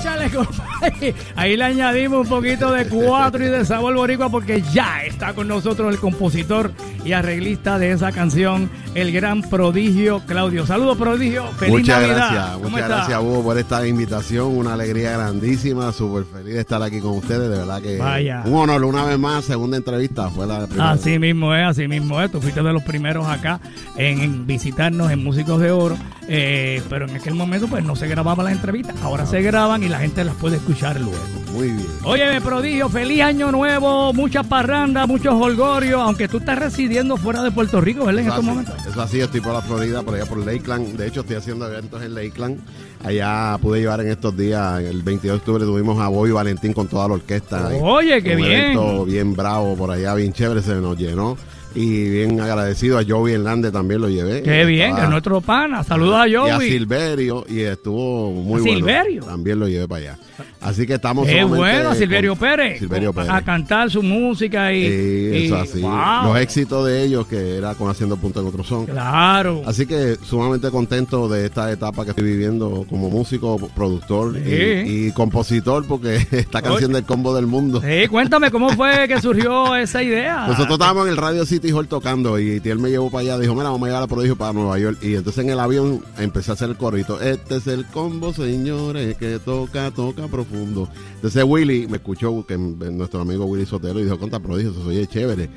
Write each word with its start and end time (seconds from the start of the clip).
Échale, 0.00 0.30
compadre. 0.30 0.69
Ahí 1.36 1.56
le 1.56 1.64
añadimos 1.64 2.22
un 2.22 2.28
poquito 2.28 2.72
de 2.72 2.86
cuatro 2.88 3.44
y 3.44 3.48
de 3.48 3.64
sabor 3.64 3.94
boricua 3.94 4.28
porque 4.30 4.62
ya 4.72 5.04
está 5.04 5.32
con 5.34 5.48
nosotros 5.48 5.92
el 5.92 5.98
compositor 6.00 6.72
y 7.04 7.12
arreglista 7.12 7.78
de 7.78 7.92
esa 7.92 8.12
canción, 8.12 8.70
el 8.94 9.12
gran 9.12 9.42
prodigio 9.42 10.20
Claudio. 10.26 10.66
Saludos, 10.66 10.96
prodigio. 10.98 11.46
Feliz 11.58 11.72
muchas 11.72 12.00
Navidad. 12.00 12.16
gracias, 12.16 12.46
¿Cómo 12.54 12.70
muchas 12.70 12.82
está? 12.82 12.96
gracias 12.96 13.20
Hugo 13.20 13.42
por 13.42 13.58
esta 13.58 13.86
invitación, 13.86 14.46
una 14.56 14.74
alegría 14.74 15.12
grandísima, 15.12 15.92
súper 15.92 16.24
feliz 16.24 16.54
de 16.54 16.60
estar 16.60 16.82
aquí 16.82 17.00
con 17.00 17.12
ustedes, 17.16 17.50
de 17.50 17.58
verdad 17.58 17.80
que 17.82 17.98
Vaya. 17.98 18.42
un 18.44 18.54
honor 18.54 18.84
una 18.84 19.04
vez 19.04 19.18
más, 19.18 19.44
segunda 19.44 19.76
entrevista, 19.76 20.28
fue 20.30 20.46
la 20.46 20.66
primera. 20.66 20.90
Así 20.92 21.18
mismo 21.18 21.54
es, 21.54 21.66
así 21.66 21.88
mismo 21.88 22.20
es. 22.20 22.30
Tú 22.30 22.40
fuiste 22.40 22.62
de 22.62 22.72
los 22.72 22.82
primeros 22.82 23.26
acá 23.26 23.60
en, 23.96 24.20
en 24.20 24.46
visitarnos 24.46 25.10
en 25.10 25.22
Músicos 25.24 25.60
de 25.60 25.70
Oro, 25.70 25.96
eh, 26.28 26.82
pero 26.88 27.06
en 27.08 27.16
aquel 27.16 27.34
momento 27.34 27.66
pues 27.68 27.84
no 27.84 27.96
se 27.96 28.08
grababan 28.08 28.44
las 28.44 28.54
entrevistas. 28.54 28.96
Ahora 29.02 29.26
se 29.26 29.42
graban 29.42 29.82
y 29.82 29.88
la 29.88 29.98
gente 30.00 30.22
las 30.24 30.34
puede 30.36 30.56
escuchar 30.56 30.69
luego. 31.00 31.12
Muy 31.52 31.68
bien. 31.68 31.86
Oye, 32.04 32.40
prodigio, 32.40 32.88
feliz 32.88 33.22
año 33.22 33.50
nuevo, 33.50 34.12
muchas 34.12 34.46
parrandas, 34.46 35.08
muchos 35.08 35.34
holgorios, 35.34 36.00
aunque 36.00 36.28
tú 36.28 36.38
estás 36.38 36.58
residiendo 36.58 37.16
fuera 37.16 37.42
de 37.42 37.50
Puerto 37.50 37.80
Rico, 37.80 38.04
¿verdad? 38.06 38.20
En 38.22 38.26
Eso 38.28 38.34
estos 38.40 38.44
momentos. 38.44 38.74
eso 38.86 39.02
así, 39.02 39.20
estoy 39.20 39.40
por 39.40 39.52
la 39.52 39.60
Florida, 39.62 40.02
por 40.02 40.14
allá 40.14 40.26
por 40.26 40.38
Lakeland. 40.38 40.96
De 40.96 41.06
hecho, 41.08 41.20
estoy 41.20 41.36
haciendo 41.36 41.66
eventos 41.66 42.02
en 42.02 42.14
Lakeland. 42.14 42.60
Allá 43.04 43.58
pude 43.60 43.80
llevar 43.80 44.00
en 44.00 44.08
estos 44.08 44.36
días, 44.36 44.80
el 44.82 45.02
22 45.02 45.34
de 45.34 45.38
octubre 45.38 45.64
tuvimos 45.64 45.98
a 46.00 46.08
Boy 46.08 46.30
Valentín 46.30 46.72
con 46.72 46.86
toda 46.86 47.08
la 47.08 47.14
orquesta. 47.14 47.68
Oye, 47.80 48.22
qué 48.22 48.36
bien. 48.36 48.50
evento 48.52 49.04
bien 49.04 49.34
bravo 49.34 49.74
por 49.76 49.90
allá, 49.90 50.14
bien 50.14 50.32
chévere, 50.32 50.62
se 50.62 50.74
nos 50.76 50.96
llenó. 50.96 51.36
Y 51.72 52.08
bien 52.10 52.40
agradecido 52.40 52.98
a 52.98 53.04
Joey 53.06 53.34
Hernández 53.34 53.72
también 53.72 54.00
lo 54.00 54.08
llevé. 54.08 54.42
Qué 54.42 54.64
bien, 54.64 54.78
que 54.80 54.86
Estaba- 54.88 55.04
es 55.04 55.10
nuestro 55.10 55.40
pana. 55.40 55.84
Saludos 55.84 56.16
a 56.16 56.26
Y 56.28 56.34
a 56.34 56.54
Joey. 56.56 56.68
Silverio, 56.68 57.44
y 57.48 57.60
estuvo 57.60 58.32
muy 58.32 58.58
¿A 58.60 58.62
bueno. 58.62 58.76
Silverio? 58.76 59.22
También 59.24 59.60
lo 59.60 59.68
llevé 59.68 59.86
para 59.86 60.00
allá. 60.00 60.18
Así 60.60 60.86
que 60.86 60.94
estamos 60.94 61.26
Qué 61.26 61.40
sumamente 61.42 61.58
bueno, 61.58 61.94
Silverio 61.94 62.36
Pérez. 62.36 62.78
Silverio 62.78 63.12
Pérez. 63.12 63.30
A 63.30 63.42
cantar 63.42 63.90
su 63.90 64.02
música 64.02 64.72
y. 64.72 64.82
Sí, 64.86 65.46
eso 65.46 65.56
y- 65.56 65.60
así. 65.60 65.80
wow. 65.80 66.24
Los 66.32 66.38
éxitos 66.38 66.86
de 66.86 67.02
ellos, 67.04 67.26
que 67.26 67.56
era 67.56 67.74
con 67.74 67.88
Haciendo 67.90 68.16
Punto 68.16 68.40
en 68.40 68.46
Otro 68.46 68.64
Son. 68.64 68.86
Claro. 68.86 69.62
Así 69.66 69.86
que 69.86 70.16
sumamente 70.22 70.70
contento 70.70 71.28
de 71.28 71.46
esta 71.46 71.70
etapa 71.72 72.04
que 72.04 72.10
estoy 72.10 72.24
viviendo 72.24 72.84
como 72.88 73.10
músico, 73.10 73.56
productor 73.74 74.36
y- 74.36 74.44
Sí. 74.50 75.06
y, 75.08 75.12
compositor, 75.12 75.86
porque 75.86 76.16
esta 76.30 76.62
canción 76.62 76.92
del 76.92 77.04
combo 77.04 77.34
del 77.34 77.46
mundo. 77.46 77.80
Sí, 77.80 78.06
cuéntame 78.08 78.50
cómo 78.50 78.70
fue 78.70 79.06
que 79.08 79.20
surgió 79.20 79.74
esa 79.76 80.02
idea. 80.02 80.46
Nosotros 80.46 80.72
estábamos 80.72 81.04
en 81.06 81.12
el 81.12 81.16
Radio 81.16 81.44
City 81.46 81.70
Hall 81.72 81.88
tocando 81.88 82.38
y 82.38 82.60
él 82.64 82.78
me 82.78 82.90
llevó 82.90 83.10
para 83.10 83.22
allá, 83.22 83.38
dijo, 83.38 83.54
mira, 83.54 83.70
vamos 83.70 83.82
a 83.82 83.86
llevar 83.86 84.02
a 84.02 84.06
Prodigio 84.06 84.36
para 84.36 84.52
Nueva 84.52 84.78
York. 84.78 84.98
Y 85.02 85.14
entonces 85.14 85.44
en 85.44 85.50
el 85.50 85.60
avión 85.60 86.02
empecé 86.18 86.50
a 86.50 86.54
hacer 86.54 86.68
el 86.70 86.76
corrito. 86.76 87.20
Este 87.20 87.56
es 87.56 87.66
el 87.66 87.84
combo, 87.86 88.32
señores, 88.32 89.16
que 89.16 89.38
toca, 89.38 89.90
toca 89.90 90.28
profundo. 90.30 90.88
Entonces 91.16 91.44
Willy 91.44 91.86
me 91.88 91.96
escuchó, 91.96 92.44
que 92.46 92.56
nuestro 92.56 93.20
amigo 93.20 93.44
Willy 93.44 93.66
Sotelo, 93.66 94.00
y 94.00 94.04
dijo, 94.04 94.18
contra 94.18 94.38
Prodigio, 94.40 94.70
eso 94.70 94.86
oye 94.86 95.06
chévere. 95.06 95.50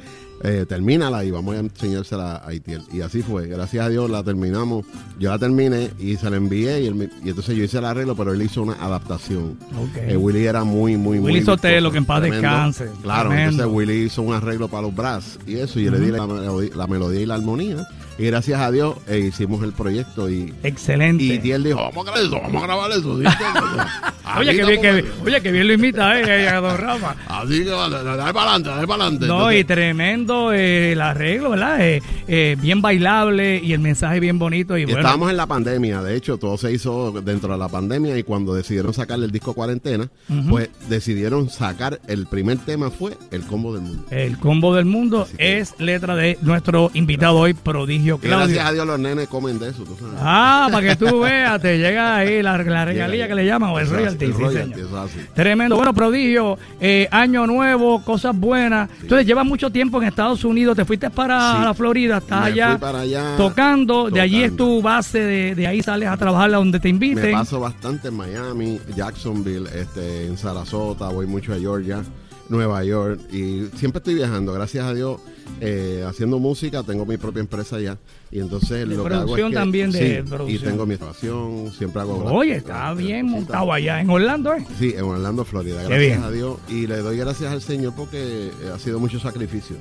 Eh, 0.46 0.66
termínala 0.68 1.24
y 1.24 1.32
vamos 1.32 1.56
a 1.56 1.60
enseñársela 1.60 2.42
a 2.46 2.54
Itiel. 2.54 2.82
Y 2.92 3.00
así 3.00 3.22
fue, 3.22 3.48
gracias 3.48 3.86
a 3.86 3.88
Dios 3.88 4.10
la 4.10 4.24
terminamos. 4.24 4.86
Yo 5.18 5.30
la 5.30 5.40
terminé 5.40 5.92
y 6.00 6.18
se 6.18 6.30
la 6.30 6.36
envié 6.36 6.82
y, 6.82 6.88
él 6.88 7.10
y 7.24 7.30
entonces 7.30 7.56
yo 7.56 7.64
hice 7.64 7.78
el 7.78 7.86
arreglo, 7.86 8.14
pero 8.14 8.34
él 8.34 8.42
hizo 8.42 8.62
una 8.62 8.74
adaptación. 8.74 9.58
Ok. 9.80 9.98
Eh, 10.02 10.18
Willy 10.18 10.46
era 10.46 10.66
muy, 10.66 10.98
muy, 10.98 11.20
muy. 11.20 11.32
Willy 11.32 11.46
Sotelo, 11.46 11.92
que 11.92 12.00
en 12.00 12.06
paz 12.06 12.20
tremendo. 12.20 12.46
descanse. 12.46 12.90
Claro, 13.02 13.30
Tremendo. 13.30 13.64
entonces 13.64 13.74
Willy 13.74 14.04
hizo 14.04 14.22
un 14.22 14.34
arreglo 14.34 14.68
para 14.68 14.82
los 14.82 14.94
brass 14.94 15.40
y 15.48 15.56
eso, 15.56 15.80
y 15.80 15.86
yo 15.86 15.92
le 15.92 16.00
di 16.00 16.12
la 16.12 16.88
melodía 16.88 17.22
y 17.22 17.26
la 17.26 17.36
armonía. 17.36 17.88
Y 18.18 18.26
gracias 18.26 18.60
a 18.62 18.72
Dios 18.72 18.96
eh, 19.08 19.20
hicimos 19.20 19.64
el 19.64 19.74
proyecto 19.74 20.30
y. 20.30 20.54
Excelente. 20.64 21.24
Y 21.24 21.40
Tiel 21.40 21.64
dijo, 21.64 21.80
vamos 21.80 22.08
a 22.08 22.12
grabar 22.12 22.26
eso, 22.26 22.42
vamos 22.42 22.64
a 22.64 22.66
grabar 22.66 22.92
eso. 22.92 23.20
¿sí? 23.20 23.24
oye, 24.38 24.50
Así 24.50 24.60
que 24.60 24.66
bien, 24.66 24.82
que, 24.82 25.06
oye, 25.26 25.42
que 25.42 25.52
bien 25.52 25.68
lo 25.68 25.74
imita, 25.74 26.20
eh, 26.20 26.48
a 26.48 26.60
don 26.60 26.78
Rafa. 26.78 27.16
Así 27.28 27.64
que 27.64 27.70
vale, 27.72 28.04
dale 28.04 28.34
para 28.34 28.52
adelante, 28.52 28.70
dale 28.70 28.88
para 28.88 29.04
adelante. 29.04 29.28
No, 29.28 29.52
y 29.52 29.64
tremendo 29.64 30.54
eh, 30.54 30.92
el 30.92 31.02
arreglo, 31.02 31.52
¿verdad? 31.52 31.82
Eh, 31.82 32.02
eh, 32.28 32.56
bien 32.62 32.82
bailable 32.82 33.60
y 33.64 33.74
el 33.74 33.80
mensaje 33.80 34.20
bien 34.20 34.38
bonito. 34.38 34.78
Y, 34.78 34.86
bueno, 34.86 35.00
estábamos 35.00 35.32
en 35.32 35.38
la 35.38 35.48
pandemia, 35.48 36.02
de 36.02 36.16
hecho, 36.16 36.38
todo 36.38 36.58
se 36.58 36.72
hizo 36.72 37.12
dentro 37.12 37.54
de 37.54 37.58
la 37.58 37.68
pandemia 37.68 38.18
y 38.18 38.24
cuando 38.24 38.54
decidieron 38.54 38.94
sacarle 38.94 39.26
el 39.26 39.32
disco 39.32 39.54
Cuarentena, 39.54 40.10
pues 40.50 40.70
decidieron 40.88 41.50
sacar, 41.50 42.00
el 42.08 42.28
primer 42.28 42.58
tema 42.60 42.92
fue 42.92 43.18
El 43.32 43.44
Combo 43.46 43.74
del 43.74 43.84
Mundo. 43.84 44.06
el 44.12 44.38
combo 44.38 44.76
del 44.76 44.86
mundo 44.86 45.28
es 45.38 45.80
letra 45.80 46.16
de 46.16 46.38
nuestro 46.42 46.92
invitado 46.94 47.38
hoy, 47.38 47.54
Prodigio 47.54 48.03
Claudio. 48.04 48.28
gracias 48.48 48.66
a 48.66 48.72
Dios 48.74 48.86
los 48.88 49.00
nenes 49.00 49.28
comen 49.28 49.60
de 49.60 49.70
eso, 49.70 49.84
tú 49.84 49.96
sabes. 50.00 50.16
Ah, 50.20 50.68
para 50.72 50.88
que 50.90 50.96
tú 50.96 51.20
veas, 51.22 51.62
te 51.62 51.78
llega 51.78 52.16
ahí 52.18 52.42
la, 52.42 52.58
la 52.58 52.86
regalía 52.86 53.28
que 53.28 53.36
le 53.36 53.46
llaman 53.46 53.70
o 53.72 53.80
el 53.80 53.90
royalty. 53.90 54.28
sí, 54.28 54.34
señor. 54.34 55.10
Tremendo. 55.34 55.76
Bueno, 55.76 55.94
prodigio, 55.94 56.58
eh, 56.80 57.08
año 57.12 57.48
nuevo, 57.48 58.04
cosas 58.04 58.38
buenas. 58.38 58.90
Entonces, 59.02 59.26
llevas 59.28 59.46
mucho 59.46 59.70
tiempo 59.70 60.02
en 60.02 60.08
Estados 60.08 60.44
Unidos, 60.44 60.76
te 60.76 60.86
fuiste 60.86 61.10
para 61.10 61.58
Sí. 61.58 61.64
la 61.64 61.74
Florida, 61.74 62.18
estás 62.18 62.42
Me 62.42 62.48
allá 62.48 62.70
fui 62.72 62.78
para 62.80 63.00
allá 63.02 63.34
tocando, 63.38 64.10
de 64.10 64.22
allí 64.22 64.44
es 64.44 64.56
tu 64.56 64.82
base, 64.82 65.20
de, 65.20 65.56
de 65.56 65.68
ahí 65.68 65.82
sales 65.82 66.10
a 66.10 66.18
trabajar 66.18 66.54
a 66.54 66.58
donde 66.58 66.80
te 66.80 66.88
Me 66.88 66.90
inviten. 67.08 67.32
paso 67.32 67.60
bastante 67.60 68.10
en 68.10 68.16
Miami, 68.16 68.80
Jacksonville, 68.96 69.68
este, 69.76 70.28
en 70.28 70.38
Sarasota, 70.38 71.10
voy 71.10 71.26
mucho 71.28 71.54
a 71.54 71.58
Georgia, 71.58 72.02
Nueva 72.50 72.84
York 72.84 73.20
y 73.32 73.68
siempre 73.78 74.00
estoy 74.00 74.16
viajando, 74.16 74.54
gracias 74.54 74.86
a 74.86 74.94
Dios, 74.94 75.20
eh, 75.62 76.04
haciendo 76.08 76.40
música, 76.40 76.84
tengo 76.84 77.06
mi 77.06 77.18
propia 77.18 77.40
empresa 77.42 77.80
ya 77.80 77.98
y 78.32 78.40
entonces 78.40 78.88
De 78.90 78.96
lo 78.96 79.04
que 79.06 79.14
hago 79.14 79.38
es 79.38 79.44
que, 79.46 79.52
también, 79.54 79.92
de 79.92 80.24
sí, 80.24 80.30
producción. 80.30 80.62
y 80.62 80.72
tengo 80.72 80.86
mi 80.86 80.94
estación, 80.96 81.72
siempre 81.78 82.02
hago 82.02 82.24
Oye, 82.26 82.56
está 82.58 82.94
bien 82.94 83.28
montado 83.28 83.72
allá 83.72 84.02
en 84.02 84.10
Orlando, 84.10 84.54
¿eh? 84.54 84.66
Sí, 84.80 84.94
en 84.96 85.04
Orlando, 85.04 85.46
Florida, 85.46 85.78
Qué 85.84 85.88
gracias 85.90 86.00
bien. 86.00 86.24
a 86.24 86.32
Dios 86.32 86.58
y 86.70 86.88
le 86.88 86.98
doy 86.98 87.18
gracias 87.18 87.52
al 87.52 87.62
Señor 87.62 87.94
porque 87.96 88.52
ha 88.74 88.80
sido 88.80 89.00
mucho 89.00 89.20
sacrificio. 89.20 89.76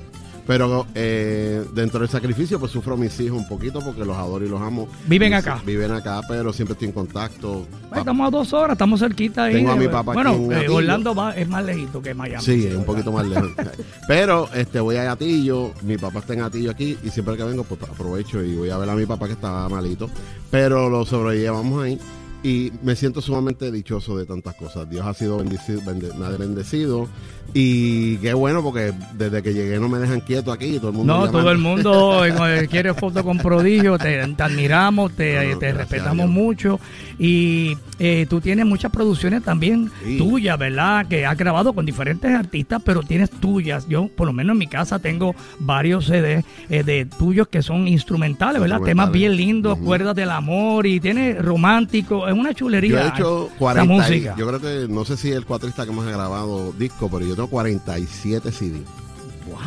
Pero 0.45 0.85
eh, 0.93 1.63
dentro 1.73 2.01
del 2.01 2.09
sacrificio, 2.09 2.59
pues 2.59 2.71
sufro 2.71 2.95
a 2.95 2.97
mis 2.97 3.17
hijos 3.21 3.37
un 3.37 3.47
poquito 3.47 3.79
porque 3.79 4.03
los 4.03 4.17
adoro 4.17 4.45
y 4.45 4.49
los 4.49 4.61
amo. 4.61 4.89
Viven 5.07 5.31
Y 5.31 5.35
acá. 5.35 5.61
Viven 5.65 5.91
acá, 5.91 6.19
pero 6.27 6.51
siempre 6.51 6.73
estoy 6.73 6.89
en 6.89 6.93
contacto. 6.93 7.65
Ay, 7.91 7.99
estamos 7.99 8.27
a 8.27 8.29
dos 8.29 8.51
horas, 8.51 8.73
estamos 8.75 8.99
cerquita 8.99 9.45
ahí. 9.45 9.53
Tengo 9.55 9.71
a 9.71 9.75
mi 9.77 9.87
papá 9.87 10.11
aquí 10.11 10.21
Bueno, 10.21 10.33
en 10.53 10.63
eh. 10.63 10.69
Orlando 10.69 11.15
va- 11.15 11.33
es 11.35 11.47
más 11.47 11.63
lejito 11.63 12.01
que 12.01 12.13
Miami. 12.13 12.43
Sí, 12.43 12.67
es 12.67 12.75
un 12.75 12.83
poquito 12.83 13.11
más 13.11 13.25
lejos. 13.25 13.51
Pero 14.07 14.49
este 14.53 14.79
voy 14.81 14.97
a 14.97 15.03
Gatillo, 15.05 15.71
mi 15.81 15.97
papá 15.97 16.19
está 16.19 16.33
en 16.33 16.39
Gatillo 16.39 16.71
aquí 16.71 16.97
y 17.03 17.09
siempre 17.09 17.37
que 17.37 17.43
vengo 17.43 17.63
pues 17.63 17.81
aprovecho 17.83 18.43
y 18.43 18.55
voy 18.55 18.69
a 18.69 18.77
ver 18.77 18.89
a 18.89 18.95
mi 18.95 19.05
papá 19.05 19.27
que 19.27 19.33
estaba 19.33 19.69
malito. 19.69 20.09
Pero 20.51 20.89
lo 20.89 21.05
sobrellevamos 21.05 21.83
ahí 21.83 21.97
y 22.43 22.71
me 22.83 22.95
siento 22.95 23.21
sumamente 23.21 23.71
dichoso 23.71 24.17
de 24.17 24.25
tantas 24.25 24.55
cosas. 24.55 24.89
Dios 24.89 25.05
ha 25.05 25.13
sido 25.13 25.37
bendecido, 25.37 25.81
bende- 25.81 26.13
me 26.13 26.25
ha 26.25 26.29
bendecido. 26.29 27.07
Y 27.53 28.17
qué 28.17 28.33
bueno 28.33 28.61
porque 28.63 28.93
desde 29.13 29.41
que 29.43 29.53
llegué 29.53 29.79
no 29.79 29.87
me 29.87 29.99
dejan 29.99 30.21
quieto 30.21 30.51
aquí 30.51 30.65
y 30.75 30.79
todo 30.79 30.89
el 30.89 30.95
mundo 30.97 31.13
No, 31.17 31.29
todo 31.31 31.51
el 31.51 31.57
mundo 31.57 32.25
eh, 32.25 32.67
quiere 32.69 32.93
foto 32.93 33.23
con 33.23 33.37
prodigio, 33.37 33.97
te, 33.97 34.25
te 34.35 34.43
admiramos, 34.43 35.11
te, 35.13 35.53
No, 35.53 35.59
te 35.59 35.71
respetamos 35.73 36.29
mucho 36.29 36.79
y 37.19 37.77
eh, 37.99 38.25
tú 38.29 38.41
tienes 38.41 38.65
muchas 38.65 38.91
producciones 38.91 39.43
también 39.43 39.91
Sí. 40.03 40.17
tuyas, 40.17 40.57
¿verdad? 40.57 41.07
Que 41.07 41.25
has 41.25 41.37
grabado 41.37 41.73
con 41.73 41.85
diferentes 41.85 42.31
artistas, 42.33 42.81
pero 42.83 43.01
tienes 43.03 43.29
tuyas. 43.29 43.87
Yo, 43.87 44.07
por 44.07 44.27
lo 44.27 44.33
menos 44.33 44.53
en 44.53 44.57
mi 44.59 44.67
casa, 44.67 44.99
tengo 44.99 45.35
varios 45.59 46.05
CDs 46.05 46.43
eh, 46.69 46.83
de 46.83 47.05
tuyos 47.05 47.47
que 47.47 47.61
son 47.61 47.87
instrumentales, 47.87 48.61
¿verdad? 48.61 48.81
Temas 48.81 49.11
bien 49.11 49.35
lindos, 49.35 49.77
cuerdas 49.79 50.15
del 50.15 50.29
amor 50.31 50.85
y 50.87 50.99
tiene 50.99 51.35
romántico, 51.35 52.27
es 52.27 52.33
una 52.33 52.53
chulería. 52.53 52.89
Yo 52.91 52.99
he 52.99 53.07
hecho 53.09 53.45
esa 53.47 53.57
40, 53.57 53.93
y- 53.93 53.97
música. 53.97 54.35
yo 54.37 54.47
creo 54.47 54.59
que 54.61 54.93
no 54.93 55.05
sé 55.05 55.17
si 55.17 55.31
el 55.31 55.45
cuatrista 55.45 55.85
que 55.85 55.91
más 55.91 56.07
ha 56.07 56.11
grabado 56.11 56.73
disco, 56.73 57.09
pero 57.11 57.25
yo 57.25 57.35
tengo 57.35 57.47
47 57.49 58.51
CD. 58.51 58.79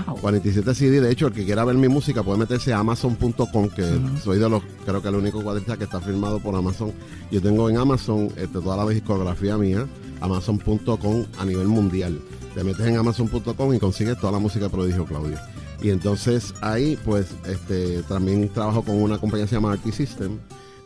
Wow. 0.06 0.16
47 0.20 0.74
CD. 0.74 1.00
De 1.00 1.10
hecho, 1.10 1.28
el 1.28 1.32
que 1.32 1.44
quiera 1.44 1.64
ver 1.64 1.76
mi 1.76 1.88
música 1.88 2.22
puede 2.22 2.38
meterse 2.38 2.72
a 2.72 2.78
amazon.com, 2.78 3.68
que 3.68 4.00
soy 4.22 4.38
de 4.38 4.48
los, 4.48 4.62
creo 4.84 5.02
que 5.02 5.08
el 5.08 5.14
único 5.14 5.42
cuadrista 5.42 5.76
que 5.76 5.84
está 5.84 6.00
firmado 6.00 6.40
por 6.40 6.54
Amazon. 6.54 6.92
Yo 7.30 7.40
tengo 7.40 7.68
en 7.70 7.76
Amazon 7.76 8.26
este, 8.36 8.60
toda 8.60 8.76
la 8.76 8.90
discografía 8.90 9.56
mía, 9.56 9.86
amazon.com 10.20 11.24
a 11.38 11.44
nivel 11.44 11.68
mundial. 11.68 12.20
Te 12.54 12.64
metes 12.64 12.86
en 12.86 12.96
amazon.com 12.96 13.74
y 13.74 13.78
consigues 13.78 14.18
toda 14.18 14.32
la 14.32 14.38
música 14.38 14.68
Prodigio 14.68 15.04
Claudio. 15.04 15.38
Y 15.82 15.90
entonces 15.90 16.54
ahí, 16.62 16.98
pues, 17.04 17.28
este, 17.46 18.02
también 18.04 18.48
trabajo 18.48 18.82
con 18.82 19.00
una 19.00 19.18
compañía 19.18 19.44
que 19.44 19.50
se 19.50 19.56
llama 19.56 19.72
Arti 19.72 19.92
System. 19.92 20.38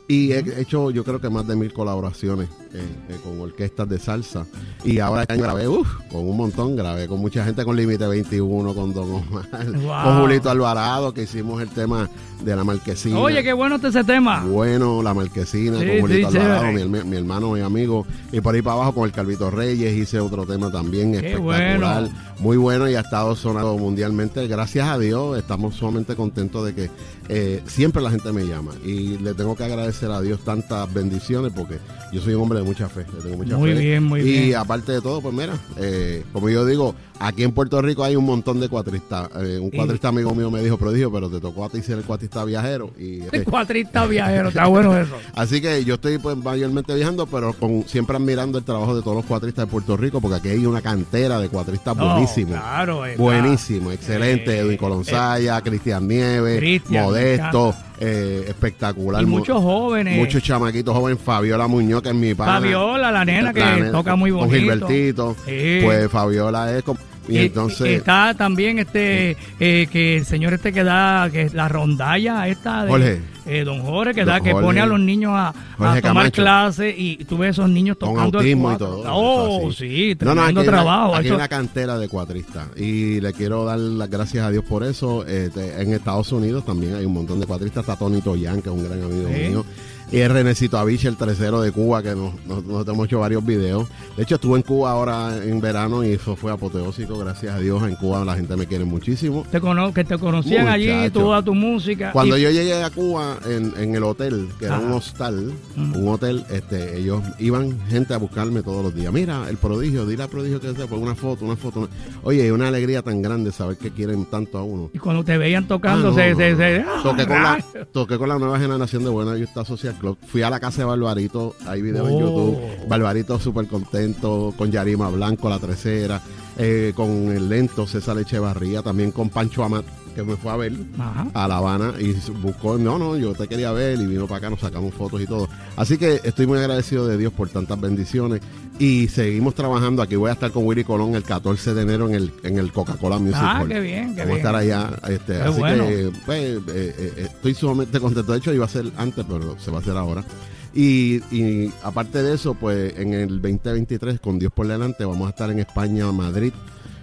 Y 0.08 0.32
he 0.32 0.60
hecho, 0.60 0.90
yo 0.90 1.04
creo 1.04 1.20
que 1.20 1.30
más 1.30 1.46
de 1.46 1.54
mil 1.54 1.72
colaboraciones 1.72 2.48
eh, 2.72 3.16
con 3.24 3.40
orquestas 3.40 3.88
de 3.88 3.98
salsa. 3.98 4.46
Y 4.84 4.98
ahora 4.98 5.22
este 5.22 5.34
año 5.34 5.42
grabé, 5.42 5.68
uff, 5.68 5.88
con 6.10 6.26
un 6.28 6.36
montón, 6.36 6.76
grabé 6.76 7.08
con 7.08 7.20
mucha 7.20 7.44
gente 7.44 7.64
con 7.64 7.76
Límite 7.76 8.06
21, 8.06 8.74
con 8.74 8.92
Don 8.94 9.10
Omar, 9.10 9.48
Wow. 9.82 10.04
con 10.04 10.20
Julito 10.22 10.50
Alvarado, 10.50 11.12
que 11.12 11.22
hicimos 11.24 11.60
el 11.62 11.68
tema 11.70 12.08
de 12.44 12.56
la 12.56 12.64
marquesina. 12.64 13.18
Oye, 13.18 13.42
qué 13.42 13.52
bueno 13.52 13.76
está 13.76 13.88
ese 13.88 14.04
tema. 14.04 14.42
Bueno, 14.44 15.02
la 15.02 15.12
marquesina, 15.12 15.78
Sí, 15.78 15.86
con 15.86 16.00
Julito 16.00 16.30
sí, 16.30 16.38
Alvarado, 16.38 16.72
mi, 16.72 16.84
mi 17.04 17.16
hermano, 17.16 17.50
mi 17.52 17.60
amigo. 17.60 18.06
Y 18.32 18.40
por 18.40 18.54
ahí 18.54 18.62
para 18.62 18.76
abajo 18.76 18.94
con 18.94 19.04
el 19.04 19.12
Calvito 19.12 19.50
Reyes 19.50 19.94
hice 19.96 20.20
otro 20.20 20.46
tema 20.46 20.70
también 20.72 21.12
Qué 21.12 21.18
espectacular. 21.18 21.78
bueno. 22.02 22.30
Muy 22.38 22.56
bueno 22.56 22.88
y 22.88 22.94
ha 22.94 23.00
estado 23.00 23.36
sonado 23.36 23.76
mundialmente. 23.76 24.46
Gracias 24.48 24.88
a 24.88 24.98
Dios, 24.98 25.36
estamos 25.36 25.74
sumamente 25.74 26.14
contentos 26.16 26.64
de 26.64 26.74
que 26.74 26.90
eh, 27.28 27.62
siempre 27.66 28.00
la 28.02 28.10
gente 28.10 28.32
me 28.32 28.46
llama. 28.46 28.72
Y 28.82 29.18
le 29.18 29.34
tengo 29.34 29.54
que 29.54 29.64
agradecer 29.64 30.10
a 30.10 30.22
Dios 30.22 30.40
tantas 30.42 30.90
bendiciones 30.94 31.52
porque 31.54 31.78
yo 32.12 32.22
soy 32.22 32.32
un 32.32 32.42
hombre 32.44 32.59
mucha 32.62 32.88
fe. 32.88 33.04
le 33.14 33.22
tengo 33.22 33.36
mucha 33.36 33.56
Muy 33.56 33.72
fe. 33.72 33.78
bien, 33.78 34.02
muy 34.04 34.20
y 34.20 34.24
bien. 34.24 34.56
aparte 34.56 34.92
de 34.92 35.00
todo, 35.00 35.20
pues 35.20 35.34
mira, 35.34 35.54
eh, 35.78 36.24
como 36.32 36.48
yo 36.48 36.64
digo, 36.66 36.94
aquí 37.20 37.44
en 37.44 37.52
Puerto 37.52 37.80
Rico 37.82 38.02
hay 38.02 38.16
un 38.16 38.24
montón 38.24 38.58
de 38.60 38.68
cuatristas. 38.68 39.28
Eh, 39.40 39.58
un 39.60 39.68
Y- 39.68 39.76
cuatrista 39.76 40.08
amigo 40.08 40.34
mío 40.34 40.50
me 40.50 40.60
dijo, 40.62 40.76
prodigio, 40.78 41.12
pero 41.12 41.28
te 41.30 41.38
tocó 41.40 41.66
a 41.66 41.68
ti 41.68 41.82
ser 41.82 41.98
el 41.98 42.04
cuatrista 42.04 42.44
viajero. 42.44 42.90
Y, 42.98 43.20
El 43.30 43.44
cuatrista 43.44 44.06
viajero, 44.06 44.48
está 44.48 44.66
bueno 44.66 44.96
eso. 44.98 45.14
Así 45.34 45.60
que 45.60 45.84
yo 45.84 45.94
estoy 45.94 46.18
pues 46.18 46.36
mayormente 46.36 46.94
viajando, 46.94 47.26
pero 47.26 47.52
con, 47.52 47.84
siempre 47.86 48.16
admirando 48.16 48.58
el 48.58 48.64
trabajo 48.64 48.96
de 48.96 49.02
todos 49.02 49.16
los 49.18 49.26
cuatristas 49.26 49.66
de 49.66 49.70
Puerto 49.70 49.96
Rico, 49.96 50.20
porque 50.20 50.36
aquí 50.38 50.48
hay 50.48 50.66
una 50.66 50.80
cantera 50.82 51.38
de 51.38 51.48
cuatristas 51.48 51.96
buenísimos. 51.96 52.58
claro, 52.58 53.04
está. 53.06 53.22
Buenísimo, 53.22 53.92
excelente. 53.92 54.56
Eh, 54.56 54.58
Edwin 54.60 54.76
Colonsaya, 54.78 55.60
Cristian 55.60 56.08
Nieves, 56.08 56.58
Cristian, 56.58 57.04
Modesto, 57.04 57.74
eh, 58.00 58.44
espectacular. 58.48 59.22
Y 59.22 59.26
muchos 59.26 59.58
jóvenes. 59.62 60.16
Muchos 60.16 60.42
chamaquitos 60.42 60.94
jóvenes, 60.96 61.20
Fabiola 61.22 61.66
Muñoz, 61.66 62.02
que 62.02 62.08
es 62.08 62.14
mi 62.14 62.34
pana. 62.34 62.52
Fabiola, 62.54 63.12
la 63.12 63.24
nena 63.24 63.52
que 63.52 63.60
La 63.60 63.76
nena, 63.76 63.92
toca 63.92 64.16
muy 64.16 64.30
Con 64.30 64.40
bonito. 64.48 64.56
Gilbertito. 64.88 65.36
Sí. 65.46 65.80
Pues 65.84 66.10
Fabiola 66.10 66.74
es 66.76 66.82
como... 66.82 66.98
Y, 67.30 67.36
Y- 67.36 67.38
entonces... 67.46 67.86
y 67.88 67.92
está 67.94 68.34
también 68.34 68.78
este 68.80 69.36
eh, 69.60 69.86
que 69.90 70.18
el 70.18 70.24
señor 70.24 70.52
este 70.54 70.72
que 70.72 70.82
da 70.84 71.28
que 71.30 71.48
la 71.52 71.68
rondalla 71.68 72.48
esta 72.48 72.84
de 72.84 72.90
Jorge. 72.90 73.20
eh, 73.46 73.64
don 73.64 73.80
Jorge 73.82 74.14
que 74.14 74.20
Don 74.24 74.28
da 74.28 74.40
que 74.40 74.52
Jorge. 74.52 74.66
pone 74.66 74.80
a 74.80 74.86
los 74.86 74.98
niños 75.00 75.32
a, 75.34 75.54
a 75.78 76.00
tomar 76.02 76.32
clases 76.32 76.94
y 76.98 77.16
tú 77.24 77.38
ves 77.38 77.50
esos 77.50 77.68
niños 77.70 77.96
con 77.98 78.10
tocando 78.10 78.40
el 78.40 78.44
autismo 78.44 78.62
y 78.72 78.76
cuatro. 78.76 78.86
todo. 78.88 79.04
Oh, 79.06 79.72
sí, 79.72 80.16
No, 80.20 80.34
no, 80.34 80.42
tremendo 80.42 80.42
aquí 80.42 80.68
hay 80.68 80.68
una- 80.68 80.82
trabajo. 80.82 81.14
aquí 81.14 81.30
una 81.30 81.48
cantera 81.48 81.98
de 81.98 82.08
cuatristas 82.08 82.68
y 82.76 83.20
le 83.20 83.32
quiero 83.32 83.64
dar 83.64 83.78
las 83.78 84.10
gracias 84.10 84.44
a 84.44 84.50
Dios 84.50 84.64
por 84.64 84.82
eso. 84.84 85.24
Este, 85.26 85.80
en 85.80 85.92
Estados 85.94 86.32
Unidos 86.32 86.64
también 86.64 86.94
hay 86.96 87.04
un 87.04 87.12
montón 87.12 87.38
de 87.40 87.46
cuatristas. 87.46 87.82
Está 87.84 87.96
Tony 87.96 88.20
Toyan, 88.20 88.60
que 88.60 88.68
es 88.68 88.74
un 88.74 88.84
gran 88.84 89.02
amigo 89.02 89.28
Sí. 89.32 89.48
mío. 89.48 89.64
Y 90.12 90.18
es 90.18 90.28
Renecito 90.28 90.76
Avich, 90.76 91.04
el 91.04 91.16
tercero 91.16 91.60
de 91.62 91.70
Cuba, 91.70 92.02
que 92.02 92.16
nos, 92.16 92.34
nos, 92.44 92.64
nos 92.64 92.88
hemos 92.88 93.06
hecho 93.06 93.20
varios 93.20 93.46
videos. 93.46 93.86
De 94.16 94.24
hecho, 94.24 94.34
estuve 94.34 94.56
en 94.56 94.62
Cuba 94.62 94.90
ahora 94.90 95.36
en 95.44 95.60
verano 95.60 96.02
y 96.04 96.08
eso 96.14 96.34
fue 96.34 96.50
apoteósico. 96.50 97.16
Gracias 97.16 97.54
a 97.54 97.60
Dios, 97.60 97.80
en 97.84 97.94
Cuba 97.94 98.24
la 98.24 98.34
gente 98.34 98.56
me 98.56 98.66
quiere 98.66 98.84
muchísimo. 98.84 99.46
te 99.52 99.60
cono- 99.60 99.94
que 99.94 100.02
te 100.02 100.18
conocían 100.18 100.66
allí, 100.66 100.88
Muchacho. 100.88 101.12
toda 101.12 101.42
tu 101.44 101.54
música. 101.54 102.10
Cuando 102.10 102.36
y- 102.36 102.42
yo 102.42 102.50
llegué 102.50 102.82
a 102.82 102.90
Cuba 102.90 103.38
en, 103.46 103.72
en 103.76 103.94
el 103.94 104.02
hotel, 104.02 104.48
que 104.58 104.64
era 104.64 104.80
un 104.80 104.90
hostal, 104.90 105.52
Mm. 105.76 105.94
un 105.96 106.08
hotel, 106.08 106.44
este, 106.50 106.98
ellos 106.98 107.22
iban 107.38 107.78
gente 107.88 108.12
a 108.12 108.16
buscarme 108.18 108.64
todos 108.64 108.82
los 108.82 108.92
días. 108.92 109.12
Mira, 109.12 109.48
el 109.48 109.58
prodigio, 109.58 110.06
dile 110.06 110.24
al 110.24 110.28
prodigio 110.28 110.60
que 110.60 110.74
se 110.74 110.86
pues 110.88 111.00
una 111.00 111.14
foto, 111.14 111.44
una 111.44 111.54
foto. 111.54 111.78
una- 111.80 111.88
Oye, 112.24 112.50
una 112.50 112.66
alegría 112.66 113.02
tan 113.02 113.22
grande 113.22 113.52
saber 113.52 113.76
que 113.76 113.92
quieren 113.92 114.24
tanto 114.24 114.58
a 114.58 114.64
uno. 114.64 114.90
y 114.92 114.98
cuando 114.98 115.22
te 115.22 115.38
veían 115.38 115.68
tocando, 115.68 116.08
Ah, 116.08 116.10
no, 116.10 116.16
se, 116.16 116.30
no, 116.32 116.36
se- 116.36 116.50
no. 116.50 116.56
se- 116.56 116.84
¡ah, 116.88 117.00
toqué, 117.04 117.26
con 117.28 117.42
la, 117.42 117.52
rayos! 117.54 117.88
toqué 117.92 118.18
con 118.18 118.28
la 118.28 118.38
nueva 118.40 118.58
generación 118.58 119.04
de 119.04 119.10
Buena 119.10 119.34
Vista 119.34 119.64
Social 119.64 119.94
Club. 120.00 120.18
Fui 120.26 120.42
a 120.42 120.50
la 120.50 120.58
casa 120.58 120.78
de 120.82 120.86
Barbarito, 120.86 121.54
hay 121.66 121.82
videos 121.82 122.08
en 122.08 122.14
Oh. 122.16 122.20
YouTube. 122.20 122.58
Barbarito 122.88 123.38
súper 123.38 123.66
contento, 123.68 124.52
con 124.56 124.72
Yarima 124.72 125.08
Blanco, 125.10 125.48
la 125.48 125.58
tercera, 125.60 126.20
eh, 126.58 126.92
con 126.96 127.08
el 127.30 127.48
lento 127.48 127.86
César 127.86 128.18
Echevarría, 128.18 128.82
también 128.82 129.12
con 129.12 129.28
Pancho 129.30 129.62
Amat, 129.62 129.84
que 130.14 130.22
me 130.22 130.36
fue 130.36 130.52
a 130.52 130.56
ver 130.56 130.72
Ajá. 130.98 131.26
a 131.34 131.48
La 131.48 131.56
Habana 131.58 131.94
y 131.98 132.12
buscó, 132.42 132.78
no, 132.78 132.98
no, 132.98 133.16
yo 133.16 133.34
te 133.34 133.46
quería 133.48 133.72
ver 133.72 134.00
y 134.00 134.06
vino 134.06 134.26
para 134.26 134.38
acá, 134.38 134.50
nos 134.50 134.60
sacamos 134.60 134.92
fotos 134.94 135.20
y 135.22 135.26
todo. 135.26 135.48
Así 135.76 135.96
que 135.98 136.20
estoy 136.24 136.46
muy 136.46 136.58
agradecido 136.58 137.06
de 137.06 137.16
Dios 137.16 137.32
por 137.32 137.48
tantas 137.48 137.80
bendiciones 137.80 138.40
y 138.78 139.08
seguimos 139.08 139.54
trabajando. 139.54 140.02
Aquí 140.02 140.16
voy 140.16 140.30
a 140.30 140.34
estar 140.34 140.50
con 140.50 140.66
Willy 140.66 140.84
Colón 140.84 141.14
el 141.14 141.22
14 141.22 141.74
de 141.74 141.82
enero 141.82 142.08
en 142.08 142.14
el, 142.14 142.32
en 142.42 142.58
el 142.58 142.72
Coca-Cola 142.72 143.18
Music 143.18 143.36
Ah, 143.40 143.60
Hall. 143.62 143.68
qué 143.68 143.80
bien, 143.80 144.14
qué 144.14 144.20
Vamos 144.22 144.34
a 144.34 144.38
estar 144.38 144.54
allá. 144.54 144.90
Este, 145.08 145.34
Qué 145.34 145.40
así 145.42 145.58
bueno. 145.58 145.86
que 145.86 146.12
pues, 146.26 146.38
eh, 146.40 146.60
eh, 146.68 147.12
estoy 147.18 147.54
sumamente 147.54 148.00
contento. 148.00 148.32
De 148.32 148.38
hecho, 148.38 148.52
iba 148.52 148.64
a 148.64 148.68
ser 148.68 148.86
antes, 148.96 149.24
pero 149.28 149.58
se 149.58 149.70
va 149.70 149.78
a 149.78 149.80
hacer 149.80 149.96
ahora. 149.96 150.24
Y, 150.72 151.16
y 151.34 151.72
aparte 151.82 152.22
de 152.22 152.34
eso, 152.34 152.54
pues 152.54 152.96
en 152.96 153.12
el 153.12 153.42
2023, 153.42 154.20
con 154.20 154.38
Dios 154.38 154.52
por 154.52 154.66
delante, 154.68 155.04
vamos 155.04 155.26
a 155.26 155.30
estar 155.30 155.50
en 155.50 155.58
España, 155.58 156.10
Madrid. 156.12 156.52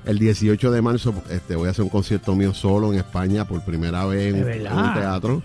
El 0.08 0.20
18 0.20 0.72
de 0.72 0.82
marzo 0.82 1.14
este, 1.30 1.58
voy 1.58 1.68
a 1.68 1.72
hacer 1.72 1.84
un 1.84 1.90
concierto 1.90 2.34
mío 2.34 2.54
solo 2.54 2.94
en 2.94 3.00
España 3.00 3.46
por 3.46 3.62
primera 3.66 4.06
vez 4.06 4.34
en, 4.34 4.44
un 4.72 4.94
teatro. 4.94 5.44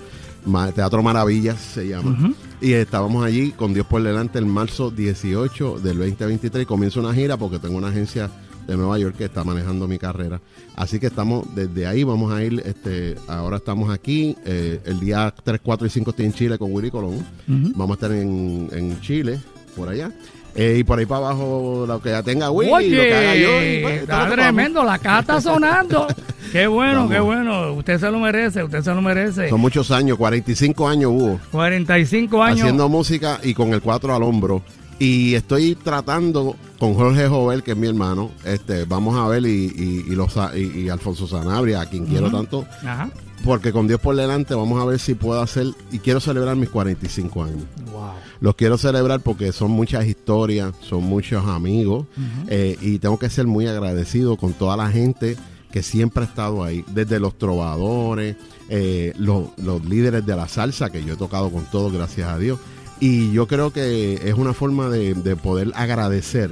Teatro 0.75 1.03
Maravillas 1.03 1.61
se 1.61 1.89
llama. 1.89 2.33
Y 2.61 2.73
estábamos 2.73 3.25
allí 3.25 3.51
con 3.51 3.75
Dios 3.75 3.87
por 3.87 4.03
delante 4.03 4.39
el 4.39 4.47
marzo 4.47 4.93
18 4.93 5.81
del 5.81 5.99
2023. 5.99 6.65
Comienzo 6.65 7.01
una 7.01 7.13
gira 7.13 7.37
porque 7.37 7.59
tengo 7.59 7.77
una 7.77 7.89
agencia 7.89 8.31
de 8.69 8.77
Nueva 8.77 8.99
York 8.99 9.17
que 9.17 9.25
está 9.25 9.43
manejando 9.43 9.89
mi 9.89 9.99
carrera. 9.99 10.41
Así 10.77 11.01
que 11.01 11.09
estamos, 11.09 11.45
desde 11.57 11.87
ahí 11.89 12.05
vamos 12.05 12.33
a 12.33 12.45
ir, 12.45 12.63
este, 12.65 13.17
ahora 13.27 13.57
estamos 13.57 13.91
aquí. 13.91 14.37
eh, 14.45 14.81
el 14.85 15.01
día 15.01 15.35
3, 15.43 15.61
4 15.61 15.87
y 15.89 15.91
5 15.91 16.11
estoy 16.11 16.27
en 16.27 16.33
Chile 16.33 16.59
con 16.59 16.73
Willy 16.73 16.93
Colón. 16.93 17.27
Vamos 17.49 17.91
a 17.91 17.95
estar 17.95 18.13
en, 18.13 18.69
en 18.73 19.01
Chile, 19.01 19.41
por 19.75 19.89
allá. 19.89 20.13
Eh, 20.55 20.77
y 20.81 20.85
por 20.85 20.99
ahí 20.99 21.07
para 21.07 21.27
abajo, 21.29 21.85
lo 21.87 22.01
que 22.03 22.11
ya 22.11 22.23
tenga 22.23 22.51
Willy, 22.51 22.73
Oye, 22.73 22.97
lo 22.97 23.03
que 23.03 23.15
haga 23.15 23.37
yo. 23.37 23.63
y, 23.63 23.83
pues, 23.83 24.03
está 24.03 24.29
tremendo, 24.31 24.85
la 24.85 24.99
caja 24.99 25.21
está 25.21 25.41
sonando. 25.41 26.07
qué 26.53 26.67
bueno, 26.67 26.95
Vamos. 27.01 27.13
qué 27.13 27.21
bueno. 27.21 27.73
Usted 27.73 27.99
se 27.99 28.11
lo 28.11 28.19
merece, 28.19 28.63
usted 28.63 28.83
se 28.83 28.95
lo 28.95 29.01
merece. 29.01 29.49
Son 29.49 29.61
muchos 29.61 29.91
años, 29.91 30.19
45 30.19 30.89
años 30.89 31.11
hubo. 31.13 31.41
45 31.53 32.43
años. 32.43 32.61
haciendo 32.61 32.89
música 32.89 33.41
y 33.43 33.55
con 33.55 33.73
el 33.73 33.81
4 33.81 34.15
al 34.15 34.23
hombro. 34.23 34.63
Y 34.99 35.35
estoy 35.35 35.75
tratando 35.75 36.55
con 36.79 36.95
Jorge 36.95 37.27
Jovel, 37.27 37.63
que 37.63 37.73
es 37.73 37.77
mi 37.77 37.89
hermano, 37.89 38.31
este, 38.45 38.85
vamos 38.85 39.19
a 39.19 39.27
ver, 39.27 39.45
y, 39.47 39.67
y, 39.75 40.05
y 40.13 40.15
los, 40.15 40.37
y, 40.55 40.89
Alfonso 40.91 41.27
Sanabria, 41.27 41.81
a 41.81 41.87
quien 41.87 42.07
quiero 42.07 42.31
tanto, 42.31 42.67
Ajá. 42.87 43.09
porque 43.45 43.73
con 43.73 43.89
Dios 43.89 43.99
por 44.01 44.15
delante 44.15 44.55
vamos 44.55 44.81
a 44.81 44.85
ver 44.85 45.01
si 45.01 45.15
puedo 45.15 45.41
hacer, 45.41 45.67
y 45.91 45.99
quiero 45.99 46.21
celebrar 46.21 46.55
mis 46.55 46.69
45 46.69 47.43
años. 47.45 47.63
Wow. 47.91 48.13
Los 48.43 48.57
quiero 48.57 48.77
celebrar 48.77 49.21
porque 49.21 49.53
son 49.53 49.71
muchas 49.71 50.05
historias, 50.05 50.75
son 50.81 51.05
muchos 51.05 51.47
amigos, 51.47 52.07
eh, 52.49 52.77
y 52.81 52.99
tengo 52.99 53.17
que 53.17 53.31
ser 53.31 53.47
muy 53.47 53.69
agradecido 53.69 54.37
con 54.37 54.53
toda 54.53 54.77
la 54.77 54.91
gente 54.91 55.37
que 55.71 55.85
siempre 55.85 56.25
ha 56.25 56.27
estado 56.27 56.65
ahí, 56.65 56.85
desde 56.89 57.21
los 57.21 57.39
trovadores, 57.39 58.35
eh, 58.69 59.13
los, 59.17 59.51
los 59.59 59.85
líderes 59.85 60.27
de 60.27 60.35
la 60.35 60.49
salsa, 60.49 60.91
que 60.91 61.05
yo 61.05 61.15
he 61.15 61.17
tocado 61.17 61.51
con 61.51 61.67
todos, 61.71 61.93
gracias 61.93 62.29
a 62.29 62.37
Dios. 62.37 62.59
Y 62.99 63.31
yo 63.31 63.47
creo 63.47 63.73
que 63.73 64.15
es 64.29 64.35
una 64.35 64.55
forma 64.55 64.89
de, 64.89 65.15
de 65.15 65.37
poder 65.37 65.71
agradecer 65.77 66.51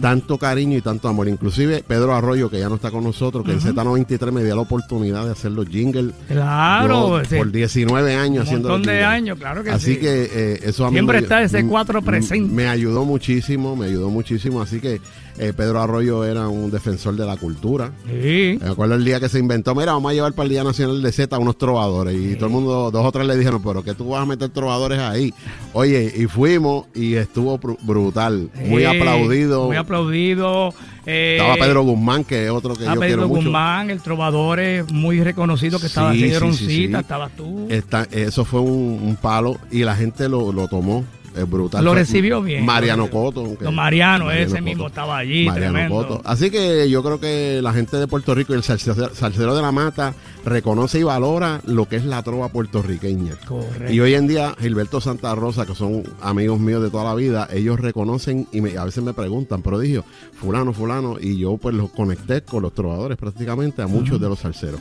tanto 0.00 0.38
cariño 0.38 0.76
y 0.78 0.80
tanto 0.82 1.08
amor. 1.08 1.28
Inclusive 1.28 1.84
Pedro 1.86 2.14
Arroyo, 2.14 2.50
que 2.50 2.58
ya 2.58 2.68
no 2.68 2.76
está 2.76 2.90
con 2.90 3.04
nosotros, 3.04 3.44
que 3.44 3.52
en 3.52 3.60
Z93 3.60 4.32
me 4.32 4.44
dio 4.44 4.54
la 4.56 4.62
oportunidad 4.62 5.24
de 5.24 5.32
hacer 5.32 5.52
los 5.52 5.68
jingles. 5.68 6.12
Claro, 6.28 7.18
Yo, 7.22 7.24
sí. 7.28 7.36
por 7.36 7.50
19 7.52 8.14
años 8.14 8.42
un 8.42 8.46
haciendo 8.46 8.68
los 8.70 8.82
de 8.86 9.04
años, 9.04 9.38
claro 9.38 9.62
que 9.62 9.70
Así 9.70 9.94
sí. 9.94 10.00
que 10.00 10.30
eh, 10.32 10.60
eso 10.64 10.84
a 10.86 10.90
mí 10.90 10.96
Siempre 10.96 11.18
me- 11.18 11.22
está 11.22 11.42
ese 11.42 11.66
cuatro 11.66 11.98
m- 12.00 12.06
presente. 12.06 12.52
Me 12.52 12.68
ayudó 12.68 13.04
muchísimo, 13.04 13.76
me 13.76 13.86
ayudó 13.86 14.10
muchísimo. 14.10 14.60
Así 14.62 14.80
que 14.80 15.00
eh, 15.38 15.52
Pedro 15.56 15.80
Arroyo 15.80 16.24
era 16.24 16.48
un 16.48 16.70
defensor 16.70 17.16
de 17.16 17.24
la 17.24 17.36
cultura. 17.36 17.90
Sí. 18.06 18.58
Me 18.60 18.68
acuerdo 18.70 18.94
el 18.96 19.04
día 19.04 19.18
que 19.18 19.28
se 19.28 19.38
inventó, 19.38 19.74
mira, 19.74 19.92
vamos 19.92 20.10
a 20.10 20.14
llevar 20.14 20.32
para 20.34 20.44
el 20.44 20.50
Día 20.50 20.62
Nacional 20.64 21.00
de 21.02 21.10
Z 21.12 21.38
unos 21.38 21.56
trovadores. 21.56 22.14
Y 22.20 22.34
todo 22.36 22.46
el 22.46 22.52
mundo, 22.52 22.90
dos 22.90 23.06
o 23.06 23.12
tres 23.12 23.26
le 23.26 23.36
dijeron, 23.38 23.62
pero 23.62 23.82
que 23.82 23.94
tú 23.94 24.08
vas 24.10 24.22
a 24.22 24.26
meter 24.26 24.50
trovadores 24.50 24.98
ahí. 24.98 25.32
Oye, 25.72 26.12
y 26.16 26.26
fuimos 26.26 26.86
y 26.94 27.14
estuvo 27.14 27.58
bru- 27.58 27.78
brutal. 27.82 28.50
Muy 28.66 28.82
Sí, 28.82 28.86
aplaudido. 29.62 29.66
Muy 29.68 29.76
aplaudido. 29.76 30.74
eh, 31.06 31.36
Estaba 31.40 31.56
Pedro 31.56 31.82
Guzmán, 31.82 32.24
que 32.24 32.44
es 32.44 32.50
otro 32.50 32.74
que 32.74 32.84
yo 32.84 32.90
Pedro 32.92 33.00
quiero 33.06 33.28
mucho. 33.28 33.42
Guzmán, 33.42 33.90
el 33.90 34.00
trovador 34.00 34.60
es 34.60 34.92
muy 34.92 35.22
reconocido 35.22 35.78
que 35.80 35.86
estaba 35.86 36.12
Sí, 36.12 36.30
sí, 36.30 36.52
sí, 36.52 36.66
sí. 36.66 36.84
estabas 36.94 37.30
tú. 37.36 37.66
Está- 37.70 38.06
eso 38.10 38.44
fue 38.44 38.60
un, 38.60 39.00
un 39.02 39.16
palo 39.20 39.58
y 39.70 39.82
la 39.84 39.94
gente 39.96 40.28
lo, 40.28 40.52
lo 40.52 40.68
tomó. 40.68 41.04
Es 41.34 41.48
brutal. 41.48 41.82
Lo 41.84 41.94
recibió 41.94 42.42
bien. 42.42 42.64
Mariano 42.66 43.08
Coto. 43.08 43.56
que- 43.58 43.70
Mariano, 43.70 44.30
ese 44.30 44.50
Coto. 44.50 44.62
mismo 44.62 44.86
estaba 44.88 45.16
allí, 45.18 45.46
Mariano 45.46 45.72
tremendo. 45.72 45.96
Coto. 46.08 46.20
Así 46.24 46.50
que 46.50 46.90
yo 46.90 47.02
creo 47.02 47.18
que 47.20 47.60
la 47.62 47.72
gente 47.72 47.96
de 47.96 48.06
Puerto 48.06 48.34
Rico 48.34 48.52
y 48.52 48.56
el 48.56 48.62
salsero, 48.62 49.54
de 49.54 49.62
la 49.62 49.72
mata 49.72 50.14
reconoce 50.44 50.98
y 50.98 51.02
valora 51.04 51.60
lo 51.66 51.86
que 51.88 51.96
es 51.96 52.04
la 52.04 52.22
trova 52.22 52.48
puertorriqueña. 52.50 53.36
Correcto. 53.46 53.92
Y 53.92 54.00
hoy 54.00 54.14
en 54.14 54.26
día, 54.28 54.54
Gilberto 54.60 55.00
Santa 55.00 55.34
Rosa, 55.34 55.64
que 55.64 55.74
son 55.74 56.02
amigos 56.20 56.60
míos 56.60 56.82
de 56.82 56.90
toda 56.90 57.04
la 57.04 57.14
vida, 57.14 57.48
ellos 57.52 57.80
reconocen 57.80 58.46
y 58.52 58.60
me- 58.60 58.76
a 58.76 58.84
veces 58.84 59.02
me 59.02 59.14
preguntan, 59.14 59.62
prodigio, 59.62 60.04
fulano, 60.34 60.72
fulano, 60.72 61.16
y 61.20 61.38
yo 61.38 61.56
pues 61.56 61.74
los 61.74 61.90
conecté 61.90 62.42
con 62.42 62.62
los 62.62 62.74
trovadores 62.74 63.16
prácticamente 63.16 63.80
a 63.82 63.86
muchos 63.86 64.20
de 64.20 64.28
los 64.28 64.38
salseros. 64.40 64.80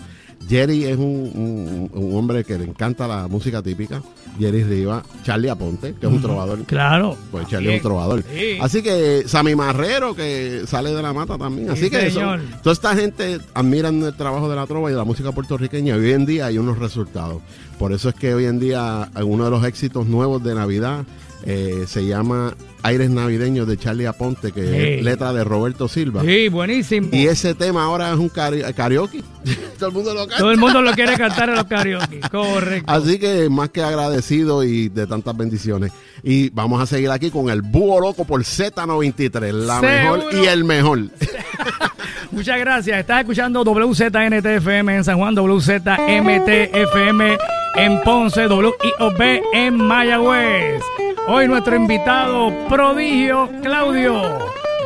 Jerry 0.50 0.86
es 0.86 0.98
un, 0.98 1.32
un- 1.34 1.90
un 1.94 2.18
hombre 2.18 2.44
que 2.44 2.58
le 2.58 2.66
encanta 2.66 3.08
la 3.08 3.28
música 3.28 3.62
típica. 3.62 4.02
Jerry 4.40 4.64
Riva, 4.64 5.04
Charlie 5.24 5.50
Aponte, 5.50 5.94
que 6.00 6.06
es 6.08 6.12
un 6.12 6.22
trovador. 6.22 6.64
Claro. 6.64 7.18
Pues 7.32 7.48
Charlie 7.48 7.70
es 7.72 7.76
un 7.78 7.82
trovador. 7.84 8.24
Sí. 8.24 8.58
Así 8.62 8.82
que 8.82 9.24
Sammy 9.28 9.56
Marrero, 9.56 10.16
que 10.16 10.64
sale 10.68 10.92
de 10.94 11.02
la 11.02 11.12
mata 11.14 11.38
también. 11.38 11.70
Así 11.70 11.84
Sí, 11.86 11.90
que 11.90 12.10
señor. 12.12 12.40
son- 12.40 12.62
toda 12.62 12.74
esta 12.74 12.96
gente 12.96 13.40
admiran 13.54 14.02
el 14.04 14.14
trabajo 14.16 14.50
de 14.50 14.56
la 14.56 14.66
trova 14.68 14.90
y 14.90 14.94
de 14.94 14.98
la 15.00 15.04
música 15.06 15.32
puertorriqueña. 15.32 15.96
Hoy 15.96 16.12
en 16.12 16.26
día 16.26 16.46
hay 16.48 16.58
unos 16.58 16.80
resultados. 16.80 17.42
Por 17.78 17.92
eso 17.94 18.10
es 18.10 18.16
que 18.16 18.34
hoy 18.34 18.46
en 18.46 18.60
día 18.60 19.10
uno 19.24 19.44
de 19.46 19.52
los 19.52 19.66
éxitos 19.66 20.06
nuevos 20.08 20.44
de 20.44 20.56
Navidad 20.56 21.06
Eh, 21.44 21.86
se 21.88 22.06
llama 22.06 22.54
Aires 22.84 23.10
Navideños 23.10 23.68
de 23.68 23.78
Charlie 23.78 24.06
Aponte, 24.08 24.52
que 24.52 24.62
Sí. 24.62 24.70
es 25.00 25.04
letra 25.04 25.34
de 25.34 25.44
Roberto 25.44 25.88
Silva. 25.88 26.22
Sí, 26.24 26.50
buenísimo. 26.50 27.10
Y 27.12 27.28
ese 27.28 27.54
tema 27.54 27.84
ahora 27.84 28.12
es 28.12 28.18
un 28.18 28.30
karaoke. 28.30 29.22
Todo 29.80 29.90
el 29.90 29.96
mundo 29.96 30.14
lo 30.14 30.20
canta. 30.22 30.38
Todo 30.38 30.52
el 30.52 30.58
mundo 30.58 30.82
lo 30.82 30.92
quiere 30.94 31.16
cantar 31.18 31.50
en 31.50 31.56
los 31.56 31.66
karaoke. 31.66 32.20
Correcto. 32.32 32.92
Así 32.92 33.20
que 33.20 33.50
más 33.50 33.70
que 33.70 33.84
agradecido 33.84 34.64
y 34.64 34.90
de 34.90 35.06
tantas 35.08 35.36
bendiciones. 35.38 35.92
Y 36.24 36.50
vamos 36.52 36.82
a 36.82 36.86
seguir 36.86 37.10
aquí 37.12 37.30
con 37.32 37.50
el 37.50 37.62
Búho 37.62 38.00
Loco 38.02 38.26
por 38.26 38.42
Z93, 38.44 39.52
la 39.52 39.80
Seguro. 39.80 40.24
mejor 40.24 40.42
y 40.42 40.46
el 40.48 40.64
mejor. 40.64 41.00
Muchas 42.32 42.60
gracias. 42.60 43.00
Estás 43.00 43.22
escuchando 43.22 43.64
WZNTFM 43.64 44.96
en 44.96 45.04
San 45.04 45.18
Juan, 45.18 45.36
WZMTFM 45.36 47.38
en 47.76 48.02
Ponce, 48.02 48.48
WIOB 48.48 49.42
en 49.54 49.78
Mayagüez. 49.78 50.84
Hoy 51.28 51.48
nuestro 51.48 51.76
invitado 51.76 52.52
prodigio 52.68 53.50
Claudio, 53.62 54.40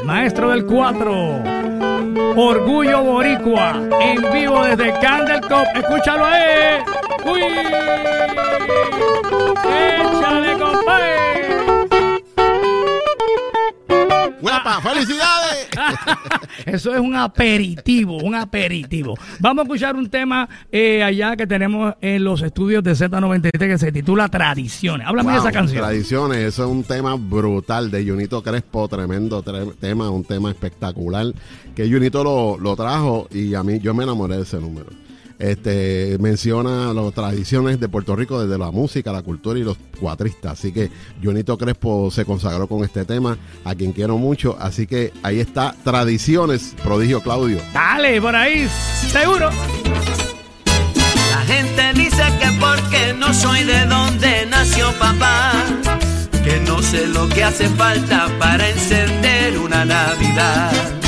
maestro 0.04 0.50
del 0.50 0.66
4. 0.66 1.44
Orgullo 2.36 3.02
Boricua, 3.04 3.74
en 4.02 4.22
vivo 4.34 4.64
desde 4.64 4.92
Candle 5.00 5.42
Cop. 5.42 5.66
Escúchalo 5.76 6.26
ahí. 6.26 6.84
¡Uy! 7.26 7.42
¡Échale, 9.64 10.54
compadre! 10.60 11.55
¡Guapa! 14.42 14.82
¡Felicidades! 14.82 15.68
Eso 16.66 16.94
es 16.94 17.00
un 17.00 17.16
aperitivo, 17.16 18.18
un 18.18 18.36
aperitivo. 18.36 19.16
Vamos 19.40 19.62
a 19.62 19.64
escuchar 19.64 19.96
un 19.96 20.10
tema 20.10 20.48
eh, 20.72 21.04
allá 21.04 21.36
que 21.36 21.48
tenemos 21.48 21.96
en 22.02 22.24
los 22.24 22.42
estudios 22.42 22.84
de 22.84 22.92
Z93 22.94 23.52
que 23.58 23.78
se 23.78 23.92
titula 23.92 24.28
Tradiciones. 24.30 25.08
Háblame 25.08 25.32
de 25.34 25.38
Wow, 25.40 25.48
esa 25.48 25.52
canción. 25.54 25.82
Tradiciones, 25.84 26.38
eso 26.40 26.66
es 26.66 26.70
un 26.70 26.84
tema 26.84 27.16
brutal 27.16 27.90
de 27.90 28.06
Junito 28.06 28.44
Crespo, 28.44 28.88
tremendo 28.88 29.44
tre- 29.44 29.74
tema, 29.80 30.10
un 30.10 30.24
tema 30.24 30.50
espectacular. 30.52 31.28
Que 31.76 31.90
Junito 31.90 32.24
lo, 32.24 32.58
lo 32.58 32.76
trajo 32.76 33.28
y 33.32 33.54
a 33.56 33.64
mí 33.64 33.80
yo 33.80 33.94
me 33.94 34.04
enamoré 34.04 34.38
de 34.38 34.44
ese 34.44 34.58
número. 34.60 34.88
Este 35.40 36.18
menciona 36.20 36.94
las 36.94 37.14
tradiciones 37.14 37.80
de 37.80 37.90
Puerto 37.90 38.16
Rico 38.16 38.42
desde 38.42 38.58
la 38.58 38.72
música, 38.72 39.12
la 39.12 39.22
cultura 39.22 39.60
y 39.60 39.64
los 39.64 39.78
cuatristas. 40.00 40.54
Así 40.54 40.72
que 40.72 40.90
Junito 41.22 41.58
Crespo 41.58 42.10
se 42.12 42.26
consagró 42.26 42.68
con 42.68 42.84
este 42.84 43.06
tema, 43.06 43.38
a 43.64 43.76
quien 43.76 43.92
quiero 43.92 44.18
mucho. 44.18 44.58
Así 44.60 44.88
que 44.88 45.12
ahí 45.24 45.40
está, 45.40 45.76
Tradiciones, 45.84 46.76
prodigio 46.84 47.22
Claudio. 47.22 47.60
Dale, 47.74 48.22
por 48.22 48.36
ahí, 48.36 48.68
seguro. 49.12 49.50
La 51.32 51.42
gente 51.42 51.94
dice 51.94 52.24
que 52.40 52.48
porque 52.60 53.14
no 53.18 53.34
soy 53.34 53.64
de 53.64 53.86
donde 53.86 54.46
nació 54.48 54.92
papá, 54.94 55.52
que 56.44 56.60
no 56.62 56.82
sé 56.82 57.08
lo 57.08 57.28
que 57.30 57.44
hace 57.44 57.68
falta 57.70 58.30
para 58.40 58.70
encender 58.70 59.58
una 59.58 59.86
Navidad. 59.86 61.05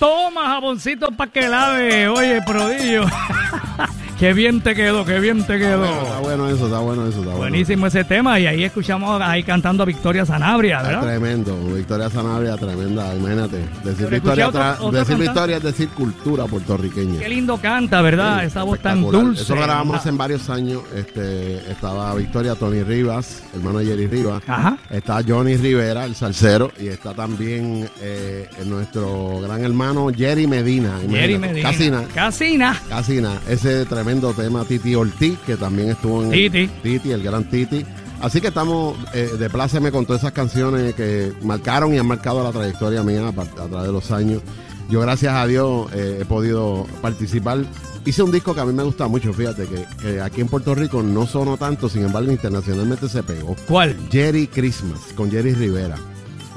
Toma 0.00 0.46
jaboncito 0.46 1.12
para 1.12 1.30
que 1.30 1.46
lave. 1.46 2.08
Oye, 2.08 2.40
prodigio. 2.40 3.04
qué 4.20 4.34
bien 4.34 4.60
te 4.60 4.74
quedó, 4.74 5.04
qué 5.06 5.18
bien 5.18 5.44
te 5.46 5.58
quedó. 5.58 5.84
Está 5.84 6.18
bueno 6.18 6.48
eso, 6.50 6.66
está 6.66 6.78
bueno 6.78 7.06
eso, 7.06 7.20
está 7.20 7.30
bueno. 7.30 7.38
Buenísimo 7.38 7.86
ese 7.86 8.04
tema 8.04 8.38
y 8.38 8.46
ahí 8.46 8.64
escuchamos 8.64 9.20
ahí 9.22 9.42
cantando 9.42 9.82
a 9.82 9.86
Victoria 9.86 10.26
Sanabria, 10.26 10.76
Está 10.76 10.88
¿verdad? 10.88 11.02
Tremendo, 11.02 11.56
Victoria 11.74 12.10
Sanabria, 12.10 12.56
tremenda, 12.58 13.16
imagínate. 13.16 13.64
Decir 13.82 14.08
Victoria, 14.08 14.50
decir. 14.92 15.16
Victoria 15.16 15.56
es 15.56 15.62
decir 15.62 15.88
cultura 15.88 16.44
puertorriqueña. 16.44 17.18
Qué 17.18 17.28
lindo 17.30 17.56
canta, 17.56 18.02
¿verdad? 18.02 18.44
Esa 18.44 18.62
voz 18.62 18.78
tan 18.80 19.00
dulce. 19.00 19.42
Eso 19.42 19.54
lo 19.54 19.62
grabamos 19.62 19.92
¿verdad? 19.92 20.08
hace 20.08 20.16
varios 20.16 20.50
años. 20.50 20.82
Este, 20.94 21.56
estaba 21.72 22.14
Victoria, 22.14 22.54
Tony 22.54 22.82
Rivas, 22.82 23.42
hermano 23.54 23.78
de 23.78 23.86
Jerry 23.86 24.06
Rivas. 24.06 24.42
Ajá. 24.46 24.76
Está 24.90 25.22
Johnny 25.26 25.56
Rivera, 25.56 26.04
el 26.04 26.14
salsero. 26.14 26.70
Y 26.78 26.88
está 26.88 27.14
también 27.14 27.88
eh, 28.02 28.50
nuestro 28.66 29.40
gran 29.40 29.64
hermano 29.64 30.08
Jerry 30.14 30.46
Medina. 30.46 30.98
Jerry. 31.08 31.38
Medina. 31.38 31.70
Casina. 31.70 32.04
Casina. 32.14 32.82
Casina, 32.88 33.40
ese 33.48 33.86
tremendo 33.86 34.09
tema 34.18 34.64
Titi 34.64 34.94
Ortiz, 34.94 35.38
que 35.46 35.56
también 35.56 35.90
estuvo 35.90 36.24
en 36.24 36.30
Titi. 36.30 36.66
Titi, 36.82 37.12
el 37.12 37.22
gran 37.22 37.44
Titi. 37.48 37.84
Así 38.20 38.40
que 38.40 38.48
estamos 38.48 38.96
eh, 39.14 39.30
de 39.38 39.48
pláceme 39.48 39.90
con 39.90 40.04
todas 40.04 40.22
esas 40.22 40.32
canciones 40.32 40.94
que 40.94 41.32
marcaron 41.42 41.94
y 41.94 41.98
han 41.98 42.06
marcado 42.06 42.42
la 42.42 42.50
trayectoria 42.50 43.02
mía 43.02 43.28
a, 43.28 43.32
través 43.32 43.86
de 43.86 43.92
los 43.92 44.10
años. 44.10 44.42
Yo, 44.90 45.00
gracias 45.00 45.34
a 45.34 45.46
Dios, 45.46 45.90
eh, 45.92 46.18
he 46.20 46.24
podido 46.24 46.86
participar. 47.00 47.64
Hice 48.04 48.22
un 48.22 48.32
disco 48.32 48.54
que 48.54 48.60
a 48.60 48.64
mí 48.64 48.72
me 48.72 48.82
gusta 48.82 49.06
mucho, 49.08 49.32
fíjate, 49.32 49.66
que, 49.66 49.86
que 50.02 50.20
aquí 50.20 50.40
en 50.40 50.48
Puerto 50.48 50.74
Rico 50.74 51.02
no 51.02 51.26
sonó 51.26 51.56
tanto, 51.56 51.88
sin 51.88 52.04
embargo, 52.04 52.32
internacionalmente 52.32 53.08
se 53.08 53.22
pegó. 53.22 53.54
¿Cuál? 53.68 53.96
Jerry 54.10 54.46
Christmas, 54.48 55.00
con 55.14 55.30
Jerry 55.30 55.54
Rivera. 55.54 55.96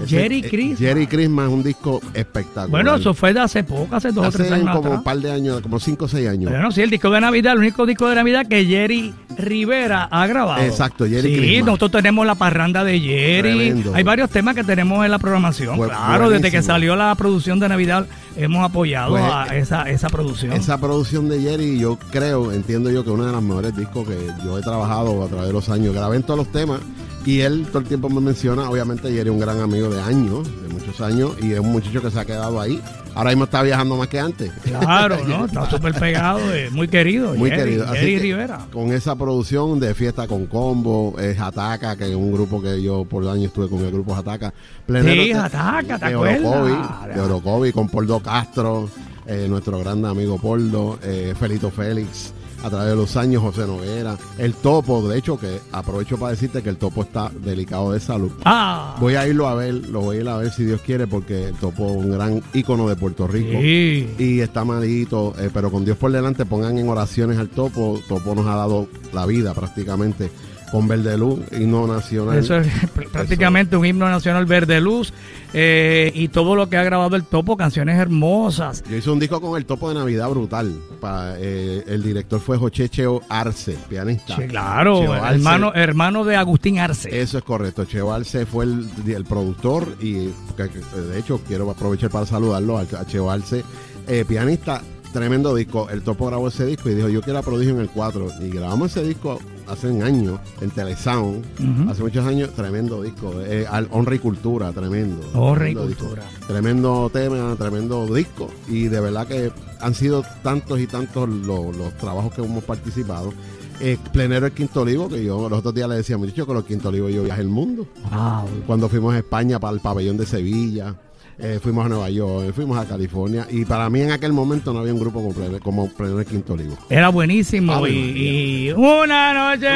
Jerry 0.07 0.39
eh, 0.39 0.49
Christmas. 0.49 0.79
Jerry 0.79 1.07
Christmas 1.07 1.47
es 1.47 1.53
un 1.53 1.63
disco 1.63 2.01
espectacular. 2.13 2.69
Bueno, 2.69 2.95
eso 2.95 3.13
fue 3.13 3.33
de 3.33 3.39
hace 3.41 3.63
poco, 3.63 3.95
hace 3.95 4.11
dos 4.11 4.25
o 4.25 4.27
Hace 4.29 4.37
tres 4.39 4.51
años 4.51 4.67
como 4.69 4.79
atrás. 4.79 4.97
un 4.97 5.03
par 5.03 5.17
de 5.19 5.31
años, 5.31 5.61
como 5.61 5.79
cinco 5.79 6.05
o 6.05 6.07
seis 6.07 6.27
años. 6.27 6.51
Bueno, 6.51 6.71
sí, 6.71 6.81
el 6.81 6.89
disco 6.89 7.09
de 7.11 7.21
Navidad, 7.21 7.53
el 7.53 7.59
único 7.59 7.85
disco 7.85 8.07
de 8.09 8.15
Navidad 8.15 8.45
que 8.47 8.65
Jerry 8.65 9.13
Rivera 9.37 10.07
ha 10.11 10.25
grabado. 10.27 10.61
Exacto, 10.63 11.05
Jerry 11.05 11.33
Sí, 11.35 11.37
Christmas. 11.37 11.65
nosotros 11.65 11.91
tenemos 11.91 12.25
la 12.25 12.35
parranda 12.35 12.83
de 12.83 12.99
Jerry. 12.99 13.41
Tremendo. 13.69 13.93
Hay 13.95 14.03
varios 14.03 14.29
temas 14.29 14.55
que 14.55 14.63
tenemos 14.63 15.03
en 15.05 15.11
la 15.11 15.19
programación. 15.19 15.79
Claro, 15.79 16.29
desde 16.29 16.49
que 16.51 16.61
salió 16.61 16.95
la 16.95 17.13
producción 17.15 17.59
de 17.59 17.69
Navidad 17.69 18.05
hemos 18.35 18.63
apoyado 18.65 19.11
Pues, 19.11 19.23
a 19.23 19.55
esa, 19.55 19.89
esa 19.89 20.09
producción. 20.09 20.53
Esa 20.53 20.79
producción 20.79 21.29
de 21.29 21.39
Jerry, 21.41 21.79
yo 21.79 21.97
creo, 22.11 22.51
entiendo 22.51 22.89
yo 22.89 23.03
que 23.03 23.11
uno 23.11 23.25
de 23.25 23.31
los 23.31 23.43
mejores 23.43 23.75
discos 23.75 24.07
que 24.07 24.17
yo 24.43 24.57
he 24.57 24.61
trabajado 24.61 25.23
a 25.23 25.27
través 25.27 25.47
de 25.47 25.53
los 25.53 25.69
años. 25.69 25.93
Grabé 25.93 26.17
en 26.17 26.23
todos 26.23 26.37
los 26.39 26.51
temas 26.51 26.79
y 27.25 27.39
él 27.41 27.65
todo 27.67 27.79
el 27.79 27.85
tiempo 27.85 28.09
me 28.09 28.21
menciona. 28.21 28.69
Obviamente, 28.69 29.09
Jerry 29.09 29.29
es 29.29 29.33
un 29.33 29.39
gran 29.39 29.59
amigo 29.59 29.89
de 29.89 30.01
años, 30.01 30.47
de 30.61 30.69
muchos 30.69 30.99
años, 31.01 31.31
y 31.41 31.53
es 31.53 31.59
un 31.59 31.71
muchacho 31.71 32.01
que 32.01 32.11
se 32.11 32.19
ha 32.19 32.25
quedado 32.25 32.59
ahí. 32.59 32.81
Ahora 33.15 33.29
mismo 33.29 33.45
está 33.45 33.61
viajando 33.61 33.95
más 33.95 34.07
que 34.07 34.19
antes. 34.19 34.51
Claro, 34.63 35.17
¿no? 35.27 35.45
Está 35.45 35.69
súper 35.69 35.93
pegado, 35.93 36.39
eh, 36.53 36.69
muy 36.71 36.87
querido. 36.87 37.33
Muy 37.35 37.49
Jerry, 37.49 37.63
querido. 37.63 37.85
Así 37.85 37.99
Jerry 37.99 38.19
Rivera. 38.19 38.67
Con 38.71 38.91
esa 38.91 39.15
producción 39.15 39.79
de 39.79 39.93
Fiesta 39.93 40.27
con 40.27 40.47
Combo, 40.47 41.15
es 41.19 41.39
Ataca, 41.39 41.95
que 41.95 42.09
es 42.09 42.15
un 42.15 42.33
grupo 42.33 42.61
que 42.61 42.81
yo 42.81 43.05
por 43.05 43.27
años 43.27 43.45
estuve 43.45 43.69
con 43.69 43.79
el 43.79 43.91
grupo 43.91 44.15
Ataca. 44.15 44.53
Sí, 44.87 45.31
Ataca, 45.31 45.99
¿te 45.99 46.05
acuerdas? 46.05 47.13
De 47.13 47.21
Orocovi, 47.21 47.71
con 47.71 47.87
Poldo 47.87 48.19
Castro, 48.19 48.89
eh, 49.27 49.45
nuestro 49.47 49.79
gran 49.79 50.03
amigo 50.05 50.37
Poldo, 50.37 50.99
eh, 51.03 51.33
Felito 51.39 51.69
Félix, 51.69 52.33
a 52.63 52.69
través 52.69 52.89
de 52.89 52.95
los 52.95 53.15
años, 53.17 53.41
José 53.43 53.67
Noguera, 53.67 54.17
el 54.37 54.53
Topo, 54.53 55.07
de 55.07 55.17
hecho, 55.17 55.37
que 55.37 55.59
aprovecho 55.71 56.17
para 56.17 56.31
decirte 56.31 56.63
que 56.63 56.69
el 56.69 56.77
Topo 56.77 57.03
está 57.03 57.29
delicado 57.29 57.91
de 57.91 57.99
salud. 57.99 58.31
Ah, 58.45 58.95
Voy 58.99 59.15
a 59.15 59.27
irlo 59.27 59.47
a 59.47 59.55
ver, 59.55 59.73
lo 59.89 60.01
voy 60.01 60.17
a 60.17 60.21
ir 60.21 60.29
a 60.29 60.37
ver 60.37 60.51
si 60.51 60.63
Dios 60.63 60.81
quiere, 60.81 61.05
porque 61.05 61.49
el 61.49 61.55
Topo 61.55 61.89
es 61.89 61.95
un 61.97 62.11
gran 62.11 62.41
ícono 62.53 62.87
de 62.87 62.95
Puerto 62.95 63.27
Rico. 63.27 63.51
sí. 63.59 64.09
Y 64.17 64.39
está 64.39 64.63
malito, 64.63 65.33
eh, 65.37 65.49
pero 65.53 65.69
con 65.71 65.83
Dios 65.85 65.97
por 65.97 66.11
delante 66.11 66.45
pongan 66.45 66.77
en 66.77 66.87
oraciones 66.87 67.37
al 67.37 67.49
Topo. 67.49 67.99
Topo 68.07 68.33
nos 68.33 68.45
ha 68.47 68.55
dado 68.55 68.87
la 69.13 69.25
vida 69.25 69.53
prácticamente 69.53 70.31
con 70.73 70.87
Verde 70.87 71.15
Luz, 71.19 71.39
himno 71.51 71.85
nacional. 71.85 72.35
Eso 72.39 72.57
es 72.57 72.65
pr- 72.95 73.07
prácticamente 73.09 73.77
un 73.77 73.85
himno 73.85 74.09
nacional 74.09 74.47
verde 74.47 74.81
luz 74.81 75.13
eh, 75.53 76.11
y 76.15 76.29
todo 76.29 76.55
lo 76.55 76.67
que 76.67 76.77
ha 76.77 76.83
grabado 76.83 77.15
el 77.15 77.23
Topo, 77.25 77.55
canciones 77.55 77.99
hermosas. 77.99 78.83
Yo 78.89 78.97
hice 78.97 79.11
un 79.11 79.19
disco 79.19 79.39
con 79.39 79.55
el 79.55 79.65
Topo 79.67 79.89
de 79.89 79.93
Navidad 79.95 80.29
brutal. 80.31 80.73
Pa- 80.99 81.35
eh, 81.37 81.83
el 81.85 82.01
director 82.01 82.39
fue 82.39 82.57
Joche 82.57 82.89
Cheo 82.89 83.21
Arce, 83.29 83.77
pianista. 83.87 84.35
Sí, 84.35 84.47
claro, 84.47 84.99
Cheo 84.99 85.13
Arce. 85.13 85.35
hermano, 85.35 85.73
hermano 85.75 86.23
de 86.25 86.35
Agustín 86.37 86.79
Arce. 86.79 87.21
Eso 87.21 87.37
es 87.37 87.43
correcto. 87.43 87.85
Cheo 87.85 88.11
Arce 88.11 88.47
fue 88.47 88.65
el, 88.65 88.87
el 89.05 89.25
productor 89.25 89.87
y 90.01 90.13
de 90.57 91.19
hecho 91.19 91.39
quiero 91.47 91.69
aprovechar 91.69 92.09
para 92.09 92.25
saludarlo 92.25 92.79
a 92.79 92.81
a 92.81 93.05
Cheo 93.05 93.29
Arce, 93.29 93.63
eh, 94.07 94.25
pianista. 94.27 94.81
Tremendo 95.13 95.53
disco. 95.53 95.87
El 95.91 96.01
Topo 96.01 96.25
grabó 96.25 96.47
ese 96.47 96.65
disco 96.65 96.89
y 96.89 96.95
dijo, 96.95 97.07
yo 97.09 97.21
quiero 97.21 97.37
a 97.37 97.43
Prodigio 97.43 97.75
en 97.75 97.81
el 97.81 97.89
4. 97.89 98.29
Y 98.41 98.49
grabamos 98.49 98.89
ese 98.89 99.07
disco 99.07 99.39
hace 99.67 99.87
un 99.87 100.03
año 100.03 100.39
en 100.61 100.69
Telesound. 100.71 101.43
Ujú. 101.59 101.89
Hace 101.89 102.01
muchos 102.03 102.25
años, 102.25 102.49
tremendo 102.51 103.01
disco. 103.01 103.33
Eh, 103.41 103.65
al- 103.69 103.87
honra 103.91 104.15
y 104.15 104.19
cultura, 104.19 104.71
tremendo. 104.71 105.21
Honra 105.33 105.69
y 105.69 105.75
disco. 105.75 105.85
cultura. 106.05 106.23
Tremendo 106.47 107.09
tema, 107.11 107.55
tremendo 107.57 108.05
disco. 108.13 108.49
Y 108.67 108.83
de 108.83 108.99
verdad 108.99 109.27
que 109.27 109.51
han 109.81 109.93
sido 109.95 110.23
tantos 110.43 110.79
y 110.79 110.87
tantos 110.87 111.27
lo- 111.29 111.71
los 111.71 111.93
trabajos 111.97 112.33
que 112.33 112.41
hemos 112.43 112.63
participado. 112.63 113.33
Eh, 113.79 113.97
Plenero 114.13 114.45
el 114.45 114.51
Quinto 114.53 114.81
Olivo, 114.81 115.09
que 115.09 115.23
yo 115.23 115.49
los 115.49 115.59
otros 115.59 115.73
días 115.73 115.89
le 115.89 115.95
decía, 115.95 116.17
muchachos, 116.17 116.45
con 116.45 116.55
los 116.55 116.63
Quinto 116.63 116.89
Olivo 116.89 117.09
yo 117.09 117.23
viajé 117.23 117.41
el 117.41 117.49
mundo. 117.49 117.87
Wow. 118.11 118.47
Cuando 118.67 118.87
fuimos 118.87 119.13
a 119.13 119.17
España 119.17 119.59
para 119.59 119.73
el 119.73 119.79
pabellón 119.81 120.15
de 120.15 120.25
Sevilla, 120.25 120.95
eh, 121.39 121.59
fuimos 121.61 121.85
a 121.85 121.89
Nueva 121.89 122.09
York, 122.09 122.53
fuimos 122.53 122.77
a 122.77 122.85
California. 122.85 123.47
Y 123.49 123.65
para 123.65 123.89
mí 123.89 124.01
en 124.01 124.11
aquel 124.11 124.33
momento 124.33 124.73
no 124.73 124.79
había 124.79 124.93
un 124.93 124.99
grupo 124.99 125.21
como 125.63 125.89
el 125.99 126.25
Quinto 126.25 126.53
Olivo. 126.53 126.77
Era 126.89 127.09
buenísimo 127.09 127.87
y, 127.87 127.91
y 127.91 128.71
una 128.71 129.33
noche 129.33 129.67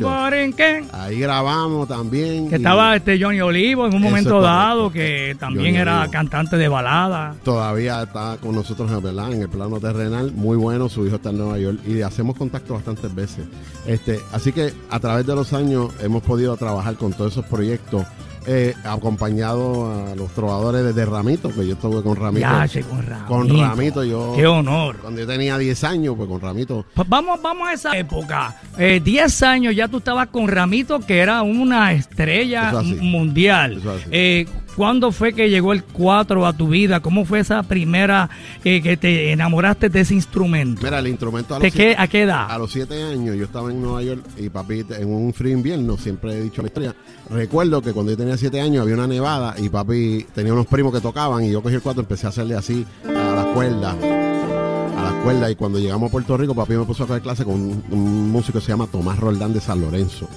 Marín, 0.00 0.52
¿qué? 0.52 0.84
Ahí 0.92 1.18
grabamos 1.20 1.88
también. 1.88 2.48
Que 2.48 2.56
y 2.56 2.58
estaba 2.58 2.96
este 2.96 3.20
Johnny 3.20 3.40
Olivo 3.40 3.86
en 3.86 3.94
un 3.94 4.02
momento 4.02 4.40
dado, 4.40 4.90
que 4.90 5.36
también 5.38 5.66
Johnny 5.66 5.78
era 5.78 6.00
Olivo. 6.00 6.12
cantante 6.12 6.56
de 6.56 6.68
balada. 6.68 7.34
Todavía 7.44 8.02
está 8.02 8.38
con 8.40 8.54
nosotros 8.54 8.90
¿verdad? 9.02 9.32
en 9.32 9.42
el 9.42 9.48
plano 9.48 9.80
terrenal, 9.80 10.32
muy 10.32 10.56
bueno, 10.56 10.88
su 10.88 11.06
hijo 11.06 11.16
está 11.16 11.30
en 11.30 11.38
Nueva 11.38 11.58
York 11.58 11.78
y 11.86 12.02
hacemos 12.02 12.36
contacto 12.36 12.74
bastantes 12.74 13.14
veces. 13.14 13.46
Este, 13.86 14.20
así 14.32 14.52
que 14.52 14.72
a 14.90 15.00
través 15.00 15.26
de 15.26 15.34
los 15.34 15.52
años 15.52 15.92
hemos 16.00 16.22
podido 16.22 16.56
trabajar 16.56 16.94
con 16.96 17.12
todos 17.12 17.32
esos 17.32 17.44
proyectos, 17.46 18.04
eh, 18.50 18.74
acompañado 18.84 19.92
a 20.10 20.14
los 20.14 20.32
trovadores 20.32 20.82
desde 20.82 21.04
Ramito, 21.04 21.50
que 21.54 21.66
yo 21.66 21.74
estuve 21.74 22.02
con 22.02 22.16
Ramito. 22.16 22.40
Ya, 22.48 22.66
che, 22.66 22.82
con 22.82 23.04
Ramito. 23.04 23.26
Con 23.28 23.48
Ramito 23.60 24.04
yo- 24.04 24.32
Qué 24.34 24.46
honor. 24.46 24.96
Cuando 24.98 25.20
yo 25.20 25.26
tenía 25.26 25.58
10 25.58 25.84
años, 25.84 26.14
pues 26.16 26.28
con 26.28 26.40
Ramito. 26.40 26.84
Pues 26.94 27.08
vamos, 27.08 27.40
vamos 27.42 27.68
a 27.68 27.72
esa 27.74 27.96
época. 27.98 28.56
Eh, 28.78 29.00
10 29.04 29.42
años 29.42 29.74
ya 29.76 29.88
tú 29.88 29.98
estabas 29.98 30.28
con 30.28 30.48
Ramito, 30.48 31.00
que 31.00 31.18
era 31.18 31.42
una 31.42 31.92
estrella 31.92 32.68
Eso 32.68 32.78
así. 32.78 32.94
mundial. 32.94 33.78
Eso 33.78 33.90
así. 33.92 34.04
Eh, 34.10 34.46
¿Cuándo 34.78 35.10
fue 35.10 35.32
que 35.32 35.50
llegó 35.50 35.72
el 35.72 35.82
4 35.82 36.46
a 36.46 36.52
tu 36.52 36.68
vida? 36.68 37.00
¿Cómo 37.00 37.24
fue 37.24 37.40
esa 37.40 37.64
primera 37.64 38.30
eh, 38.62 38.80
que 38.80 38.96
te 38.96 39.32
enamoraste 39.32 39.88
de 39.88 40.02
ese 40.02 40.14
instrumento? 40.14 40.80
Mira, 40.84 41.00
el 41.00 41.08
instrumento 41.08 41.56
a 41.56 41.58
¿De 41.58 41.64
los, 41.64 41.74
qué, 41.74 41.82
siete, 41.82 41.96
¿A 42.00 42.06
qué 42.06 42.22
edad? 42.22 42.46
a 42.48 42.58
los 42.58 42.70
siete 42.70 43.02
años 43.02 43.34
yo 43.34 43.44
estaba 43.44 43.72
en 43.72 43.82
Nueva 43.82 44.04
York 44.04 44.22
y 44.36 44.48
papi 44.50 44.84
en 44.90 45.12
un 45.12 45.34
frío 45.34 45.52
invierno, 45.54 45.96
siempre 45.96 46.34
he 46.34 46.42
dicho 46.42 46.62
la 46.62 46.68
historia. 46.68 46.94
Recuerdo 47.28 47.82
que 47.82 47.92
cuando 47.92 48.12
yo 48.12 48.18
tenía 48.18 48.36
siete 48.36 48.60
años 48.60 48.82
había 48.82 48.94
una 48.94 49.08
nevada 49.08 49.56
y 49.58 49.68
papi 49.68 50.24
tenía 50.32 50.52
unos 50.52 50.68
primos 50.68 50.94
que 50.94 51.00
tocaban 51.00 51.44
y 51.44 51.50
yo 51.50 51.60
cogí 51.60 51.74
el 51.74 51.82
cuatro 51.82 52.02
y 52.02 52.04
empecé 52.04 52.26
a 52.26 52.28
hacerle 52.28 52.54
así 52.54 52.86
a 53.04 53.34
las 53.34 53.46
cuerdas. 53.46 53.96
A 54.00 55.02
las 55.02 55.12
cuerdas 55.24 55.50
y 55.50 55.56
cuando 55.56 55.80
llegamos 55.80 56.08
a 56.08 56.12
Puerto 56.12 56.36
Rico 56.36 56.54
papi 56.54 56.74
me 56.74 56.84
puso 56.84 57.02
a 57.02 57.08
coger 57.08 57.22
clase 57.22 57.44
con 57.44 57.54
un, 57.54 57.84
un 57.90 58.30
músico 58.30 58.60
que 58.60 58.64
se 58.64 58.70
llama 58.70 58.86
Tomás 58.86 59.18
Roldán 59.18 59.52
de 59.52 59.60
San 59.60 59.80
Lorenzo. 59.80 60.28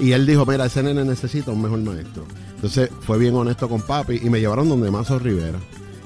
Y 0.00 0.12
él 0.12 0.26
dijo, 0.26 0.46
mira, 0.46 0.66
ese 0.66 0.82
nene 0.82 1.04
necesita 1.04 1.50
un 1.50 1.62
mejor 1.62 1.78
maestro. 1.80 2.24
Entonces 2.54 2.90
fue 3.02 3.18
bien 3.18 3.34
honesto 3.34 3.68
con 3.68 3.82
papi 3.82 4.20
y 4.22 4.30
me 4.30 4.40
llevaron 4.40 4.68
donde 4.68 4.90
Mazo 4.90 5.18
Rivera. 5.18 5.58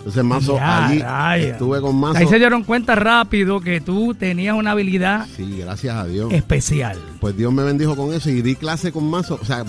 Entonces 0.05 0.23
Mazo, 0.25 0.57
Ya, 0.57 0.85
allí 0.87 0.99
raya. 0.99 1.49
estuve 1.53 1.81
con 1.81 1.97
Mazo. 1.99 2.19
Ahí 2.19 2.27
se 2.27 2.39
dieron 2.39 2.63
cuenta 2.63 2.95
rápido 2.95 3.61
que 3.63 3.81
tú 3.81 4.15
tenías 4.15 4.55
una 4.55 4.73
habilidad 4.73 5.27
Sí, 5.35 5.61
gracias 5.61 5.97
a 5.97 6.05
Dios. 6.05 6.31
especial. 6.31 6.99
Pues 7.21 7.35
Dios 7.39 7.51
me 7.55 7.63
bendijo 7.63 7.97
con 7.97 8.13
eso 8.13 8.29
y 8.29 8.43
di 8.43 8.55
clase 8.55 8.93
con 8.93 9.09
Mazo. 9.09 9.39
O 9.41 9.45
sea, 9.47 9.65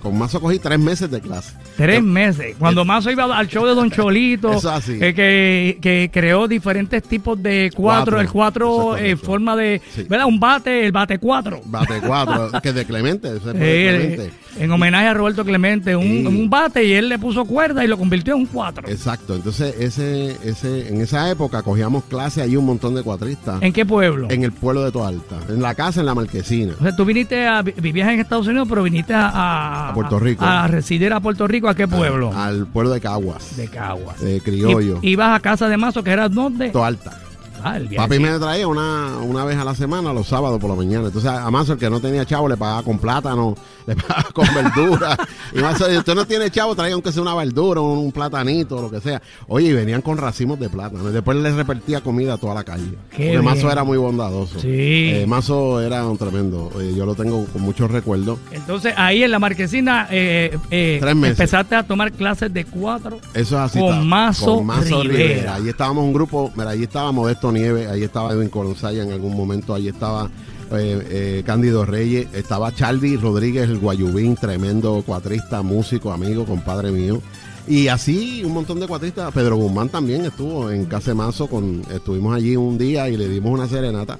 con 0.00 0.16
Mazo 0.16 0.40
cogí 0.40 0.60
tres 0.60 0.78
meses 0.78 1.10
de 1.10 1.20
clase. 1.20 1.52
Tres 1.76 1.98
Eh, 1.98 2.02
meses. 2.02 2.54
Cuando 2.60 2.84
Mazo 2.84 3.10
iba 3.10 3.24
al 3.36 3.48
show 3.48 3.66
de 3.66 3.74
Don 3.74 3.90
Cholito, 3.90 4.52
Eso 4.52 4.70
así. 4.70 4.98
eh, 5.00 5.12
que, 5.12 5.78
que 5.82 6.10
creó 6.12 6.46
diferentes 6.46 7.02
tipos 7.02 7.42
de 7.42 7.72
cuatro. 7.74 7.86
Cuatro. 8.16 8.20
El 8.20 8.28
cuatro 8.30 8.96
en 8.96 9.02
correcto. 9.16 9.26
forma 9.26 9.56
de, 9.56 9.82
Sí. 9.94 10.04
¿verdad? 10.08 10.26
Un 10.26 10.38
bate, 10.38 10.86
el 10.86 10.92
bate 10.92 11.18
cuatro. 11.18 11.60
Bate 11.64 12.00
cuatro, 12.06 12.52
que 12.62 12.68
es 12.68 12.74
de 12.76 12.84
Clemente. 12.84 13.36
es 13.36 13.44
de 13.44 13.50
Eh, 13.56 13.98
Clemente. 14.16 14.32
En 14.58 14.70
homenaje 14.70 15.06
a 15.08 15.14
Roberto 15.14 15.44
Clemente, 15.44 15.94
un, 15.96 16.26
un 16.26 16.50
bate 16.50 16.84
y 16.84 16.92
él 16.92 17.08
le 17.08 17.18
puso 17.18 17.44
cuerda 17.44 17.84
y 17.84 17.88
lo 17.88 17.96
convirtió 17.98 18.34
en 18.34 18.40
un 18.40 18.46
cuatro. 18.46 18.88
Exacto. 18.88 19.34
Entonces, 19.34 19.74
ese, 19.78 20.36
ese, 20.44 20.88
en 20.88 21.00
esa 21.00 21.30
época 21.30 21.62
cogíamos 21.62 22.04
clase 22.04 22.42
allí 22.42 22.56
un 22.56 22.66
montón 22.66 22.94
de 22.94 23.02
cuatristas. 23.02 23.62
¿En 23.62 23.72
qué 23.72 23.84
pueblo? 23.86 24.28
En 24.30 24.44
el 24.44 24.52
pueblo 24.52 24.84
de 24.84 24.92
Toalta. 24.92 25.36
En 25.48 25.62
la 25.62 25.74
casa, 25.74 26.00
en 26.00 26.06
la 26.06 26.14
marquesina. 26.14 26.74
O 26.78 26.82
sea, 26.82 26.94
tú 26.96 27.04
viniste 27.04 27.46
a, 27.46 27.62
vi- 27.62 27.74
vivías 27.80 28.08
en 28.08 28.20
Estados 28.20 28.46
Unidos, 28.46 28.66
pero 28.68 28.82
viniste 28.82 29.14
a, 29.14 29.28
a- 29.28 29.88
A 29.90 29.94
Puerto 29.94 30.18
Rico. 30.18 30.44
A, 30.44 30.66
residir 30.68 31.12
a 31.12 31.20
Puerto 31.20 31.46
Rico, 31.46 31.68
¿a 31.68 31.74
qué 31.74 31.86
pueblo? 31.88 32.32
Al 32.34 32.66
pueblo 32.66 32.90
de 32.92 33.00
Caguas. 33.00 33.56
de 33.56 33.68
Caguas. 33.68 34.20
De 34.20 34.40
Criollo. 34.40 34.98
Y- 35.02 35.10
Ibas 35.10 35.36
a 35.36 35.40
casa 35.40 35.68
de 35.68 35.76
Mazo, 35.76 36.02
que 36.02 36.10
era 36.10 36.28
donde? 36.28 36.70
Toalta. 36.70 37.18
Ah, 37.66 37.76
el 37.78 37.88
Papi 37.88 38.18
me 38.18 38.38
traía 38.38 38.68
una, 38.68 39.18
una 39.18 39.44
vez 39.44 39.56
a 39.58 39.64
la 39.64 39.74
semana, 39.74 40.12
los 40.12 40.26
sábados 40.28 40.60
por 40.60 40.70
la 40.70 40.76
mañana. 40.76 41.06
Entonces 41.06 41.30
a 41.30 41.50
Mazo, 41.50 41.72
el 41.72 41.78
que 41.78 41.90
no 41.90 42.00
tenía 42.00 42.24
chavo, 42.24 42.48
le 42.48 42.56
pagaba 42.56 42.82
con 42.82 42.98
plátano, 42.98 43.56
le 43.86 43.96
pagaba 43.96 44.28
con 44.32 44.46
verdura. 44.54 45.16
y 45.54 45.58
Mazo, 45.58 45.86
si 45.90 45.96
usted 45.96 46.14
no 46.14 46.24
tiene 46.26 46.50
chavo, 46.50 46.74
traía 46.76 46.94
aunque 46.94 47.10
sea 47.12 47.22
una 47.22 47.34
verdura, 47.34 47.80
un, 47.80 47.98
un 47.98 48.12
platanito, 48.12 48.80
lo 48.82 48.90
que 48.90 49.00
sea. 49.00 49.20
Oye, 49.48 49.68
y 49.68 49.72
venían 49.72 50.00
con 50.02 50.16
racimos 50.16 50.60
de 50.60 50.68
plátano. 50.68 51.08
Y 51.10 51.12
después 51.12 51.36
les 51.38 51.54
repartía 51.54 52.00
comida 52.02 52.34
a 52.34 52.38
toda 52.38 52.54
la 52.54 52.64
calle. 52.64 52.92
Porque 53.10 53.40
Mazo 53.42 53.70
era 53.70 53.82
muy 53.84 53.98
bondadoso. 53.98 54.60
Sí. 54.60 54.68
Eh, 54.70 55.24
Mazo 55.26 55.80
era 55.80 56.06
un 56.06 56.16
tremendo. 56.18 56.70
Eh, 56.80 56.94
yo 56.96 57.04
lo 57.04 57.14
tengo 57.14 57.44
con 57.46 57.62
muchos 57.62 57.90
recuerdos. 57.90 58.38
Entonces 58.52 58.94
ahí 58.96 59.22
en 59.22 59.30
la 59.30 59.38
marquesina 59.38 60.06
eh, 60.10 60.56
eh, 60.70 60.98
Tres 61.00 61.14
meses. 61.16 61.40
empezaste 61.40 61.74
a 61.74 61.82
tomar 61.82 62.12
clases 62.12 62.52
de 62.52 62.64
cuatro. 62.64 63.18
Eso 63.34 63.56
es 63.56 63.60
así. 63.62 63.78
Con 63.78 64.06
Mazo 64.08 64.56
con 64.56 64.66
Mazo 64.66 65.02
Rivera. 65.02 65.54
Ahí 65.56 65.68
estábamos 65.68 66.04
un 66.04 66.12
grupo, 66.12 66.52
mira, 66.56 66.70
ahí 66.70 66.82
estaba 66.84 67.10
Modesto 67.12 67.50
Nieves, 67.56 67.88
ahí 67.88 68.02
estaba 68.02 68.32
Edwin 68.32 68.48
Colonsaya 68.48 69.02
en 69.02 69.12
algún 69.12 69.36
momento, 69.36 69.74
ahí 69.74 69.88
estaba 69.88 70.30
eh, 70.72 71.06
eh, 71.10 71.42
Cándido 71.44 71.84
Reyes, 71.84 72.28
estaba 72.32 72.74
Charlie 72.74 73.16
Rodríguez, 73.16 73.68
el 73.68 73.78
Guayubín, 73.78 74.36
tremendo 74.36 75.02
cuatrista, 75.06 75.62
músico, 75.62 76.12
amigo, 76.12 76.44
compadre 76.44 76.90
mío. 76.90 77.20
Y 77.68 77.88
así 77.88 78.44
un 78.44 78.52
montón 78.52 78.78
de 78.78 78.86
cuatristas. 78.86 79.32
Pedro 79.32 79.56
Guzmán 79.56 79.88
también 79.88 80.24
estuvo 80.24 80.70
en 80.70 80.84
Casa 80.84 81.10
de 81.10 81.14
Mazo, 81.14 81.48
con, 81.48 81.82
estuvimos 81.92 82.34
allí 82.34 82.56
un 82.56 82.78
día 82.78 83.08
y 83.08 83.16
le 83.16 83.28
dimos 83.28 83.52
una 83.52 83.68
serenata. 83.68 84.18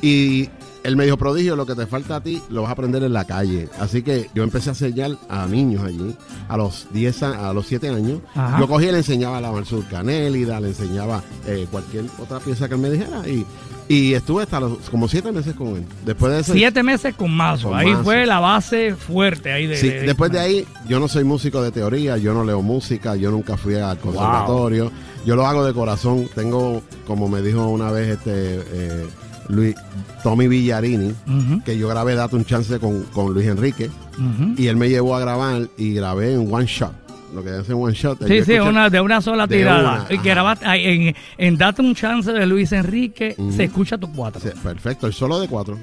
Y 0.00 0.48
el 0.86 0.96
medio 0.96 1.16
prodigio, 1.18 1.56
lo 1.56 1.66
que 1.66 1.74
te 1.74 1.86
falta 1.86 2.16
a 2.16 2.20
ti, 2.22 2.40
lo 2.48 2.62
vas 2.62 2.70
a 2.70 2.72
aprender 2.72 3.02
en 3.02 3.12
la 3.12 3.24
calle. 3.24 3.68
Así 3.78 4.02
que 4.02 4.30
yo 4.34 4.42
empecé 4.42 4.70
a 4.70 4.72
enseñar 4.72 5.16
a 5.28 5.46
niños 5.46 5.84
allí, 5.84 6.14
a 6.48 6.56
los 6.56 6.86
10, 6.92 7.22
a, 7.24 7.50
a 7.50 7.52
los 7.52 7.66
7 7.66 7.88
años. 7.88 8.20
Ajá. 8.34 8.58
Yo 8.60 8.68
cogía 8.68 8.88
y 8.88 8.92
le 8.92 8.98
enseñaba 8.98 9.40
la 9.40 9.50
Marzur 9.52 9.84
Canélida, 9.88 10.60
le 10.60 10.68
enseñaba 10.68 11.22
eh, 11.46 11.66
cualquier 11.70 12.04
otra 12.22 12.38
pieza 12.40 12.68
que 12.68 12.74
él 12.74 12.80
me 12.80 12.90
dijera. 12.90 13.28
Y, 13.28 13.44
y 13.88 14.14
estuve 14.14 14.42
hasta 14.42 14.58
los, 14.60 14.78
como 14.90 15.06
7 15.08 15.30
meses 15.32 15.54
con 15.54 15.68
él. 15.76 15.84
Después 16.04 16.32
de 16.32 16.40
eso. 16.40 16.52
Siete 16.52 16.82
meses 16.82 17.14
con 17.14 17.30
Mazo. 17.30 17.68
Con 17.68 17.78
ahí 17.78 17.90
Mazo. 17.92 18.04
fue 18.04 18.26
la 18.26 18.40
base 18.40 18.94
fuerte. 18.96 19.52
ahí 19.52 19.66
de, 19.66 19.76
Sí, 19.76 19.88
de- 19.88 20.00
después 20.02 20.30
de 20.32 20.40
ahí, 20.40 20.66
yo 20.88 20.98
no 21.00 21.06
soy 21.08 21.24
músico 21.24 21.62
de 21.62 21.70
teoría, 21.70 22.16
yo 22.16 22.34
no 22.34 22.44
leo 22.44 22.62
música, 22.62 23.14
yo 23.16 23.30
nunca 23.30 23.56
fui 23.56 23.74
al 23.76 23.98
conservatorio, 23.98 24.90
yo 25.24 25.36
lo 25.36 25.46
hago 25.46 25.64
de 25.64 25.72
corazón. 25.72 26.28
Tengo, 26.34 26.82
como 27.06 27.28
me 27.28 27.42
dijo 27.42 27.68
una 27.68 27.90
vez 27.90 28.08
este 28.18 28.60
eh, 28.72 29.06
Luis, 29.48 29.74
Tommy 30.22 30.48
Villarini, 30.48 31.14
que 31.64 31.78
yo 31.78 31.88
grabé 31.88 32.14
Date 32.14 32.36
un 32.36 32.44
Chance 32.44 32.78
con, 32.78 33.02
con 33.04 33.32
Luis 33.32 33.46
Enrique, 33.46 33.90
y 34.56 34.66
él 34.66 34.76
me 34.76 34.88
llevó 34.88 35.14
a 35.14 35.20
grabar 35.20 35.68
y 35.76 35.94
grabé 35.94 36.34
en 36.34 36.52
one 36.52 36.66
shot. 36.66 36.92
Lo 37.34 37.42
que 37.42 37.50
hace 37.50 37.74
one 37.74 37.92
shot. 37.92 38.24
Sí, 38.26 38.44
sí, 38.44 38.52
una, 38.54 38.88
de 38.88 39.00
una 39.00 39.20
sola 39.20 39.46
de 39.46 39.58
tirada. 39.58 40.06
una, 40.06 40.14
y 40.14 40.18
que 40.20 40.30
grabaste 40.30 40.64
en, 40.66 41.14
en 41.36 41.58
Date 41.58 41.82
un 41.82 41.94
chance 41.94 42.32
de 42.32 42.46
Luis 42.46 42.72
Enrique, 42.72 43.36
se 43.54 43.64
escucha 43.64 43.98
tu 43.98 44.10
cuatro. 44.12 44.40
Sí, 44.40 44.48
perfecto, 44.62 45.06
el 45.06 45.12
solo 45.12 45.38
de 45.40 45.48
cuatro. 45.48 45.76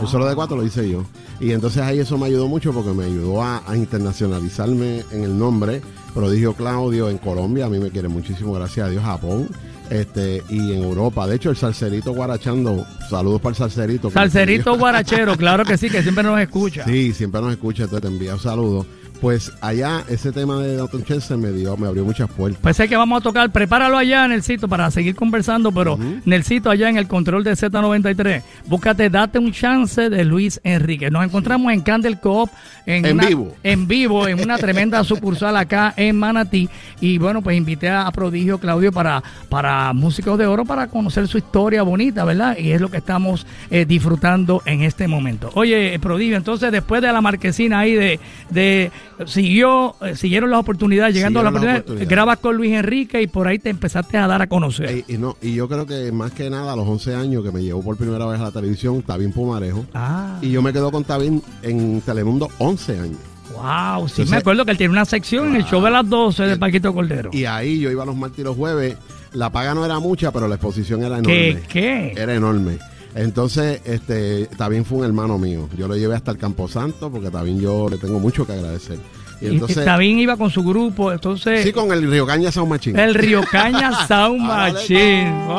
El 0.00 0.06
solo 0.06 0.26
de 0.26 0.34
cuatro 0.34 0.56
lo 0.56 0.64
hice 0.64 0.88
yo. 0.88 1.04
Y 1.40 1.50
entonces 1.52 1.82
ahí 1.82 1.98
eso 1.98 2.16
me 2.18 2.26
ayudó 2.26 2.46
mucho 2.46 2.72
porque 2.72 2.90
me 2.90 3.04
ayudó 3.06 3.42
a, 3.42 3.62
a 3.66 3.76
internacionalizarme 3.76 5.02
en 5.10 5.24
el 5.24 5.36
nombre. 5.36 5.80
Prodigio 6.14 6.52
Claudio 6.52 7.08
en 7.08 7.18
Colombia, 7.18 7.66
a 7.66 7.68
mí 7.68 7.78
me 7.78 7.90
quiere 7.90 8.06
muchísimo, 8.08 8.52
gracias 8.52 8.86
a 8.86 8.90
Dios, 8.90 9.02
Japón. 9.02 9.48
Este, 9.92 10.42
y 10.48 10.72
en 10.72 10.84
Europa. 10.84 11.26
De 11.26 11.36
hecho, 11.36 11.50
el 11.50 11.56
salserito 11.56 12.14
guarachando, 12.14 12.86
saludos 13.10 13.42
para 13.42 13.50
el 13.50 13.56
salserito. 13.56 14.08
escribió. 14.08 14.78
guarachero, 14.78 15.36
claro 15.36 15.66
que 15.66 15.76
sí, 15.76 15.90
que 15.90 16.02
siempre 16.02 16.24
nos 16.24 16.40
escucha. 16.40 16.86
Sí, 16.86 17.12
siempre 17.12 17.42
nos 17.42 17.52
escucha, 17.52 17.82
entonces 17.82 18.08
te 18.08 18.14
envía 18.14 18.32
un 18.32 18.40
saludo. 18.40 18.86
Pues 19.22 19.52
allá 19.60 20.02
ese 20.08 20.32
tema 20.32 20.58
de 20.60 20.74
Dalton 20.76 21.04
Chelsea 21.04 21.36
me 21.36 21.52
dio, 21.52 21.76
me 21.76 21.86
abrió 21.86 22.04
muchas 22.04 22.28
puertas. 22.28 22.60
Pues 22.60 22.76
sé 22.76 22.88
que 22.88 22.96
vamos 22.96 23.20
a 23.20 23.22
tocar, 23.22 23.50
prepáralo 23.52 23.96
allá 23.96 24.24
en 24.24 24.32
el 24.32 24.42
sitio 24.42 24.66
para 24.68 24.90
seguir 24.90 25.14
conversando, 25.14 25.70
pero 25.70 25.94
Ujú. 25.94 26.02
en 26.26 26.32
el 26.32 26.42
sitio 26.42 26.72
allá 26.72 26.88
en 26.90 26.96
el 26.96 27.06
control 27.06 27.44
de 27.44 27.52
Z93, 27.52 28.42
búscate 28.66 29.08
Date 29.10 29.38
un 29.38 29.52
chance 29.52 30.10
de 30.10 30.24
Luis 30.24 30.60
Enrique. 30.64 31.08
Nos 31.08 31.24
encontramos 31.24 31.72
en 31.72 31.82
Candle 31.82 32.18
Coop 32.18 32.50
en, 32.84 33.04
En 33.06 33.12
una- 33.14 33.26
vivo. 33.28 33.54
en 33.62 33.86
vivo, 33.86 34.26
en 34.26 34.40
una 34.42 34.58
tremenda 34.58 35.04
sucursal 35.04 35.56
acá 35.56 35.94
en 35.96 36.18
Manatí. 36.18 36.68
Y 37.00 37.18
bueno, 37.18 37.42
pues 37.42 37.56
invité 37.56 37.90
a 37.90 38.10
Prodigio 38.10 38.58
Claudio 38.58 38.90
para, 38.90 39.22
para 39.48 39.92
Músicos 39.92 40.36
de 40.36 40.46
Oro 40.48 40.64
para 40.64 40.88
conocer 40.88 41.28
su 41.28 41.38
historia 41.38 41.84
bonita, 41.84 42.24
¿verdad? 42.24 42.56
Y 42.58 42.72
es 42.72 42.80
lo 42.80 42.90
que 42.90 42.96
estamos 42.96 43.46
eh, 43.70 43.84
disfrutando 43.84 44.62
en 44.66 44.82
este 44.82 45.06
momento. 45.06 45.48
Oye, 45.54 45.96
Prodigio, 46.00 46.36
entonces 46.36 46.72
después 46.72 47.00
de 47.02 47.12
la 47.12 47.20
marquesina 47.20 47.78
ahí 47.78 47.92
de, 47.94 48.18
de 48.50 48.90
siguió, 49.26 49.94
eh, 50.02 50.16
siguieron 50.16 50.50
las 50.50 50.60
oportunidades, 50.60 51.14
llegando 51.14 51.40
a 51.40 51.42
la 51.42 51.48
oportunidad, 51.50 51.76
oportunidades. 51.78 52.08
grabas 52.08 52.38
con 52.38 52.56
Luis 52.56 52.72
Enrique 52.72 53.20
y 53.22 53.26
por 53.26 53.48
ahí 53.48 53.58
te 53.58 53.70
empezaste 53.70 54.18
a 54.18 54.26
dar 54.26 54.42
a 54.42 54.46
conocer. 54.46 55.04
Y, 55.08 55.14
y 55.14 55.18
no, 55.18 55.36
y 55.42 55.54
yo 55.54 55.68
creo 55.68 55.86
que 55.86 56.10
más 56.12 56.32
que 56.32 56.48
nada 56.50 56.72
a 56.72 56.76
los 56.76 56.86
11 56.86 57.14
años 57.14 57.44
que 57.44 57.50
me 57.52 57.62
llevó 57.62 57.82
por 57.82 57.96
primera 57.96 58.26
vez 58.26 58.40
a 58.40 58.44
la 58.44 58.50
televisión, 58.52 59.02
Tabín 59.02 59.32
Pumarejo. 59.32 59.84
Ah, 59.94 60.38
Y 60.42 60.50
yo 60.50 60.62
me 60.62 60.72
quedo 60.72 60.90
con 60.90 61.04
Tabín 61.04 61.42
en 61.62 62.00
Telemundo 62.02 62.48
11 62.58 62.98
años. 62.98 63.18
wow, 63.54 64.08
sí 64.08 64.22
Entonces- 64.22 64.30
me 64.30 64.36
acuerdo 64.38 64.64
que 64.64 64.70
él 64.70 64.78
tiene 64.78 64.92
una 64.92 65.04
sección 65.04 65.48
en 65.48 65.56
el 65.56 65.64
show 65.64 65.82
de 65.82 65.90
las 65.90 66.08
12 66.08 66.44
de 66.44 66.56
Paquito 66.56 66.92
Cordero. 66.94 67.30
Y 67.32 67.44
ahí 67.44 67.80
yo 67.80 67.90
iba 67.90 68.04
los 68.04 68.16
martes 68.16 68.38
y 68.38 68.42
los 68.42 68.56
jueves. 68.56 68.96
La 69.34 69.48
paga 69.50 69.74
no 69.74 69.84
era 69.84 69.98
mucha, 69.98 70.30
pero 70.30 70.46
la 70.46 70.56
exposición 70.56 71.02
era 71.02 71.20
¿Qué? 71.22 71.48
enorme. 71.50 71.66
¿Qué? 71.68 72.12
Era 72.16 72.34
enorme. 72.34 72.78
Entonces, 73.14 73.80
este, 73.84 74.46
también 74.56 74.84
fue 74.84 74.98
un 74.98 75.04
hermano 75.04 75.38
mío. 75.38 75.68
Yo 75.76 75.86
lo 75.88 75.96
llevé 75.96 76.14
hasta 76.14 76.30
el 76.30 76.38
Camposanto 76.38 77.10
porque 77.10 77.30
también 77.30 77.60
yo 77.60 77.88
le 77.90 77.98
tengo 77.98 78.18
mucho 78.18 78.46
que 78.46 78.52
agradecer. 78.52 78.98
Y 79.40 79.46
Y, 79.46 79.48
entonces, 79.50 79.84
Tabín 79.84 80.18
iba 80.20 80.36
con 80.36 80.50
su 80.50 80.62
grupo, 80.62 81.10
entonces 81.12 81.64
sí, 81.64 81.72
con 81.72 81.90
el 81.92 82.08
Río 82.08 82.24
Caña 82.26 82.52
Sound 82.52 82.70
Machine. 82.70 83.02
el 83.02 83.14
Río 83.14 83.42
Caña 83.50 83.92
Sound 84.06 84.40
Ahora 84.42 84.72
Machine. 84.72 85.44
Wow. 85.46 85.54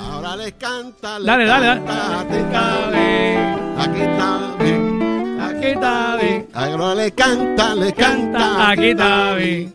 Ahora 0.00 0.36
les 0.36 0.52
canta, 0.54 1.18
le 1.18 1.26
Dale, 1.26 1.44
dale, 1.44 1.66
canta, 1.66 1.94
dale. 1.94 2.50
cabe. 2.50 3.36
Aquí 3.78 4.00
está 4.00 4.56
bien, 4.58 5.38
aquí 5.40 5.66
está 5.66 6.16
bien. 6.16 6.46
Agro 6.54 6.94
le 6.94 7.12
canta, 7.12 7.74
le 7.74 7.92
canta. 7.92 8.70
Aquí 8.70 8.86
está 8.86 9.34
bien. 9.34 9.74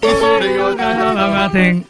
Y 0.00 0.06
su 0.06 0.38
río 0.40 0.74
Maten. 0.74 1.86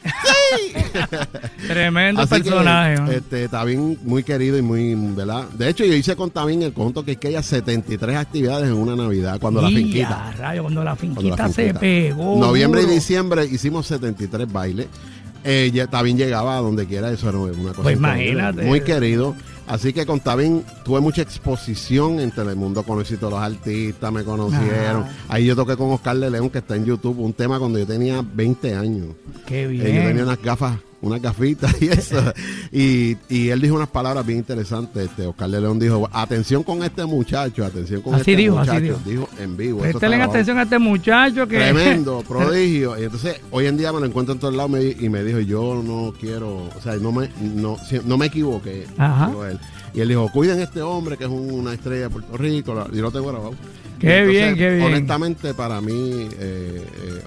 Tremendo 1.67 2.23
Así 2.23 2.37
que, 2.37 2.43
personaje. 2.43 3.01
¿no? 3.01 3.11
este, 3.11 3.49
Tabín 3.49 3.99
muy 4.03 4.23
querido 4.23 4.59
y 4.59 4.63
muy, 4.63 4.95
¿verdad? 4.95 5.49
De 5.51 5.69
hecho, 5.69 5.85
yo 5.85 5.95
hice 5.95 6.17
con 6.17 6.31
Tabín 6.31 6.63
el 6.63 6.73
conjunto 6.73 7.05
que 7.05 7.13
es 7.13 7.19
que 7.19 7.29
haya 7.29 7.43
73 7.43 8.17
actividades 8.17 8.69
en 8.69 8.75
una 8.75 8.97
Navidad, 8.97 9.39
cuando 9.41 9.63
la 9.63 9.69
finquita. 9.69 10.33
rayo, 10.39 10.63
cuando 10.63 10.85
la 10.85 10.95
cuando 10.97 11.21
finquita, 11.21 11.37
la 11.49 11.49
se 11.53 11.63
finquita. 11.63 11.81
pegó. 11.81 12.39
Noviembre 12.39 12.83
y 12.83 12.87
diciembre 12.87 13.45
hicimos 13.47 13.87
73 13.87 14.53
bailes. 14.53 14.87
Eh, 15.45 15.71
ya 15.75 15.89
Tabín 15.89 16.17
llegaba 16.17 16.57
a 16.57 16.61
donde 16.61 16.87
quiera, 16.87 17.11
eso 17.11 17.29
era 17.29 17.39
una 17.39 17.71
cosa 17.73 17.83
Pues 17.83 17.97
imagínate. 17.97 18.63
Muy 18.63 18.81
querido. 18.83 19.35
Así 19.73 19.95
que 19.95 20.05
con 20.05 20.21
Tabín 20.21 20.63
tuve 20.85 21.01
mucha 21.01 21.23
exposición 21.23 22.21
en 22.21 22.31
Telemundo, 22.31 22.83
conocí 22.83 23.17
todos 23.17 23.33
los 23.33 23.41
artistas, 23.43 24.13
me 24.13 24.23
conocieron. 24.23 25.05
Ah. 25.05 25.11
Ahí 25.31 25.47
yo 25.47 25.57
toqué 25.57 25.79
con 25.79 25.91
Oscar 25.93 26.15
de 26.19 26.29
León, 26.31 26.51
que 26.51 26.59
está 26.59 26.77
en 26.77 26.85
YouTube, 26.85 27.19
un 27.21 27.33
tema 27.33 27.59
cuando 27.59 27.79
yo 27.79 27.87
tenía 27.87 28.23
20 28.35 28.75
años. 28.75 29.07
Qué 29.47 29.63
Eh, 29.63 29.67
bien. 29.69 29.87
yo 29.87 30.03
tenía 30.09 30.25
unas 30.25 30.43
gafas, 30.43 30.77
unas 31.03 31.21
gafitas 31.21 31.81
y 31.83 31.89
eso. 31.89 32.17
y, 32.73 33.17
y 33.29 33.49
él 33.51 33.61
dijo 33.61 33.75
unas 33.75 33.89
palabras 33.89 34.25
bien 34.25 34.39
interesantes. 34.39 35.11
Este, 35.11 35.27
Oscar 35.27 35.51
de 35.51 35.61
León 35.61 35.79
dijo, 35.79 36.09
atención 36.13 36.63
con 36.63 36.83
este 36.83 37.05
muchacho, 37.05 37.65
atención 37.65 38.01
con 38.01 38.15
Así 38.15 38.31
este 38.33 38.37
dijo, 38.37 38.59
así 38.59 38.71
muchacho. 38.71 39.01
dijo. 39.05 39.29
en 39.39 39.57
vivo. 39.57 39.81
Prestenle 39.81 40.23
atención 40.23 40.59
a 40.59 40.63
este 40.63 40.79
muchacho 40.79 41.47
que. 41.47 41.59
Tremendo, 41.59 42.23
prodigio. 42.29 42.99
Y 42.99 43.05
entonces, 43.05 43.41
hoy 43.51 43.67
en 43.67 43.77
día 43.77 43.93
me 43.93 44.01
lo 44.01 44.07
encuentro 44.07 44.33
en 44.33 44.41
todos 44.41 44.55
lados 44.55 44.63
y 44.99 45.09
me 45.09 45.25
dijo, 45.25 45.41
yo 45.41 45.83
no 45.85 46.15
quiero, 46.19 46.69
o 46.77 46.81
sea, 46.83 46.95
no 46.97 47.11
me, 47.13 47.29
no, 47.41 47.77
no 48.05 48.17
me 48.17 48.27
equivoqué. 48.27 48.87
Ajá. 48.97 49.27
dijo 49.27 49.45
él. 49.45 49.59
Y 49.95 50.01
él 50.01 50.09
dijo, 50.09 50.31
cuiden 50.33 50.59
a 50.61 50.63
este 50.63 50.81
hombre 50.83 51.17
que 51.17 51.25
es 51.25 51.31
un- 51.31 51.51
una 51.53 51.75
estrella 51.75 52.03
de 52.05 52.11
Puerto 52.11 52.37
Rico. 52.37 52.75
Lo- 52.75 52.91
Yo 52.93 53.03
lo 53.03 53.11
tengo 53.11 53.29
grabado. 53.29 53.55
Qué 54.01 54.19
entonces, 54.19 54.43
bien, 54.43 54.57
qué 54.57 54.71
bien. 54.77 54.87
Honestamente, 54.89 55.55
para 55.55 55.81
mí, 55.81 55.93
eh, 56.41 56.85
eh, 57.05 57.23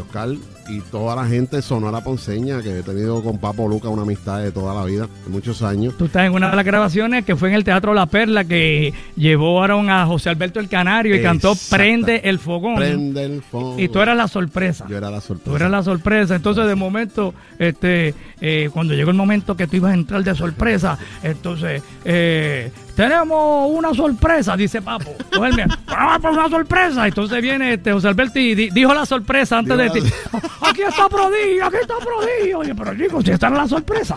Oscar 0.00 0.30
y 0.68 0.80
toda 0.80 1.14
la 1.14 1.24
gente 1.26 1.62
sonora 1.62 2.00
ponceña 2.02 2.60
que 2.60 2.80
he 2.80 2.82
tenido 2.82 3.22
con 3.22 3.38
Papo 3.38 3.68
Luca 3.68 3.88
una 3.88 4.02
amistad 4.02 4.40
de 4.42 4.50
toda 4.50 4.74
la 4.74 4.84
vida, 4.84 5.08
de 5.24 5.30
muchos 5.30 5.62
años. 5.62 5.94
Tú 5.96 6.06
estás 6.06 6.26
en 6.26 6.32
una 6.32 6.50
de 6.50 6.56
las 6.56 6.64
grabaciones 6.64 7.24
que 7.24 7.36
fue 7.36 7.50
en 7.50 7.54
el 7.54 7.62
Teatro 7.62 7.94
La 7.94 8.06
Perla 8.06 8.42
que 8.42 8.92
llevaron 9.14 9.88
a 9.90 10.04
José 10.06 10.28
Alberto 10.30 10.58
el 10.58 10.68
Canario 10.68 11.14
y 11.14 11.22
cantó. 11.22 11.54
Prende 11.70 12.22
el 12.24 12.40
Fogón. 12.40 12.74
Prende 12.74 13.22
el 13.24 13.42
fondo. 13.42 13.80
Y 13.80 13.88
tú 13.88 14.00
eras 14.00 14.16
la 14.16 14.26
sorpresa. 14.26 14.86
Yo 14.88 14.96
era 14.96 15.10
la 15.10 15.20
sorpresa. 15.20 15.50
Tú 15.50 15.56
eras 15.56 15.70
la 15.70 15.82
sorpresa. 15.84 16.34
Entonces, 16.34 16.66
de 16.66 16.74
momento, 16.74 17.34
este, 17.60 18.14
eh, 18.40 18.68
cuando 18.72 18.94
llegó 18.94 19.10
el 19.10 19.16
momento 19.16 19.56
que 19.56 19.68
tú 19.68 19.76
ibas 19.76 19.92
a 19.92 19.94
entrar 19.94 20.24
de 20.24 20.34
sorpresa, 20.34 20.98
entonces, 21.22 21.82
eh, 22.08 22.70
tenemos 22.94 23.68
una 23.70 23.92
sorpresa, 23.92 24.56
dice 24.56 24.80
Papo. 24.80 25.10
Entonces, 25.18 25.50
él 25.50 25.56
me, 25.68 25.76
"Vamos 25.86 26.18
por 26.22 26.30
una 26.30 26.48
sorpresa. 26.48 27.06
Entonces 27.06 27.42
viene 27.42 27.74
este 27.74 27.92
José 27.92 28.08
Alberto 28.08 28.38
y 28.38 28.54
di- 28.54 28.70
dijo 28.70 28.94
la 28.94 29.04
sorpresa 29.04 29.58
antes 29.58 29.76
de 29.76 29.90
ti. 29.90 30.00
Aquí 30.62 30.82
está 30.82 31.08
Prodigio, 31.08 31.66
aquí 31.66 31.76
está 31.82 31.94
Prodigio. 31.98 32.58
Oye, 32.60 32.74
pero 32.74 32.96
chicos, 32.96 33.24
si 33.24 33.30
esta 33.32 33.48
era 33.48 33.56
la 33.58 33.68
sorpresa. 33.68 34.16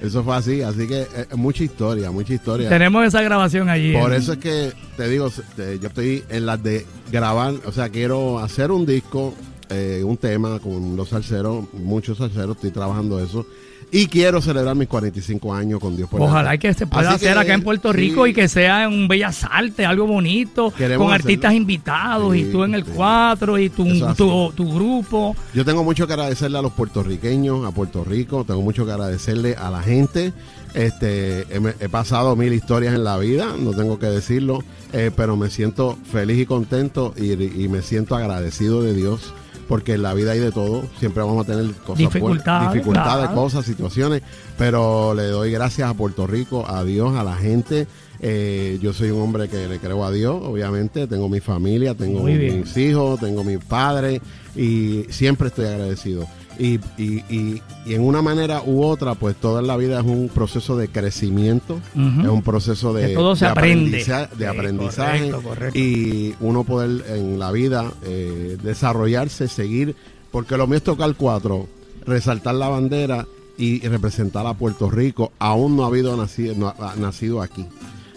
Eso 0.00 0.22
fue 0.22 0.36
así, 0.36 0.62
así 0.62 0.86
que 0.86 1.02
eh, 1.02 1.26
mucha 1.36 1.64
historia, 1.64 2.10
mucha 2.10 2.32
historia. 2.34 2.68
Tenemos 2.68 3.04
esa 3.04 3.22
grabación 3.22 3.68
allí. 3.68 3.92
Por 3.92 4.12
en- 4.12 4.18
eso 4.20 4.32
es 4.34 4.38
que 4.38 4.72
te 4.96 5.08
digo, 5.08 5.30
te- 5.56 5.78
yo 5.78 5.88
estoy 5.88 6.24
en 6.28 6.46
las 6.46 6.62
de 6.62 6.86
grabar, 7.10 7.54
o 7.64 7.72
sea, 7.72 7.88
quiero 7.88 8.38
hacer 8.38 8.70
un 8.70 8.86
disco, 8.86 9.34
eh, 9.68 10.02
un 10.04 10.16
tema 10.16 10.58
con 10.60 10.96
los 10.96 11.08
salseros, 11.08 11.64
muchos 11.74 12.18
salseros, 12.18 12.56
estoy 12.56 12.70
trabajando 12.70 13.18
eso. 13.22 13.46
Y 13.92 14.06
quiero 14.08 14.42
celebrar 14.42 14.74
mis 14.74 14.88
45 14.88 15.54
años 15.54 15.78
con 15.80 15.96
Dios 15.96 16.08
por 16.10 16.20
Ojalá 16.20 16.58
que 16.58 16.74
se 16.74 16.86
pueda 16.86 17.10
Así 17.10 17.26
hacer 17.26 17.34
que, 17.34 17.40
acá 17.40 17.54
en 17.54 17.62
Puerto 17.62 17.92
sí, 17.92 17.98
Rico 17.98 18.26
y 18.26 18.34
que 18.34 18.48
sea 18.48 18.88
un 18.88 19.06
Bellas 19.06 19.44
Artes, 19.48 19.86
algo 19.86 20.06
bonito, 20.06 20.72
Queremos 20.72 21.06
con 21.06 21.14
hacerlo. 21.14 21.24
artistas 21.24 21.54
invitados 21.54 22.36
y 22.36 22.44
tú 22.46 22.64
en 22.64 22.74
el 22.74 22.84
sí. 22.84 22.90
4 22.94 23.58
y 23.58 23.68
tu, 23.70 23.84
tu, 24.14 24.52
tu 24.52 24.74
grupo. 24.74 25.36
Yo 25.54 25.64
tengo 25.64 25.84
mucho 25.84 26.06
que 26.06 26.14
agradecerle 26.14 26.58
a 26.58 26.62
los 26.62 26.72
puertorriqueños, 26.72 27.64
a 27.64 27.70
Puerto 27.70 28.02
Rico, 28.04 28.44
tengo 28.44 28.60
mucho 28.60 28.84
que 28.84 28.92
agradecerle 28.92 29.54
a 29.54 29.70
la 29.70 29.82
gente. 29.82 30.32
Este, 30.74 31.42
he, 31.42 31.74
he 31.80 31.88
pasado 31.88 32.34
mil 32.36 32.52
historias 32.52 32.94
en 32.94 33.04
la 33.04 33.16
vida, 33.18 33.54
no 33.58 33.70
tengo 33.70 33.98
que 33.98 34.06
decirlo, 34.06 34.62
eh, 34.92 35.10
pero 35.16 35.36
me 35.36 35.48
siento 35.48 35.96
feliz 36.12 36.38
y 36.38 36.44
contento 36.46 37.14
y, 37.16 37.32
y 37.32 37.68
me 37.68 37.82
siento 37.82 38.16
agradecido 38.16 38.82
de 38.82 38.92
Dios. 38.94 39.32
Porque 39.68 39.94
en 39.94 40.02
la 40.02 40.14
vida 40.14 40.32
hay 40.32 40.38
de 40.38 40.52
todo, 40.52 40.84
siempre 40.98 41.22
vamos 41.22 41.44
a 41.44 41.52
tener 41.52 41.72
cosas 41.74 41.98
Dificultades, 41.98 42.72
dificultades, 42.72 43.26
claro. 43.26 43.34
cosas, 43.34 43.64
situaciones, 43.64 44.22
pero 44.56 45.12
le 45.14 45.24
doy 45.24 45.50
gracias 45.50 45.90
a 45.90 45.94
Puerto 45.94 46.26
Rico, 46.26 46.64
a 46.68 46.84
Dios, 46.84 47.16
a 47.16 47.24
la 47.24 47.36
gente. 47.36 47.86
Eh, 48.20 48.78
yo 48.80 48.92
soy 48.92 49.10
un 49.10 49.20
hombre 49.20 49.48
que 49.48 49.68
le 49.68 49.78
creo 49.78 50.04
a 50.04 50.10
Dios, 50.10 50.40
obviamente, 50.42 51.06
tengo 51.06 51.28
mi 51.28 51.40
familia, 51.40 51.94
tengo 51.94 52.22
mis 52.22 52.76
hijos, 52.76 53.20
tengo 53.20 53.44
mi 53.44 53.58
padre 53.58 54.20
y 54.54 55.04
siempre 55.10 55.48
estoy 55.48 55.66
agradecido. 55.66 56.26
Y, 56.58 56.80
y, 56.96 57.22
y, 57.28 57.62
y 57.84 57.94
en 57.94 58.00
una 58.02 58.22
manera 58.22 58.62
u 58.64 58.82
otra, 58.82 59.14
pues 59.14 59.36
toda 59.36 59.60
la 59.60 59.76
vida 59.76 60.00
es 60.00 60.06
un 60.06 60.30
proceso 60.32 60.76
de 60.78 60.88
crecimiento, 60.88 61.78
es 61.94 62.28
un 62.28 62.42
proceso 62.42 62.94
de, 62.94 63.08
Que 63.08 63.14
todo 63.14 63.36
se 63.36 63.44
de 63.44 63.50
aprende. 63.50 63.98
aprendiza- 64.02 64.28
de 64.30 64.36
Sí, 64.38 64.44
aprendizaje 64.44 65.30
correcto, 65.30 65.42
correcto. 65.48 65.78
y 65.78 66.34
uno 66.40 66.64
poder 66.64 67.04
en 67.10 67.38
la 67.38 67.52
vida 67.52 67.92
eh, 68.04 68.56
desarrollarse, 68.62 69.48
seguir, 69.48 69.94
porque 70.30 70.56
lo 70.56 70.66
mío 70.66 70.78
es 70.78 70.82
tocar 70.82 71.14
cuatro, 71.14 71.66
resaltar 72.06 72.54
la 72.54 72.68
bandera 72.68 73.26
y 73.58 73.86
representar 73.86 74.46
a 74.46 74.54
Puerto 74.54 74.88
Rico. 74.90 75.32
Aún 75.38 75.76
no 75.76 75.84
ha 75.84 75.88
habido 75.88 76.16
nacido, 76.16 76.54
no 76.56 76.68
ha- 76.68 76.92
ha 76.92 76.96
nacido 76.96 77.42
aquí. 77.42 77.66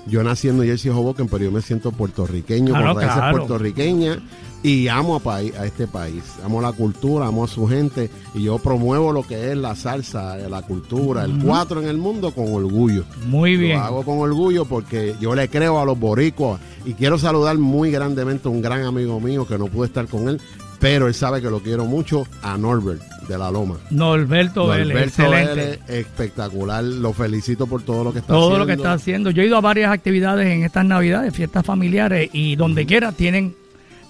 Yo 0.07 0.23
nací 0.23 0.47
en 0.47 0.57
New 0.57 0.65
Jersey, 0.65 0.91
Hoboken, 0.91 1.27
pero 1.27 1.43
yo 1.43 1.51
me 1.51 1.61
siento 1.61 1.91
puertorriqueño, 1.91 2.73
Ah, 2.73 2.79
con 2.79 2.87
no, 2.87 2.93
raíces 2.95 3.15
claro. 3.15 3.37
puertorriqueñas 3.37 4.19
y 4.61 4.87
amo 4.87 5.15
a, 5.15 5.19
país, 5.19 5.55
a 5.55 5.65
este 5.65 5.87
país. 5.87 6.23
Amo 6.43 6.61
la 6.61 6.71
cultura, 6.73 7.27
amo 7.27 7.45
a 7.45 7.47
su 7.47 7.67
gente 7.67 8.09
y 8.33 8.43
yo 8.43 8.57
promuevo 8.59 9.11
lo 9.13 9.23
que 9.23 9.51
es 9.51 9.57
la 9.57 9.75
salsa, 9.75 10.35
la 10.37 10.61
cultura, 10.61 11.23
el 11.23 11.39
cuatro 11.39 11.81
en 11.81 11.87
el 11.87 11.97
mundo 11.97 12.31
con 12.31 12.53
orgullo. 12.53 13.05
Muy 13.27 13.55
bien. 13.55 13.77
Lo 13.77 13.83
hago 13.83 14.03
con 14.03 14.19
orgullo 14.19 14.65
porque 14.65 15.15
yo 15.19 15.33
le 15.35 15.47
creo 15.49 15.79
a 15.79 15.85
los 15.85 15.97
boricuas 15.97 16.59
y 16.85 16.93
quiero 16.93 17.17
saludar 17.17 17.57
muy 17.57 17.91
grandemente 17.91 18.47
a 18.47 18.51
un 18.51 18.61
gran 18.61 18.83
amigo 18.83 19.19
mío 19.19 19.47
que 19.47 19.57
no 19.57 19.67
pude 19.67 19.87
estar 19.87 20.07
con 20.07 20.27
él, 20.27 20.41
pero 20.79 21.07
él 21.07 21.13
sabe 21.13 21.41
que 21.41 21.49
lo 21.49 21.61
quiero 21.61 21.85
mucho, 21.85 22.25
a 22.41 22.57
Norbert 22.57 23.01
de 23.27 23.37
la 23.37 23.51
Loma. 23.51 23.77
Norberto 23.91 24.67
Vélez, 24.67 24.87
Norberto 24.87 25.21
excelente. 25.23 25.79
Espectacular, 25.99 26.83
lo 26.83 27.13
felicito 27.13 27.67
por 27.67 27.83
todo 27.83 28.03
lo 28.03 28.11
que 28.11 28.19
está 28.19 28.33
Todo 28.33 28.39
haciendo. 28.47 28.59
lo 28.59 28.65
que 28.65 28.73
está 28.73 28.93
haciendo. 28.93 29.31
Yo 29.31 29.43
he 29.43 29.45
ido 29.45 29.57
a 29.57 29.61
varias 29.61 29.91
actividades 29.91 30.47
en 30.47 30.63
estas 30.63 30.85
navidades, 30.85 31.33
fiestas 31.33 31.65
familiares, 31.65 32.29
y 32.33 32.55
donde 32.55 32.85
quiera 32.85 33.11
tienen 33.11 33.55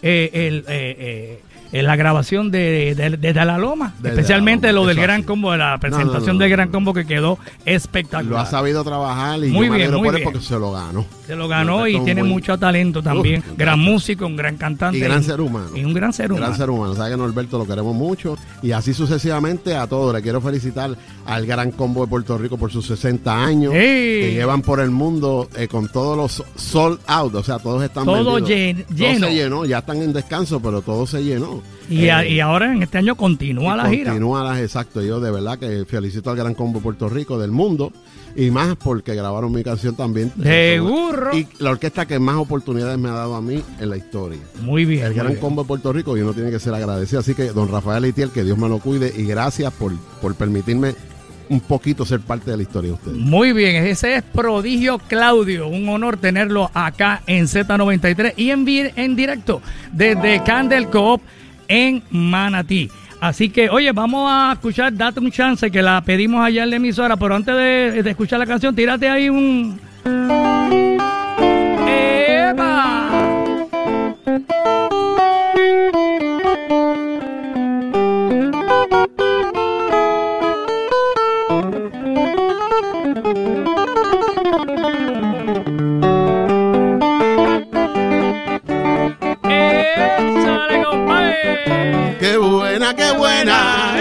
eh, 0.01 0.29
el, 0.33 0.65
eh, 0.67 1.39
eh, 1.71 1.83
la 1.83 1.95
grabación 1.95 2.51
de, 2.51 2.95
de, 2.95 3.17
de 3.17 3.33
la 3.45 3.57
Loma, 3.57 3.93
Desde 3.99 4.09
especialmente 4.15 4.67
la 4.67 4.73
Loma, 4.73 4.81
lo 4.83 4.87
del 4.95 5.01
Gran. 5.01 5.23
Combo, 5.23 5.51
de 5.51 5.57
la 5.59 5.77
presentación 5.77 6.25
no, 6.27 6.33
no, 6.33 6.39
del. 6.39 6.49
Gran 6.49 6.69
Combo 6.69 6.93
que 6.93 7.05
quedó 7.05 7.37
Lo 7.65 7.71
espectacular. 7.73 8.41
ha 8.41 8.45
sabido 8.45 8.83
trabajar 8.83 9.37
y 9.43 9.49
Muy 9.49 9.67
yo 9.67 9.73
bien, 9.73 9.93
muy 9.95 10.09
bien. 10.09 10.23
porque 10.23 10.39
se 10.41 10.57
lo 10.57 10.71
ganó. 10.71 11.05
Se 11.27 11.35
lo 11.35 11.47
ganó 11.47 11.87
y 11.87 11.99
tiene 12.01 12.23
mucho 12.23 12.57
talento 12.57 13.03
también. 13.03 13.43
Uf, 13.51 13.57
gran 13.57 13.79
músico, 13.79 14.25
un 14.25 14.35
gran 14.35 14.57
cantante. 14.57 14.97
Y 14.97 15.01
gran 15.01 15.23
ser 15.23 15.39
humano. 15.41 15.69
Y 15.75 15.83
un 15.85 15.93
gran 15.93 16.11
ser 16.11 16.31
humano. 16.31 16.47
Gran 16.47 16.57
ser 16.57 16.69
humano. 16.71 16.95
Sabe 16.95 17.11
que 17.11 17.17
Norberto 17.17 17.57
lo 17.59 17.67
queremos 17.67 17.95
mucho. 17.95 18.35
Y 18.63 18.71
así 18.71 18.93
sucesivamente 18.93 19.75
a 19.75 19.85
todos. 19.85 20.13
Le 20.15 20.21
quiero 20.23 20.41
felicitar 20.41 20.89
al 21.27 21.45
Gran 21.45 21.71
Combo 21.71 22.01
de 22.01 22.07
Puerto 22.07 22.35
Rico 22.37 22.57
por 22.57 22.71
sus 22.71 22.87
60 22.87 23.45
años. 23.45 23.71
Que 23.73 24.31
llevan 24.33 24.61
por 24.63 24.79
el 24.79 24.89
mundo 24.89 25.47
eh, 25.55 25.67
con 25.67 25.87
todos 25.89 26.17
los 26.17 26.43
sold 26.59 26.99
out. 27.05 27.35
O 27.35 27.43
sea, 27.43 27.59
todos 27.59 27.83
están 27.83 28.05
Todo 28.05 28.33
vendidos. 28.35 28.49
llen- 28.49 28.85
Todo 28.87 28.95
lleno. 28.97 29.27
se 29.27 29.33
llenó. 29.35 29.65
Ya 29.65 29.77
están 29.79 30.01
en 30.01 30.13
descanso, 30.13 30.59
pero 30.59 30.81
todo 30.81 31.05
se 31.05 31.23
llenó. 31.23 31.58
Y, 31.89 32.09
a- 32.09 32.23
Eh, 32.23 32.33
y 32.33 32.39
ahora 32.39 32.71
en 32.73 32.83
este 32.83 32.97
año 32.97 33.15
continúa 33.15 33.75
la 33.75 33.89
gira. 33.89 34.11
Continúa 34.11 34.43
las, 34.43 34.59
exacto. 34.59 35.01
Yo 35.01 35.19
de 35.19 35.31
verdad 35.31 35.57
que 35.59 35.85
felicito 35.85 36.29
al 36.29 36.37
Gran 36.37 36.53
Combo 36.53 36.79
Puerto 36.79 37.09
Rico, 37.09 37.37
del 37.39 37.51
mundo. 37.51 37.91
Y 38.35 38.51
más 38.51 38.75
porque 38.75 39.15
grabaron 39.15 39.51
mi 39.51 39.63
canción 39.63 39.95
también. 39.95 40.31
Seguro. 40.41 41.35
Y 41.35 41.47
la 41.57 41.71
orquesta 41.71 42.05
que 42.05 42.19
más 42.19 42.35
oportunidades 42.35 42.97
me 42.99 43.09
ha 43.09 43.13
dado 43.13 43.35
a 43.35 43.41
mí 43.41 43.61
en 43.79 43.89
la 43.89 43.97
historia. 43.97 44.37
Muy 44.61 44.85
bien. 44.85 45.01
El 45.03 45.09
muy 45.09 45.15
gran 45.15 45.27
bien. 45.29 45.39
combo 45.39 45.63
de 45.63 45.67
Puerto 45.67 45.91
Rico 45.91 46.15
y 46.15 46.21
uno 46.21 46.33
tiene 46.33 46.51
que 46.51 46.59
ser 46.59 46.73
agradecido. 46.75 47.21
Así 47.21 47.33
que, 47.33 47.47
don 47.51 47.69
Rafael 47.71 48.05
Itiel, 48.05 48.29
que 48.29 48.43
Dios 48.43 48.57
me 48.57 48.69
lo 48.69 48.77
cuide 48.79 49.11
y 49.17 49.25
gracias 49.25 49.73
por, 49.73 49.93
por 50.21 50.35
permitirme 50.35 50.93
un 51.49 51.59
poquito 51.61 52.05
ser 52.05 52.19
parte 52.19 52.51
de 52.51 52.57
la 52.57 52.63
historia 52.63 52.89
de 52.91 52.93
ustedes. 52.93 53.17
Muy 53.17 53.51
bien, 53.53 53.83
ese 53.87 54.13
es 54.17 54.21
Prodigio 54.21 54.99
Claudio. 54.99 55.67
Un 55.67 55.89
honor 55.89 56.17
tenerlo 56.17 56.69
acá 56.75 57.23
en 57.25 57.47
Z93 57.47 58.33
y 58.37 58.51
en, 58.51 58.67
en 58.95 59.15
directo 59.15 59.59
desde 59.91 60.43
Candle 60.43 60.85
Coop 60.89 61.21
en 61.69 62.03
Manatí. 62.11 62.91
Así 63.21 63.49
que, 63.49 63.69
oye, 63.69 63.91
vamos 63.93 64.29
a 64.29 64.51
escuchar 64.53 64.93
Date 64.93 65.19
un 65.19 65.31
chance 65.31 65.69
que 65.71 65.81
la 65.81 66.01
pedimos 66.01 66.43
allá 66.45 66.63
en 66.63 66.69
la 66.69 66.75
emisora, 66.77 67.15
pero 67.15 67.35
antes 67.35 67.55
de, 67.55 68.03
de 68.03 68.09
escuchar 68.09 68.39
la 68.39 68.45
canción, 68.45 68.75
tírate 68.75 69.07
ahí 69.07 69.29
un. 69.29 69.79
Pues. 91.07 92.17
Qué 92.19 92.37
buena, 92.37 92.95
qué 92.95 93.11
buena. 93.11 93.95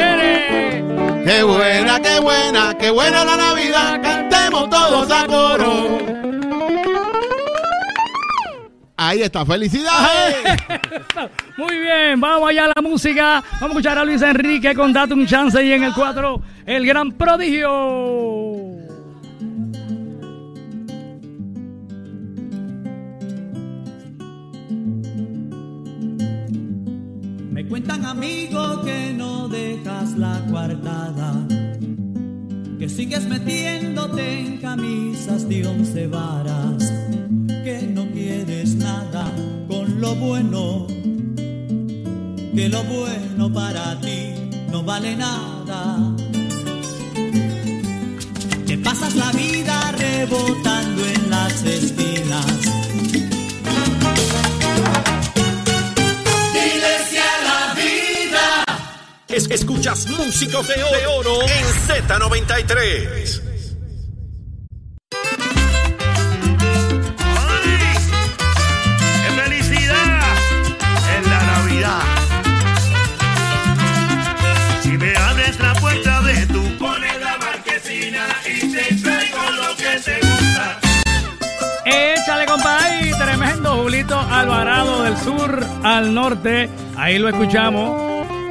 Qué 1.25 1.43
buena, 1.43 2.01
qué 2.01 2.21
buena, 2.21 2.75
qué 2.79 2.91
buena 2.91 3.25
la 3.25 3.37
Navidad. 3.37 4.01
Cantemos 4.03 4.71
todos 4.71 5.11
a 5.11 5.27
coro. 5.27 5.99
Ahí 8.97 9.23
está, 9.23 9.47
felicidades. 9.47 10.37
Muy 11.57 11.79
bien, 11.79 12.21
vamos 12.21 12.51
allá 12.51 12.65
a 12.65 12.73
la 12.75 12.83
música. 12.83 13.43
Vamos 13.53 13.63
a 13.63 13.67
escuchar 13.67 13.99
a 13.99 14.05
Luis 14.05 14.23
Enrique 14.23 14.75
con 14.75 14.93
Date 14.93 15.15
un 15.15 15.27
Chance 15.27 15.63
y 15.65 15.73
en 15.73 15.85
el 15.85 15.95
4, 15.95 16.43
el 16.67 16.85
gran 16.85 17.13
prodigio. 17.13 18.68
Cuentan 27.69 28.05
amigos 28.05 28.85
que 28.85 29.13
no 29.13 29.49
dejas 29.49 30.17
la 30.17 30.43
coartada, 30.51 31.47
que 32.79 32.89
sigues 32.89 33.27
metiéndote 33.29 34.41
en 34.41 34.59
camisas 34.59 35.49
de 35.49 35.67
once 35.67 36.07
varas, 36.07 36.93
que 37.65 37.91
no 37.93 38.07
quieres 38.11 38.75
nada 38.77 39.31
con 39.69 40.01
lo 40.01 40.15
bueno, 40.15 40.87
que 42.55 42.69
lo 42.69 42.83
bueno 42.85 43.53
para 43.53 44.01
ti 44.01 44.35
no 44.71 44.83
vale 44.83 45.17
nada. 45.17 46.15
Que 48.67 48.77
pasas 48.79 49.15
la 49.15 49.33
vida 49.33 49.93
rebotando 49.93 51.07
en 51.07 51.31
las 51.31 51.65
esquinas. 51.65 52.68
Te 80.05 80.21
gusta. 80.21 80.81
Échale, 81.85 82.47
compadre, 82.47 83.13
tremendo 83.19 83.77
Julito 83.83 84.19
Alvarado 84.19 85.03
del 85.03 85.17
sur 85.17 85.67
al 85.83 86.15
norte. 86.15 86.69
Ahí 86.97 87.19
lo 87.19 87.29
escuchamos. 87.29 88.08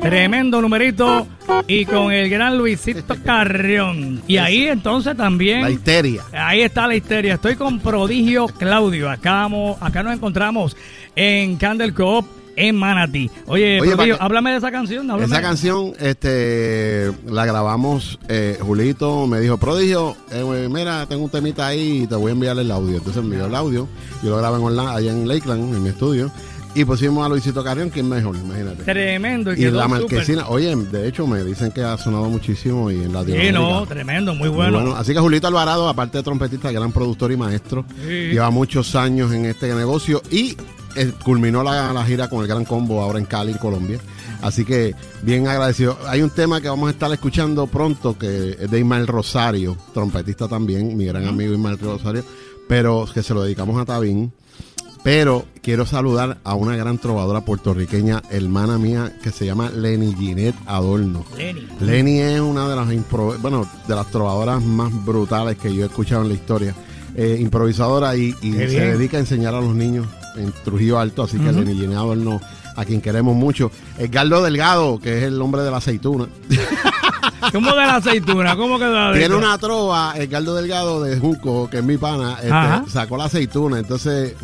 Tremendo 0.07 0.61
numerito. 0.61 1.27
Y 1.67 1.83
con 1.85 2.13
el 2.13 2.29
gran 2.29 2.57
Luisito 2.57 3.15
Carrión. 3.25 4.21
Y 4.25 4.37
ahí 4.37 4.67
entonces 4.67 5.17
también. 5.17 5.61
La 5.63 5.69
histeria. 5.69 6.21
Ahí 6.31 6.61
está 6.61 6.87
la 6.87 6.95
histeria. 6.95 7.33
Estoy 7.33 7.55
con 7.57 7.79
Prodigio 7.79 8.47
Claudio. 8.47 9.09
Acá, 9.09 9.31
vamos- 9.33 9.75
acá 9.81 10.03
nos 10.03 10.13
encontramos 10.13 10.77
en 11.13 11.57
Candle 11.57 11.93
Coop 11.93 12.25
en 12.55 12.75
Manatí. 12.77 13.29
Oye, 13.47 13.81
Oye, 13.81 13.91
Prodigio, 13.95 14.17
háblame 14.21 14.51
de 14.51 14.57
esa 14.57 14.71
canción. 14.71 15.11
háblame. 15.11 15.31
Esa 15.33 15.41
canción, 15.41 15.91
este, 15.99 17.11
la 17.25 17.45
grabamos, 17.45 18.17
eh, 18.29 18.57
Julito 18.61 19.27
me 19.27 19.41
dijo, 19.41 19.57
Prodigio, 19.57 20.15
eh, 20.31 20.67
mira, 20.71 21.05
tengo 21.05 21.25
un 21.25 21.29
temita 21.29 21.67
ahí 21.67 22.03
y 22.03 22.07
te 22.07 22.15
voy 22.15 22.29
a 22.29 22.33
enviar 22.33 22.57
el 22.57 22.71
audio. 22.71 22.97
Entonces 22.97 23.21
envió 23.21 23.45
el 23.45 23.53
audio, 23.55 23.87
yo 24.23 24.29
lo 24.29 24.37
grabé 24.37 24.57
en 24.57 24.63
online, 24.63 24.89
allá 24.89 25.11
en 25.11 25.27
Lakeland, 25.27 25.75
en 25.75 25.83
mi 25.83 25.89
estudio, 25.89 26.31
y 26.77 26.85
pusimos 26.85 27.25
a 27.25 27.29
Luisito 27.29 27.63
Carrión, 27.63 27.89
que 27.89 28.01
es 28.01 28.05
mejor, 28.05 28.35
imagínate. 28.35 28.83
Tremendo. 28.83 29.51
Y, 29.51 29.71
la 29.71 29.87
marquesina, 29.87 30.47
oye, 30.47 30.75
de 30.75 31.07
hecho 31.07 31.25
me 31.25 31.43
dicen 31.43 31.71
que 31.71 31.81
ha 31.81 31.97
sonado 31.97 32.29
muchísimo 32.29 32.91
y 32.91 32.95
en 32.95 33.13
la 33.13 33.23
Sí, 33.25 33.51
no, 33.51 33.83
tremendo, 33.87 34.35
muy 34.35 34.47
bueno. 34.49 34.95
Así 34.95 35.11
que 35.11 35.19
Julito 35.19 35.47
Alvarado, 35.47 35.89
aparte 35.89 36.19
de 36.19 36.23
trompetista, 36.23 36.71
gran 36.71 36.91
productor 36.91 37.31
y 37.31 37.37
maestro, 37.37 37.83
Sí. 38.05 38.29
lleva 38.31 38.51
muchos 38.51 38.95
años 38.95 39.33
en 39.33 39.45
este 39.45 39.73
negocio 39.73 40.21
y 40.29 40.55
eh, 40.95 41.11
culminó 41.23 41.63
la, 41.63 41.91
la 41.93 42.05
gira 42.05 42.29
con 42.29 42.41
el 42.41 42.47
Gran 42.47 42.63
Combo 42.63 43.01
ahora 43.01 43.17
en 43.17 43.25
Cali, 43.25 43.55
Colombia. 43.55 43.99
Así 44.43 44.63
que 44.63 44.93
bien 45.23 45.47
agradecido. 45.47 45.97
Hay 46.07 46.21
un 46.21 46.29
tema 46.29 46.61
que 46.61 46.69
vamos 46.69 46.89
a 46.89 46.91
estar 46.91 47.11
escuchando 47.11 47.65
pronto 47.65 48.15
que 48.19 48.51
es 48.59 48.69
de 48.69 48.79
Ismael 48.79 49.07
Rosario, 49.07 49.75
trompetista 49.95 50.47
también, 50.47 50.95
mi 50.95 51.05
gran 51.05 51.25
amigo 51.25 51.53
Ismael 51.53 51.79
Rosario, 51.79 52.23
pero 52.67 53.07
que 53.11 53.23
se 53.23 53.33
lo 53.33 53.41
dedicamos 53.41 53.81
a 53.81 53.85
Tabín. 53.85 54.31
Pero 55.07 55.45
quiero 55.61 55.85
saludar 55.85 56.39
a 56.43 56.53
una 56.55 56.75
gran 56.75 56.97
trovadora 56.97 57.39
puertorriqueña, 57.39 58.21
hermana 58.29 58.77
mía, 58.77 59.13
que 59.23 59.31
se 59.31 59.45
llama 59.45 59.69
Lenny 59.69 60.13
Ginette 60.13 60.57
Adorno. 60.65 61.23
Lenny. 61.37 61.65
Lenny 61.79 62.19
es 62.19 62.41
una 62.41 62.67
de 62.67 62.75
las 62.75 62.89
impro- 62.89 63.39
bueno, 63.39 63.65
de 63.87 63.95
las 63.95 64.11
trovadoras 64.11 64.61
más 64.61 64.91
brutales 65.05 65.57
que 65.57 65.73
yo 65.73 65.83
he 65.83 65.87
escuchado 65.87 66.23
en 66.23 66.27
la 66.27 66.33
historia. 66.33 66.75
Eh, 67.15 67.37
improvisadora 67.39 68.17
y, 68.17 68.33
se 68.33 68.67
dedica 68.67 69.15
a 69.15 69.21
enseñar 69.21 69.55
a 69.55 69.61
los 69.61 69.73
niños 69.73 70.05
en 70.35 70.51
Trujillo 70.65 70.99
Alto, 70.99 71.23
así 71.23 71.39
que 71.39 71.53
Lenny 71.53 71.73
Ginette 71.73 71.95
Adorno, 71.95 72.41
a 72.77 72.85
quien 72.85 73.01
queremos 73.01 73.35
mucho. 73.35 73.71
Edgardo 73.97 74.41
Delgado, 74.43 74.99
que 74.99 75.17
es 75.17 75.23
el 75.25 75.41
hombre 75.41 75.63
de 75.63 75.71
la 75.71 75.77
aceituna. 75.77 76.27
¿Cómo 77.51 77.71
de 77.71 77.77
la 77.77 77.95
aceituna? 77.95 78.55
¿Cómo 78.55 78.79
quedó? 78.79 79.13
Tiene 79.13 79.35
una 79.35 79.57
trova, 79.57 80.13
Edgardo 80.15 80.55
Delgado 80.55 81.03
de 81.03 81.19
Junco, 81.19 81.69
que 81.69 81.77
es 81.77 81.83
mi 81.83 81.97
pana, 81.97 82.37
este, 82.41 82.91
sacó 82.91 83.17
la 83.17 83.25
aceituna, 83.25 83.79
entonces 83.79 84.35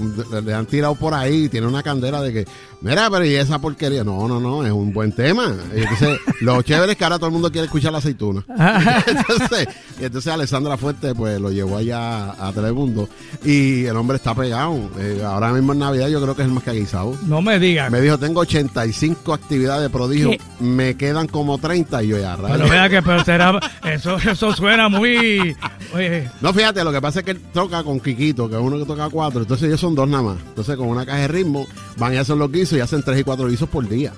le, 0.43 0.53
han 0.53 0.65
tirado 0.65 0.95
por 0.95 1.13
ahí, 1.13 1.49
tiene 1.49 1.67
una 1.67 1.83
candela 1.83 2.21
de 2.21 2.33
que, 2.33 2.47
mira, 2.81 3.09
pero 3.09 3.25
y 3.25 3.35
esa 3.35 3.59
porquería, 3.59 4.03
no, 4.03 4.27
no, 4.27 4.39
no, 4.39 4.65
es 4.65 4.71
un 4.71 4.93
buen 4.93 5.11
tema. 5.11 5.53
Entonces, 5.73 6.19
lo 6.41 6.61
chévere 6.61 6.93
es 6.93 6.97
que 6.97 7.03
ahora 7.03 7.17
todo 7.17 7.27
el 7.27 7.33
mundo 7.33 7.51
quiere 7.51 7.65
escuchar 7.65 7.91
la 7.91 7.97
aceituna. 7.97 8.43
entonces, 9.07 9.67
entonces 9.99 10.33
Alessandra 10.33 10.77
Fuerte, 10.77 11.13
pues 11.15 11.39
lo 11.39 11.51
llevó 11.51 11.77
allá 11.77 12.31
a 12.31 12.51
Telemundo 12.53 13.09
y 13.43 13.85
el 13.85 13.95
hombre 13.95 14.17
está 14.17 14.35
pegado. 14.35 14.77
Eh, 14.99 15.21
ahora 15.25 15.51
mismo 15.51 15.73
en 15.73 15.79
Navidad 15.79 16.07
yo 16.09 16.21
creo 16.21 16.35
que 16.35 16.43
es 16.43 16.47
el 16.47 16.53
más 16.53 16.63
que 16.63 16.69
ha 16.69 16.73
guisado. 16.73 17.15
No 17.25 17.41
me 17.41 17.59
digas. 17.59 17.91
Me 17.91 18.01
dijo, 18.01 18.17
tengo 18.23 18.39
85 18.39 19.33
actividades 19.33 19.81
de 19.81 19.89
prodigio, 19.89 20.29
¿Qué? 20.31 20.39
me 20.61 20.95
quedan 20.95 21.27
como 21.27 21.57
30 21.57 22.03
y 22.03 22.07
yo 22.07 22.17
ya, 22.17 22.37
Pero 22.37 22.69
vea 22.69 22.87
que 22.87 23.01
pero 23.01 23.21
será, 23.21 23.59
eso, 23.83 24.15
eso 24.15 24.53
suena 24.53 24.87
muy... 24.87 25.53
Oye, 25.93 26.29
No, 26.39 26.53
fíjate, 26.53 26.85
lo 26.85 26.93
que 26.93 27.01
pasa 27.01 27.19
es 27.19 27.25
que 27.25 27.31
él 27.31 27.41
toca 27.53 27.83
con 27.83 27.99
Quiquito, 27.99 28.47
que 28.47 28.55
es 28.55 28.61
uno 28.61 28.77
que 28.77 28.85
toca 28.85 29.09
cuatro, 29.09 29.41
entonces 29.41 29.67
ellos 29.67 29.81
son 29.81 29.93
dos 29.93 30.07
nada 30.07 30.23
más. 30.23 30.37
Entonces 30.47 30.77
con 30.77 30.87
una 30.87 31.05
caja 31.05 31.17
de 31.19 31.27
ritmo 31.27 31.67
van 31.97 32.13
y 32.13 32.17
hacen 32.17 32.39
los 32.39 32.49
guisos 32.49 32.77
y 32.77 32.81
hacen 32.81 33.03
tres 33.03 33.19
y 33.19 33.23
cuatro 33.25 33.49
guisos 33.49 33.67
por 33.67 33.85
día. 33.89 34.13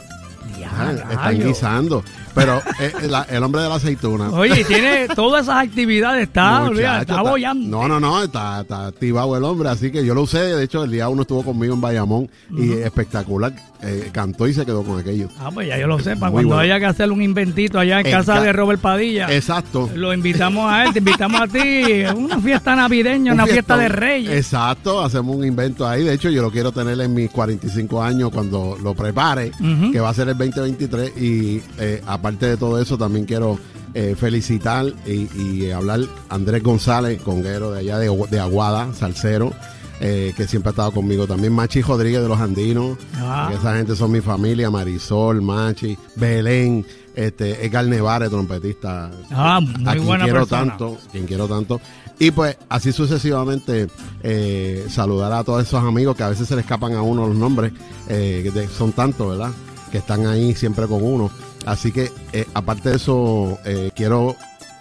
Ah, 0.77 0.93
están 1.09 1.43
guisando. 1.43 2.03
Pero 2.35 2.61
eh, 2.79 2.91
la- 3.09 3.23
el 3.23 3.41
hombre 3.43 3.61
de 3.63 3.69
la 3.69 3.75
aceituna. 3.75 4.29
Oye, 4.31 4.63
tiene 4.65 5.07
todas 5.15 5.43
esas 5.43 5.63
actividades, 5.65 6.23
está, 6.23 6.51
muchacho, 6.59 6.71
olvida, 6.71 7.01
está 7.01 7.21
bollando. 7.21 7.67
No, 7.77 7.87
no, 7.87 7.99
no, 7.99 8.21
está, 8.23 8.61
está 8.61 8.87
activado 8.87 9.35
el 9.37 9.43
hombre, 9.45 9.69
así 9.69 9.89
que 9.91 10.05
yo 10.05 10.13
lo 10.13 10.23
usé. 10.23 10.39
De 10.39 10.63
hecho, 10.63 10.83
el 10.83 10.91
día 10.91 11.07
uno 11.09 11.21
estuvo 11.23 11.43
conmigo 11.43 11.73
en 11.73 11.81
Bayamón 11.81 12.29
y 12.51 12.73
espectacular. 12.73 13.53
eh, 13.81 14.09
cantó 14.11 14.47
y 14.47 14.53
se 14.53 14.65
quedó 14.65 14.81
con 14.83 14.99
aquello. 14.99 15.29
Ah, 15.39 15.51
pues 15.53 15.67
ya 15.67 15.77
yo 15.77 15.85
lo 15.85 15.99
sé, 15.99 16.15
para 16.15 16.31
Muy 16.31 16.37
cuando 16.43 16.55
bueno. 16.55 16.61
haya 16.61 16.79
que 16.79 16.85
hacer 16.87 17.11
un 17.11 17.21
inventito 17.21 17.77
allá 17.77 17.99
en 17.99 18.07
En 18.07 18.11
casa 18.13 18.35
ca- 18.35 18.41
de 18.41 18.51
Robert 18.51 18.81
Padilla, 18.81 19.27
Exacto. 19.31 19.89
lo 19.93 20.11
invitamos 20.11 20.71
a 20.71 20.85
él, 20.85 20.93
te 20.93 20.99
invitamos 20.99 21.39
a 21.41 21.47
ti, 21.47 21.83
una 22.15 22.39
fiesta 22.39 22.75
navideña, 22.75 23.33
una 23.33 23.43
Un 23.43 23.49
fiesta 23.49 23.75
de 23.77 23.81
fiestón. 23.83 23.99
reyes. 24.01 24.31
Exacto, 24.31 25.01
hacemos 25.03 25.35
un 25.35 25.45
invento 25.45 25.87
ahí. 25.87 26.03
De 26.03 26.13
hecho, 26.13 26.31
yo 26.31 26.41
lo 26.41 26.49
quiero 26.51 26.71
tener 26.71 26.99
en 26.99 27.13
mis 27.13 27.29
45 27.29 28.01
años 28.01 28.31
cuando 28.31 28.75
lo 28.81 28.95
prepare, 28.95 29.51
Ujú. 29.59 29.91
que 29.91 29.99
va 29.99 30.09
a 30.09 30.13
ser 30.15 30.29
el 30.29 30.37
2023. 30.37 31.11
Y 31.21 31.61
eh, 31.77 32.01
aparte 32.25 32.47
de 32.47 32.57
todo 32.57 32.81
eso, 32.81 32.97
también 32.97 33.25
quiero 33.25 33.59
eh, 33.93 34.15
felicitar 34.19 34.87
y, 35.05 35.29
y 35.39 35.69
hablar 35.69 35.99
Andrés 36.29 36.63
González, 36.63 37.21
conguero 37.21 37.71
de 37.71 37.81
allá 37.81 37.99
de, 37.99 38.09
de 38.31 38.39
Aguada, 38.39 38.91
salsero. 38.95 39.53
eh, 40.01 40.33
que 40.35 40.47
siempre 40.47 40.69
ha 40.69 40.71
estado 40.71 40.91
conmigo 40.91 41.27
también 41.27 41.53
Machi 41.53 41.81
Rodríguez 41.83 42.21
de 42.23 42.27
los 42.27 42.39
Andinos 42.39 42.97
Ah. 43.17 43.47
que 43.49 43.57
esa 43.57 43.75
gente 43.77 43.95
son 43.95 44.11
mi 44.11 44.21
familia 44.21 44.69
Marisol, 44.71 45.41
Machi, 45.43 45.95
Belén 46.15 46.83
este, 47.15 47.63
Edgar 47.65 47.85
Nevares, 47.85 48.29
trompetista 48.31 49.11
Ah, 49.31 49.61
muy 49.61 49.87
a 49.87 49.91
quien 49.93 50.05
buena 50.05 50.23
quiero 50.25 50.39
persona. 50.39 50.65
tanto, 50.71 50.97
quien 51.11 51.25
quiero 51.27 51.47
tanto. 51.47 51.79
Y 52.17 52.31
pues 52.31 52.57
así 52.67 52.91
sucesivamente 52.91 53.87
eh, 54.23 54.87
saludar 54.89 55.31
a 55.31 55.43
todos 55.43 55.61
esos 55.63 55.83
amigos 55.83 56.15
que 56.17 56.23
a 56.23 56.29
veces 56.29 56.47
se 56.47 56.55
le 56.55 56.61
escapan 56.61 56.93
a 56.93 57.01
uno 57.03 57.27
los 57.27 57.35
nombres, 57.37 57.71
eh, 58.09 58.49
de- 58.53 58.67
son 58.67 58.93
tantos, 58.93 59.29
¿verdad? 59.29 59.51
Que 59.91 59.99
están 59.99 60.25
ahí 60.25 60.55
siempre 60.55 60.87
con 60.87 61.03
uno. 61.03 61.29
Así 61.65 61.91
que 61.91 62.11
eh, 62.33 62.45
aparte 62.53 62.89
de 62.89 62.95
eso, 62.97 63.57
eh, 63.65 63.91
quiero 63.95 64.35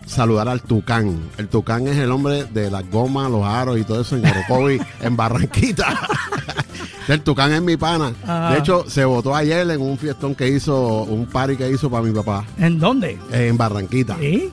saludar 0.06 0.48
al 0.48 0.60
Tucán. 0.62 1.18
El 1.38 1.48
Tucán 1.48 1.86
es 1.88 1.96
el 1.96 2.10
hombre 2.10 2.44
de 2.44 2.70
las 2.70 2.88
gomas, 2.90 3.30
los 3.30 3.44
aros 3.44 3.78
y 3.78 3.84
todo 3.84 4.02
eso 4.02 4.16
en 4.16 4.26
Orocovi, 4.26 4.78
en 5.00 5.16
Barranquita. 5.16 5.98
El 7.08 7.20
Tucán 7.22 7.52
es 7.52 7.62
mi 7.62 7.76
pana. 7.76 8.12
Ajá. 8.22 8.52
De 8.52 8.58
hecho, 8.58 8.84
se 8.88 9.04
votó 9.04 9.34
ayer 9.34 9.68
en 9.70 9.80
un 9.80 9.98
fiestón 9.98 10.34
que 10.34 10.48
hizo, 10.48 11.02
un 11.04 11.26
party 11.26 11.56
que 11.56 11.70
hizo 11.70 11.90
para 11.90 12.02
mi 12.02 12.12
papá 12.12 12.44
¿En 12.58 12.78
dónde? 12.78 13.18
en 13.30 13.56
Barranquita. 13.56 14.16
¿Sí? 14.18 14.50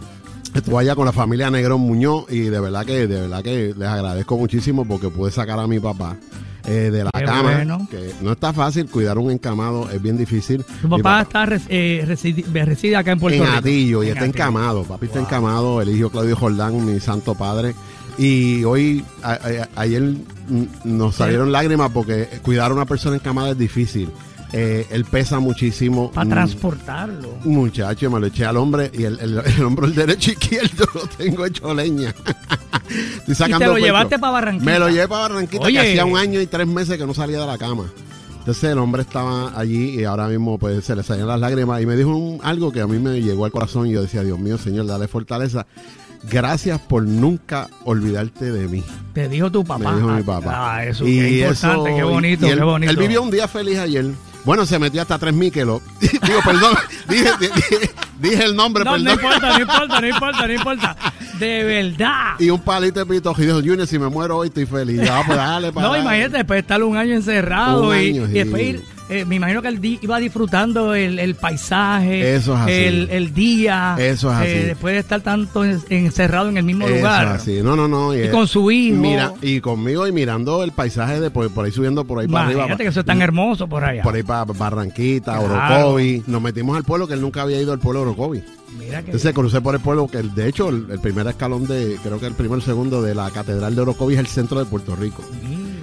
Estuve 0.53 0.79
allá 0.79 0.95
con 0.95 1.05
la 1.05 1.13
familia 1.13 1.49
Negrón 1.49 1.79
Muñoz 1.79 2.25
y 2.29 2.41
de 2.41 2.59
verdad 2.59 2.85
que 2.85 3.07
de 3.07 3.21
verdad 3.21 3.41
que 3.41 3.73
les 3.77 3.87
agradezco 3.87 4.37
muchísimo 4.37 4.83
porque 4.85 5.09
pude 5.09 5.31
sacar 5.31 5.59
a 5.59 5.67
mi 5.67 5.79
papá 5.79 6.17
eh, 6.65 6.89
de 6.91 7.03
la 7.03 7.09
Qué 7.11 7.23
cama. 7.25 7.41
bueno. 7.53 7.87
Que 7.89 8.13
no 8.21 8.31
está 8.33 8.53
fácil, 8.53 8.85
cuidar 8.87 9.17
un 9.17 9.31
encamado 9.31 9.89
es 9.91 10.01
bien 10.01 10.17
difícil. 10.17 10.63
Tu 10.81 10.87
Mi 10.87 10.97
papá 10.97 11.21
está 11.21 11.45
res- 11.45 11.63
eh, 11.69 12.05
residi- 12.07 12.45
reside 12.65 12.95
acá 12.95 13.11
en 13.13 13.19
Puerto 13.19 13.37
en 13.39 13.45
Rico. 13.45 13.57
Atillo 13.57 14.03
y 14.03 14.07
En 14.07 14.13
está 14.13 14.25
Atillo. 14.25 14.35
encamado. 14.35 14.83
Papi 14.83 15.05
está 15.07 15.19
encamado, 15.19 15.81
el 15.81 15.89
hijo 15.95 16.09
Claudio 16.09 16.35
Jordán, 16.35 16.85
mi 16.85 16.99
santo 16.99 17.35
padre. 17.35 17.73
Y 18.17 18.63
hoy, 18.65 19.03
a- 19.23 19.31
a- 19.33 19.69
ayer 19.81 20.01
mm, 20.01 20.63
nos 20.83 21.15
salieron 21.15 21.51
lágrimas 21.51 21.91
porque 21.91 22.27
cuidar 22.43 22.71
a 22.71 22.73
una 22.73 22.85
persona 22.85 23.15
encamada 23.15 23.51
es 23.51 23.57
difícil. 23.57 24.09
Eh, 24.53 24.85
él 24.91 25.05
pesa 25.05 25.39
muchísimo. 25.39 26.11
Para 26.11 26.25
Mm, 26.25 26.29
transportarlo. 26.29 27.29
Muchacho, 27.45 28.11
me 28.11 28.19
lo 28.19 28.27
eché 28.27 28.45
al 28.45 28.57
hombre 28.57 28.91
y 28.93 29.03
el, 29.05 29.17
el, 29.21 29.37
el 29.45 29.63
hombro 29.63 29.85
el 29.87 29.95
derecho 29.95 30.31
izquierdo 30.31 30.85
lo 30.93 31.07
tengo 31.07 31.45
hecho 31.45 31.73
leña. 31.73 32.13
Estoy 33.19 33.35
sacando 33.35 33.59
te 33.59 33.65
lo 33.67 33.73
pecho. 33.75 33.85
llevaste 33.85 34.19
pa' 34.19 34.31
Barranquita? 34.31 34.65
Me 34.71 34.79
lo 34.79 34.89
llevé 34.89 35.07
para 35.07 35.21
Barranquita, 35.29 35.63
Oye. 35.65 35.73
que 35.73 35.79
hacía 35.89 36.05
un 36.05 36.17
año 36.17 36.41
y 36.41 36.47
tres 36.47 36.67
meses 36.67 36.97
que 36.97 37.05
no 37.05 37.13
salía 37.13 37.39
de 37.39 37.47
la 37.47 37.57
cama. 37.57 37.85
Entonces 38.39 38.63
el 38.71 38.79
hombre 38.79 39.03
estaba 39.03 39.51
allí 39.59 39.99
y 39.99 40.03
ahora 40.03 40.27
mismo 40.27 40.57
pues 40.57 40.83
se 40.83 40.95
le 40.95 41.03
salían 41.03 41.27
las 41.27 41.39
lágrimas 41.39 41.79
y 41.81 41.85
me 41.85 41.95
dijo 41.95 42.09
un- 42.15 42.39
algo 42.43 42.71
que 42.71 42.81
a 42.81 42.87
mí 42.87 42.97
me 42.97 43.21
llegó 43.21 43.45
al 43.45 43.51
corazón 43.51 43.85
y 43.87 43.91
yo 43.91 44.01
decía, 44.01 44.23
Dios 44.23 44.39
mío, 44.39 44.57
Señor, 44.57 44.87
dale 44.87 45.07
fortaleza. 45.07 45.67
Gracias 46.29 46.79
por 46.79 47.03
nunca 47.03 47.67
olvidarte 47.85 48.51
de 48.51 48.67
mí. 48.67 48.83
Te 49.13 49.27
dijo 49.27 49.51
tu 49.51 49.63
papá. 49.63 49.91
Me 49.91 49.95
dijo 49.97 50.07
mi 50.09 50.23
papá. 50.23 50.75
Ah, 50.75 50.85
eso 50.85 51.03
qué 51.05 51.39
importante, 51.41 51.89
eso- 51.89 51.97
qué 51.97 52.03
bonito, 52.03 52.45
y 52.45 52.49
él, 52.49 52.57
qué 52.59 52.63
bonito. 52.63 52.91
Él 52.91 52.97
vivió 52.97 53.21
un 53.23 53.31
día 53.31 53.47
feliz 53.47 53.77
ayer. 53.79 54.05
Bueno, 54.43 54.65
se 54.65 54.79
metió 54.79 55.01
hasta 55.01 55.17
tres 55.19 55.33
Michelos. 55.33 55.81
Digo, 55.99 56.39
perdón, 56.43 56.75
dije, 57.09 57.29
dije, 57.39 57.91
dije 58.19 58.43
el 58.43 58.55
nombre, 58.55 58.83
No, 58.83 58.97
no 58.97 59.03
perdón. 59.03 59.19
importa, 59.23 59.49
no 59.53 59.59
importa, 59.61 60.01
no 60.01 60.07
importa, 60.07 60.47
no 60.47 60.53
importa. 60.53 60.95
De 61.39 61.63
verdad. 61.63 62.33
Y 62.39 62.49
un 62.49 62.59
palito 62.61 62.99
de 62.99 63.05
pito. 63.05 63.33
Y 63.37 63.41
dijo, 63.41 63.55
Junior, 63.57 63.87
si 63.87 63.97
me 63.99 64.07
muero 64.09 64.37
hoy 64.37 64.47
estoy 64.47 64.65
feliz. 64.65 65.01
Ya, 65.03 65.23
pues 65.25 65.37
dale, 65.37 65.71
para 65.71 65.87
No, 65.87 65.97
imagínate, 65.97 66.37
después 66.37 66.55
de 66.57 66.59
estar 66.61 66.83
un 66.83 66.97
año 66.97 67.13
encerrado 67.15 67.87
Un 67.89 67.95
y, 67.95 68.09
año, 68.09 68.23
y 68.25 68.27
sí. 68.27 68.33
después 68.33 68.63
ir, 68.63 68.83
eh, 69.11 69.25
me 69.25 69.35
imagino 69.35 69.61
que 69.61 69.67
él 69.67 69.99
iba 70.01 70.17
disfrutando 70.19 70.95
el, 70.95 71.19
el 71.19 71.35
paisaje, 71.35 72.35
Eso 72.35 72.53
es 72.55 72.59
así. 72.61 72.71
El, 72.71 73.09
el 73.11 73.33
día, 73.33 73.95
Eso 73.99 74.31
es 74.31 74.37
así. 74.37 74.47
eh, 74.49 74.63
después 74.67 74.93
de 74.93 74.99
estar 75.01 75.21
tanto 75.21 75.63
en- 75.63 75.81
encerrado 75.89 76.49
en 76.49 76.57
el 76.57 76.63
mismo 76.63 76.85
Eso, 76.87 76.95
lugar. 76.95 77.27
así. 77.27 77.61
No, 77.61 77.75
no, 77.75 77.87
no. 77.87 78.15
Y 78.15 78.21
eh, 78.21 78.29
con 78.31 78.47
su 78.47 78.71
hijo. 78.71 78.97
Mira, 78.97 79.33
y 79.41 79.59
conmigo 79.61 80.07
y 80.07 80.11
mirando 80.11 80.63
el 80.63 80.71
paisaje 80.71 81.19
de 81.19 81.29
por, 81.29 81.49
por 81.51 81.65
ahí 81.65 81.71
subiendo 81.71 82.05
por 82.05 82.19
ahí 82.19 82.27
para 82.27 82.45
arriba. 82.45 82.59
Imagínate 82.61 82.83
que 82.83 82.89
eso 82.89 82.99
es 83.01 83.05
tan 83.05 83.21
hermoso 83.21 83.67
por 83.67 83.83
allá. 83.83 84.01
Por 84.03 84.15
ahí 84.15 84.23
para 84.23 84.45
Barranquita, 84.45 85.37
Claro. 85.37 85.53
Orocovi. 85.83 86.23
Nos 86.27 86.41
metimos 86.41 86.75
al 86.77 86.83
pueblo 86.83 87.07
que 87.07 87.13
él 87.13 87.21
nunca 87.21 87.41
había 87.43 87.61
ido 87.61 87.73
al 87.73 87.79
pueblo 87.79 87.99
de 88.01 88.05
Orocovi. 88.07 88.43
Mira 88.79 88.99
que 89.01 89.07
Entonces 89.07 89.33
crucé 89.33 89.59
por 89.59 89.75
el 89.75 89.81
pueblo 89.81 90.07
que 90.07 90.19
el- 90.19 90.33
de 90.33 90.47
hecho 90.47 90.69
el, 90.69 90.87
el 90.89 90.99
primer 90.99 91.27
escalón 91.27 91.67
de, 91.67 91.97
creo 92.01 92.19
que 92.21 92.27
el 92.27 92.33
primer 92.33 92.61
segundo 92.61 93.01
de 93.01 93.13
la 93.13 93.29
catedral 93.29 93.75
de 93.75 93.81
Orocovi 93.81 94.13
es 94.13 94.19
el 94.21 94.27
centro 94.27 94.59
de 94.59 94.65
Puerto 94.65 94.95
Rico. 94.95 95.23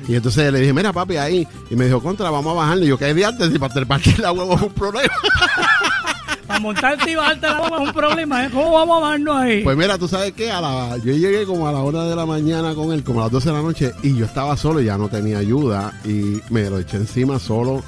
Y 0.08 0.16
entonces 0.16 0.50
le 0.52 0.60
dije, 0.60 0.72
mira 0.72 0.92
papi, 0.92 1.18
ahí. 1.18 1.46
Y 1.70 1.76
me 1.76 1.84
dijo, 1.84 2.02
contra, 2.02 2.30
vamos 2.30 2.52
a 2.52 2.56
bajarle. 2.56 2.86
Y 2.86 2.88
yo, 2.88 2.98
¿qué 2.98 3.12
de 3.12 3.24
antes? 3.24 3.54
Y 3.54 3.58
para 3.58 3.74
treparte 3.74 4.16
la 4.18 4.32
huevo 4.32 4.54
es 4.54 4.62
un 4.62 4.72
problema. 4.72 5.12
para 6.48 6.60
montarte 6.60 7.10
y 7.10 7.14
bajarte 7.14 7.46
la 7.46 7.60
bomba 7.60 7.76
es 7.76 7.88
un 7.88 7.92
problema, 7.92 8.46
¿eh? 8.46 8.50
¿Cómo 8.50 8.72
vamos 8.72 8.96
a 8.96 9.00
bajarnos 9.00 9.36
ahí? 9.36 9.62
Pues 9.62 9.76
mira, 9.76 9.98
tú 9.98 10.08
sabes 10.08 10.32
qué, 10.32 10.50
a 10.50 10.62
la, 10.62 10.96
yo 10.96 11.12
llegué 11.12 11.44
como 11.44 11.68
a 11.68 11.72
la 11.72 11.80
hora 11.80 12.04
de 12.04 12.16
la 12.16 12.24
mañana 12.24 12.74
con 12.74 12.90
él, 12.92 13.04
como 13.04 13.20
a 13.20 13.24
las 13.24 13.32
12 13.32 13.50
de 13.50 13.54
la 13.54 13.62
noche, 13.62 13.92
y 14.02 14.16
yo 14.16 14.24
estaba 14.24 14.56
solo, 14.56 14.80
ya 14.80 14.96
no 14.96 15.10
tenía 15.10 15.38
ayuda, 15.38 15.92
y 16.04 16.40
me 16.48 16.70
lo 16.70 16.78
eché 16.78 16.96
encima 16.96 17.38
solo. 17.38 17.84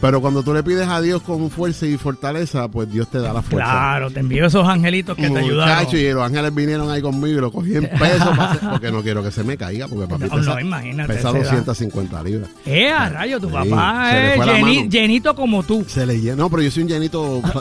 Pero 0.00 0.20
cuando 0.20 0.42
tú 0.42 0.54
le 0.54 0.62
pides 0.62 0.88
a 0.88 1.00
Dios 1.02 1.20
con 1.22 1.50
fuerza 1.50 1.84
y 1.86 1.96
fortaleza, 1.98 2.68
pues 2.68 2.90
Dios 2.90 3.08
te 3.08 3.18
da 3.18 3.32
la 3.34 3.42
fuerza. 3.42 3.70
claro, 3.70 4.10
te 4.10 4.20
envío 4.20 4.46
esos 4.46 4.66
angelitos 4.66 5.16
que 5.16 5.28
te 5.28 5.38
ayudaron. 5.38 5.76
Muchacho, 5.78 5.96
y 5.98 6.10
los 6.12 6.22
ángeles 6.24 6.54
vinieron 6.54 6.90
ahí 6.90 7.02
conmigo 7.02 7.38
y 7.38 7.40
lo 7.40 7.52
cogí 7.52 7.76
en 7.76 7.88
peso 7.88 8.32
porque 8.70 8.90
no 8.90 9.02
quiero 9.02 9.22
que 9.22 9.30
se 9.30 9.44
me 9.44 9.56
caiga, 9.58 9.88
porque 9.88 10.06
papi 10.06 10.24
No, 10.24 10.30
pesa, 10.36 10.60
no, 10.62 11.06
pesa 11.06 11.18
esa 11.18 11.30
edad. 11.30 11.38
250 11.40 12.22
libras. 12.22 12.50
Eh, 12.64 12.90
a 12.90 13.08
rayo, 13.10 13.38
tu 13.40 13.48
Sí, 13.48 13.52
papá 13.54 14.34
es 14.34 14.88
llenito 14.88 15.34
como 15.34 15.62
tú. 15.62 15.84
Se 15.86 16.06
le 16.06 16.18
llena. 16.20 16.36
No, 16.36 16.48
pero 16.50 16.62
yo 16.62 16.70
soy 16.70 16.84
un 16.84 16.88
llenito. 16.88 17.42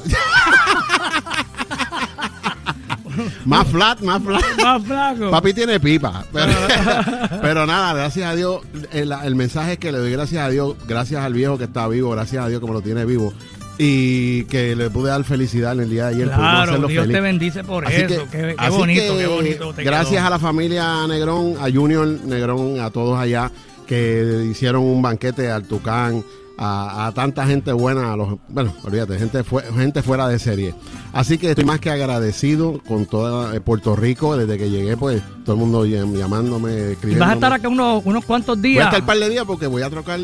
más 3.45 3.67
flat, 3.67 3.99
más 4.01 4.21
flat. 4.23 4.43
Más 4.61 4.83
flaco. 4.83 5.31
Papi 5.31 5.53
tiene 5.53 5.79
pipa. 5.79 6.25
Pero, 6.31 6.51
pero 7.41 7.65
nada, 7.65 7.93
gracias 7.93 8.25
a 8.31 8.35
Dios. 8.35 8.61
El, 8.91 9.11
el 9.23 9.35
mensaje 9.35 9.73
es 9.73 9.77
que 9.79 9.91
le 9.91 9.97
doy 9.99 10.11
gracias 10.11 10.43
a 10.45 10.49
Dios, 10.49 10.75
gracias 10.87 11.23
al 11.23 11.33
viejo 11.33 11.57
que 11.57 11.65
está 11.65 11.87
vivo, 11.87 12.11
gracias 12.11 12.43
a 12.43 12.47
Dios 12.49 12.59
que 12.61 12.67
me 12.67 12.73
lo 12.73 12.81
tiene 12.81 13.05
vivo. 13.05 13.33
Y 13.81 14.43
que 14.45 14.75
le 14.75 14.89
pude 14.89 15.09
dar 15.09 15.23
felicidad 15.23 15.71
en 15.71 15.79
el 15.79 15.89
día 15.89 16.07
de 16.07 16.15
ayer. 16.15 16.27
Claro, 16.27 16.77
Dios 16.87 17.01
feliz. 17.03 17.15
te 17.15 17.21
bendice 17.21 17.63
por 17.63 17.87
Así 17.87 17.95
eso. 17.95 18.25
que- 18.29 18.55
qué 18.59 18.69
bonito, 18.69 19.13
que 19.15 19.19
qué 19.19 19.27
bonito. 19.27 19.73
gracias 19.77 20.17
quedó. 20.17 20.27
a 20.27 20.29
la 20.31 20.39
familia 20.39 21.07
Negrón, 21.07 21.53
a 21.61 21.71
Junior 21.71 22.05
Negrón, 22.25 22.79
a 22.81 22.89
todos 22.89 23.17
allá 23.17 23.49
que 23.87 24.47
hicieron 24.51 24.83
un 24.83 25.01
banquete 25.01 25.49
al 25.49 25.63
Tucán, 25.63 26.23
a, 26.61 27.07
a 27.07 27.11
tanta 27.13 27.45
gente 27.47 27.71
buena, 27.71 28.11
a 28.11 28.17
los, 28.17 28.37
bueno, 28.49 28.73
olvídate, 28.83 29.17
gente, 29.17 29.45
fue, 29.45 29.63
gente 29.73 30.01
fuera 30.03 30.27
de 30.27 30.37
serie. 30.39 30.75
Así 31.13 31.37
que 31.37 31.51
estoy 31.51 31.63
más 31.63 31.79
que 31.79 31.89
agradecido 31.89 32.81
con 32.85 33.05
toda 33.05 33.55
eh, 33.55 33.61
Puerto 33.61 33.95
Rico, 33.95 34.35
desde 34.35 34.57
que 34.57 34.69
llegué, 34.69 34.97
pues 34.97 35.21
todo 35.45 35.55
el 35.55 35.59
mundo 35.61 35.85
llam- 35.85 36.17
llamándome, 36.17 36.91
escribiendo. 36.91 37.23
vas 37.23 37.31
a 37.31 37.35
estar 37.35 37.53
acá 37.53 37.69
unos, 37.69 38.01
unos 38.05 38.25
cuantos 38.25 38.57
Voy 38.59 38.71
a 38.71 38.73
días. 38.73 38.85
estar 38.87 38.99
un 38.99 39.05
par 39.07 39.17
de 39.19 39.29
días 39.29 39.45
porque 39.45 39.67
voy 39.67 39.83
a 39.83 39.89
trocar 39.89 40.19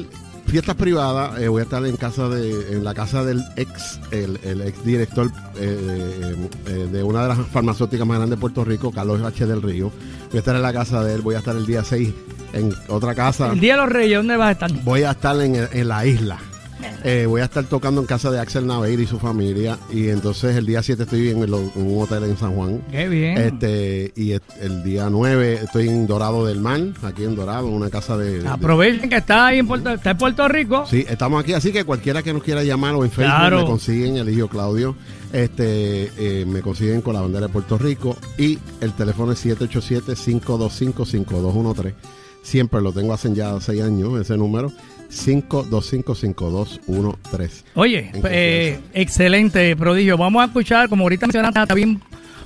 fiestas 0.48 0.76
privadas. 0.76 1.40
eh, 1.40 1.48
voy 1.48 1.62
a 1.62 1.64
estar 1.64 1.86
en 1.86 1.96
casa 1.98 2.30
de, 2.30 2.74
en 2.74 2.84
la 2.84 2.94
casa 2.94 3.24
del 3.24 3.44
ex, 3.56 4.00
el, 4.12 4.40
el 4.44 4.62
ex 4.62 4.84
director 4.86 5.32
eh, 5.58 6.36
eh, 6.68 6.88
de 6.92 7.04
una 7.04 7.24
de 7.24 7.28
las 7.30 7.48
farmacéuticas 7.48 8.06
más 8.08 8.18
grandes 8.18 8.38
de 8.38 8.42
Puerto 8.42 8.64
Rico, 8.64 8.92
Carlos 8.92 9.22
H. 9.22 9.46
del 9.46 9.62
Río. 9.62 9.92
Voy 10.30 10.38
a 10.38 10.40
estar 10.40 10.56
en 10.56 10.62
la 10.62 10.74
casa 10.74 11.04
de 11.04 11.16
él. 11.16 11.22
Voy 11.22 11.36
a 11.36 11.40
estar 11.40 11.56
el 11.56 11.66
día 11.66 11.84
6 11.84 12.10
en 12.54 12.74
otra 12.88 13.14
casa. 13.16 13.52
El 13.52 13.60
Día 13.60 13.74
de 13.76 13.82
los 13.82 13.90
Reyes, 13.90 14.18
¿dónde 14.18 14.38
vas 14.38 14.48
a 14.50 14.52
estar? 14.52 14.72
Voy 14.84 15.04
a 15.04 15.12
estar 15.12 15.40
en, 15.42 15.56
en 15.72 15.88
la 15.88 16.06
isla. 16.06 16.40
Eh, 17.04 17.26
voy 17.28 17.42
a 17.42 17.46
estar 17.46 17.64
tocando 17.66 18.02
en 18.02 18.08
casa 18.08 18.30
de 18.32 18.40
Axel 18.40 18.66
Naveir 18.68 19.00
y 19.00 19.06
su 19.08 19.18
familia. 19.20 19.78
Y 19.92 20.10
entonces 20.10 20.56
el 20.56 20.66
día 20.66 20.82
7 20.84 21.04
estoy 21.04 21.30
en, 21.30 21.44
el- 21.44 21.54
en 21.54 21.72
un 21.76 22.02
hotel 22.04 22.24
en 22.26 22.38
San 22.38 22.54
Juan. 22.56 22.82
Qué 22.92 23.08
bien. 23.08 23.38
Este, 23.38 24.12
y 24.16 24.32
el 24.60 24.84
día 24.84 25.08
9 25.10 25.60
estoy 25.64 25.88
en 25.90 26.06
Dorado 26.08 26.46
del 26.46 26.60
Mar, 26.60 26.82
aquí 27.04 27.24
en 27.24 27.36
Dorado, 27.36 27.68
en 27.68 27.74
una 27.76 27.90
casa 27.90 28.18
de, 28.18 28.42
de- 28.44 28.48
Aprovechen 28.48 29.10
que 29.10 29.18
está 29.18 29.48
ahí 29.48 29.60
en 29.60 29.68
Puerto, 29.68 29.90
está 29.92 30.12
en 30.12 30.18
Puerto 30.18 30.48
Rico. 30.48 30.86
Sí, 30.90 31.06
estamos 31.08 31.42
aquí, 31.44 31.54
así 31.54 31.72
que 31.72 31.84
cualquiera 31.86 32.22
que 32.24 32.34
nos 32.34 32.44
quiera 32.44 32.64
llamar 32.64 32.96
o 32.96 33.04
en 33.06 33.12
Facebook 33.12 33.36
Claro. 33.38 33.60
me 33.60 33.66
consiguen 33.66 34.18
el 34.18 34.30
hijo 34.30 34.48
Claudio, 34.48 34.96
este, 35.32 36.12
eh, 36.18 36.46
me 36.46 36.62
consiguen 36.62 37.02
con 37.02 37.14
la 37.14 37.22
bandera 37.22 37.48
de 37.48 37.54
Puerto 37.54 37.78
Rico 37.78 38.18
y 38.38 38.58
el 38.82 38.92
teléfono 38.94 39.32
es 39.32 39.46
787-525-5213. 39.46 41.94
Siempre 42.44 42.82
lo 42.82 42.92
tengo 42.92 43.14
hace 43.14 43.34
ya 43.34 43.60
seis 43.60 43.82
años, 43.82 44.20
ese 44.22 44.38
número, 44.38 44.72
525-5213. 45.10 47.64
Oye, 47.76 48.12
eh, 48.30 48.80
excelente, 48.94 49.76
prodigio. 49.76 50.18
Vamos 50.18 50.42
a 50.42 50.46
escuchar, 50.46 50.90
como 50.90 51.04
ahorita 51.04 51.28
mencionaste, 51.28 51.62
está 51.62 51.74
bien 51.74 52.02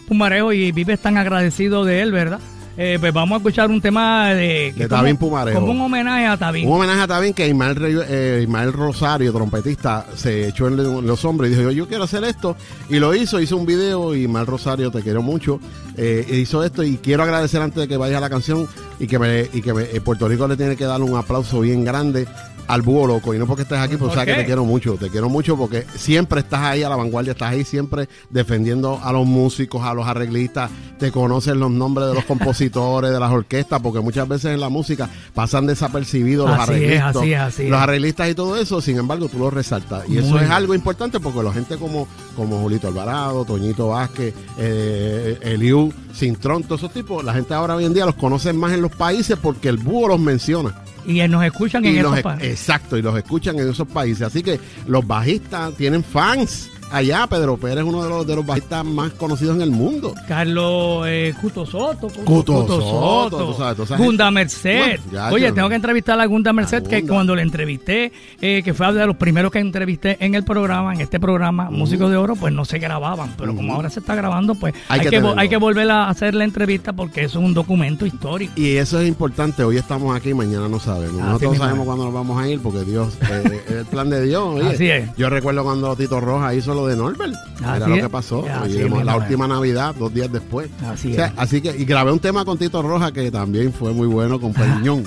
Pumarejo 0.08 0.52
y 0.54 0.72
vives 0.72 1.00
tan 1.00 1.18
agradecido 1.18 1.86
de 1.86 2.02
él, 2.02 2.12
¿verdad? 2.12 2.40
Eh, 2.82 2.96
pues 3.00 3.12
vamos 3.12 3.36
a 3.36 3.38
escuchar 3.40 3.70
un 3.70 3.82
tema 3.82 4.30
de... 4.34 4.72
como- 4.74 4.88
Tabín 4.88 5.18
Pumarejo. 5.18 5.60
Como 5.60 5.74
un 5.74 5.82
homenaje 5.82 6.26
a 6.28 6.38
Tabín. 6.38 6.66
Un 6.66 6.76
homenaje 6.78 7.02
a 7.02 7.08
Tabín 7.08 7.34
que 7.34 7.46
Ismael, 7.46 7.78
eh, 8.08 8.40
Ismael 8.44 8.72
Rosario, 8.72 9.34
trompetista, 9.34 10.06
se 10.16 10.48
echó 10.48 10.68
en 10.70 10.78
los 11.06 11.26
hombros 11.26 11.50
y 11.50 11.52
dijo, 11.52 11.64
yo, 11.64 11.72
yo 11.72 11.88
quiero 11.90 12.06
hacer 12.06 12.24
esto. 12.24 12.56
Y 12.90 13.00
lo 13.00 13.14
hizo, 13.14 13.42
hizo 13.42 13.58
un 13.58 13.66
video 13.66 14.16
y 14.16 14.22
Ismael 14.24 14.46
Rosario, 14.48 14.92
te 14.92 15.02
quiero 15.02 15.22
mucho, 15.22 15.60
eh, 15.98 16.26
hizo 16.32 16.64
esto 16.64 16.82
y 16.84 16.96
quiero 16.98 17.24
agradecer 17.24 17.62
antes 17.62 17.82
de 17.82 17.88
que 17.90 17.98
vaya 17.98 18.18
a 18.18 18.22
la 18.22 18.30
canción 18.30 18.66
y 18.98 19.08
que, 19.08 19.20
me, 19.20 19.50
y 19.52 19.62
que 19.62 19.74
me- 19.74 19.84
Puerto 20.00 20.30
Rico 20.30 20.48
le 20.48 20.56
tiene 20.56 20.78
que 20.78 20.86
dar 20.86 21.02
un 21.02 21.18
aplauso 21.18 21.60
bien 21.60 21.84
grande 21.84 22.28
al 22.70 22.84
búho 22.84 23.08
loco. 23.08 23.34
Y 23.34 23.40
no 23.40 23.48
porque 23.48 23.64
estés 23.64 23.80
aquí, 23.80 23.98
pues 23.98 24.10
¿Por 24.10 24.14
sabes 24.14 24.36
que 24.36 24.42
te 24.42 24.46
quiero 24.46 24.64
mucho. 24.64 24.96
Te 24.96 25.10
quiero 25.10 25.28
mucho 25.28 25.58
porque 25.58 25.86
siempre 25.96 26.42
estás 26.42 26.62
ahí 26.62 26.84
a 26.84 26.90
la 26.90 26.96
vanguardia, 26.96 27.32
estás 27.32 27.50
ahí 27.52 27.66
siempre 27.66 28.08
defendiendo 28.30 29.00
a 29.04 29.12
los 29.12 29.26
músicos, 29.26 29.84
a 29.84 29.94
los 29.96 30.08
arreglistas. 30.08 30.70
Te 31.00 31.12
conocen 31.12 31.60
los 31.60 31.72
nombres 31.72 32.08
de 32.08 32.14
los 32.14 32.26
compositores, 32.26 33.12
de 33.12 33.20
las 33.20 33.32
orquestas, 33.32 33.82
porque 33.82 34.00
muchas 34.02 34.28
veces 34.28 34.54
en 34.54 34.60
la 34.60 34.70
música 34.70 35.10
pasan 35.34 35.66
desapercibidos 35.66 36.48
los 36.48 36.60
Así 36.60 36.62
es, 36.62 37.02
arreglistas. 37.02 37.16
así 37.16 37.34
es, 37.34 37.40
así 37.40 37.64
es. 37.64 37.70
los 37.70 37.80
arreglistas 37.82 38.30
y 38.30 38.36
todo 38.36 38.56
eso, 38.56 38.82
sin 38.82 38.98
embargo, 38.98 39.28
tú 39.30 39.40
lo 39.40 39.50
resaltas. 39.50 40.08
Y 40.08 40.20
eso 40.20 40.40
es 40.40 40.50
algo 40.50 40.76
importante 40.76 41.20
porque 41.20 41.42
la 41.42 41.52
gente 41.52 41.78
como, 41.78 42.08
como 42.36 42.60
Julito 42.60 42.88
Alvarado, 42.88 43.46
Toñito 43.46 43.88
Vázquez, 43.88 44.34
eh, 44.60 45.40
Eliu, 45.42 45.92
Cintrón, 46.14 46.64
todos 46.64 46.82
esos 46.82 46.94
tipos, 46.94 47.24
la 47.24 47.34
gente 47.34 47.54
ahora 47.56 47.76
hoy 47.76 47.86
en 47.86 47.94
día 47.96 48.06
los 48.06 48.16
conoce 48.16 48.54
más 48.54 48.74
en 48.74 48.82
los 48.84 48.92
países 48.92 49.38
porque 49.42 49.70
el 49.70 49.78
búho 49.78 50.08
los 50.10 50.20
menciona. 50.20 50.76
Y 51.10 51.28
nos 51.28 51.44
escuchan 51.44 51.84
en 51.86 51.96
Y 51.96 52.00
los 52.02 52.16
estos 52.18 52.20
e- 52.20 52.24
países. 52.38 52.52
exacto, 52.52 52.98
y 52.98 53.02
los 53.02 53.18
escuchan 53.18 53.58
en 53.60 53.70
esos 53.70 53.88
países. 53.88 54.22
Así 54.28 54.44
que 54.44 54.60
los 54.88 55.06
bajistas 55.06 55.74
tienen 55.74 56.04
fans 56.04 56.70
allá, 56.92 57.28
Pedro 57.28 57.58
Pérez 57.58 57.80
es 57.80 57.84
uno 57.84 58.04
de 58.04 58.10
los, 58.10 58.26
de 58.28 58.36
los 58.36 58.46
bajistas 58.46 58.84
más 58.86 59.12
conocidos 59.14 59.56
en 59.56 59.62
el 59.62 59.72
mundo. 59.72 60.14
Carlos 60.28 61.06
eh, 61.08 61.34
Cuto 61.42 61.66
Soto. 61.66 62.08
Cuto, 62.08 62.24
Cuto 62.26 62.54
Cuto 62.62 62.82
Soto, 62.82 63.30
Soto, 63.30 63.46
tú 63.78 63.86
sabes, 63.86 63.98
Gunda. 64.06 64.32
Merced. 64.32 64.80
Bueno, 64.80 65.04
ya, 65.12 65.32
Oye, 65.32 65.48
yo- 65.48 65.54
tengo 65.54 65.70
que 65.70 65.76
entrevistar 65.76 66.20
a 66.20 66.26
Gunda 66.26 66.54
Merced, 66.54 66.84
que 66.84 67.00
Gunda. 67.02 67.14
cuando 67.14 67.36
le 67.36 67.42
entrevisté, 67.42 68.12
eh, 68.42 68.62
que 68.64 68.74
fue 68.74 68.92
de 68.94 69.06
los 69.06 69.16
primeros 69.16 69.52
que 69.52 69.60
entrevisté 69.60 70.18
en 70.24 70.36
el 70.36 70.44
programa, 70.44 70.94
en 70.94 71.02
este 71.02 71.20
programa, 71.20 71.70
Músicos 71.70 72.10
de 72.12 72.18
Oro, 72.18 72.36
pues 72.36 72.54
no 72.54 72.66
se 72.66 72.80
grababan. 72.80 73.34
Pero 73.38 73.56
como 73.56 73.74
ahora 73.74 73.90
se 73.90 74.00
está 74.00 74.16
grabando, 74.16 74.56
pues 74.56 74.74
hay, 74.88 75.00
Hay 75.00 75.06
que 75.06 75.10
tenerlo. 75.12 75.40
hay 75.40 75.50
que 75.50 75.58
volver 75.58 75.90
a 75.92 76.10
hacer 76.10 76.36
la 76.36 76.44
entrevista 76.44 76.94
porque 76.94 77.24
eso 77.24 77.40
es 77.40 77.46
un 77.46 77.54
documento 77.54 78.06
histórico. 78.06 78.54
Y 78.56 78.78
eso 78.78 79.00
es 79.02 79.08
importante, 79.08 79.64
hoy 79.64 79.78
estamos 79.78 80.16
aquí, 80.16 80.34
mañana 80.34 80.68
no 80.68 80.80
sabemos. 80.80 81.22
Así 81.22 81.30
Nosotros 81.30 81.58
sabemos 81.58 81.86
cuándo 81.86 82.06
nos 82.06 82.14
vamos 82.14 82.42
a 82.42 82.48
ir 82.50 82.60
porque 82.62 82.84
Dios, 82.84 83.18
eh, 83.30 83.62
es 83.68 83.72
el 83.76 83.86
plan 83.86 84.10
de 84.10 84.24
Dios. 84.26 84.44
oye. 84.56 84.70
Así 84.70 84.90
es. 84.90 85.10
Yo 85.18 85.30
recuerdo 85.30 85.64
cuando 85.64 85.96
Tito 85.96 86.20
Roja 86.20 86.54
hizo 86.54 86.74
lo 86.82 86.88
de 86.88 86.96
Norbert. 86.96 87.34
Así 87.64 87.64
Era 87.78 87.88
lo 87.88 87.96
que 87.96 88.10
pasó. 88.10 88.46
Así 88.62 88.80
la 89.04 89.16
última 89.18 89.48
Navidad, 89.48 89.96
dos 89.98 90.14
días 90.14 90.32
después. 90.32 90.70
Así 90.86 91.12
O 91.12 91.16
sea, 91.16 91.28
es. 91.28 91.34
así 91.38 91.62
que, 91.62 91.70
y 91.78 91.86
grabé 91.86 92.12
un 92.12 92.20
tema 92.20 92.46
con 92.46 92.58
Tito 92.58 92.82
Roja 92.82 93.12
que 93.12 93.30
también 93.32 93.74
fue 93.74 93.92
muy 93.94 94.08
bueno 94.08 94.40
con 94.40 94.54
Periñón. 94.54 95.04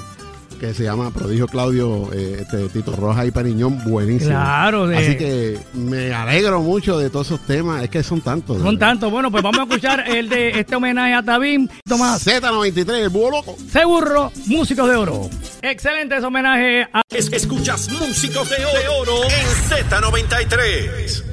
Que 0.61 0.73
se 0.75 0.85
llama 0.85 1.11
Prodigio 1.11 1.49
Claudio, 1.49 2.09
eh, 2.13 2.37
este, 2.43 2.69
Tito 2.69 2.95
Roja 2.95 3.27
y 3.27 3.33
Periñón, 3.33 3.83
buenísimo. 3.83 4.31
Claro, 4.31 4.87
de- 4.87 4.97
Así 4.97 5.17
que 5.17 5.59
me 5.75 6.15
alegro 6.15 6.61
mucho 6.63 6.97
de 7.01 7.11
todos 7.11 7.27
esos 7.27 7.41
temas, 7.41 7.83
es 7.83 7.91
que 7.91 8.01
son 8.05 8.21
tantos. 8.21 8.63
Son 8.63 8.79
tantos. 8.79 9.11
Bueno, 9.11 9.29
pues 9.29 9.43
vamos 9.43 9.59
a 9.59 9.63
escuchar 9.65 10.05
el 10.09 10.29
de 10.29 10.61
este 10.61 10.77
homenaje 10.77 11.15
a 11.15 11.23
Tabim. 11.25 11.67
Tomás 11.85 12.25
Z93, 12.25 12.93
el 12.93 13.09
búho 13.09 13.33
loco. 13.33 13.57
Seguro, 13.73 14.31
Músicos 14.47 14.89
de 14.89 14.95
Oro. 14.95 15.29
Excelente 15.63 16.17
ese 16.17 16.27
homenaje 16.27 16.83
a 16.93 17.03
Es- 17.11 17.33
escuchas 17.33 17.89
Músicos 17.91 18.49
de 18.49 18.65
Oro 19.01 19.17
en 19.25 19.89
Z93. 19.91 21.05
Eso, 21.05 21.25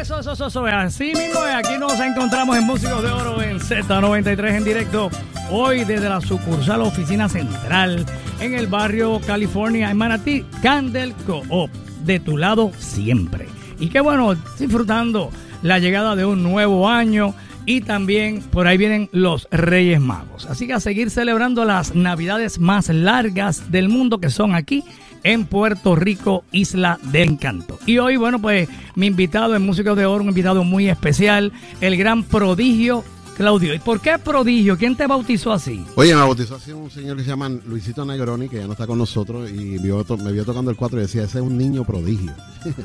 eso, 0.00 0.20
eso, 0.20 0.46
eso, 0.46 0.66
así 0.66 1.06
mismo. 1.06 1.40
Aquí 1.40 1.76
nos 1.78 1.98
encontramos 1.98 2.56
en 2.56 2.64
Músicos 2.64 3.02
de 3.02 3.10
Oro 3.10 3.42
en 3.42 3.58
Z93 3.58 4.56
en 4.56 4.64
directo. 4.64 5.10
Hoy 5.50 5.84
desde 5.84 6.08
la 6.08 6.20
sucursal 6.20 6.82
Oficina 6.82 7.28
Central 7.28 8.06
en 8.40 8.54
el 8.54 8.68
barrio 8.68 9.20
California, 9.26 9.90
en 9.90 9.96
Manatí, 9.96 10.44
Candle 10.62 11.14
Co-op. 11.26 11.70
De 12.04 12.20
tu 12.20 12.36
lado 12.36 12.70
siempre. 12.78 13.48
Y 13.80 13.88
qué 13.88 14.00
bueno, 14.00 14.36
disfrutando 14.58 15.30
la 15.62 15.80
llegada 15.80 16.14
de 16.14 16.24
un 16.24 16.44
nuevo 16.44 16.88
año. 16.88 17.34
Y 17.66 17.80
también 17.80 18.40
por 18.40 18.66
ahí 18.66 18.78
vienen 18.78 19.10
los 19.12 19.48
Reyes 19.50 20.00
Magos. 20.00 20.46
Así 20.46 20.66
que 20.66 20.74
a 20.74 20.80
seguir 20.80 21.10
celebrando 21.10 21.64
las 21.64 21.94
navidades 21.94 22.60
más 22.60 22.88
largas 22.88 23.70
del 23.70 23.88
mundo 23.88 24.20
que 24.20 24.30
son 24.30 24.54
aquí 24.54 24.84
en 25.22 25.46
Puerto 25.46 25.96
Rico, 25.96 26.44
Isla 26.52 26.98
del 27.02 27.30
Encanto. 27.30 27.78
Y 27.86 27.98
hoy, 27.98 28.16
bueno, 28.16 28.40
pues 28.40 28.68
mi 28.94 29.06
invitado 29.06 29.54
en 29.54 29.62
Músicos 29.62 29.96
de 29.96 30.06
Oro, 30.06 30.22
un 30.22 30.30
invitado 30.30 30.64
muy 30.64 30.88
especial, 30.88 31.52
el 31.80 31.96
gran 31.96 32.22
prodigio 32.22 33.04
Claudio. 33.38 33.72
¿Y 33.72 33.78
por 33.78 34.00
qué 34.00 34.18
prodigio? 34.18 34.76
¿Quién 34.76 34.96
te 34.96 35.06
bautizó 35.06 35.52
así? 35.52 35.84
Oye, 35.94 36.12
me 36.12 36.20
bautizó 36.22 36.56
así 36.56 36.72
un 36.72 36.90
señor 36.90 37.16
que 37.16 37.22
se 37.22 37.28
llama 37.28 37.48
Luisito 37.48 38.04
Negroni, 38.04 38.48
que 38.48 38.56
ya 38.56 38.66
no 38.66 38.72
está 38.72 38.84
con 38.84 38.98
nosotros, 38.98 39.48
y 39.48 39.78
vio 39.78 40.04
me 40.24 40.32
vio 40.32 40.44
tocando 40.44 40.72
el 40.72 40.76
4 40.76 40.98
y 40.98 41.02
decía, 41.02 41.22
ese 41.22 41.38
es 41.38 41.44
un 41.44 41.56
niño 41.56 41.84
prodigio. 41.84 42.32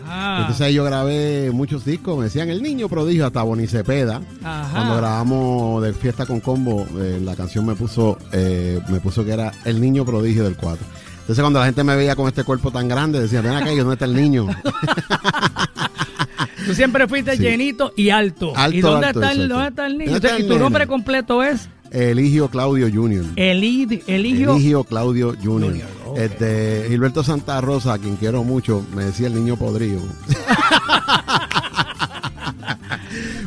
Ah, 0.07 0.37
Entonces 0.41 0.61
ahí 0.61 0.75
yo 0.75 0.83
grabé 0.83 1.49
muchos 1.51 1.83
discos, 1.83 2.19
me 2.19 2.25
decían 2.25 2.51
el 2.51 2.61
niño 2.61 2.87
prodigio, 2.87 3.25
hasta 3.25 3.41
Boni 3.41 3.65
Cepeda. 3.65 4.21
Ajá. 4.43 4.69
Cuando 4.71 4.97
grabamos 4.97 5.81
de 5.81 5.93
Fiesta 5.93 6.27
con 6.27 6.39
Combo, 6.39 6.85
eh, 6.99 7.19
la 7.19 7.35
canción 7.35 7.65
me 7.65 7.73
puso, 7.73 8.19
eh, 8.31 8.79
me 8.89 8.99
puso 8.99 9.25
que 9.25 9.31
era 9.31 9.51
el 9.65 9.81
niño 9.81 10.05
prodigio 10.05 10.43
del 10.43 10.55
4. 10.55 10.85
Entonces 11.23 11.41
cuando 11.41 11.59
la 11.59 11.65
gente 11.65 11.83
me 11.85 11.95
veía 11.95 12.15
con 12.17 12.27
este 12.27 12.43
cuerpo 12.43 12.69
tan 12.69 12.87
grande, 12.89 13.21
decía, 13.21 13.39
ven 13.41 13.53
acá, 13.53 13.71
¿y 13.71 13.77
¿dónde 13.77 13.93
está 13.93 14.05
el 14.05 14.13
niño? 14.13 14.47
tú 16.67 16.75
siempre 16.75 17.07
fuiste 17.07 17.37
Sí. 17.37 17.43
llenito 17.43 17.93
y 17.95 18.09
alto. 18.09 18.51
Alto, 18.55 18.77
¿Y 18.77 18.81
dónde, 18.81 19.07
alto, 19.07 19.21
está, 19.21 19.31
el, 19.31 19.47
dónde 19.47 19.67
está 19.69 19.87
el 19.87 19.97
niño? 19.97 20.11
¿Dónde 20.11 20.27
está 20.27 20.39
¿Y 20.39 20.47
tu 20.47 20.59
nombre 20.59 20.85
completo 20.85 21.41
es? 21.41 21.69
Eligio 21.91 22.49
Claudio 22.49 22.89
Jr. 22.93 23.23
Elid, 23.35 24.01
Eligio. 24.07 24.53
Eligio 24.55 24.83
Claudio 24.83 25.35
Jr. 25.41 25.71
Junior. 25.71 25.87
Este, 26.17 26.85
Gilberto 26.89 27.23
Santa 27.23 27.61
Rosa, 27.61 27.93
a 27.93 27.97
quien 27.99 28.15
quiero 28.17 28.43
mucho, 28.43 28.83
me 28.95 29.05
decía 29.05 29.27
el 29.27 29.35
niño 29.35 29.55
podrido. 29.57 30.01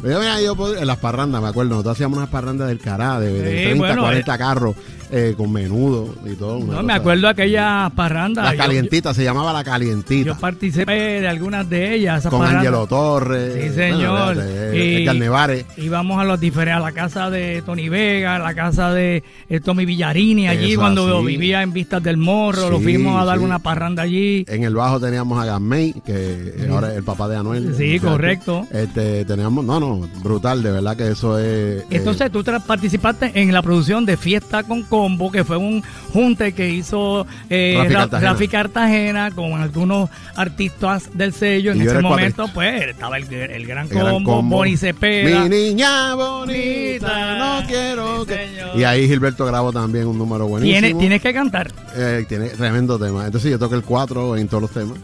Oye, 0.04 0.14
mira, 0.18 0.40
yo 0.40 0.76
en 0.76 0.86
las 0.86 0.98
parrandas, 0.98 1.42
me 1.42 1.48
acuerdo, 1.48 1.70
nosotros 1.70 1.96
hacíamos 1.96 2.18
unas 2.18 2.30
parrandas 2.30 2.68
del 2.68 2.78
cará, 2.78 3.18
de, 3.18 3.32
de 3.32 3.58
Sí, 3.58 3.64
30, 3.64 3.78
bueno, 3.78 4.02
40 4.02 4.38
carros, 4.38 4.76
eh, 5.10 5.34
con 5.36 5.52
menudo 5.52 6.14
y 6.24 6.34
todo. 6.34 6.58
No, 6.60 6.82
me 6.82 6.92
acuerdo 6.92 7.28
aquella 7.28 7.90
parranda. 7.94 8.42
La 8.42 8.52
Yo- 8.52 8.58
calientita, 8.58 9.14
se 9.14 9.24
llamaba 9.24 9.52
la 9.52 9.64
calientita. 9.64 10.26
yo 10.26 10.36
participé 10.38 11.20
de 11.20 11.28
algunas 11.28 11.68
de 11.68 11.94
ellas. 11.94 12.20
esas 12.20 12.30
con 12.30 12.40
parrandas. 12.40 12.66
Angelo 12.66 12.86
Torres. 12.86 13.52
Sí, 13.54 13.60
bueno, 13.74 13.96
señor. 13.98 14.36
de- 14.36 14.76
Y- 14.76 15.02
Edgar 15.02 15.16
Nevares. 15.16 15.66
Íbamos 15.76 16.18
a 16.20 16.24
los 16.24 16.40
diferentes, 16.40 16.76
a 16.76 16.80
la 16.80 16.92
casa 16.92 17.30
de 17.30 17.62
Tony 17.64 17.88
Vega, 17.88 18.36
a 18.36 18.38
la 18.38 18.54
casa 18.54 18.92
de 18.92 19.22
eh, 19.48 19.60
Tommy 19.60 19.84
Villarini, 19.86 20.48
allí 20.48 20.72
Eso 20.72 20.80
cuando 20.80 21.18
así. 21.18 21.26
vivía 21.26 21.62
en 21.62 21.72
Vistas 21.72 22.02
del 22.02 22.16
Morro, 22.16 22.70
lo 22.70 22.78
Sí, 22.78 22.84
fuimos 22.84 23.20
a 23.20 23.24
dar 23.24 23.38
sí. 23.38 23.44
una 23.44 23.58
parranda 23.58 24.02
allí. 24.02 24.44
En 24.48 24.64
el 24.64 24.74
bajo 24.74 25.00
teníamos 25.00 25.40
a 25.42 25.46
Gamay, 25.46 25.94
que 26.04 26.66
ahora 26.70 26.90
es 26.90 26.96
el 26.98 27.04
papá 27.04 27.28
de 27.28 27.36
Anuel. 27.36 27.74
Sí, 27.76 27.98
correcto. 28.00 28.66
Este, 28.70 29.24
teníamos, 29.24 29.64
no, 29.64 29.78
no, 29.80 30.08
brutal, 30.22 30.62
de 30.62 30.72
verdad 30.72 30.96
que 30.96 31.08
eso 31.10 31.38
es. 31.38 31.46
eh, 31.46 31.86
Entonces 31.90 32.30
tú 32.30 32.42
tra- 32.42 32.60
participaste 32.62 33.32
en 33.34 33.52
la 33.52 33.62
producción 33.62 34.04
de 34.06 34.16
Fiesta 34.16 34.62
con 34.64 34.82
Combo, 34.96 35.30
que 35.30 35.44
fue 35.44 35.56
un 35.56 35.82
junte 36.12 36.52
que 36.52 36.70
hizo 36.70 37.26
eh, 37.50 37.74
Rafi 37.78 37.92
Ra- 37.92 38.00
Cartagena. 38.00 38.32
Rafi 38.32 38.48
Cartagena 38.48 39.30
con 39.32 39.52
algunos 39.60 40.08
artistas 40.36 41.10
del 41.14 41.32
sello. 41.32 41.72
En 41.72 41.78
Y 41.78 41.82
ese 41.82 41.98
momento, 42.00 42.44
cuatrista. 42.44 42.54
pues, 42.54 42.82
estaba 42.90 43.16
el, 43.18 43.24
el 43.32 43.66
gran 43.66 43.86
el 43.86 43.92
gran 43.92 44.12
combo, 44.14 44.36
combo. 44.36 44.56
Bonnie 44.56 44.76
Cepeda. 44.76 45.42
Mi 45.44 45.48
niña 45.48 46.14
bonita, 46.14 47.38
no 47.38 47.66
quiero 47.66 48.20
Sí, 48.24 48.28
que. 48.28 48.34
señor. 48.48 48.68
Y 48.78 48.84
ahí 48.84 49.06
Gilberto 49.08 49.44
grabó 49.46 49.72
también 49.72 50.06
un 50.06 50.18
número 50.18 50.46
buenísimo. 50.46 50.80
Tiene- 50.80 50.98
tienes 50.98 51.22
que 51.22 51.32
cantar. 51.34 51.72
Eh, 51.94 52.24
tiene 52.28 52.48
tremendo 52.50 52.98
tema. 52.98 53.26
Entonces 53.26 53.50
yo 53.50 53.58
toqué 53.58 53.74
el 53.76 53.82
4 53.82 54.36
en 54.36 54.48
todos 54.48 54.62
los 54.62 54.70
temas. 54.70 54.98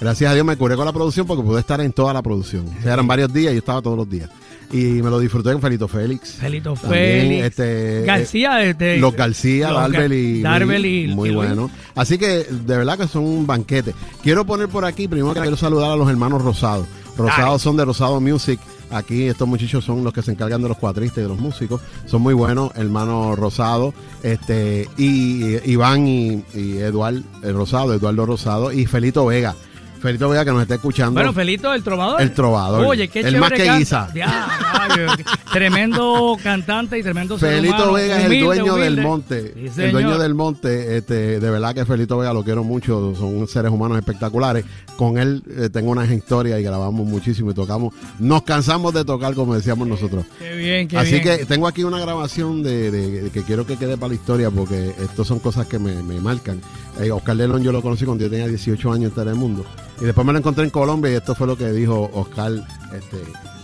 Gracias 0.00 0.30
a 0.30 0.34
Dios 0.34 0.46
me 0.46 0.56
curé 0.56 0.76
con 0.76 0.84
la 0.84 0.92
producción 0.92 1.26
porque 1.26 1.42
pude 1.42 1.58
estar 1.60 1.80
en 1.80 1.92
toda 1.92 2.12
la 2.12 2.22
producción. 2.22 2.66
O 2.78 2.82
sea, 2.82 2.92
eran 2.94 3.06
varios 3.06 3.32
días 3.32 3.50
y 3.52 3.56
yo 3.56 3.58
estaba 3.58 3.82
todos 3.82 3.96
los 3.96 4.08
días. 4.08 4.30
Y 4.70 5.00
me 5.02 5.08
lo 5.08 5.18
disfruté 5.18 5.52
con 5.52 5.62
Felito 5.62 5.88
Félix. 5.88 6.32
Felito 6.32 6.74
También, 6.74 7.20
Félix. 7.22 7.44
este, 7.46 8.02
García, 8.04 8.62
este, 8.64 8.98
Los 8.98 9.14
García, 9.14 9.70
los 9.70 9.80
Darbel 9.80 10.12
y, 10.12 10.42
Darvel 10.42 10.84
y- 10.86 11.08
muy 11.08 11.30
y 11.30 11.34
bueno. 11.34 11.70
Así 11.94 12.18
que 12.18 12.44
de 12.44 12.76
verdad 12.76 12.98
que 12.98 13.08
son 13.08 13.24
un 13.24 13.46
banquete. 13.46 13.94
Quiero 14.22 14.44
poner 14.44 14.68
por 14.68 14.84
aquí, 14.84 15.08
primero 15.08 15.32
que 15.32 15.40
quiero 15.40 15.56
saludar 15.56 15.92
a 15.92 15.96
los 15.96 16.08
hermanos 16.10 16.42
Rosado. 16.42 16.86
Rosados 17.16 17.62
son 17.62 17.76
de 17.76 17.84
Rosado 17.84 18.20
Music. 18.20 18.60
Aquí 18.90 19.24
estos 19.24 19.46
muchachos 19.48 19.84
son 19.84 20.02
los 20.04 20.12
que 20.14 20.22
se 20.22 20.30
encargan 20.32 20.62
de 20.62 20.68
los 20.68 20.78
cuatristas 20.78 21.18
y 21.18 21.22
de 21.22 21.28
los 21.28 21.38
músicos. 21.38 21.80
Son 22.06 22.22
muy 22.22 22.32
buenos, 22.32 22.70
hermano 22.74 23.36
Rosado, 23.36 23.92
este, 24.22 24.88
y, 24.96 25.44
y- 25.56 25.60
Iván 25.64 26.06
y, 26.06 26.42
y 26.54 26.78
Eduard 26.78 27.16
eh, 27.42 27.52
Rosado, 27.52 27.92
Eduardo 27.94 28.24
Rosado 28.26 28.72
y 28.72 28.86
Felito 28.86 29.26
Vega. 29.26 29.54
Felito 30.00 30.28
Vega 30.28 30.44
que 30.44 30.52
nos 30.52 30.62
está 30.62 30.74
escuchando. 30.76 31.12
Bueno, 31.14 31.32
Felito, 31.32 31.72
el 31.74 31.82
trovador. 31.82 32.20
El 32.22 32.32
trovador. 32.32 32.84
Oye, 32.86 33.08
qué 33.08 33.20
El 33.20 33.24
chévere 33.26 33.40
más 33.40 33.50
que 33.52 33.64
canta. 33.64 33.78
guisa. 33.78 34.08
Ya, 34.14 34.48
rayo, 34.88 35.06
tremendo 35.52 36.36
cantante 36.42 36.98
y 36.98 37.02
tremendo 37.02 37.38
ser 37.38 37.54
Felito 37.56 37.74
humano, 37.74 37.92
Vega 37.94 38.18
es 38.20 38.24
el 38.30 38.40
dueño 38.40 38.62
humilde. 38.74 38.84
del 38.84 39.00
monte. 39.02 39.54
Sí, 39.74 39.82
el 39.82 39.92
dueño 39.92 40.18
del 40.18 40.34
monte, 40.34 40.96
este, 40.96 41.40
de 41.40 41.50
verdad 41.50 41.74
que 41.74 41.84
Felito 41.84 42.16
Vega 42.18 42.32
lo 42.32 42.44
quiero 42.44 42.64
mucho, 42.64 43.14
son 43.16 43.46
seres 43.48 43.70
humanos 43.72 43.98
espectaculares. 43.98 44.64
Con 44.96 45.18
él 45.18 45.42
eh, 45.56 45.68
tengo 45.70 45.90
unas 45.90 46.10
historias 46.10 46.60
y 46.60 46.62
grabamos 46.62 47.06
muchísimo 47.06 47.50
y 47.50 47.54
tocamos. 47.54 47.94
Nos 48.18 48.42
cansamos 48.42 48.92
de 48.94 49.04
tocar 49.04 49.34
como 49.34 49.54
decíamos 49.54 49.86
nosotros. 49.88 50.24
Qué 50.38 50.54
bien, 50.56 50.88
qué 50.88 50.96
Así 50.98 51.20
bien. 51.20 51.22
que 51.38 51.44
tengo 51.44 51.66
aquí 51.68 51.84
una 51.84 51.98
grabación 52.00 52.62
de, 52.62 52.90
de- 52.90 53.22
de 53.22 53.30
que 53.30 53.42
quiero 53.42 53.66
que 53.66 53.76
quede 53.76 53.96
para 53.96 54.08
la 54.08 54.14
historia 54.14 54.50
porque 54.50 54.92
esto 55.00 55.24
son 55.24 55.38
cosas 55.38 55.66
que 55.66 55.78
me, 55.78 56.02
me 56.02 56.20
marcan. 56.20 56.60
Eh, 57.00 57.10
Oscar 57.10 57.36
León 57.36 57.62
yo 57.62 57.72
lo 57.72 57.80
conocí 57.82 58.04
cuando 58.04 58.24
yo 58.24 58.30
tenía 58.30 58.46
18 58.48 58.92
años 58.92 59.10
en 59.10 59.14
Telemundo. 59.14 59.64
Y 60.00 60.04
después 60.04 60.26
me 60.26 60.32
lo 60.32 60.38
encontré 60.38 60.64
en 60.64 60.70
Colombia 60.70 61.12
y 61.12 61.14
esto 61.16 61.34
fue 61.34 61.46
lo 61.46 61.56
que 61.56 61.70
dijo 61.72 62.10
Oscar, 62.14 62.52
este, 62.92 63.16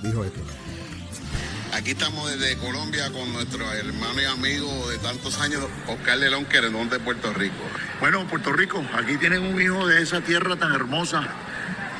dijo 0.02 0.24
esto. 0.24 0.40
Aquí 1.72 1.90
estamos 1.90 2.30
desde 2.30 2.56
Colombia 2.58 3.10
con 3.10 3.32
nuestro 3.32 3.72
hermano 3.72 4.20
y 4.20 4.24
amigo 4.24 4.90
de 4.90 4.98
tantos 4.98 5.40
años, 5.40 5.62
Oscar 5.88 6.18
Querendón 6.48 6.88
de 6.88 7.00
Puerto 7.00 7.32
Rico. 7.32 7.56
Bueno, 8.00 8.26
Puerto 8.26 8.52
Rico, 8.52 8.84
aquí 8.94 9.16
tienen 9.16 9.42
un 9.42 9.60
hijo 9.60 9.86
de 9.86 10.02
esa 10.02 10.20
tierra 10.20 10.56
tan 10.56 10.72
hermosa 10.72 11.28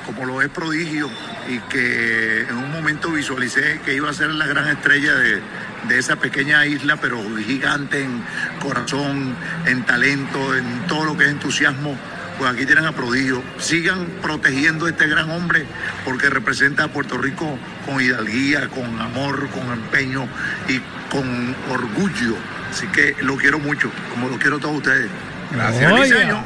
como 0.07 0.27
lo 0.27 0.43
es 0.43 0.49
Prodigio 0.49 1.09
y 1.49 1.59
que 1.71 2.43
en 2.43 2.57
un 2.57 2.71
momento 2.71 3.11
visualicé 3.11 3.81
que 3.85 3.95
iba 3.95 4.11
a 4.11 4.13
ser 4.13 4.31
la 4.31 4.47
gran 4.47 4.69
estrella 4.69 5.15
de, 5.15 5.41
de 5.89 5.99
esa 5.99 6.17
pequeña 6.17 6.67
isla, 6.67 6.97
pero 6.97 7.19
gigante 7.39 8.03
en 8.03 8.23
corazón, 8.61 9.35
en 9.67 9.85
talento, 9.85 10.55
en 10.57 10.87
todo 10.87 11.05
lo 11.05 11.17
que 11.17 11.25
es 11.25 11.31
entusiasmo. 11.31 11.97
Pues 12.39 12.51
aquí 12.53 12.67
tienen 12.67 12.87
a 12.87 12.93
Prodigio. 12.93 13.43
Sigan 13.59 14.07
protegiendo 14.21 14.87
a 14.87 14.91
este 14.91 15.07
gran 15.07 15.31
hombre 15.31 15.67
porque 16.05 16.31
representa 16.31 16.85
a 16.85 16.89
Puerto 16.89 17.17
Rico 17.19 17.59
con 17.87 18.01
hidalguía, 18.01 18.69
con 18.69 19.01
amor, 19.01 19.49
con 19.51 19.71
empeño 19.73 20.27
y 20.69 20.81
con 21.11 21.55
orgullo. 21.71 22.37
Así 22.71 22.87
que 22.89 23.15
lo 23.23 23.37
quiero 23.37 23.59
mucho, 23.61 23.91
como 24.11 24.29
lo 24.29 24.39
quiero 24.39 24.59
todos 24.59 24.79
ustedes. 24.79 25.11
Gracias, 25.55 25.93
Oye, 25.93 26.03
Liceño. 26.03 26.45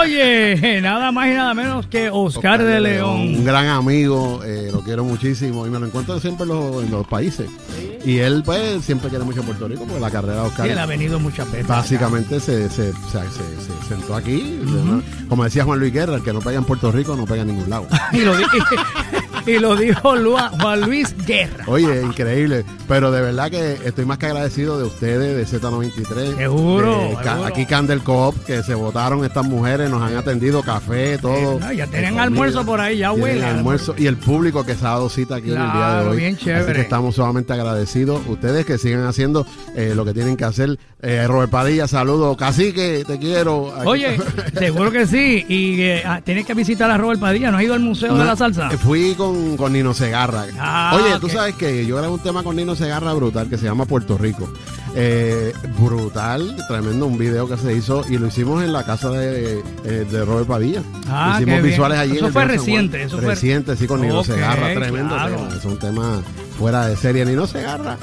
oye, 0.00 0.80
nada 0.82 1.10
más 1.12 1.26
y 1.28 1.34
nada 1.34 1.54
menos 1.54 1.86
que 1.86 2.10
Oscar, 2.10 2.62
de 2.62 2.80
León. 2.80 3.20
Un 3.20 3.44
gran 3.44 3.66
amigo, 3.68 4.42
eh, 4.44 4.68
lo 4.72 4.80
quiero 4.82 5.04
muchísimo 5.04 5.66
y 5.66 5.70
me 5.70 5.78
lo 5.78 5.86
encuentro 5.86 6.18
siempre 6.20 6.44
en 6.44 6.48
los, 6.50 6.84
en 6.84 6.90
los 6.90 7.06
países. 7.06 7.48
Y 8.04 8.18
él, 8.18 8.42
pues, 8.44 8.84
siempre 8.84 9.08
quiere 9.10 9.24
mucho 9.24 9.42
Puerto 9.42 9.68
Rico 9.68 9.84
porque 9.84 10.00
la 10.00 10.10
carrera 10.10 10.34
de 10.34 10.40
Oscar 10.40 10.66
Sí, 10.66 10.72
él 10.72 10.78
ha 10.78 10.86
venido 10.86 11.20
muchas 11.20 11.50
veces. 11.50 11.66
básicamente 11.68 12.40
se, 12.40 12.68
se, 12.68 12.92
se, 12.92 12.92
se- 12.92 13.60
se 13.82 13.88
sentó 13.88 14.14
aquí. 14.16 14.60
Como 15.28 15.44
decía 15.44 15.64
Juan 15.64 15.78
Luis 15.78 15.92
Guerra, 15.92 16.16
el 16.16 16.22
que 16.22 16.32
no 16.32 16.40
pega 16.40 16.58
en 16.58 16.64
Puerto 16.64 16.90
Rico 16.92 17.14
no 17.16 17.24
pega 17.26 17.42
en 17.42 17.48
ningún 17.48 17.70
lado. 17.70 17.86
Y 18.12 18.20
lo, 18.20 18.36
di- 18.36 18.44
y 19.46 19.58
lo 19.58 19.76
dijo 19.76 20.14
Lua- 20.16 20.50
Juan 20.60 20.80
Luis 20.82 21.14
Guerra. 21.26 21.64
Oye, 21.66 22.02
increíble. 22.02 22.64
Pero 22.88 23.10
de 23.10 23.20
verdad 23.22 23.50
que 23.50 23.78
estoy 23.84 24.04
más 24.04 24.18
que 24.18 24.26
agradecido 24.26 24.78
de 24.78 24.84
ustedes, 24.84 25.36
de 25.50 25.58
Z93. 25.58 26.36
Seguro, 26.36 26.98
de 26.98 27.08
seguro. 27.22 27.44
Aquí 27.46 27.66
Candel 27.66 28.02
Coop, 28.02 28.34
que 28.44 28.62
se 28.62 28.74
votaron 28.74 29.24
estas 29.24 29.44
mujeres, 29.44 29.88
nos 29.90 30.02
han 30.02 30.16
atendido 30.16 30.62
café, 30.62 31.18
todo. 31.18 31.56
Eh, 31.56 31.58
no, 31.60 31.72
ya 31.72 31.86
tienen 31.86 32.18
almuerzo 32.18 32.64
por 32.64 32.80
ahí, 32.80 32.98
ya 32.98 33.12
huele. 33.12 33.44
almuerzo 33.44 33.94
y 33.96 34.06
el 34.06 34.16
público 34.16 34.64
que 34.64 34.74
se 34.74 34.84
ha 34.86 34.90
dado 34.90 35.08
cita 35.08 35.36
aquí 35.36 35.50
en 35.52 35.56
el 35.60 35.62
día 35.62 35.72
de 35.72 35.72
Claro, 35.72 36.10
hoy. 36.10 36.16
bien 36.18 36.34
Así 36.34 36.44
chévere. 36.44 36.72
que 36.74 36.80
estamos 36.82 37.14
sumamente 37.14 37.52
agradecidos. 37.52 38.20
Ustedes 38.26 38.64
que 38.66 38.78
sigan 38.78 39.04
haciendo 39.06 39.46
eh, 39.76 39.92
lo 39.96 40.04
que 40.04 40.12
tienen 40.14 40.36
que 40.36 40.44
hacer. 40.44 40.78
Eh, 41.00 41.26
Robert 41.26 41.50
Padilla, 41.50 41.88
saludos. 41.88 42.36
Cacique, 42.36 43.04
te 43.06 43.18
quiero. 43.18 43.72
Aquí- 43.76 43.88
Oye, 43.88 44.16
seguro 44.58 44.90
que 44.92 45.06
sí. 45.06 45.44
Y 45.48 45.80
eh, 45.82 46.02
ah, 46.06 46.20
tienes 46.24 46.46
que 46.46 46.54
visitar 46.54 46.90
a 46.90 46.96
Robert 46.98 47.20
Padilla. 47.20 47.50
¿No 47.50 47.56
has 47.58 47.64
ido 47.64 47.74
al 47.74 47.80
Museo 47.80 48.16
de 48.16 48.24
la 48.24 48.36
Salsa? 48.36 48.70
Fui 48.70 49.14
con, 49.16 49.31
con 49.56 49.72
Nino 49.72 49.94
Segarra. 49.94 50.46
Ah, 50.58 50.92
Oye, 50.96 51.18
tú 51.20 51.26
ok. 51.26 51.32
sabes 51.32 51.54
que 51.56 51.84
yo 51.86 51.96
grabé 51.96 52.12
un 52.12 52.20
tema 52.20 52.42
con 52.42 52.56
Nino 52.56 52.74
Segarra 52.74 53.12
brutal 53.14 53.48
que 53.48 53.58
se 53.58 53.64
llama 53.66 53.84
Puerto 53.86 54.16
Rico. 54.18 54.48
Eh, 54.94 55.52
brutal, 55.80 56.54
tremendo, 56.68 57.06
un 57.06 57.16
video 57.16 57.48
que 57.48 57.56
se 57.56 57.72
hizo 57.74 58.04
y 58.08 58.18
lo 58.18 58.26
hicimos 58.26 58.62
en 58.62 58.72
la 58.72 58.84
casa 58.84 59.10
de, 59.10 59.62
eh, 59.84 60.06
de 60.10 60.24
Robert 60.24 60.46
Padilla. 60.46 60.82
Ah, 61.08 61.32
hicimos 61.36 61.60
bien. 61.60 61.62
visuales 61.70 61.98
allí. 61.98 62.12
Eso 62.12 62.20
en 62.20 62.26
el 62.26 62.32
fue 62.32 62.44
reciente, 62.44 63.02
eso 63.02 63.18
fue- 63.18 63.26
Reciente, 63.28 63.76
sí, 63.76 63.86
con 63.86 64.00
Nino 64.02 64.20
Ok, 64.20 64.26
Segarra, 64.26 64.74
tremendo 64.74 65.14
claro. 65.14 65.36
tema. 65.36 65.54
Es 65.56 65.64
un 65.64 65.78
tema 65.78 66.22
fuera 66.58 66.86
de 66.86 66.96
serie. 66.96 67.24
Nino 67.24 67.46
Segarra. 67.46 67.96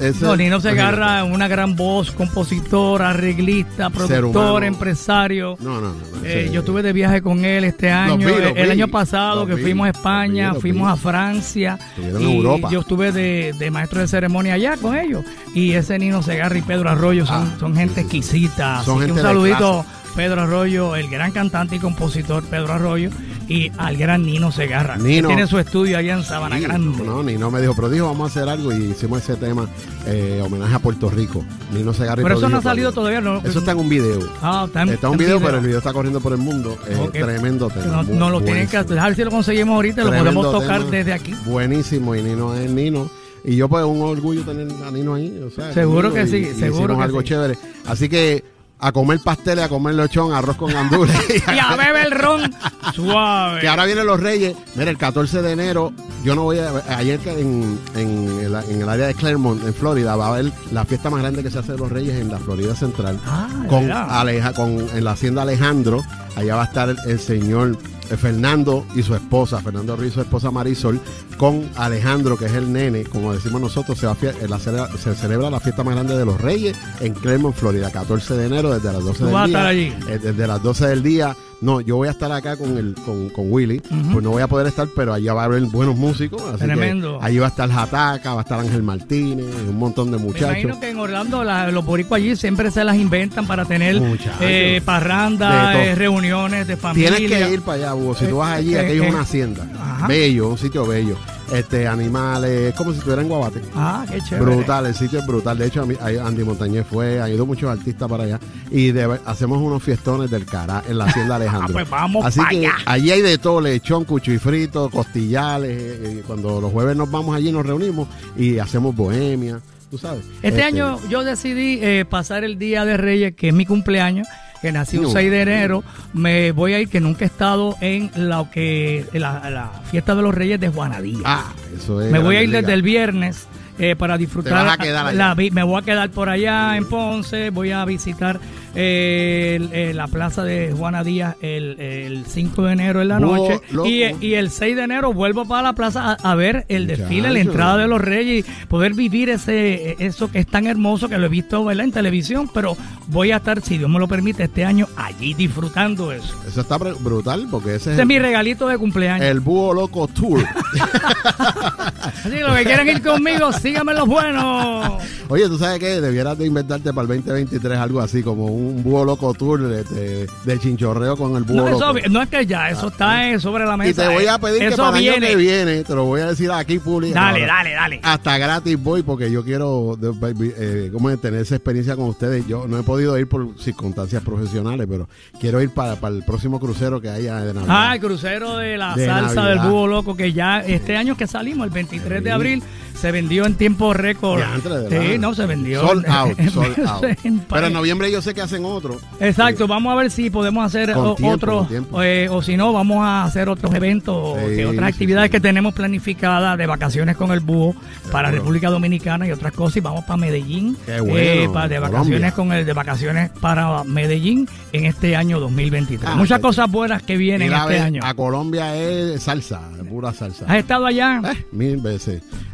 Ese- 0.00 0.24
No, 0.24 0.36
Nino 0.36 0.56
imagínate. 0.56 0.68
Segarra, 0.70 1.24
una 1.24 1.48
gran 1.48 1.76
voz, 1.76 2.10
compositor, 2.10 3.02
arreglista, 3.02 3.90
productor, 3.90 4.64
empresario. 4.64 5.56
No, 5.60 5.80
no, 5.80 5.88
no. 5.92 5.94
Eh, 6.24 6.50
yo 6.52 6.60
estuve 6.60 6.82
de 6.82 6.92
viaje 6.92 7.22
con 7.22 7.44
él 7.44 7.64
este 7.64 7.90
año, 7.90 8.16
vi, 8.16 8.24
los 8.24 8.52
el, 8.56 8.64
vi, 8.66 8.70
año 8.70 8.88
pasado 8.88 9.46
que 9.46 9.54
vi, 9.54 9.62
fuimos 9.62 9.86
a 9.86 9.90
España, 9.90 10.54
fuimos 10.54 10.90
a 10.92 10.96
Francia 10.96 11.78
Estuvieron 11.90 12.22
y 12.22 12.24
en 12.30 12.36
Europa. 12.36 12.68
yo 12.70 12.80
estuve 12.80 13.12
de, 13.12 13.54
de 13.58 13.70
maestro 13.70 14.00
de 14.00 14.08
ceremonia 14.08 14.54
allá 14.54 14.76
con 14.76 14.96
ellos 14.96 15.24
y 15.54 15.72
ese 15.72 15.98
Nino 15.98 16.22
Segarra 16.22 16.56
y 16.58 16.62
Pedro 16.62 16.90
Arroyo 16.90 17.24
son, 17.26 17.52
Ah, 17.54 17.56
son 17.60 17.74
gente 17.76 17.94
sí, 17.94 18.00
sí. 18.00 18.16
exquisita, 18.18 18.82
Son 18.84 18.96
así 18.96 19.06
que 19.06 19.06
gente 19.06 19.10
un 19.12 19.16
de 19.16 19.22
saludito 19.22 19.84
Pedro 20.18 20.42
Arroyo, 20.42 20.96
el 20.96 21.08
gran 21.08 21.30
cantante 21.30 21.76
y 21.76 21.78
compositor 21.78 22.42
Pedro 22.42 22.72
Arroyo 22.72 23.08
y 23.46 23.70
al 23.78 23.96
gran 23.96 24.26
Nino 24.26 24.50
Segarra, 24.50 24.96
que 24.96 25.02
Nino. 25.04 25.28
tiene 25.28 25.46
su 25.46 25.60
estudio 25.60 25.96
allá 25.96 26.14
en 26.14 26.24
Sabana 26.24 26.58
Grande. 26.58 27.04
No, 27.04 27.22
Nino 27.22 27.52
me 27.52 27.60
dijo, 27.60 27.72
pero 27.76 27.88
dijo, 27.88 28.06
vamos 28.06 28.24
a 28.36 28.40
hacer 28.40 28.48
algo 28.48 28.72
y 28.72 28.90
hicimos 28.90 29.22
ese 29.22 29.36
tema, 29.36 29.68
eh, 30.06 30.42
homenaje 30.44 30.74
a 30.74 30.80
Puerto 30.80 31.08
Rico. 31.08 31.44
Nino 31.72 31.94
Segarra 31.94 32.20
y 32.20 32.24
Pero 32.24 32.36
eso 32.36 32.48
no 32.48 32.56
ha 32.58 32.62
salido 32.62 32.90
todavía, 32.90 33.20
¿no? 33.20 33.38
Eso 33.44 33.60
está 33.60 33.70
en 33.70 33.78
un 33.78 33.88
video. 33.88 34.18
Ah, 34.42 34.64
está 34.66 34.82
en- 34.82 34.88
Está 34.88 35.08
un 35.08 35.18
video, 35.18 35.36
video. 35.36 35.46
pero 35.46 35.58
el 35.58 35.64
video 35.64 35.78
está 35.78 35.92
corriendo 35.92 36.18
por 36.20 36.32
el 36.32 36.38
mundo. 36.38 36.76
Eh, 36.88 36.96
Ok. 37.00 37.12
Tremendo 37.12 37.68
tema. 37.70 38.02
No, 38.02 38.28
lo 38.28 38.40
tienen 38.40 38.66
que 38.66 38.76
buenísimo. 38.76 39.00
a 39.00 39.06
ver 39.06 39.14
si 39.14 39.22
lo 39.24 39.30
conseguimos 39.30 39.74
ahorita, 39.76 40.02
lo 40.02 40.10
Tremendo 40.10 40.40
podemos 40.42 40.62
tocar 40.62 40.78
tema. 40.80 40.90
desde 40.96 41.12
aquí. 41.12 41.32
Buenísimo, 41.46 42.16
y 42.16 42.22
Nino 42.24 42.56
es 42.56 42.68
Nino. 42.68 43.08
Y 43.44 43.54
yo, 43.54 43.68
pues, 43.68 43.84
un 43.84 44.00
orgullo 44.02 44.42
tener 44.42 44.66
a 44.84 44.90
Nino 44.90 45.14
ahí. 45.14 45.40
o 45.46 45.50
sea, 45.50 45.72
Seguro 45.72 46.08
Nino, 46.10 46.14
que 46.24 46.28
y- 46.28 46.28
sí, 46.28 46.36
y 46.38 46.44
seguro 46.58 46.94
hicimos 46.94 46.96
que 46.98 47.02
algo 47.04 47.20
sí. 47.20 47.26
chévere. 47.28 47.58
Así 47.86 48.08
que 48.08 48.44
a 48.80 48.92
comer 48.92 49.18
pasteles, 49.20 49.64
a 49.64 49.68
comer 49.68 49.94
lechón, 49.94 50.32
arroz 50.32 50.56
con 50.56 50.72
gandules. 50.72 51.16
Y 51.54 51.58
a 51.58 51.76
beber 51.76 52.06
el 52.06 52.12
ron 52.12 52.54
suave. 52.94 53.60
Que 53.60 53.68
ahora 53.68 53.84
vienen 53.86 54.06
los 54.06 54.20
Reyes. 54.20 54.56
Mira, 54.76 54.90
el 54.90 54.98
14 54.98 55.42
de 55.42 55.52
enero, 55.52 55.92
yo 56.24 56.34
no 56.34 56.42
voy 56.44 56.58
a. 56.58 56.70
Ayer 56.96 57.20
en, 57.26 57.78
en 57.94 58.40
el, 58.40 58.54
en 58.70 58.82
el 58.82 58.88
área 58.88 59.06
de 59.06 59.14
Claremont, 59.14 59.62
en 59.64 59.74
Florida, 59.74 60.16
va 60.16 60.26
a 60.26 60.28
haber 60.30 60.52
la 60.72 60.84
fiesta 60.84 61.10
más 61.10 61.20
grande 61.20 61.42
que 61.42 61.50
se 61.50 61.58
hace 61.58 61.72
de 61.72 61.78
los 61.78 61.90
Reyes 61.90 62.18
en 62.20 62.30
la 62.30 62.38
Florida 62.38 62.74
Central. 62.74 63.18
Ah, 63.26 63.48
con. 63.68 63.90
Aleja, 63.90 64.52
con 64.52 64.70
en 64.94 65.04
la 65.04 65.12
hacienda 65.12 65.42
Alejandro. 65.42 66.02
Allá 66.36 66.54
va 66.54 66.62
a 66.62 66.66
estar 66.66 66.88
el, 66.88 66.98
el 67.06 67.18
señor 67.18 67.76
Fernando 68.16 68.84
y 68.94 69.02
su 69.02 69.14
esposa, 69.14 69.60
Fernando 69.60 69.96
Ruiz 69.96 70.10
y 70.10 70.14
su 70.14 70.20
esposa 70.20 70.50
Marisol, 70.50 71.00
con 71.36 71.68
Alejandro, 71.76 72.36
que 72.36 72.46
es 72.46 72.52
el 72.52 72.72
nene, 72.72 73.04
como 73.04 73.32
decimos 73.32 73.60
nosotros, 73.60 73.98
se, 73.98 74.06
va 74.06 74.16
eh, 74.22 74.46
la 74.48 74.58
celebra- 74.58 74.88
se 74.96 75.14
celebra 75.14 75.50
la 75.50 75.60
fiesta 75.60 75.84
más 75.84 75.94
grande 75.94 76.16
de 76.16 76.24
los 76.24 76.40
Reyes 76.40 76.76
en 77.00 77.12
Claremont, 77.14 77.54
Florida, 77.54 77.90
14 77.90 78.34
de 78.36 78.46
enero, 78.46 78.70
desde 78.74 78.92
las 78.92 79.04
12 79.04 79.18
Tú 79.18 79.24
del 79.26 79.34
día. 79.34 79.44
estar 79.46 79.66
allí. 79.66 79.92
Eh, 80.08 80.18
desde 80.22 80.46
las 80.46 80.62
12 80.62 80.86
del 80.88 81.02
día. 81.02 81.36
No, 81.60 81.80
yo 81.80 81.96
voy 81.96 82.06
a 82.06 82.12
estar 82.12 82.30
acá 82.30 82.56
con 82.56 82.76
el 82.78 82.94
con, 83.04 83.30
con 83.30 83.50
Willy, 83.52 83.80
pues 83.80 84.22
no 84.22 84.30
voy 84.30 84.42
a 84.42 84.46
poder 84.46 84.68
estar, 84.68 84.86
pero 84.94 85.12
allá 85.12 85.34
va 85.34 85.42
a 85.42 85.44
haber 85.46 85.62
buenos 85.64 85.96
músicos. 85.96 86.40
Así 86.42 86.58
Tremendo. 86.64 87.18
Que 87.18 87.26
allí 87.26 87.38
va 87.38 87.46
a 87.46 87.48
estar 87.48 87.68
Jataca, 87.68 88.34
va 88.34 88.40
a 88.40 88.42
estar 88.42 88.60
Ángel 88.60 88.82
Martínez, 88.84 89.46
un 89.68 89.76
montón 89.76 90.12
de 90.12 90.18
Me 90.18 90.22
muchachos. 90.24 90.50
imagino 90.50 90.78
que 90.80 90.90
en 90.90 90.98
Orlando 90.98 91.42
la- 91.42 91.70
los 91.72 91.84
boricuas 91.84 92.20
allí 92.20 92.36
siempre 92.36 92.70
se 92.70 92.84
las 92.84 92.96
inventan 92.96 93.46
para 93.48 93.64
tener 93.64 94.00
eh, 94.40 94.80
parrandas, 94.84 95.74
eh, 95.76 95.94
reuniones 95.96 96.66
de 96.68 96.76
familia. 96.76 97.16
Tienes 97.16 97.38
que 97.38 97.52
ir 97.54 97.62
para 97.62 97.74
allá, 97.78 97.94
Hugo. 97.96 98.14
Si 98.14 98.26
tú 98.26 98.36
vas 98.36 98.52
allí, 98.58 98.74
Eh, 98.74 98.80
aquello 98.80 99.02
eh, 99.02 99.06
es 99.08 99.12
una 99.14 99.22
hacienda. 99.22 99.66
Ajá. 99.80 100.06
Bello, 100.06 100.50
un 100.50 100.58
sitio 100.58 100.86
bello. 100.86 101.16
Este, 101.52 101.88
animales, 101.88 102.50
es 102.70 102.74
como 102.74 102.92
si 102.92 102.98
estuviera 102.98 103.22
en 103.22 103.28
Guabate. 103.28 103.62
Ah, 103.74 104.04
qué 104.10 104.20
chévere. 104.20 104.54
Brutal, 104.54 104.86
el 104.86 104.94
sitio 104.94 105.18
es 105.20 105.26
brutal. 105.26 105.56
De 105.56 105.66
hecho, 105.66 105.82
Andy 105.82 106.44
Montañez 106.44 106.86
fue, 106.88 107.20
ha 107.22 107.28
ido 107.28 107.46
muchos 107.46 107.70
artistas 107.70 108.08
para 108.08 108.24
allá. 108.24 108.40
Y 108.70 108.90
de 108.92 109.18
hacemos 109.24 109.58
unos 109.58 109.82
fiestones 109.82 110.30
del 110.30 110.44
cara 110.44 110.82
en 110.88 110.98
la 110.98 111.04
hacienda 111.06 111.36
Alejandro. 111.36 111.68
Ah, 111.70 111.72
pues 111.72 111.88
vamos 111.90 112.26
Así 112.26 112.40
que 112.50 112.58
allá. 112.58 112.72
allí 112.84 113.10
hay 113.12 113.22
de 113.22 113.38
todo, 113.38 113.60
lechón, 113.62 114.04
cuchifrito, 114.04 114.90
costillales. 114.90 115.70
eh, 115.70 116.00
eh, 116.18 116.22
cuando 116.26 116.60
los 116.60 116.70
jueves 116.70 116.96
nos 116.96 117.10
vamos 117.10 117.34
allí, 117.34 117.50
nos 117.50 117.64
reunimos 117.64 118.08
y 118.36 118.58
hacemos 118.58 118.94
bohemia, 118.94 119.60
tú 119.90 119.96
sabes. 119.96 120.24
Este 120.42 120.62
año 120.62 120.98
yo 121.08 121.24
decidí 121.24 121.78
eh, 121.80 122.04
pasar 122.08 122.44
el 122.44 122.58
Día 122.58 122.84
de 122.84 122.96
Reyes, 122.98 123.34
que 123.34 123.48
es 123.48 123.54
mi 123.54 123.64
cumpleaños, 123.64 124.26
que 124.62 124.72
nació 124.72 125.00
un 125.00 125.06
No. 125.06 125.12
6 125.12 125.30
de 125.30 125.42
enero. 125.42 125.84
Me 126.12 126.52
voy 126.52 126.74
a 126.74 126.80
ir, 126.80 126.88
que 126.88 127.00
nunca 127.00 127.24
he 127.24 127.28
estado 127.28 127.76
en 127.80 128.10
lo 128.16 128.50
que 128.50 129.06
la, 129.12 129.48
la 129.50 129.70
fiesta 129.90 130.14
de 130.14 130.22
los 130.22 130.34
Reyes 130.34 130.58
de 130.60 130.68
Juanadía. 130.68 131.18
Ah, 131.24 131.52
eso 131.76 132.00
es. 132.02 132.10
me 132.10 132.18
voy 132.18 132.36
a 132.36 132.42
ir 132.42 132.50
desde 132.50 132.72
el 132.72 132.82
viernes 132.82 133.46
eh, 133.78 133.94
para 133.96 134.18
disfrutar. 134.18 134.52
Te 134.58 134.64
vas 134.64 134.74
a 134.74 134.82
quedar 134.82 135.06
allá. 135.06 135.16
la 135.16 135.34
vi- 135.34 135.50
me 135.52 135.62
voy 135.62 135.80
a 135.80 135.84
quedar 135.84 136.10
por 136.10 136.28
allá 136.28 136.76
en 136.76 136.88
Ponce. 136.88 137.50
Voy 137.50 137.70
a 137.70 137.84
visitar 137.84 138.40
eh, 138.80 139.56
el- 139.56 139.70
eh, 139.72 139.92
la 139.94 140.06
plaza 140.06 140.44
de 140.44 140.72
Juana 140.72 141.02
Díaz 141.02 141.34
el, 141.42 141.80
el 141.80 142.24
5 142.26 142.62
de 142.64 142.72
enero 142.72 143.02
en 143.02 143.08
la 143.08 143.18
noche. 143.20 143.60
loco. 143.72 143.88
Y, 143.88 144.04
y 144.20 144.34
el 144.34 144.50
6 144.50 144.76
de 144.76 144.82
enero 144.82 145.12
vuelvo 145.12 145.46
para 145.46 145.62
la 145.62 145.72
plaza 145.72 146.12
a, 146.12 146.30
a 146.30 146.34
ver 146.36 146.64
el 146.68 146.86
desfile, 146.86 147.30
la 147.30 147.40
entrada 147.40 147.76
de 147.76 147.88
los 147.88 148.00
Reyes 148.00 148.46
poder 148.68 148.94
vivir 148.94 149.28
ese 149.30 149.96
eso 149.98 150.30
que 150.30 150.38
es 150.38 150.46
tan 150.46 150.66
hermoso 150.66 151.08
que 151.08 151.18
lo 151.18 151.26
he 151.26 151.28
visto 151.28 151.64
¿verdad? 151.64 151.84
en 151.84 151.92
televisión. 151.92 152.48
Pero 152.54 152.76
voy 153.08 153.32
a 153.32 153.36
estar, 153.38 153.60
si 153.60 153.78
Dios 153.78 153.90
me 153.90 153.98
lo 153.98 154.06
permite, 154.06 154.44
este 154.44 154.64
año 154.64 154.86
allí 154.96 155.34
disfrutando 155.34 156.12
eso. 156.12 156.34
Eso 156.46 156.60
está 156.60 156.78
br- 156.78 156.96
brutal 157.00 157.48
porque 157.50 157.70
ese 157.70 157.76
es 157.76 157.82
Ese 157.82 157.92
es 157.94 157.98
el, 157.98 158.06
mi 158.06 158.18
regalito 158.18 158.68
de 158.68 158.78
cumpleaños. 158.78 159.26
el 159.26 159.40
Búho 159.40 159.74
Loco 159.74 160.06
Tour. 160.08 160.44
Así 162.20 162.30
que 162.30 162.40
los 162.40 162.56
que 162.56 162.64
quieren 162.64 162.88
ir 162.88 163.02
conmigo, 163.02 163.52
síganme 163.52 163.94
los 163.94 164.06
buenos. 164.06 165.02
Oye, 165.28 165.46
¿tú 165.48 165.58
sabes 165.58 165.78
qué? 165.78 166.00
Debieras 166.00 166.36
de 166.38 166.46
inventarte 166.46 166.92
para 166.92 167.02
el 167.02 167.08
2023 167.22 167.78
algo 167.78 168.00
así, 168.00 168.22
como 168.22 168.46
un 168.46 168.82
Búho 168.82 169.04
Loco 169.04 169.32
Tour 169.34 169.60
de, 169.68 169.84
de- 169.84 170.26
de 170.44 170.58
chinchorreo 170.58 171.16
con 171.16 171.36
el 171.36 171.44
Búho 171.44 171.56
No, 171.56 171.68
eso 171.68 171.78
Loco. 171.80 171.92
vi- 171.94 172.02
no 172.10 172.22
es 172.22 172.28
que 172.28 172.46
ya, 172.46 172.70
eso 172.70 172.88
está 172.88 173.28
eh, 173.28 173.38
sobre 173.38 173.64
la 173.66 173.76
mesa. 173.76 173.90
y 173.90 173.94
te 174.08 174.14
voy 174.14 174.26
a 174.26 174.38
pedir 174.38 174.58
que 174.60 174.66
eso 174.68 174.76
para 174.78 174.88
el 174.90 174.94
año 175.04 175.10
viene. 175.12 175.26
que 175.28 175.36
viene, 175.36 175.84
te 175.84 175.94
lo 175.94 176.04
voy 176.04 176.20
a 176.22 176.26
decir 176.28 176.50
aquí 176.50 176.78
públicamente. 176.78 177.40
Dale, 177.40 177.46
dale, 177.46 177.74
dale. 177.74 178.00
Hasta 178.02 178.38
gratis 178.38 178.82
voy 178.82 179.02
porque 179.02 179.30
yo 179.30 179.44
quiero 179.44 179.96
eh, 180.00 180.90
tener 181.20 181.40
esa 181.42 181.54
experiencia 181.56 181.94
con 181.96 182.06
ustedes. 182.06 182.46
Yo 182.46 182.66
no 182.66 182.78
he 182.78 182.82
podido 182.82 183.18
ir 183.18 183.28
por 183.28 183.58
circunstancias 183.60 184.22
profesionales, 184.22 184.86
pero 184.88 185.08
quiero 185.40 185.60
ir 185.62 185.70
para, 185.70 185.96
para 185.96 186.14
el 186.14 186.24
próximo 186.24 186.58
crucero 186.58 187.00
que 187.00 187.08
haya 187.10 187.40
de 187.40 187.54
Navidad. 187.54 187.74
Ah, 187.90 187.94
el 187.94 188.00
crucero 188.00 188.56
de 188.56 188.76
la 188.78 188.94
De 188.94 189.06
salsa 189.06 189.34
Navidad. 189.42 189.62
del 189.62 189.70
búho 189.70 189.86
loco 189.86 190.16
que 190.16 190.32
ya 190.32 190.60
este 190.60 190.96
año 190.96 191.16
que 191.16 191.26
salimos, 191.26 191.66
el 191.66 191.72
23 191.72 192.07
de 192.08 192.22
Sí. 192.22 192.28
abril, 192.30 192.62
se 192.94 193.12
vendió 193.12 193.46
en 193.46 193.54
tiempo 193.54 193.94
récord. 193.94 194.40
De 194.42 195.12
Sí, 195.12 195.18
no, 195.18 195.32
se 195.34 195.46
vendió. 195.46 195.80
Sold 195.86 196.04
out, 196.08 196.38
out. 196.86 197.04
Pero 197.48 197.66
en 197.68 197.72
noviembre 197.72 198.10
yo 198.10 198.20
sé 198.20 198.34
que 198.34 198.40
hacen 198.42 198.64
otro. 198.64 198.98
Exacto, 199.20 199.66
vamos 199.68 199.92
a 199.92 199.96
ver 199.96 200.10
si 200.10 200.30
podemos 200.30 200.64
hacer 200.66 200.92
Con 200.92 201.06
o- 201.06 201.14
tiempo, 201.14 201.34
otros, 201.34 201.58
con 201.58 201.68
tiempo. 201.68 202.02
eh, 202.02 202.28
o 202.28 202.42
si 202.42 202.56
no, 202.56 202.72
vamos 202.72 202.98
a 203.04 203.22
hacer 203.24 203.48
otros 203.48 203.72
eventos, 203.74 204.36
Sí, 204.54 204.64
otras 204.64 204.88
actividades 204.92 205.30
que 205.30 205.38
tenemos 205.40 205.74
planificadas 205.74 206.58
de 206.58 206.66
vacaciones 206.66 207.16
con 207.16 207.30
el 207.32 207.40
búho 207.40 207.74
para. 208.10 208.30
República 208.32 208.68
Dominicana 208.70 209.26
y 209.26 209.32
otras 209.32 209.52
cosas. 209.52 209.76
Y 209.78 209.80
vamos 209.80 210.04
para 210.04 210.16
Medellín, 210.16 210.76
Qué 210.86 211.00
bueno, 211.00 211.52
pa- 211.52 211.68
de 211.68 211.76
Colombia. 211.76 211.80
vacaciones 211.80 212.32
con 212.34 212.52
el 212.52 212.66
de 212.66 212.72
vacaciones 212.72 213.30
para 213.40 213.84
Medellín 213.84 214.48
en 214.72 214.84
este 214.86 215.14
año 215.16 215.38
2023. 215.40 216.10
Ah, 216.10 216.16
Muchas 216.16 216.40
cosas 216.40 216.70
buenas 216.70 217.02
que 217.02 217.16
vienen 217.16 217.52
este 217.52 217.78
año. 217.80 218.00
A 218.04 218.14
Colombia 218.14 218.74
es 218.76 219.22
salsa. 219.22 219.60
pura 219.88 220.12
salsa. 220.12 220.44
¿Has 220.46 220.58
estado 220.58 220.84
allá? 220.86 221.20
Eh, 221.32 221.44
mil 221.52 221.76
veces. 221.78 221.97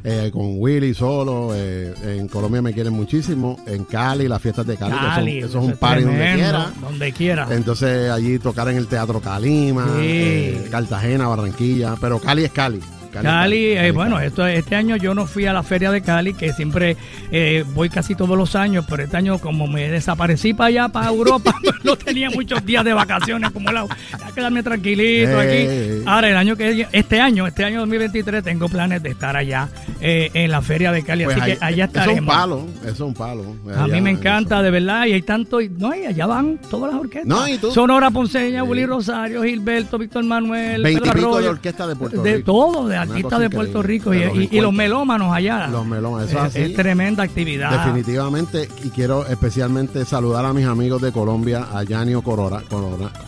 Eh, 0.04 0.30
con 0.32 0.58
Willy 0.58 0.94
solo. 0.94 1.50
eh, 1.54 1.94
en 2.04 2.28
Colombia 2.28 2.62
me 2.62 2.72
quieren 2.72 2.92
muchísimo. 2.92 3.58
En 3.66 3.84
Cali, 3.84 4.28
las 4.28 4.40
fiestas 4.40 4.66
de 4.66 4.76
Cali. 4.76 4.92
que 4.92 4.98
son- 4.98 5.28
eso 5.28 5.58
es 5.58 5.64
un 5.64 5.76
party 5.76 6.02
donde 6.04 6.34
quiera. 6.34 6.72
Donde 6.80 7.12
quiera. 7.12 7.48
Entonces 7.50 8.10
allí 8.10 8.38
tocar 8.38 8.68
en 8.68 8.76
el 8.76 8.86
Teatro 8.86 9.20
Calima, 9.20 9.84
Sí. 10.00 10.00
eh, 10.06 10.68
Cartagena, 10.70 11.28
Barranquilla. 11.28 11.96
Pero 12.00 12.18
Cali 12.20 12.44
es 12.44 12.52
Cali. 12.52 12.80
Cali, 13.22 13.66
eh, 13.72 13.76
Cali, 13.76 13.90
bueno, 13.92 14.20
esto, 14.20 14.46
este 14.46 14.74
año 14.76 14.96
yo 14.96 15.14
no 15.14 15.26
fui 15.26 15.46
a 15.46 15.52
la 15.52 15.62
feria 15.62 15.90
de 15.90 16.00
Cali, 16.02 16.34
que 16.34 16.52
siempre 16.52 16.96
eh, 17.30 17.64
voy 17.74 17.88
casi 17.88 18.14
todos 18.14 18.36
los 18.36 18.54
años, 18.56 18.84
pero 18.88 19.02
este 19.04 19.16
año 19.16 19.38
como 19.38 19.66
me 19.66 19.88
desaparecí 19.90 20.54
para 20.54 20.68
allá, 20.68 20.88
para 20.88 21.08
Europa, 21.08 21.54
pues 21.62 21.76
no 21.84 21.96
tenía 21.96 22.30
muchos 22.30 22.64
días 22.64 22.84
de 22.84 22.92
vacaciones 22.92 23.48
acumulados. 23.50 23.90
A 24.12 24.32
quedarme 24.32 24.62
tranquilito 24.62 25.42
Eh. 25.42 26.00
aquí. 26.02 26.04
Ahora, 26.08 26.28
el 26.30 26.36
año 26.36 26.56
que 26.56 26.86
este 26.92 27.20
año, 27.20 27.46
este 27.46 27.64
año 27.64 27.80
2023, 27.80 28.42
tengo 28.42 28.68
planes 28.68 29.02
de 29.02 29.10
estar 29.10 29.36
allá 29.36 29.68
eh, 30.00 30.30
en 30.34 30.50
la 30.50 30.60
feria 30.62 30.92
de 30.92 31.02
Cali, 31.02 31.24
Pues 31.24 31.36
así 31.36 31.50
ahí- 31.52 31.56
que 31.58 31.64
allá 31.64 31.84
Eso 31.84 31.92
es 31.92 31.96
un 31.96 32.00
estaremos. 32.12 32.34
palo, 32.34 32.66
eso 32.82 32.90
es 32.92 33.00
un 33.00 33.14
palo. 33.14 33.44
A 33.76 33.86
mí 33.86 34.00
me 34.00 34.10
encanta, 34.10 34.56
eso. 34.56 34.62
de 34.64 34.70
verdad, 34.70 35.06
y 35.06 35.12
hay 35.12 35.22
tanto, 35.22 35.60
y- 35.60 35.68
no, 35.68 35.94
y 35.94 36.06
allá 36.06 36.26
van 36.26 36.58
todas 36.70 36.92
las 36.92 37.00
orquestas. 37.00 37.26
No, 37.28 37.46
y 37.48 37.58
tú- 37.58 37.70
Sonora 37.70 38.10
Ponceña, 38.10 38.62
Sí. 38.62 38.68
Willy 38.68 38.86
Rosario, 38.86 39.42
Gilberto, 39.42 39.98
Víctor 39.98 40.24
Manuel, 40.24 40.82
Veintipico 40.82 41.14
Pedro 41.14 41.28
de 41.28 41.34
Arroyo, 41.36 41.50
orquestas 41.50 41.88
de 41.88 41.96
Puerto 41.96 42.22
de 42.22 42.36
Rico. 42.36 42.44
todo, 42.52 42.88
de 42.88 42.96
artistas 43.10 43.40
de. 43.40 43.50
Puerto 43.50 43.82
Rico 43.82 44.12
y, 44.14 44.24
los 44.60 44.72
y- 44.72 44.76
melómanos 44.76 45.32
allá. 45.32 45.68
Los 45.68 45.86
melómanos, 45.86 46.28
eso 46.30 46.44
es 46.46 46.74
tremenda 46.74 47.22
actividad. 47.22 47.70
Definitivamente, 47.84 48.68
y 48.82 48.90
quiero 48.90 49.26
especialmente 49.26 50.04
saludar 50.04 50.44
a 50.44 50.52
mis 50.52 50.66
amigos 50.66 51.00
de 51.02 51.12
Colombia, 51.12 51.66
a 51.72 51.82
Yanio 51.84 52.22
Corona- 52.22 52.62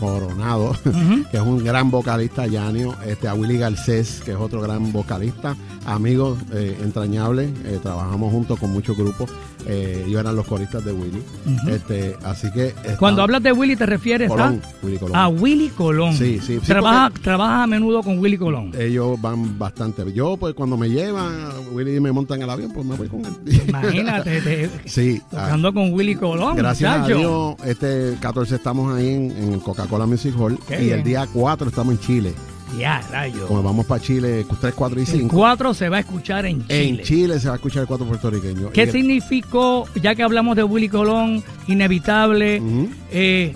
Coronado, 0.00 0.72
que 1.30 1.36
es 1.36 1.42
un 1.42 1.62
gran 1.64 1.90
vocalista, 1.90 2.46
Yanio, 2.46 2.94
este, 3.04 3.28
a 3.28 3.34
Willy 3.34 3.58
Garcés, 3.58 4.20
que 4.24 4.32
es 4.32 4.36
otro 4.36 4.60
gran 4.60 4.92
vocalista, 4.92 5.56
amigos 5.86 6.38
eh, 6.52 6.76
entrañables, 6.82 7.50
eh, 7.64 7.78
trabajamos 7.82 8.32
juntos 8.32 8.58
con 8.58 8.72
muchos 8.72 8.96
grupos, 8.96 9.30
eh, 9.66 10.04
ellos 10.06 10.20
eran 10.20 10.36
los 10.36 10.46
coristas 10.46 10.84
de 10.84 10.92
Willy, 10.92 11.22
este, 11.68 12.16
así 12.24 12.50
que... 12.52 12.74
Cuando 12.98 13.22
hablas 13.22 13.42
de 13.42 13.52
Willy, 13.52 13.76
¿te 13.76 13.84
refieres 13.86 14.28
Colón, 14.28 14.62
a, 14.64 14.84
Willy 14.86 14.98
Colón. 14.98 15.16
a 15.16 15.28
Willy 15.28 15.68
Colón? 15.70 16.12
Sí, 16.14 16.38
sí, 16.40 16.58
sí, 16.60 16.66
Trabaja, 16.66 17.10
trabaja 17.22 17.62
a 17.64 17.66
menudo 17.66 18.02
con 18.02 18.18
Willy 18.18 18.38
Colón. 18.38 18.72
Ellos 18.78 19.20
van 19.20 19.58
bastante. 19.58 20.04
Yo, 20.12 20.36
pues, 20.36 20.54
cuando 20.54 20.76
me 20.76 20.88
llevan, 20.88 21.50
Willy 21.72 21.98
me 22.00 22.12
montan 22.12 22.40
el 22.42 22.50
avión, 22.50 22.72
pues 22.72 22.86
me 22.86 22.94
voy 22.96 23.08
con 23.08 23.24
él. 23.24 23.34
Imagínate, 23.68 24.40
te- 24.40 24.70
Sí. 24.86 25.20
ah, 25.32 25.44
tocando 25.44 25.74
con 25.74 25.92
Willy 25.92 26.14
Colón. 26.16 26.56
Gracias 26.56 27.00
muchacho. 27.00 27.14
a 27.14 27.18
Dios, 27.18 27.54
este 27.68 28.16
14 28.20 28.54
estamos 28.54 28.94
ahí 28.96 29.08
en, 29.08 29.60
Coca-Cola 29.60 30.06
Music 30.06 30.34
Hall 30.38 30.58
Qué 30.68 30.80
y 30.80 30.84
bien. 30.86 30.98
el 30.98 31.04
día 31.04 31.26
4 31.32 31.68
estamos 31.68 31.94
en 31.94 32.00
Chile. 32.00 32.34
Ya, 32.78 33.00
rayo. 33.10 33.46
Como 33.46 33.62
vamos 33.62 33.86
para 33.86 34.02
Chile 34.02 34.44
3, 34.60 34.74
4 34.74 34.98
y 34.98 35.02
El 35.02 35.06
5. 35.08 35.34
4 35.36 35.72
se 35.74 35.88
va 35.88 35.98
a 35.98 36.00
escuchar 36.00 36.46
en 36.46 36.62
Chile. 36.66 36.88
En 36.88 37.02
Chile 37.02 37.38
se 37.40 37.46
va 37.48 37.54
a 37.54 37.56
escuchar 37.56 37.82
el 37.82 37.86
4 37.88 38.06
puertorriqueño. 38.06 38.70
¿Qué 38.70 38.84
Y- 38.84 38.90
significó, 38.90 39.86
ya 40.02 40.14
que 40.14 40.22
hablamos 40.22 40.56
de 40.56 40.64
Willy 40.64 40.88
Colón, 40.88 41.42
inevitable? 41.68 42.60
Ujú. 42.60 42.88
eh, 43.12 43.54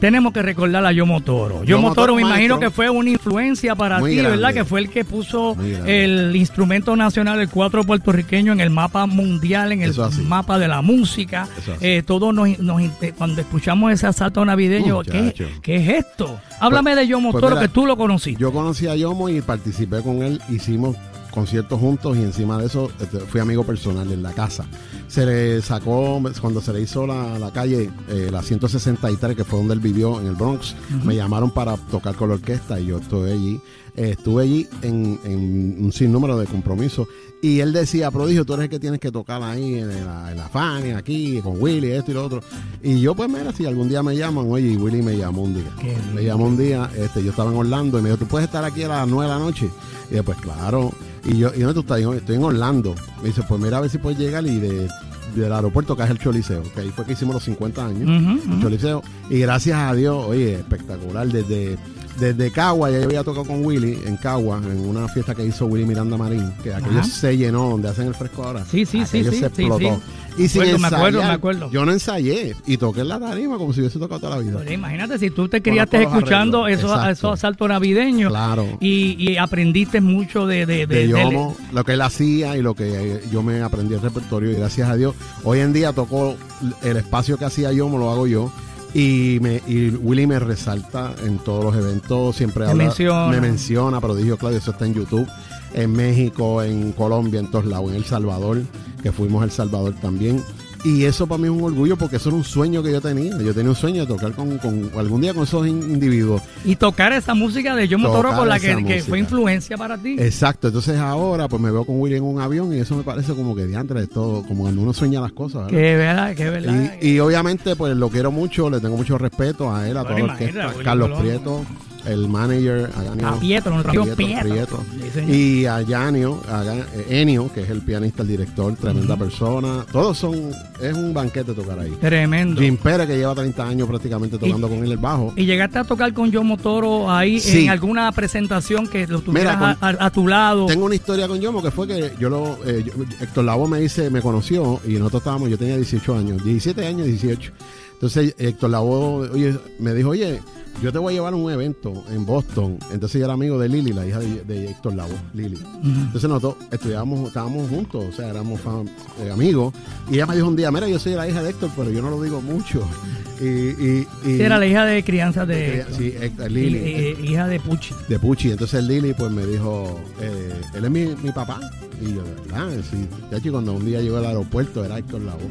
tenemos 0.00 0.32
que 0.32 0.42
recordar 0.42 0.84
a 0.84 0.92
Yomo 0.92 1.20
Toro. 1.20 1.62
Yomo 1.64 1.82
Yomo 1.82 1.94
Toro 1.94 2.14
me 2.14 2.22
imagino 2.22 2.56
maestro. 2.56 2.60
que 2.60 2.70
fue 2.74 2.90
una 2.90 3.10
influencia 3.10 3.74
para 3.74 3.98
Muy 4.00 4.10
ti, 4.12 4.16
grande. 4.16 4.36
¿verdad? 4.36 4.54
Que 4.54 4.64
fue 4.64 4.80
el 4.80 4.88
que 4.90 5.04
puso 5.04 5.56
el 5.86 6.34
instrumento 6.34 6.96
nacional, 6.96 7.40
el 7.40 7.48
cuatro 7.48 7.84
puertorriqueño, 7.84 8.52
en 8.52 8.60
el 8.60 8.70
mapa 8.70 9.06
mundial, 9.06 9.72
en 9.72 9.82
el 9.82 9.94
mapa 10.26 10.58
de 10.58 10.68
la 10.68 10.82
música. 10.82 11.48
Eh, 11.80 12.02
todos 12.06 12.34
nos, 12.34 12.58
nos- 12.58 12.80
cuando 13.16 13.40
escuchamos 13.40 13.92
ese 13.92 14.06
asalto 14.06 14.44
navideño, 14.44 15.02
¿qué, 15.02 15.34
qué 15.62 15.76
es 15.76 15.88
esto? 16.04 16.40
Háblame 16.60 16.94
de 16.94 17.06
Yomo 17.06 17.30
pues 17.32 17.40
Toro, 17.42 17.56
mira, 17.56 17.66
que 17.68 17.72
tú 17.72 17.86
lo 17.86 17.96
conociste. 17.96 18.40
Yo 18.40 18.52
conocí 18.52 18.86
a 18.86 18.96
Yomo 18.96 19.28
y 19.28 19.40
participé 19.40 20.02
con 20.02 20.22
él, 20.22 20.40
hicimos 20.50 20.96
conciertos 21.30 21.78
juntos 21.78 22.16
y 22.16 22.22
encima 22.22 22.58
de 22.58 22.66
eso 22.66 22.90
este, 23.00 23.20
fui 23.20 23.40
amigo 23.40 23.64
personal 23.64 24.10
en 24.12 24.22
la 24.22 24.32
casa. 24.32 24.64
Se 25.08 25.26
le 25.26 25.62
sacó, 25.62 26.20
cuando 26.40 26.60
se 26.60 26.72
le 26.72 26.80
hizo 26.82 27.06
la, 27.06 27.38
la 27.38 27.52
calle, 27.52 27.90
eh, 28.08 28.28
la 28.30 28.42
163, 28.42 29.36
que 29.36 29.44
fue 29.44 29.58
donde 29.58 29.74
él 29.74 29.80
vivió 29.80 30.20
en 30.20 30.26
el 30.26 30.34
Bronx, 30.34 30.74
me 31.04 31.16
llamaron 31.16 31.50
para 31.50 31.76
tocar 31.76 32.14
con 32.14 32.28
la 32.28 32.34
orquesta 32.36 32.78
y 32.78 32.86
yo 32.86 32.98
estuve 32.98 33.32
allí. 33.32 33.60
Eh, 33.96 34.10
estuve 34.18 34.42
allí 34.44 34.66
en, 34.82 35.18
en 35.24 35.84
un 35.84 35.92
sinnúmero 35.92 36.38
de 36.38 36.46
compromisos 36.46 37.06
y 37.42 37.60
él 37.60 37.72
decía, 37.72 38.10
prodigio, 38.10 38.44
tú 38.44 38.52
eres 38.54 38.64
el 38.64 38.70
que 38.70 38.78
tienes 38.78 39.00
que 39.00 39.10
tocar 39.10 39.42
ahí 39.42 39.76
en 39.78 39.88
la, 40.04 40.30
en 40.30 40.36
la 40.36 40.48
Fania, 40.48 40.98
aquí, 40.98 41.40
con 41.42 41.60
Willy, 41.60 41.90
esto 41.92 42.10
y 42.10 42.14
lo 42.14 42.24
otro. 42.26 42.42
Y 42.82 43.00
yo, 43.00 43.14
pues 43.14 43.30
mira, 43.30 43.50
si 43.52 43.64
algún 43.64 43.88
día 43.88 44.02
me 44.02 44.14
llaman, 44.16 44.46
oye, 44.48 44.72
y 44.72 44.76
Willy 44.76 45.00
me 45.02 45.16
llamó 45.16 45.42
un 45.44 45.54
día. 45.54 45.74
Qué 45.80 45.96
Me 46.14 46.22
llamó 46.22 46.44
un 46.46 46.56
día, 46.58 46.90
este, 46.96 47.22
yo 47.24 47.30
estaba 47.30 47.50
en 47.50 47.56
Orlando 47.56 47.98
y 47.98 48.02
me 48.02 48.10
dijo, 48.10 48.18
¿tú 48.18 48.26
puedes 48.26 48.46
estar 48.46 48.62
aquí 48.64 48.82
a 48.82 48.88
las 48.88 49.08
9 49.08 49.30
de 49.32 49.38
la 49.38 49.42
noche? 49.42 49.70
Y 50.10 50.16
yo, 50.16 50.24
pues 50.24 50.38
claro. 50.38 50.92
Y 51.24 51.38
yo, 51.38 51.50
¿y 51.54 51.60
dónde 51.60 51.74
tú 51.74 51.80
estás? 51.80 52.00
Yo, 52.00 52.12
estoy 52.12 52.36
en 52.36 52.44
Orlando. 52.44 52.94
Me 53.22 53.28
dice, 53.28 53.42
pues 53.48 53.60
mira 53.60 53.78
a 53.78 53.80
ver 53.80 53.90
si 53.90 53.96
puedes 53.98 54.18
llegar 54.18 54.46
y 54.46 54.58
de, 54.60 54.88
del 55.34 55.52
aeropuerto 55.52 55.96
que 55.96 56.02
es 56.02 56.10
el 56.10 56.18
Choliseo, 56.18 56.62
que 56.74 56.80
ahí 56.82 56.90
fue 56.90 57.06
que 57.06 57.12
hicimos 57.12 57.34
los 57.34 57.44
50 57.44 57.86
años, 57.86 58.02
Ujú, 58.02 58.54
el. 58.54 58.60
Choliseo. 58.62 59.02
Y 59.30 59.38
gracias 59.38 59.78
a 59.78 59.94
Dios, 59.94 60.24
oye, 60.28 60.54
espectacular. 60.56 61.26
Desde, 61.28 61.78
desde 62.18 62.50
Cagua, 62.50 62.90
ya 62.90 62.98
yo 62.98 63.04
había 63.04 63.24
tocado 63.24 63.44
con 63.46 63.64
Willy 63.64 63.98
en 64.06 64.16
Cagua, 64.16 64.58
en 64.62 64.80
una 64.86 65.08
fiesta 65.08 65.34
que 65.34 65.44
hizo 65.44 65.66
Willy 65.66 65.86
Miranda 65.86 66.16
Marín, 66.16 66.52
que 66.62 66.74
aquello 66.74 67.00
Ajá. 67.00 67.04
se 67.08 67.36
llenó, 67.36 67.70
donde 67.70 67.88
hacen 67.88 68.08
el 68.08 68.14
fresco 68.14 68.44
ahora. 68.44 68.64
Sí, 68.64 68.84
sí, 68.84 68.98
sí, 69.06 69.18
Aquello 69.20 69.30
sí, 69.32 69.38
se 69.38 69.48
sí, 69.50 69.62
explotó. 69.62 69.78
sí. 69.78 70.42
Y 70.42 70.48
sin 70.48 70.62
Acuerdo, 70.62 70.78
me 70.78 70.86
acuerdo, 70.88 71.22
me 71.22 71.28
acuerdo. 71.28 71.70
Yo 71.70 71.84
no 71.84 71.92
ensayé 71.92 72.54
y 72.66 72.76
toqué 72.76 73.00
en 73.00 73.08
la 73.08 73.18
tarima 73.18 73.58
como 73.58 73.72
si 73.72 73.80
hubiese 73.80 73.98
tocado 73.98 74.20
toda 74.20 74.36
la 74.36 74.42
vida. 74.42 74.58
Pero 74.60 74.72
imagínate 74.72 75.18
si 75.18 75.30
tú 75.30 75.48
te 75.48 75.60
criaste 75.60 75.96
Conozco 75.98 76.14
los 76.14 76.22
escuchando 76.22 76.64
arreglos, 76.64 76.78
esos, 76.84 76.92
exacto. 76.92 77.12
esos 77.12 77.32
asaltos 77.34 77.68
navideños 77.68 78.30
Claro. 78.30 78.66
y, 78.80 79.16
y 79.18 79.36
aprendiste 79.38 80.00
mucho 80.00 80.46
de, 80.46 80.66
de, 80.66 80.86
de 80.86 81.06
de- 81.06 81.08
Yomo, 81.08 81.56
lo 81.72 81.84
que 81.84 81.92
él 81.94 82.00
hacía 82.00 82.56
y 82.56 82.62
lo 82.62 82.74
que 82.74 83.22
yo 83.32 83.42
me 83.42 83.60
aprendí 83.60 83.94
el 83.94 84.00
repertorio 84.00 84.50
y 84.52 84.54
gracias 84.54 84.88
a 84.88 84.96
Dios 84.96 85.14
hoy 85.42 85.58
en 85.60 85.72
día 85.72 85.92
toco 85.92 86.36
el 86.82 86.96
espacio 86.96 87.36
que 87.36 87.44
hacía 87.46 87.72
Yomo 87.72 87.98
lo 87.98 88.10
hago 88.10 88.26
yo 88.26 88.52
y 88.94 89.38
me 89.40 89.62
y 89.68 89.90
Willy 89.90 90.26
me 90.26 90.38
resalta 90.38 91.14
en 91.24 91.38
todos 91.38 91.64
los 91.64 91.76
eventos 91.76 92.36
siempre 92.36 92.64
habla- 92.66 92.84
menciona. 92.84 93.28
me 93.28 93.40
menciona 93.40 94.00
prodigio 94.00 94.36
Claudio 94.36 94.58
eso 94.58 94.72
está 94.72 94.86
en 94.86 94.94
YouTube 94.94 95.28
en 95.74 95.92
México 95.92 96.62
en 96.62 96.92
Colombia 96.92 97.38
en 97.40 97.50
todos 97.50 97.66
lados 97.66 97.90
en 97.90 97.96
El 97.96 98.04
Salvador 98.04 98.62
que 99.02 99.12
fuimos 99.12 99.42
a 99.42 99.44
El 99.44 99.50
Salvador 99.52 99.94
también 100.02 100.42
y 100.82 101.04
eso 101.04 101.26
para 101.26 101.38
mí 101.38 101.44
es 101.44 101.50
un 101.50 101.62
orgullo 101.62 101.96
porque 101.96 102.16
eso 102.16 102.30
era 102.30 102.36
un 102.38 102.44
sueño 102.44 102.82
que 102.82 102.90
yo 102.90 103.00
tenía 103.00 103.36
yo 103.38 103.52
tenía 103.52 103.70
un 103.70 103.76
sueño 103.76 104.02
de 104.02 104.06
tocar 104.06 104.32
con, 104.32 104.56
con 104.58 104.90
algún 104.96 105.20
día 105.20 105.34
con 105.34 105.42
esos 105.42 105.66
in- 105.66 105.82
individuos 105.90 106.40
y 106.64 106.76
tocar 106.76 107.12
esa 107.12 107.34
música 107.34 107.74
de 107.76 107.86
Yomo 107.86 108.08
Toro 108.08 108.22
Tocar 108.30 108.38
con 108.38 108.48
la 108.48 108.58
que, 108.60 109.02
fue 109.02 109.18
influencia 109.18 109.76
para 109.76 109.98
ti. 109.98 110.16
Exacto, 110.18 110.68
entonces 110.68 110.98
ahora 110.98 111.48
pues 111.48 111.60
me 111.60 111.70
veo 111.70 111.84
con 111.84 112.00
Willy 112.00 112.16
en 112.16 112.24
un 112.24 112.40
avión 112.40 112.72
y 112.74 112.78
eso 112.78 112.96
me 112.96 113.02
parece 113.02 113.34
como 113.34 113.54
que 113.54 113.66
diantre, 113.66 114.06
todo, 114.06 114.42
como 114.44 114.62
cuando 114.62 114.80
uno 114.82 114.92
sueña 114.92 115.20
las 115.20 115.32
cosas. 115.32 115.68
Que 115.68 115.96
verdad, 115.96 116.34
que 116.34 116.48
verdad. 116.48 116.94
Y, 117.00 117.08
y 117.08 117.20
obviamente 117.20 117.76
pues 117.76 117.96
lo 117.96 118.08
quiero 118.08 118.30
mucho, 118.30 118.70
le 118.70 118.80
tengo 118.80 118.96
mucho 118.96 119.18
respeto 119.18 119.74
a 119.74 119.88
él, 119.88 119.96
a 119.96 120.02
Bueno, 120.02 120.16
toda 120.18 120.26
la 120.26 120.32
orquesta, 120.32 120.72
Carlos. 120.84 121.20
Prieto, 121.20 121.64
el 122.06 122.28
manager, 122.28 122.90
a 122.96 123.02
Ganio- 123.02 123.26
A 123.28 123.38
Pietro, 123.40 123.82
Pietro. 124.16 124.84
Sí, 125.14 125.60
y 125.60 125.66
a 125.66 125.82
Yanio, 125.82 126.40
a 126.48 126.64
eh, 126.64 127.06
Enio, 127.20 127.52
que 127.52 127.62
es 127.62 127.70
el 127.70 127.80
pianista, 127.82 128.22
el 128.22 128.28
director, 128.28 128.74
tremenda 128.76 129.16
persona. 129.16 129.84
Todos 129.92 130.18
son, 130.18 130.50
es 130.80 130.94
un 130.96 131.12
banquete 131.14 131.52
tocar 131.54 131.78
ahí. 131.78 131.90
Tremendo. 132.00 132.60
Jim 132.60 132.76
Pérez, 132.76 133.06
que 133.06 133.16
lleva 133.16 133.34
30 133.34 133.66
años 133.68 133.88
prácticamente 133.88 134.38
tocando 134.38 134.68
con 134.68 134.84
él 134.84 134.92
el 134.92 134.98
bajo. 134.98 135.32
¿Y 135.36 135.44
llegaste 135.46 135.78
a 135.78 135.84
tocar 135.84 136.12
con 136.12 136.30
Yomo 136.30 136.56
Toro 136.56 137.10
ahí 137.10 137.40
Sí. 137.40 137.64
en 137.64 137.70
alguna 137.70 138.10
presentación 138.12 138.86
que 138.88 139.06
lo 139.06 139.20
tuvieras 139.20 139.56
Mira, 139.58 139.76
a, 139.80 139.88
a- 139.88 140.06
a 140.06 140.10
tu 140.10 140.26
lado? 140.28 140.66
Tengo 140.66 140.86
una 140.86 140.94
historia 140.94 141.26
con 141.28 141.40
Yomo 141.40 141.62
que 141.62 141.70
fue 141.70 141.86
que 141.86 142.12
yo 142.18 142.28
lo. 142.28 142.58
eh, 142.66 142.84
yo- 142.84 142.92
Héctor 143.20 143.44
Lavoe 143.44 143.68
me 143.68 143.80
dice, 143.80 144.10
me 144.10 144.20
conoció 144.22 144.80
y 144.86 144.92
nosotros 144.94 145.20
estábamos, 145.22 145.50
yo 145.50 145.58
tenía 145.58 145.76
18 145.76 146.14
años, 146.16 146.42
17 146.44 146.86
años, 146.86 147.06
18. 147.06 147.52
Entonces 147.94 148.34
Héctor 148.38 148.70
Lavoe 148.70 149.28
oye, 149.30 149.58
me 149.78 149.92
dijo, 149.94 150.10
oye, 150.10 150.40
yo 150.82 150.92
te 150.92 150.98
voy 150.98 151.12
a 151.12 151.16
llevar 151.16 151.32
a 151.32 151.36
un 151.36 151.50
evento 151.50 152.04
en 152.10 152.24
Boston. 152.26 152.78
Entonces 152.92 153.18
yo 153.18 153.24
era 153.24 153.34
amigo 153.34 153.58
de 153.58 153.68
Lili, 153.68 153.92
la 153.92 154.06
hija 154.06 154.18
de, 154.18 154.42
de 154.44 154.70
Héctor 154.70 154.94
Lavoe, 154.94 155.16
Lili. 155.34 155.58
Entonces 155.84 156.28
nosotros 156.28 156.56
estudiábamos, 156.70 157.28
estábamos 157.28 157.68
juntos, 157.68 158.04
o 158.08 158.12
sea, 158.12 158.28
éramos 158.30 158.60
fam- 158.60 158.88
eh, 159.22 159.30
amigos. 159.30 159.74
Y 160.10 160.14
ella 160.14 160.26
me 160.26 160.34
dijo 160.36 160.48
un 160.48 160.56
día, 160.56 160.70
mira, 160.70 160.88
yo 160.88 160.98
soy 160.98 161.14
la 161.14 161.28
hija 161.28 161.42
de 161.42 161.50
Héctor, 161.50 161.70
pero 161.76 161.90
yo 161.90 162.00
no 162.02 162.10
lo 162.10 162.22
digo 162.22 162.40
mucho. 162.40 162.82
Y, 163.40 163.44
y, 163.46 164.06
y- 164.26 164.36
Sí, 164.36 164.42
era 164.42 164.58
la 164.58 164.66
hija 164.66 164.84
de 164.84 165.02
crianza 165.02 165.46
de... 165.46 165.82
Sí, 165.96 166.14
Héctor, 166.20 166.50
Lili. 166.50 167.16
hija 167.24 167.46
de 167.46 167.58
Puchi. 167.58 167.94
de 168.06 168.18
Puchi. 168.18 168.50
Entonces 168.50 168.84
Lili 168.84 169.14
pues 169.14 169.32
me 169.32 169.46
dijo, 169.46 169.98
eh, 170.20 170.60
él 170.74 170.84
es 170.84 170.90
mi, 170.90 171.06
mi 171.22 171.32
papá. 171.32 171.58
Y 172.02 172.12
yo, 172.12 172.22
de 172.22 172.34
verdad, 172.34 172.68
sí. 172.90 173.08
De 173.30 173.38
hecho, 173.38 173.50
cuando 173.52 173.72
un 173.72 173.86
día 173.86 174.02
llegó 174.02 174.18
al 174.18 174.26
aeropuerto 174.26 174.84
era 174.84 174.98
Héctor 174.98 175.22
Lavoe. 175.22 175.48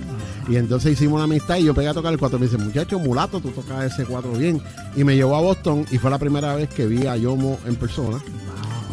Y 0.47 0.57
entonces 0.57 0.91
hicimos 0.93 1.15
una 1.15 1.23
amistad 1.23 1.57
y 1.57 1.63
yo 1.63 1.73
pegué 1.73 1.87
a 1.87 1.95
tocar 1.95 2.13
el 2.13 2.19
cuatro. 2.19 2.37
Me 2.37 2.45
dice, 2.45 2.59
muchacho, 2.59 2.99
mulato, 2.99 3.39
tú 3.39 3.49
tocas 3.49 3.91
ese 3.91 4.05
cuatro 4.05 4.33
bien. 4.33 4.61
Y 4.95 5.03
me 5.03 5.08
llevó 5.15 5.35
a 5.35 5.41
Boston 5.41 5.85
y 5.91 5.97
fue 5.97 6.09
la 6.11 6.17
primera 6.17 6.55
vez 6.55 6.69
que 6.69 6.85
vi 6.87 7.05
a 7.07 7.15
Yomo 7.17 7.57
en 7.65 7.75
persona. 7.75 8.17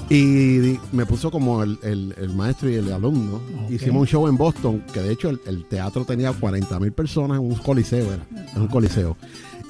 Y 0.09 0.79
me 0.93 1.05
puso 1.05 1.31
como 1.33 1.63
el, 1.65 1.79
el- 1.83 2.15
el 2.17 2.35
maestro 2.35 2.71
y 2.71 2.75
el 2.77 2.93
alumno. 2.93 3.41
Hicimos 3.69 4.03
un 4.03 4.07
show 4.07 4.29
en 4.29 4.37
Boston, 4.37 4.85
que 4.93 5.01
de 5.01 5.13
hecho 5.13 5.29
el, 5.31 5.41
el 5.47 5.65
teatro 5.65 6.05
tenía 6.05 6.33
40 6.33 6.79
mil 6.79 6.93
personas 6.93 7.39
en 7.39 7.45
un 7.45 7.57
coliseo, 7.57 8.13
era, 8.13 8.25
en 8.55 8.63
un 8.63 8.69
coliseo. 8.69 9.17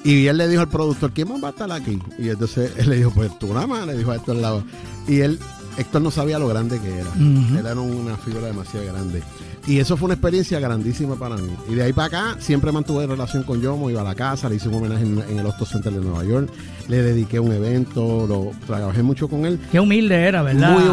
Y 0.03 0.27
él 0.27 0.37
le 0.37 0.47
dijo 0.47 0.61
al 0.61 0.69
productor, 0.69 1.11
¿quién 1.11 1.27
más 1.29 1.43
va 1.43 1.47
a 1.47 1.51
estar 1.51 1.71
aquí? 1.71 1.99
Y 2.19 2.29
entonces 2.29 2.71
él 2.77 2.89
le 2.89 2.97
dijo, 2.97 3.09
pues 3.11 3.37
tú 3.39 3.47
nada 3.51 3.65
más, 3.65 3.87
le 3.87 3.97
dijo 3.97 4.11
a 4.11 4.15
Héctor 4.17 4.35
Lavoe. 4.35 4.63
Y 5.07 5.21
él, 5.21 5.39
Héctor 5.77 6.03
no 6.03 6.11
sabía 6.11 6.37
lo 6.37 6.47
grande 6.47 6.79
que 6.79 6.99
era. 6.99 7.11
Él 7.57 7.65
era 7.65 7.73
una 7.81 8.15
figura 8.17 8.45
demasiado 8.45 8.85
grande. 8.85 9.23
Y 9.67 9.79
eso 9.79 9.97
fue 9.97 10.05
una 10.05 10.13
experiencia 10.13 10.59
grandísima 10.61 11.15
para 11.15 11.35
mí. 11.35 11.49
Y 11.69 11.75
de 11.75 11.83
ahí 11.83 11.93
para 11.93 12.07
acá 12.07 12.35
siempre 12.39 12.71
mantuve 12.71 13.05
relación 13.05 13.43
con 13.43 13.61
Yomo, 13.61 13.89
iba 13.89 13.99
a 14.01 14.03
la 14.05 14.15
casa, 14.15 14.47
le 14.47 14.55
hice 14.55 14.69
un 14.69 14.75
homenaje 14.75 15.03
en, 15.03 15.21
en 15.29 15.39
el 15.39 15.45
Hosto 15.45 15.65
Center 15.65 15.91
de 15.91 15.99
Nueva 15.99 16.23
York, 16.23 16.49
le 16.87 17.01
dediqué 17.03 17.37
un 17.39 17.51
evento, 17.51 18.25
lo 18.27 18.51
trabajé 18.65 19.03
mucho 19.03 19.27
con 19.27 19.45
él. 19.45 19.59
Qué 19.69 19.79
humilde 19.81 20.15
era, 20.15 20.41
¿verdad? 20.41 20.71
Muy 20.71 20.83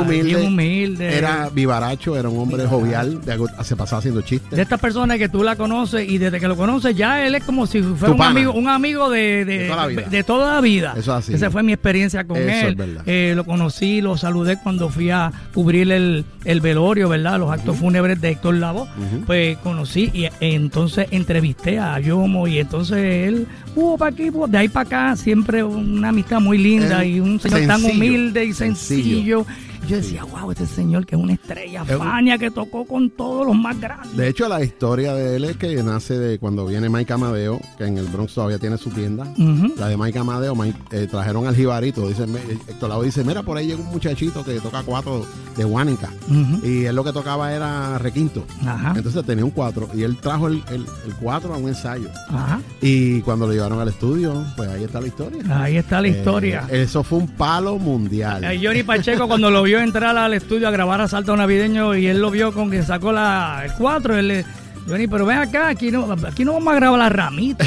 humilde. 0.45 1.17
Era 1.17 1.49
vivaracho, 1.51 2.17
era 2.17 2.29
un 2.29 2.39
hombre 2.41 2.67
jovial, 2.67 3.21
de 3.25 3.33
algo- 3.33 3.49
se 3.63 3.77
pasaba 3.77 3.99
haciendo 4.01 4.23
chistes. 4.23 4.51
de 4.51 4.63
estas 4.63 4.81
personas 4.81 5.19
que 5.19 5.29
tú 5.29 5.43
la 5.45 5.55
conoces 5.57 6.09
y 6.09 6.19
desde 6.19 6.41
que 6.41 6.49
lo 6.49 6.57
conoces 6.57 6.97
ya 6.97 7.25
él 7.25 7.35
es 7.37 7.45
como 7.45 7.67
si 7.67 7.81
fuera 7.83 8.13
un 8.13 8.19
pana. 8.19 8.31
amigo, 8.31 8.53
un 8.55 8.69
amigo 8.69 9.09
de, 9.11 9.45
de, 9.45 9.59
De 9.59 9.67
toda 9.69 9.77
la 9.83 9.87
vida. 9.87 10.03
de 10.09 10.25
toda 10.25 10.55
la 10.55 10.61
vida. 10.61 10.91
Eso 10.97 11.13
es 11.13 11.25
así. 11.25 11.35
Esa 11.35 11.51
fue 11.51 11.63
mi 11.63 11.73
experiencia 11.73 12.25
con 12.25 12.37
Eso 12.39 12.67
él. 12.67 12.73
es 12.73 12.77
verdad. 12.77 13.03
Eh, 13.07 13.35
lo 13.37 13.45
conocí, 13.45 14.01
lo 14.01 14.17
saludé 14.17 14.59
cuando 14.61 14.89
fui 14.89 15.11
a 15.11 15.31
cubrir 15.55 15.93
el, 15.93 16.25
el 16.45 16.61
velorio, 16.61 17.09
¿verdad? 17.09 17.39
Los 17.39 17.51
actos 17.53 17.77
fúnebres 17.77 18.21
de 18.21 18.31
Héctor 18.31 18.57
Pues 19.27 19.59
conocí 19.59 20.11
y 20.13 20.29
entonces 20.41 21.07
entrevisté 21.11 21.79
a 21.79 21.99
Yomo 22.01 22.47
y 22.47 22.59
entonces 22.59 22.99
él, 22.99 23.47
uh, 23.75 23.97
para 23.97 24.13
aquí, 24.13 24.31
pues, 24.31 24.51
de 24.51 24.59
ahí 24.59 24.69
para 24.69 24.87
acá, 24.87 25.17
siempre 25.17 25.63
una 25.63 26.11
amistad 26.11 26.41
muy 26.41 26.59
linda 26.59 27.05
y 27.05 27.21
un 27.21 27.41
señor 27.41 27.67
tan 27.67 27.85
humilde 27.85 28.45
y 28.45 28.53
sencillo. 28.53 29.45
sencillo. 29.45 29.47
Yo 29.89 29.97
decía, 29.97 30.25
wow, 30.25 30.51
este 30.51 30.67
señor 30.67 31.05
que 31.07 31.15
es 31.17 31.21
una 31.23 31.35
estrella, 31.35 31.83
Es 31.87 31.93
un- 31.93 31.99
Fania, 31.99 32.39
que 32.39 32.51
tocó 32.51 32.85
con 32.87 33.11
todos 33.11 33.47
los 33.47 33.55
más 33.57 33.79
grandes. 33.81 34.17
De 34.17 34.29
hecho, 34.29 34.49
la 34.49 34.63
historia 34.65 35.15
de 35.15 35.37
él 35.37 35.45
es 35.45 35.57
que 35.57 35.83
nace 35.83 36.19
de 36.19 36.39
cuando 36.39 36.67
viene 36.67 36.89
Mike 36.89 37.13
Amadeo, 37.13 37.61
que 37.77 37.85
en 37.85 37.99
el 37.99 38.07
Bronx 38.07 38.35
todavía 38.35 38.59
tiene 38.59 38.79
su 38.79 38.91
tienda. 38.91 39.27
La 39.79 39.89
de 39.89 39.97
Mike 39.97 40.19
Amadeo, 40.19 40.55
Mike, 40.55 40.79
eh, 40.93 41.07
trajeron 41.11 41.47
al 41.47 41.55
jibarito. 41.55 42.09
Dice, 42.09 42.25
Héctor 42.69 42.89
Lavoe 42.89 43.07
dice, 43.07 43.25
mira, 43.25 43.43
por 43.43 43.57
ahí 43.57 43.67
llega 43.67 43.81
un 43.81 43.89
muchachito 43.91 44.45
que 44.45 44.59
toca 44.61 44.83
cuatro 44.83 45.27
de 45.57 45.65
Guánica. 45.65 46.11
Ujú. 46.29 46.67
Y 46.67 46.85
él 46.87 46.95
lo 46.97 47.05
que 47.05 47.13
tocaba 47.13 47.53
era 47.53 47.99
requinto. 47.99 48.45
Ajá. 48.67 48.95
Entonces 48.97 49.25
tenía 49.25 49.45
un 49.45 49.51
cuatro. 49.51 49.89
Y 49.95 50.03
él 50.03 50.17
trajo 50.17 50.49
el, 50.49 50.63
el, 50.71 50.87
el 51.07 51.15
cuatro 51.21 51.53
a 51.55 51.57
un 51.59 51.69
ensayo. 51.69 52.09
Ajá. 52.29 52.61
Y 52.81 53.21
cuando 53.23 53.47
lo 53.47 53.53
llevaron 53.53 53.81
al 53.81 53.89
estudio, 53.89 54.45
pues 54.57 54.69
ahí 54.71 54.85
está 54.85 55.01
la 55.01 55.07
historia. 55.09 55.63
Ahí 55.63 55.77
está 55.77 56.01
la 56.01 56.09
Eh, 56.09 56.11
historia. 56.13 56.67
eso 56.71 57.03
fue 57.03 57.19
un 57.19 57.29
palo 57.29 57.79
mundial. 57.79 58.45
Johnny 58.63 58.83
Pacheco 58.83 59.27
cuando 59.27 59.51
lo 59.51 59.63
vio 59.63 59.74
entrar 59.81 60.17
al 60.17 60.35
estudio 60.35 60.69
a 60.69 60.71
grabar 60.71 61.01
Asalto 61.01 61.37
Navideño 61.37 61.95
y 61.95 62.07
él 62.07 62.21
lo 62.21 62.31
vio 62.31 62.53
con 62.53 62.71
que 62.71 62.83
sacó 62.83 63.13
la, 63.13 63.63
el 63.65 63.73
4, 63.73 64.19
él 64.19 64.29
le, 64.29 64.45
Johnny, 64.87 65.07
pero 65.07 65.27
ven 65.27 65.39
acá, 65.39 65.69
aquí 65.69 65.91
no, 65.91 66.11
aquí 66.27 66.45
no 66.45 66.55
vamos 66.55 66.73
a 66.73 66.77
grabar 66.77 66.99
la 66.99 67.09
ramita. 67.09 67.65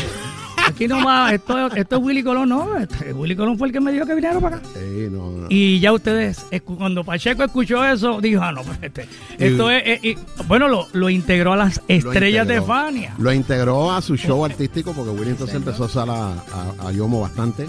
Aquí 0.68 0.88
no 0.88 1.04
va, 1.06 1.34
esto, 1.34 1.72
esto 1.74 1.96
es 1.98 2.02
Willy 2.04 2.24
Colón, 2.24 2.50
no, 2.50 2.78
este, 2.78 3.14
Willy 3.14 3.36
Colón 3.36 3.58
fue 3.58 3.68
el 3.68 3.74
que 3.74 3.80
me 3.80 3.92
dijo 3.92 4.06
que 4.06 4.16
viniera 4.16 4.40
para 4.40 4.58
acá. 4.58 4.66
Sí, 4.74 5.08
no, 5.10 5.32
no. 5.32 5.48
Y 5.50 5.80
ya 5.80 5.94
ustedes, 5.94 6.46
cuando 6.64 7.04
Pacheco 7.04 7.44
escuchó 7.44 7.84
eso, 7.86 8.20
dijo, 8.22 8.42
ah, 8.42 8.52
no, 8.52 8.62
este, 8.82 9.08
esto 9.38 9.72
es, 9.72 9.84
eh, 9.86 10.00
y- 10.04 10.18
bueno, 10.48 10.68
lo, 10.68 10.88
lo 10.94 11.10
integró 11.10 11.54
a 11.54 11.58
las 11.58 11.82
estrellas 11.88 12.48
de. 12.48 12.62
Fania. 12.62 13.14
Lo 13.20 13.32
integró 13.32 13.92
a 13.92 14.02
su 14.02 14.18
show 14.18 14.44
artístico 14.44 14.92
porque 14.94 15.12
Willy 15.12 15.32
entonces 15.32 15.56
empezó 15.56 15.84
a 15.84 15.86
usar 15.86 16.10
a, 16.10 16.32
a- 16.32 16.88
a 16.88 16.92
Yomo 16.92 17.22
bastante. 17.22 17.68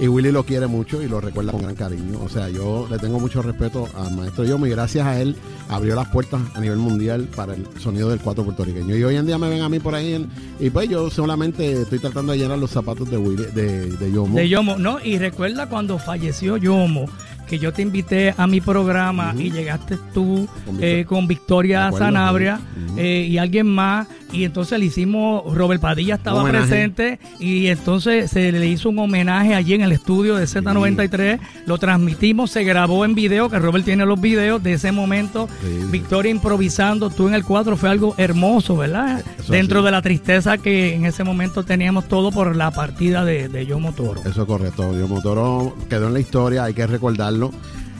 Y 0.00 0.08
Willy 0.08 0.32
lo 0.32 0.44
quiere 0.44 0.66
mucho 0.66 1.02
y 1.02 1.08
lo 1.08 1.20
recuerda 1.20 1.52
con 1.52 1.62
gran 1.62 1.74
cariño. 1.74 2.20
O 2.24 2.28
sea, 2.28 2.48
yo 2.48 2.86
le 2.90 2.98
tengo 2.98 3.18
mucho 3.20 3.42
respeto 3.42 3.88
al 3.96 4.14
maestro 4.16 4.44
Yomo 4.44 4.66
y 4.66 4.70
gracias 4.70 5.06
a 5.06 5.20
él 5.20 5.36
abrió 5.68 5.94
las 5.94 6.08
puertas 6.08 6.40
a 6.54 6.60
nivel 6.60 6.78
mundial 6.78 7.28
para 7.36 7.54
el 7.54 7.66
sonido 7.78 8.08
del 8.08 8.20
cuatro 8.20 8.42
puertorriqueño. 8.44 8.96
Y 8.96 9.04
hoy 9.04 9.16
en 9.16 9.26
día 9.26 9.36
me 9.38 9.48
ven 9.50 9.60
a 9.60 9.68
mí 9.68 9.80
por 9.80 9.94
ahí 9.94 10.14
en- 10.14 10.28
y 10.60 10.70
pues 10.70 10.88
yo 10.88 11.10
solamente 11.10 11.82
estoy 11.82 11.98
tratando 11.98 12.32
de 12.32 12.37
llenar 12.38 12.58
los 12.58 12.70
zapatos 12.70 13.10
de 13.10 13.16
Willy, 13.16 13.44
de, 13.54 13.90
de 13.96 14.12
Yomo. 14.12 14.36
De 14.36 14.48
Yomo, 14.48 14.78
no, 14.78 14.98
y 15.02 15.18
recuerda 15.18 15.68
cuando 15.68 15.98
falleció 15.98 16.56
Yomo, 16.56 17.06
que 17.48 17.58
yo 17.58 17.72
te 17.72 17.82
invité 17.82 18.34
a 18.36 18.46
mi 18.46 18.60
programa 18.60 19.34
y 19.36 19.50
llegaste 19.50 19.96
tú 20.12 20.46
Con 20.66 20.82
eh, 20.82 21.04
con 21.08 21.26
Victoria 21.26 21.90
Sanabria 21.92 22.60
eh, 22.96 23.26
y 23.28 23.38
alguien 23.38 23.66
más, 23.66 24.06
y 24.32 24.44
entonces 24.44 24.78
le 24.78 24.84
hicimos, 24.86 25.42
Robert 25.54 25.80
Padilla 25.80 26.16
estaba 26.16 26.44
presente, 26.48 27.18
y 27.40 27.68
entonces 27.68 28.30
se 28.30 28.52
le 28.52 28.66
hizo 28.66 28.90
un 28.90 28.98
homenaje 28.98 29.54
allí 29.54 29.74
en 29.74 29.82
el 29.82 29.92
estudio 29.92 30.36
de 30.36 30.44
Z93, 30.44 31.38
lo 31.66 31.78
transmitimos, 31.78 32.50
se 32.50 32.64
grabó 32.64 33.04
en 33.04 33.14
video, 33.14 33.48
que 33.48 33.58
Robert 33.58 33.84
tiene 33.84 34.04
los 34.04 34.20
videos 34.20 34.62
de 34.62 34.74
ese 34.74 34.92
momento, 34.92 35.48
Sí, 35.60 35.80
sí. 35.80 35.86
Victoria 35.90 36.30
improvisando, 36.30 37.10
tú 37.10 37.28
en 37.28 37.34
el 37.34 37.44
cuadro, 37.44 37.76
fue 37.76 37.88
algo 37.88 38.14
hermoso, 38.18 38.76
¿verdad? 38.76 39.22
Eso 39.38 39.52
Dentro 39.52 39.80
sí. 39.80 39.86
de 39.86 39.90
la 39.90 40.02
tristeza 40.02 40.58
que 40.58 40.94
en 40.94 41.04
ese 41.04 41.24
momento 41.24 41.64
teníamos 41.64 42.06
todo 42.06 42.30
por 42.30 42.54
la 42.54 42.70
partida 42.70 43.24
de, 43.24 43.48
de 43.48 43.66
Yomo 43.66 43.92
Toro. 43.92 44.20
Eso 44.24 44.42
es 44.42 44.46
correcto. 44.46 44.98
Yomo 44.98 45.20
Toro 45.22 45.74
quedó 45.88 46.08
en 46.08 46.14
la 46.14 46.20
historia, 46.20 46.64
hay 46.64 46.74
que 46.74 46.86
recordarlo. 46.86 47.50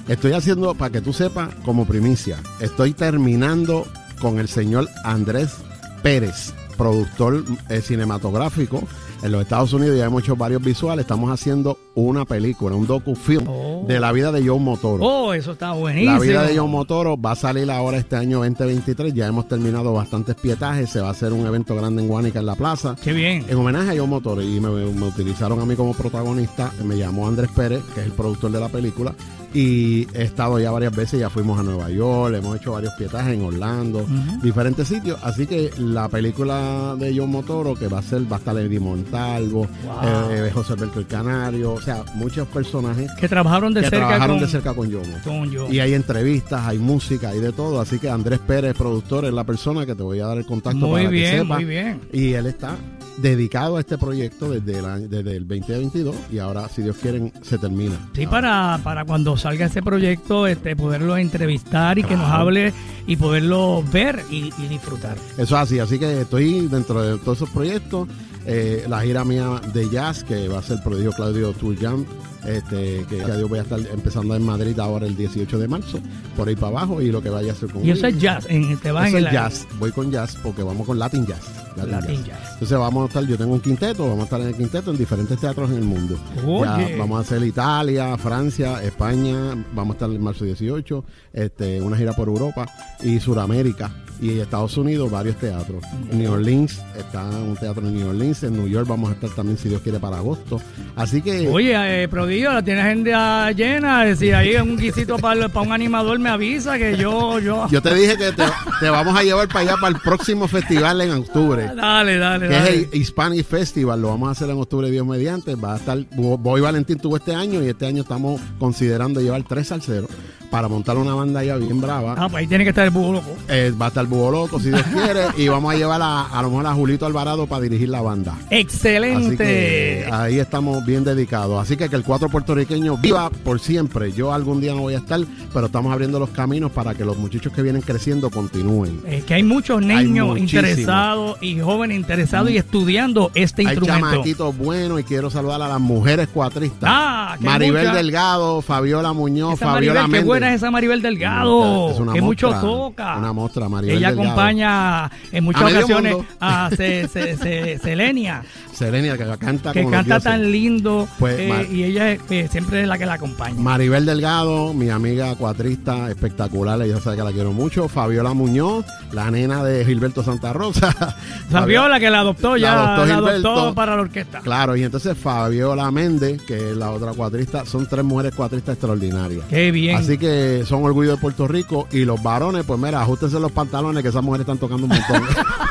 Estoy 0.08 0.32
haciendo, 0.32 0.74
para 0.74 0.90
que 0.90 1.00
tú 1.00 1.12
sepas, 1.12 1.50
como 1.64 1.86
primicia, 1.86 2.38
estoy 2.60 2.92
terminando 2.92 3.86
con 4.20 4.38
el 4.38 4.48
señor 4.48 4.88
Andrés 5.04 5.56
Pérez, 6.02 6.52
productor 6.76 7.44
eh, 7.68 7.80
cinematográfico 7.80 8.82
en 9.22 9.32
los 9.32 9.42
Estados 9.42 9.72
Unidos. 9.72 9.98
Ya 9.98 10.04
hemos 10.06 10.22
hecho 10.22 10.36
varios 10.36 10.62
visuales. 10.62 11.02
Estamos 11.04 11.30
haciendo 11.30 11.76
una 11.94 12.24
película, 12.24 12.76
un 12.76 12.86
docufilm 12.86 13.44
Oh. 13.48 13.84
de 13.88 13.98
la 13.98 14.12
vida 14.12 14.30
de 14.30 14.46
John 14.46 14.62
Motoro. 14.62 15.04
Oh, 15.04 15.32
eso 15.34 15.52
está 15.52 15.72
buenísimo. 15.72 16.12
La 16.14 16.20
vida 16.20 16.42
de 16.44 16.56
John 16.58 16.70
Motoro 16.70 17.20
va 17.20 17.32
a 17.32 17.36
salir 17.36 17.68
ahora 17.70 17.98
este 17.98 18.14
año 18.16 18.38
2023. 18.38 19.12
Ya 19.14 19.26
hemos 19.26 19.48
terminado 19.48 19.92
bastantes 19.92 20.36
pietajes. 20.36 20.90
Se 20.90 21.00
va 21.00 21.08
a 21.08 21.10
hacer 21.12 21.32
un 21.32 21.46
evento 21.46 21.74
grande 21.74 22.02
en 22.02 22.08
Guánica 22.08 22.38
en 22.38 22.46
la 22.46 22.54
plaza. 22.54 22.94
Qué 23.02 23.12
bien. 23.12 23.44
En 23.48 23.56
homenaje 23.56 23.90
a 23.96 24.00
John 24.00 24.10
Motoro 24.10 24.40
y 24.42 24.60
me, 24.60 24.68
me 24.70 25.06
utilizaron 25.06 25.60
a 25.60 25.64
mí 25.66 25.74
como 25.74 25.94
protagonista, 25.94 26.72
me 26.84 26.96
llamó 26.96 27.26
Andrés 27.26 27.50
Pérez, 27.54 27.82
que 27.94 28.00
es 28.00 28.06
el 28.06 28.12
productor 28.12 28.52
de 28.52 28.60
la 28.60 28.68
película, 28.68 29.14
y 29.54 30.06
he 30.14 30.22
estado 30.24 30.58
ya 30.58 30.70
varias 30.70 30.94
veces, 30.94 31.20
ya 31.20 31.30
fuimos 31.30 31.58
a 31.58 31.62
Nueva 31.62 31.88
York, 31.90 32.34
hemos 32.36 32.56
hecho 32.58 32.72
varios 32.72 32.92
pietajes 32.94 33.34
en 33.34 33.42
Orlando, 33.44 34.06
diferentes 34.42 34.88
sitios, 34.88 35.18
así 35.22 35.46
que 35.46 35.70
la 35.78 36.08
película 36.08 36.94
de 36.98 37.14
John 37.16 37.30
Motoro, 37.30 37.74
que 37.74 37.88
va 37.88 37.98
a 38.00 38.02
ser, 38.02 38.30
va 38.30 38.36
a 38.36 38.38
estar 38.40 38.56
Eddie 38.58 38.80
Montalvo, 38.80 39.66
Wow. 39.84 40.30
eh, 40.32 40.50
José 40.52 40.74
Alberto 40.74 41.00
el 41.00 41.06
Canario, 41.06 41.72
o 41.72 41.80
sea, 41.80 42.04
muchos 42.14 42.46
personajes 42.48 43.10
Que 43.18 43.28
trabajaron 43.28 43.72
de 43.72 43.80
que 43.80 43.90
cerca 43.90 44.06
trabajaron 44.06 44.36
con, 44.36 44.44
de 44.46 44.50
cerca 44.52 44.74
con 44.74 44.90
Yomo. 44.90 45.16
con 45.24 45.50
yo. 45.50 45.68
Y 45.72 45.80
hay 45.80 45.94
entrevistas, 45.94 46.66
hay 46.66 46.78
música, 46.78 47.30
hay 47.30 47.40
de 47.40 47.52
todo. 47.52 47.80
Así 47.80 47.98
que 47.98 48.08
Andrés 48.10 48.38
Pérez, 48.40 48.76
productor, 48.76 49.24
es 49.24 49.32
la 49.32 49.44
persona 49.44 49.86
que 49.86 49.94
te 49.94 50.02
voy 50.02 50.20
a 50.20 50.26
dar 50.26 50.38
el 50.38 50.46
contacto 50.46 50.78
Muy 50.86 51.00
para 51.02 51.04
que 51.04 51.14
bien, 51.14 51.42
sepas. 51.42 51.56
muy 51.58 51.64
bien. 51.64 52.00
Y 52.12 52.32
él 52.34 52.46
está 52.46 52.76
dedicado 53.20 53.76
a 53.76 53.80
este 53.80 53.98
proyecto 53.98 54.50
desde 54.50 54.78
el, 54.78 54.84
año- 54.84 55.08
desde 55.08 55.36
el 55.36 55.46
2022 55.46 56.16
y 56.32 56.38
ahora, 56.38 56.68
si 56.68 56.82
Dios 56.82 56.96
quiere, 57.00 57.32
se 57.42 57.58
termina. 57.58 58.08
Sí, 58.14 58.24
Ahora. 58.24 58.30
para, 58.30 58.80
para 58.84 59.04
cuando 59.04 59.36
salga 59.36 59.66
ese 59.66 59.82
proyecto, 59.82 60.46
este, 60.46 60.76
poderlo 60.76 61.16
entrevistar 61.16 61.98
y 61.98 62.02
que 62.04 62.14
nos 62.16 62.26
Claro. 62.26 62.42
hable 62.42 62.72
y 63.06 63.16
poderlo 63.16 63.82
ver 63.92 64.22
y, 64.30 64.52
y 64.58 64.66
disfrutar. 64.68 65.16
Eso 65.32 65.42
es 65.42 65.52
así, 65.52 65.78
así 65.78 65.98
que 65.98 66.20
estoy 66.22 66.66
dentro 66.68 67.02
de 67.02 67.18
todos 67.18 67.38
esos 67.38 67.50
proyectos. 67.50 68.08
Eh, 68.50 68.84
la 68.88 69.02
gira 69.02 69.24
mía 69.26 69.60
de 69.74 69.90
jazz, 69.90 70.24
que 70.24 70.48
va 70.48 70.60
a 70.60 70.62
ser 70.62 70.82
Prodigio 70.82 71.12
Claudio 71.12 71.52
Tour 71.52 71.76
Jam, 71.78 72.06
este, 72.46 73.04
que 73.06 73.18
ya 73.18 73.36
Dios 73.36 73.46
voy 73.46 73.58
a 73.58 73.62
estar 73.62 73.78
empezando 73.92 74.34
en 74.34 74.42
Madrid 74.42 74.78
ahora 74.80 75.06
el 75.06 75.14
18 75.16 75.58
de 75.58 75.68
marzo, 75.68 75.98
por 76.34 76.48
ahí 76.48 76.54
para 76.56 76.68
abajo, 76.68 77.02
y 77.02 77.10
lo 77.12 77.20
que 77.22 77.28
vaya 77.28 77.50
a 77.50 77.52
hacer 77.52 77.70
con 77.70 77.84
Y 77.84 77.90
eso 77.90 78.06
es 78.06 78.18
jazz, 78.18 78.46
en, 78.48 78.78
te 78.78 78.90
vas 78.90 79.08
Eso 79.08 79.18
en 79.18 79.26
es 79.26 79.32
la- 79.32 79.32
jazz, 79.32 79.66
voy 79.78 79.92
con 79.92 80.10
jazz 80.10 80.34
porque 80.42 80.62
vamos 80.62 80.86
con 80.86 80.98
Latin 80.98 81.26
Jazz. 81.26 81.42
Latin 81.76 81.92
Latin 81.92 82.16
jazz. 82.24 82.26
jazz. 82.26 82.52
Entonces 82.54 82.78
vamos 82.78 83.02
a 83.04 83.06
estar, 83.08 83.26
yo 83.26 83.36
tengo 83.36 83.52
un 83.52 83.60
quinteto, 83.60 84.04
vamos 84.04 84.20
a 84.20 84.24
estar 84.24 84.40
en 84.40 84.48
el 84.48 84.54
quinteto 84.56 84.90
en 84.92 84.96
diferentes 84.96 85.38
teatros 85.38 85.70
en 85.70 85.76
el 85.76 85.84
mundo. 85.84 86.16
Ya 86.36 86.88
vamos 86.96 87.18
a 87.18 87.20
hacer 87.20 87.42
Italia, 87.46 88.16
Francia, 88.16 88.82
España, 88.82 89.54
vamos 89.74 89.90
a 89.90 89.96
estar 89.96 90.10
en 90.10 90.22
marzo 90.22 90.44
18, 90.46 91.04
este, 91.34 91.82
una 91.82 91.98
gira 91.98 92.14
por 92.14 92.28
Europa 92.28 92.66
y 93.02 93.20
Sudamérica 93.20 93.90
y 94.20 94.40
Estados 94.40 94.76
Unidos, 94.76 95.08
varios 95.10 95.36
teatros. 95.36 95.84
En 96.10 96.18
New 96.18 96.32
Orleans, 96.32 96.80
está 96.96 97.22
un 97.28 97.54
teatro 97.56 97.86
en 97.86 97.94
New 97.94 98.08
Orleans, 98.08 98.37
en 98.42 98.56
New 98.56 98.68
York 98.68 98.86
vamos 98.88 99.10
a 99.10 99.14
estar 99.14 99.30
también, 99.30 99.58
si 99.58 99.68
Dios 99.68 99.82
quiere, 99.82 99.98
para 99.98 100.18
agosto. 100.18 100.60
Así 100.96 101.22
que... 101.22 101.48
Oye, 101.48 102.02
eh, 102.02 102.08
Prodigio, 102.08 102.52
la 102.52 102.62
tienes 102.62 102.84
agenda 102.84 103.50
llena. 103.52 104.14
Si 104.16 104.32
hay 104.32 104.56
un 104.56 104.76
guisito 104.76 105.16
para, 105.18 105.48
para 105.48 105.66
un 105.66 105.72
animador, 105.72 106.18
me 106.18 106.30
avisa 106.30 106.78
que 106.78 106.96
yo. 106.96 107.38
yo... 107.38 107.68
Yo 107.70 107.82
te 107.82 107.94
dije 107.94 108.16
que 108.16 108.32
te, 108.32 108.44
te 108.80 108.90
vamos 108.90 109.18
a 109.18 109.22
llevar 109.22 109.48
para 109.48 109.60
allá 109.60 109.74
para 109.80 109.96
el 109.96 110.02
próximo 110.02 110.48
festival 110.48 111.00
en 111.00 111.10
octubre. 111.12 111.70
Dale, 111.76 112.18
dale, 112.18 112.48
que 112.48 112.58
es 112.58 112.68
el 112.68 113.00
Hispanic 113.00 113.46
Festival, 113.46 114.00
lo 114.00 114.08
vamos 114.08 114.28
a 114.28 114.32
hacer 114.32 114.50
en 114.50 114.58
octubre 114.58 114.90
Dios 114.90 115.06
mediante, 115.06 115.54
va 115.54 115.74
a 115.74 115.76
estar, 115.76 115.98
Boy 116.16 116.60
Valentín 116.60 116.98
tuvo 116.98 117.16
este 117.16 117.34
año 117.34 117.62
y 117.62 117.68
este 117.68 117.86
año 117.86 118.02
estamos 118.02 118.40
considerando 118.58 119.20
llevar 119.20 119.42
tres 119.44 119.68
salseros 119.68 120.10
para 120.50 120.68
montar 120.68 120.96
una 120.96 121.14
banda 121.14 121.42
ya 121.44 121.56
bien 121.56 121.80
brava. 121.80 122.14
Ah, 122.16 122.28
pues 122.28 122.40
ahí 122.40 122.46
tiene 122.46 122.64
que 122.64 122.70
estar 122.70 122.84
el 122.84 122.90
búho 122.90 123.12
loco. 123.14 123.36
Eh, 123.48 123.72
va 123.80 123.86
a 123.86 123.88
estar 123.88 124.06
Búho 124.06 124.30
Loco, 124.30 124.58
si 124.60 124.68
Dios 124.68 124.82
quiere, 124.82 125.22
y 125.36 125.48
vamos 125.48 125.74
a 125.74 125.76
llevar 125.76 126.00
a, 126.02 126.26
a 126.26 126.42
lo 126.42 126.50
mejor 126.50 126.66
a 126.66 126.72
Julito 126.74 127.06
Alvarado 127.06 127.46
para 127.46 127.62
dirigir 127.62 127.88
la 127.88 128.00
banda. 128.00 128.32
Así 128.46 128.56
Excelente. 128.56 130.06
ahí 130.10 130.38
estamos 130.38 130.84
bien 130.84 131.04
dedicados. 131.04 131.60
Así 131.60 131.76
que 131.76 131.88
que 131.88 131.96
el 131.96 132.02
cuatro 132.04 132.28
puertorriqueño 132.28 132.96
viva 132.98 133.30
por 133.30 133.60
siempre. 133.60 134.12
Yo 134.12 134.32
algún 134.32 134.60
día 134.60 134.74
no 134.74 134.82
voy 134.82 134.94
a 134.94 134.98
estar, 134.98 135.20
pero 135.52 135.66
estamos 135.66 135.92
abriendo 135.92 136.18
los 136.18 136.30
caminos 136.30 136.70
para 136.72 136.94
que 136.94 137.04
los 137.04 137.16
muchachos 137.18 137.52
que 137.52 137.62
vienen 137.62 137.82
creciendo 137.82 138.30
continúen. 138.30 139.00
Es 139.06 139.24
que 139.24 139.34
hay 139.34 139.42
muchos 139.42 139.82
niños 139.82 140.38
interesados 140.38 141.36
y 141.40 141.58
jóvenes 141.60 141.96
interesados 141.98 142.50
y 142.50 142.56
estudiando 142.56 143.30
este 143.34 143.62
Hay 143.62 143.74
instrumento. 143.74 144.08
chamaquitos 144.10 144.56
buenos 144.56 145.00
y 145.00 145.04
quiero 145.04 145.30
saludar 145.30 145.62
a 145.62 145.68
las 145.68 145.80
mujeres 145.80 146.28
cuatristas. 146.32 146.88
Ah, 146.92 147.36
Maribel. 147.40 147.92
Delgado, 147.92 148.60
Fabiola 148.62 149.12
Muñoz, 149.12 149.54
Esa 149.54 149.66
Fabiola 149.72 150.02
Maribel, 150.02 150.10
Méndez. 150.10 150.26
Buena 150.38 150.54
es 150.54 150.62
esa 150.62 150.70
Maribel 150.70 151.02
Delgado, 151.02 151.90
Es 151.90 151.98
una 152.00 152.12
que 152.12 152.20
mucho 152.22 152.50
toca. 152.60 153.16
una 153.18 153.32
mostra, 153.32 153.68
Maribel 153.68 153.96
Ella 153.98 154.08
Delgado. 154.08 154.28
acompaña 154.30 155.10
en 155.32 155.44
muchas 155.44 155.62
A 155.62 155.66
ocasiones 155.66 156.16
a 156.40 156.70
Ce- 156.76 157.08
Ce- 157.08 157.78
Selenia, 157.78 158.42
Selenia, 158.72 159.16
que 159.18 159.24
canta 159.38 159.72
que 159.72 159.82
como 159.82 159.90
canta 159.92 160.20
tan 160.20 160.50
lindo 160.52 161.08
Pues, 161.18 161.38
eh, 161.38 161.68
y 161.72 161.82
ella 161.84 162.12
eh, 162.12 162.48
siempre 162.50 162.82
es 162.82 162.88
la 162.88 162.96
que 162.98 163.06
la 163.06 163.14
acompaña. 163.14 163.54
Maribel 163.60 164.06
Delgado, 164.06 164.72
mi 164.74 164.88
amiga 164.90 165.34
cuatrista 165.34 166.10
espectacular, 166.10 166.80
ella 166.82 167.00
sabe 167.00 167.16
que 167.16 167.24
la 167.24 167.32
quiero 167.32 167.52
mucho. 167.52 167.88
Fabiola 167.88 168.34
Muñoz, 168.34 168.84
la 169.12 169.30
nena 169.30 169.64
de 169.64 169.84
Gilberto 169.84 170.22
Santa 170.22 170.52
Rosa. 170.52 170.94
Fabiola 171.50 171.98
que 171.98 172.10
la 172.10 172.20
adoptó 172.20 172.52
La 172.56 172.58
ya, 172.58 172.94
adoptó 172.94 173.06
la 173.06 173.14
adoptó 173.16 173.74
para 173.74 173.96
la 173.96 174.02
orquesta. 174.02 174.40
Claro, 174.40 174.76
y 174.76 174.84
entonces 174.84 175.16
Fabiola 175.16 175.90
Méndez, 175.90 176.40
que 176.42 176.70
es 176.70 176.76
la 176.76 176.90
otra 176.90 177.12
cuatrista, 177.12 177.64
son 177.66 177.86
tres 177.88 178.04
mujeres 178.04 178.34
cuatristas 178.34 178.74
extraordinarias. 178.74 179.44
Qué 179.50 179.70
bien. 179.70 179.96
Así 179.96 180.18
que 180.18 180.27
son 180.66 180.84
orgullo 180.84 181.12
de 181.12 181.16
Puerto 181.18 181.46
Rico 181.48 181.88
y 181.92 182.04
los 182.04 182.22
varones, 182.22 182.64
pues 182.66 182.78
mira, 182.80 183.00
ajustense 183.00 183.38
los 183.40 183.52
pantalones 183.52 184.02
que 184.02 184.08
esas 184.10 184.22
mujeres 184.22 184.42
están 184.42 184.58
tocando 184.58 184.84
un 184.86 184.90
montón. 184.90 185.22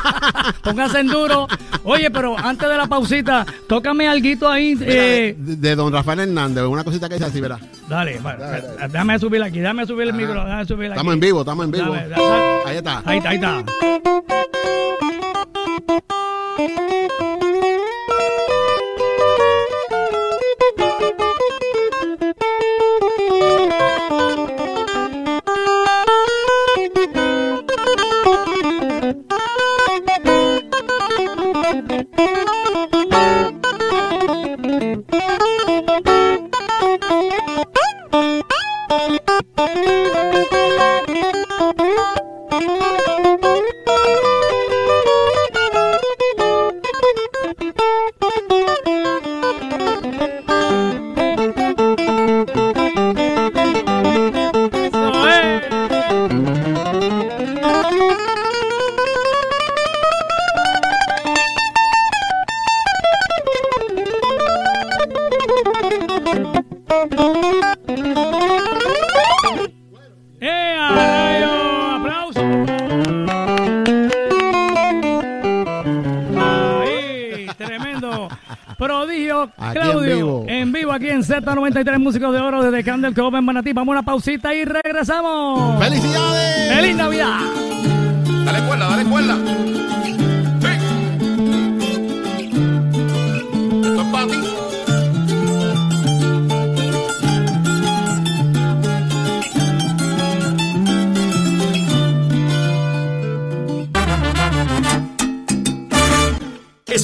Pónganse 0.62 1.00
en 1.00 1.06
duro. 1.08 1.46
Oye, 1.84 2.10
pero 2.10 2.36
antes 2.38 2.68
de 2.68 2.76
la 2.76 2.86
pausita, 2.86 3.46
tócame 3.68 4.06
alguito 4.08 4.48
ahí. 4.48 4.74
Mira, 4.74 4.92
eh, 4.92 5.34
de, 5.38 5.56
de 5.56 5.74
don 5.76 5.92
Rafael 5.92 6.20
Hernández, 6.20 6.64
una 6.64 6.84
cosita 6.84 7.08
que 7.08 7.14
dice 7.16 7.26
así, 7.26 7.40
verá. 7.40 7.58
dale, 7.88 8.18
Dale, 8.20 8.38
dale. 8.38 8.88
déjame 8.88 9.18
subir 9.18 9.42
aquí, 9.42 9.60
déjame 9.60 9.86
subir 9.86 10.02
el 10.02 10.08
Ajá. 10.10 10.18
micro, 10.18 10.44
déjame 10.44 10.64
subir 10.66 10.86
aquí. 10.86 10.92
Estamos 10.94 11.14
en 11.14 11.20
vivo, 11.20 11.40
estamos 11.40 11.64
en 11.64 11.70
vivo. 11.70 11.94
Ahí 12.66 12.76
está. 12.76 13.02
Ahí 13.04 13.16
está, 13.18 13.30
ahí 13.30 13.36
está. 13.36 13.64
93 81.68 82.00
músicos 82.00 82.32
de 82.32 82.40
oro 82.40 82.62
desde 82.62 82.82
Candel 82.82 83.14
Cove 83.14 83.38
en 83.38 83.44
Manatí. 83.44 83.74
Vamos 83.74 83.92
a 83.92 83.98
una 83.98 84.02
pausita 84.02 84.54
y 84.54 84.64
regresamos. 84.64 85.78
¡Felicidades! 85.84 86.74
¡Feliz 86.74 86.96
Navidad! 86.96 87.40
Dale 88.46 88.66
cuerda, 88.66 88.88
dale 88.88 89.04
cuerda. 89.04 89.36
Sí. 90.60 90.88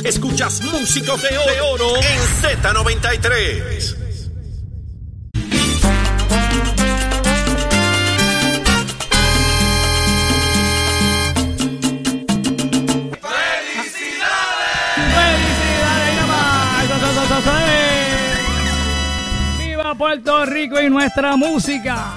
Escuchas 0.05 0.62
músicos 0.65 1.23
de 1.23 1.39
oro 1.73 1.97
en 1.97 2.21
Z93. 2.43 3.34
Nuestra 21.15 21.37
música! 21.37 22.12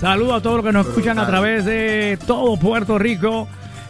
Saludos 0.00 0.38
a 0.38 0.42
todos 0.42 0.56
los 0.56 0.66
que 0.66 0.72
nos 0.72 0.88
escuchan 0.88 1.16
a 1.20 1.26
través 1.28 1.64
de 1.64 2.18
todo 2.26 2.56
Puerto 2.56 2.98
Rico, 2.98 3.46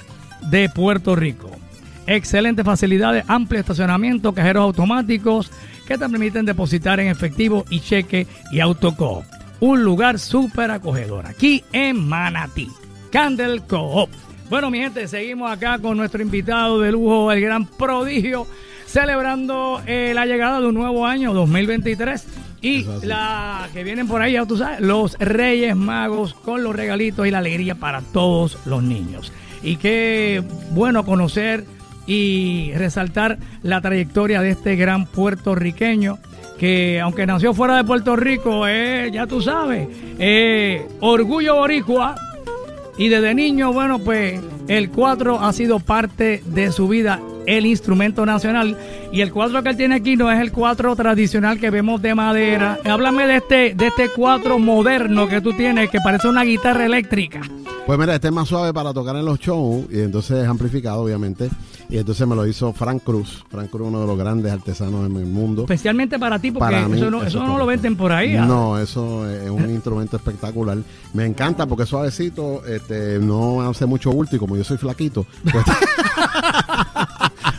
de 0.51 0.69
Puerto 0.69 1.15
Rico. 1.17 1.51
Excelentes 2.07 2.65
facilidades, 2.65 3.25
amplio 3.29 3.61
estacionamiento, 3.61 4.33
cajeros 4.33 4.63
automáticos 4.63 5.51
que 5.89 5.97
te 5.97 6.07
permiten 6.07 6.45
depositar 6.45 7.01
en 7.01 7.09
efectivo 7.09 7.65
y 7.71 7.81
cheque 7.81 8.27
y 8.53 8.61
autocoop. 8.61 9.25
Un 9.61 9.83
lugar 9.83 10.19
súper 10.19 10.71
acogedor 10.71 11.25
aquí 11.25 11.65
en 11.73 12.07
Manatí. 12.07 12.69
Candle 13.11 13.63
Coop. 13.67 14.11
Bueno, 14.51 14.71
mi 14.71 14.81
gente, 14.81 15.09
seguimos 15.09 15.51
acá 15.51 15.79
con 15.79 15.97
nuestro 15.97 16.23
invitado 16.23 16.79
de 16.79 16.93
lujo, 16.93 17.33
el 17.33 17.41
gran 17.41 17.65
prodigio, 17.65 18.47
celebrando 18.87 19.81
eh, 19.87 20.13
la 20.15 20.27
llegada 20.27 20.61
de 20.61 20.67
un 20.67 20.75
nuevo 20.75 21.07
año 21.07 21.33
2023. 21.33 22.27
Y 22.61 22.85
la 23.05 23.71
que 23.73 23.83
vienen 23.83 24.09
por 24.09 24.21
ahí, 24.21 24.35
ya 24.35 24.45
tú 24.45 24.59
sabes, 24.59 24.81
los 24.81 25.19
Reyes 25.19 25.75
Magos 25.75 26.35
con 26.35 26.63
los 26.63 26.77
regalitos 26.77 27.27
y 27.27 27.31
la 27.31 27.39
alegría 27.39 27.77
para 27.77 28.03
todos 28.03 28.59
los 28.67 28.83
niños. 28.83 29.33
Y 29.63 29.77
qué 29.77 30.43
bueno 30.73 31.07
conocer 31.07 31.65
y 32.09 32.73
resaltar 32.75 33.39
la 33.63 33.81
trayectoria 33.81 34.41
de 34.41 34.51
este 34.51 34.75
gran 34.75 35.07
puertorriqueño 35.07 36.19
que 36.59 37.01
aunque 37.01 37.25
nació 37.25 37.55
fuera 37.55 37.77
de 37.77 37.85
Puerto 37.85 38.17
Rico, 38.17 38.67
eh, 38.67 39.11
ya 39.13 39.29
tú 39.29 39.41
sabes, 39.41 39.87
eh, 40.19 40.85
orgullo 40.99 41.55
boricua 41.55 42.17
y 42.97 43.09
desde 43.09 43.33
niño, 43.33 43.73
bueno, 43.73 44.01
pues 44.01 44.41
el 44.67 44.91
cuatro 44.91 45.41
ha 45.41 45.53
sido 45.53 45.79
parte 45.79 46.43
de 46.47 46.73
su 46.73 46.89
vida, 46.89 47.21
el 47.47 47.65
instrumento 47.65 48.27
nacional. 48.27 48.77
Y 49.13 49.21
el 49.21 49.33
cuatro 49.33 49.63
que 49.63 49.69
él 49.69 49.77
tiene 49.77 49.95
aquí 49.95 50.17
no 50.17 50.33
es 50.33 50.41
el 50.41 50.51
cuatro 50.51 50.97
tradicional 50.97 51.61
que 51.61 51.71
vemos 51.71 52.03
de 52.03 52.17
madera. 52.17 52.81
Háblame 52.85 53.29
de 53.29 53.37
este, 53.37 53.75
de 53.75 53.87
este 53.87 54.09
cuatro 54.09 54.59
moderno 54.59 55.29
que 55.29 55.41
tú 55.41 55.53
tienes, 55.53 55.91
que 55.91 56.01
parece 56.01 56.27
una 56.27 56.43
guitarra 56.43 56.87
eléctrica. 56.87 57.41
Pues 57.87 57.99
mira, 57.99 58.17
este 58.17 58.29
es 58.29 58.35
más 58.35 58.49
suave 58.49 58.75
para 58.75 58.93
tocar 58.93 59.15
en 59.15 59.25
los 59.25 59.39
shows 59.39 59.87
y 59.91 60.01
entonces 60.01 60.43
es 60.43 60.49
amplificado, 60.49 61.01
obviamente. 61.01 61.49
Y 61.91 61.97
entonces 61.97 62.27
me 62.27 62.37
lo 62.37 62.47
hizo 62.47 62.73
Frank 62.73 63.03
Cruz. 63.03 63.45
Frank 63.51 63.71
Cruz, 63.71 63.89
uno 63.89 64.03
de 64.03 64.07
los 64.07 64.19
grandes 64.19 64.53
artesanos 64.53 65.09
en 65.09 65.17
el 65.17 65.27
mundo. 65.27 65.63
Especialmente 65.63 66.19
para 66.19 66.39
ti, 66.39 66.51
porque 66.51 66.75
Para 66.75 66.87
mí, 66.87 66.99
eso 66.99 67.11
no, 67.11 67.19
eso 67.19 67.29
eso 67.29 67.43
es 67.43 67.49
no 67.49 67.57
lo 67.57 67.65
venden 67.65 67.97
por 67.97 68.13
ahí. 68.13 68.37
¿ah? 68.37 68.45
No, 68.45 68.79
eso 68.79 69.29
es 69.29 69.49
un 69.49 69.71
instrumento 69.71 70.17
espectacular. 70.17 70.77
Me 71.15 71.25
encanta 71.25 71.67
porque 71.67 71.85
es 71.85 71.89
suavecito, 71.89 72.65
este, 72.67 73.19
no 73.19 73.63
hace 73.63 73.87
mucho 73.87 74.11
bulto 74.13 74.37
y 74.37 74.39
como 74.39 74.57
yo 74.57 74.65
soy 74.65 74.77
flaquito, 74.77 75.25
pues 75.51 75.65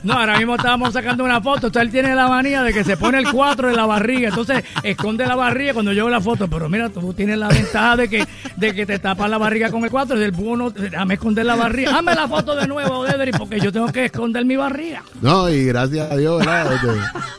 No, 0.04 0.14
ahora 0.14 0.38
mismo 0.38 0.56
estábamos 0.56 0.94
sacando 0.94 1.24
una 1.24 1.42
foto. 1.42 1.68
Entonces 1.68 1.82
él 1.84 1.92
tiene 1.92 2.16
la 2.16 2.28
manía 2.28 2.64
de 2.64 2.74
que 2.74 2.84
se 2.84 2.98
pone 2.98 3.18
el 3.20 3.32
4 3.32 3.70
en 3.70 3.76
la 3.76 3.86
barriga. 3.86 4.30
Entonces 4.30 4.64
esconde 4.84 5.26
la 5.26 5.36
barriga 5.36 5.74
cuando 5.74 5.92
yo 5.94 6.06
veo 6.06 6.12
la 6.12 6.22
foto. 6.22 6.48
Pero 6.48 6.70
mira, 6.70 6.90
tú 6.90 7.14
tienes 7.14 7.38
la 7.38 7.48
ventaja 7.50 7.96
de 7.98 8.10
que, 8.10 8.26
de 8.56 8.74
que 8.74 8.86
te 8.86 9.00
tapas 9.00 9.30
la 9.30 9.38
barriga 9.38 9.70
con 9.72 9.84
el 9.84 9.92
4 9.92 10.18
y 10.18 10.20
del 10.20 10.32
búho 10.32 10.56
no, 10.56 10.70
déjame 10.70 11.16
esconder 11.16 11.46
la 11.46 11.56
barriga. 11.56 11.98
Hazme 11.98 12.16
la 12.16 12.28
foto 12.28 12.56
de 12.56 12.68
nuevo, 12.68 13.04
Dedri, 13.04 13.32
porque 13.32 13.60
yo 13.60 13.72
tengo 13.72 13.88
que 13.92 14.06
esconder 14.06 14.46
mi 14.46 14.56
barriga. 14.56 15.04
No, 15.22 15.50
y 15.50 15.66
gracias 15.66 16.12
a 16.12 16.18
Dios, 16.18 16.40
¿verdad? 16.40 16.74
Este, 16.74 16.88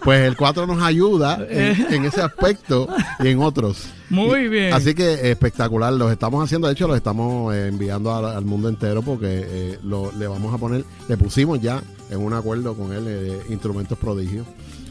Pues 0.02 0.20
el 0.26 0.36
4 0.36 0.66
nos 0.66 0.82
ayuda 0.82 1.38
en, 1.48 1.92
en 1.92 2.04
ese 2.04 2.20
aspecto 2.20 2.88
y 3.20 3.28
en 3.28 3.40
otros. 3.40 3.90
Muy 4.10 4.48
bien. 4.48 4.74
Así 4.74 4.94
que 4.94 5.04
eh, 5.14 5.30
espectacular, 5.30 5.92
los 5.92 6.10
estamos 6.10 6.44
haciendo, 6.44 6.66
de 6.66 6.72
hecho 6.72 6.88
los 6.88 6.96
estamos 6.96 7.54
eh, 7.54 7.68
enviando 7.68 8.12
al, 8.14 8.24
al 8.24 8.44
mundo 8.44 8.68
entero 8.68 9.02
porque 9.02 9.44
eh, 9.46 9.78
lo, 9.84 10.10
le 10.12 10.26
vamos 10.26 10.52
a 10.52 10.58
poner, 10.58 10.84
le 11.08 11.16
pusimos 11.16 11.60
ya 11.60 11.80
en 12.10 12.20
un 12.20 12.32
acuerdo 12.32 12.74
con 12.74 12.92
él 12.92 13.04
eh, 13.06 13.40
instrumentos 13.48 13.96
prodigios. 13.98 14.46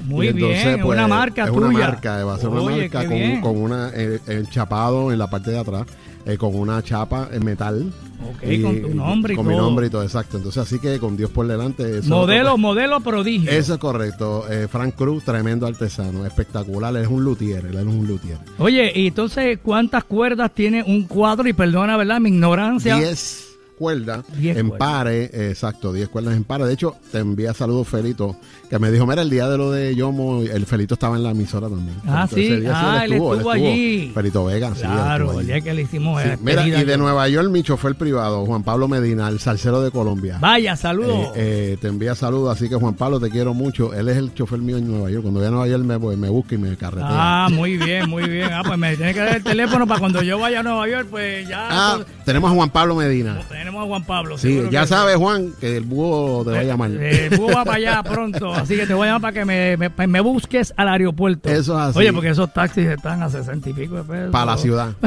Muy 0.05 0.27
Y 0.27 0.29
entonces, 0.29 0.63
bien, 0.65 0.81
pues, 0.81 0.97
una 0.97 1.07
marca 1.07 1.43
es 1.45 1.51
tuya. 1.51 1.67
una 1.67 1.77
marca, 1.79 2.23
va 2.23 2.35
a 2.35 2.37
ser 2.39 2.49
una 2.49 2.61
marca 2.63 3.05
con, 3.05 3.41
con 3.41 3.57
una 3.61 3.91
eh, 3.93 4.19
enchapado 4.27 5.11
en 5.11 5.19
la 5.19 5.29
parte 5.29 5.51
de 5.51 5.59
atrás, 5.59 5.85
eh, 6.25 6.37
con 6.37 6.55
una 6.55 6.81
chapa 6.81 7.27
en 7.31 7.43
metal. 7.43 7.91
Ok, 8.21 8.61
con 8.61 8.81
tu 8.81 8.95
nombre 8.95 9.33
y 9.33 9.35
con 9.37 9.47
mi 9.47 9.55
nombre 9.55 9.87
y 9.87 9.89
todo, 9.89 10.03
exacto. 10.03 10.37
Entonces 10.37 10.61
así 10.63 10.79
que 10.79 10.99
con 10.99 11.15
Dios 11.17 11.29
por 11.31 11.47
delante. 11.47 12.01
Modelo, 12.03 12.57
modelo 12.57 12.99
prodigio. 13.01 13.49
Eso 13.51 13.73
es 13.73 13.79
correcto. 13.79 14.45
Eh, 14.49 14.67
Frank 14.69 14.95
Cruz, 14.95 15.23
tremendo 15.23 15.65
artesano, 15.67 16.25
espectacular. 16.25 16.95
Él 16.95 17.03
es 17.03 17.07
un 17.09 17.23
luthier, 17.23 17.65
él 17.65 17.75
es 17.77 17.85
un 17.85 18.07
luthier. 18.07 18.37
Oye, 18.57 18.91
y 18.95 19.07
entonces, 19.07 19.59
¿cuántas 19.61 20.03
cuerdas 20.05 20.51
tiene 20.53 20.83
un 20.83 21.03
cuadro? 21.03 21.47
Y 21.47 21.53
perdona, 21.53 21.97
¿verdad? 21.97 22.19
Mi 22.19 22.29
ignorancia. 22.29 22.95
10 22.97 23.48
cuerdas 23.79 24.23
Diez 24.37 24.57
en 24.57 24.67
cuerdas. 24.69 24.87
pares, 24.89 25.29
eh, 25.33 25.49
exacto, 25.49 25.91
10 25.93 26.09
cuerdas 26.09 26.35
en 26.35 26.43
pares. 26.43 26.67
De 26.67 26.73
hecho, 26.73 26.95
te 27.11 27.19
envía 27.19 27.53
saludos 27.53 27.87
Felito, 27.87 28.35
que 28.69 28.77
me 28.77 28.91
dijo, 28.91 29.07
mira, 29.07 29.21
el 29.23 29.29
día 29.29 29.49
de 29.49 29.57
lo 29.57 29.71
de 29.71 29.95
Yomo, 29.95 30.41
el 30.43 30.65
Felito 30.65 30.93
estaba 30.95 31.15
en 31.15 31.23
la 31.23 31.31
emisora 31.31 31.67
también. 31.69 31.95
Ah, 32.05 32.27
sí. 32.31 32.45
ese 32.45 32.59
día 32.61 32.73
Ah, 32.75 33.05
él 33.05 33.13
estuvo 33.13 33.49
allí. 33.51 34.11
Felito 34.13 34.45
Vega, 34.45 34.75
sí, 34.75 34.81
él 34.83 34.87
Claro, 34.89 35.25
estuvo 35.25 35.39
el 35.41 35.47
día 35.47 35.61
que 35.61 35.73
le 35.73 35.81
hicimos 35.83 36.21
Sí, 36.21 36.29
Mira, 36.43 36.67
y 36.67 36.71
de 36.71 36.85
yo. 36.85 36.97
Nueva 36.97 37.27
York, 37.29 37.49
mi 37.49 37.63
chofer 37.63 37.95
privado, 37.95 38.45
Juan 38.45 38.63
Pablo 38.63 38.87
Medina, 38.87 39.27
el 39.29 39.39
salsero 39.39 39.81
de 39.81 39.89
Colombia. 39.91 40.37
Vaya, 40.41 40.75
saludos. 40.75 41.29
Eh, 41.35 41.73
eh, 41.73 41.77
te 41.81 41.87
envía 41.87 42.13
saludos, 42.15 42.55
así 42.55 42.67
que 42.69 42.75
Juan 42.75 42.93
Pablo, 42.95 43.19
te 43.19 43.29
quiero 43.29 43.53
mucho. 43.53 43.93
Él 43.93 44.09
es 44.09 44.17
el 44.17 44.33
chofer 44.33 44.59
mío 44.59 44.77
en 44.77 44.87
Nueva 44.91 45.09
York. 45.09 45.23
Cuando 45.23 45.39
voy 45.39 45.47
a 45.47 45.51
Nueva 45.51 45.67
York 45.67 45.83
me, 45.83 45.97
pues, 45.99 46.17
me 46.17 46.29
busca 46.29 46.55
y 46.55 46.57
me 46.57 46.75
carretea. 46.75 47.07
Ah, 47.09 47.49
muy 47.51 47.77
bien, 47.77 48.09
muy 48.09 48.27
bien. 48.27 48.49
Ah, 48.51 48.61
pues 48.65 48.77
me 48.77 48.95
tiene 48.97 49.13
que 49.13 49.19
dar 49.21 49.35
el 49.37 49.43
teléfono 49.43 49.87
para 49.87 49.99
cuando 49.99 50.21
yo 50.21 50.37
vaya 50.37 50.59
a 50.59 50.63
Nueva 50.63 50.87
York, 50.89 51.07
pues 51.09 51.47
ya 51.47 51.67
Ah, 51.71 51.93
pues, 51.97 52.07
tenemos 52.25 52.51
a 52.51 52.55
Juan 52.55 52.69
Pablo 52.69 52.95
Medina. 52.95 53.39
Tenemos 53.69 53.85
a 53.85 53.87
Juan 53.87 54.03
Pablo. 54.03 54.37
Sí, 54.37 54.63
ya 54.71 54.87
sabes, 54.87 55.15
Juan, 55.17 55.53
que 55.59 55.77
el 55.77 55.83
búho 55.83 56.43
te 56.43 56.51
va 56.51 56.59
a 56.59 56.63
llamar. 56.63 56.89
Eh, 56.91 57.27
el 57.27 57.37
búho 57.37 57.53
va 57.53 57.63
para 57.63 57.77
allá 57.77 58.03
pronto, 58.09 58.53
así 58.53 58.75
que 58.75 58.87
te 58.87 58.93
voy 58.93 59.07
a 59.07 59.11
llamar 59.11 59.21
para 59.21 59.33
que 59.33 59.45
me, 59.45 59.77
me, 59.77 60.07
me 60.07 60.21
busques 60.21 60.73
al 60.75 60.89
aeropuerto. 60.89 61.49
Eso 61.49 61.77
es 61.77 61.89
así. 61.89 61.99
Oye, 61.99 62.11
porque 62.11 62.29
esos 62.29 62.51
taxis 62.51 62.87
están 62.87 63.21
a 63.21 63.29
sesenta 63.29 63.69
y 63.69 63.73
pico 63.73 63.95
de 63.95 64.03
pesos. 64.03 64.31
Para 64.31 64.45
la 64.45 64.57
ciudad. 64.57 64.93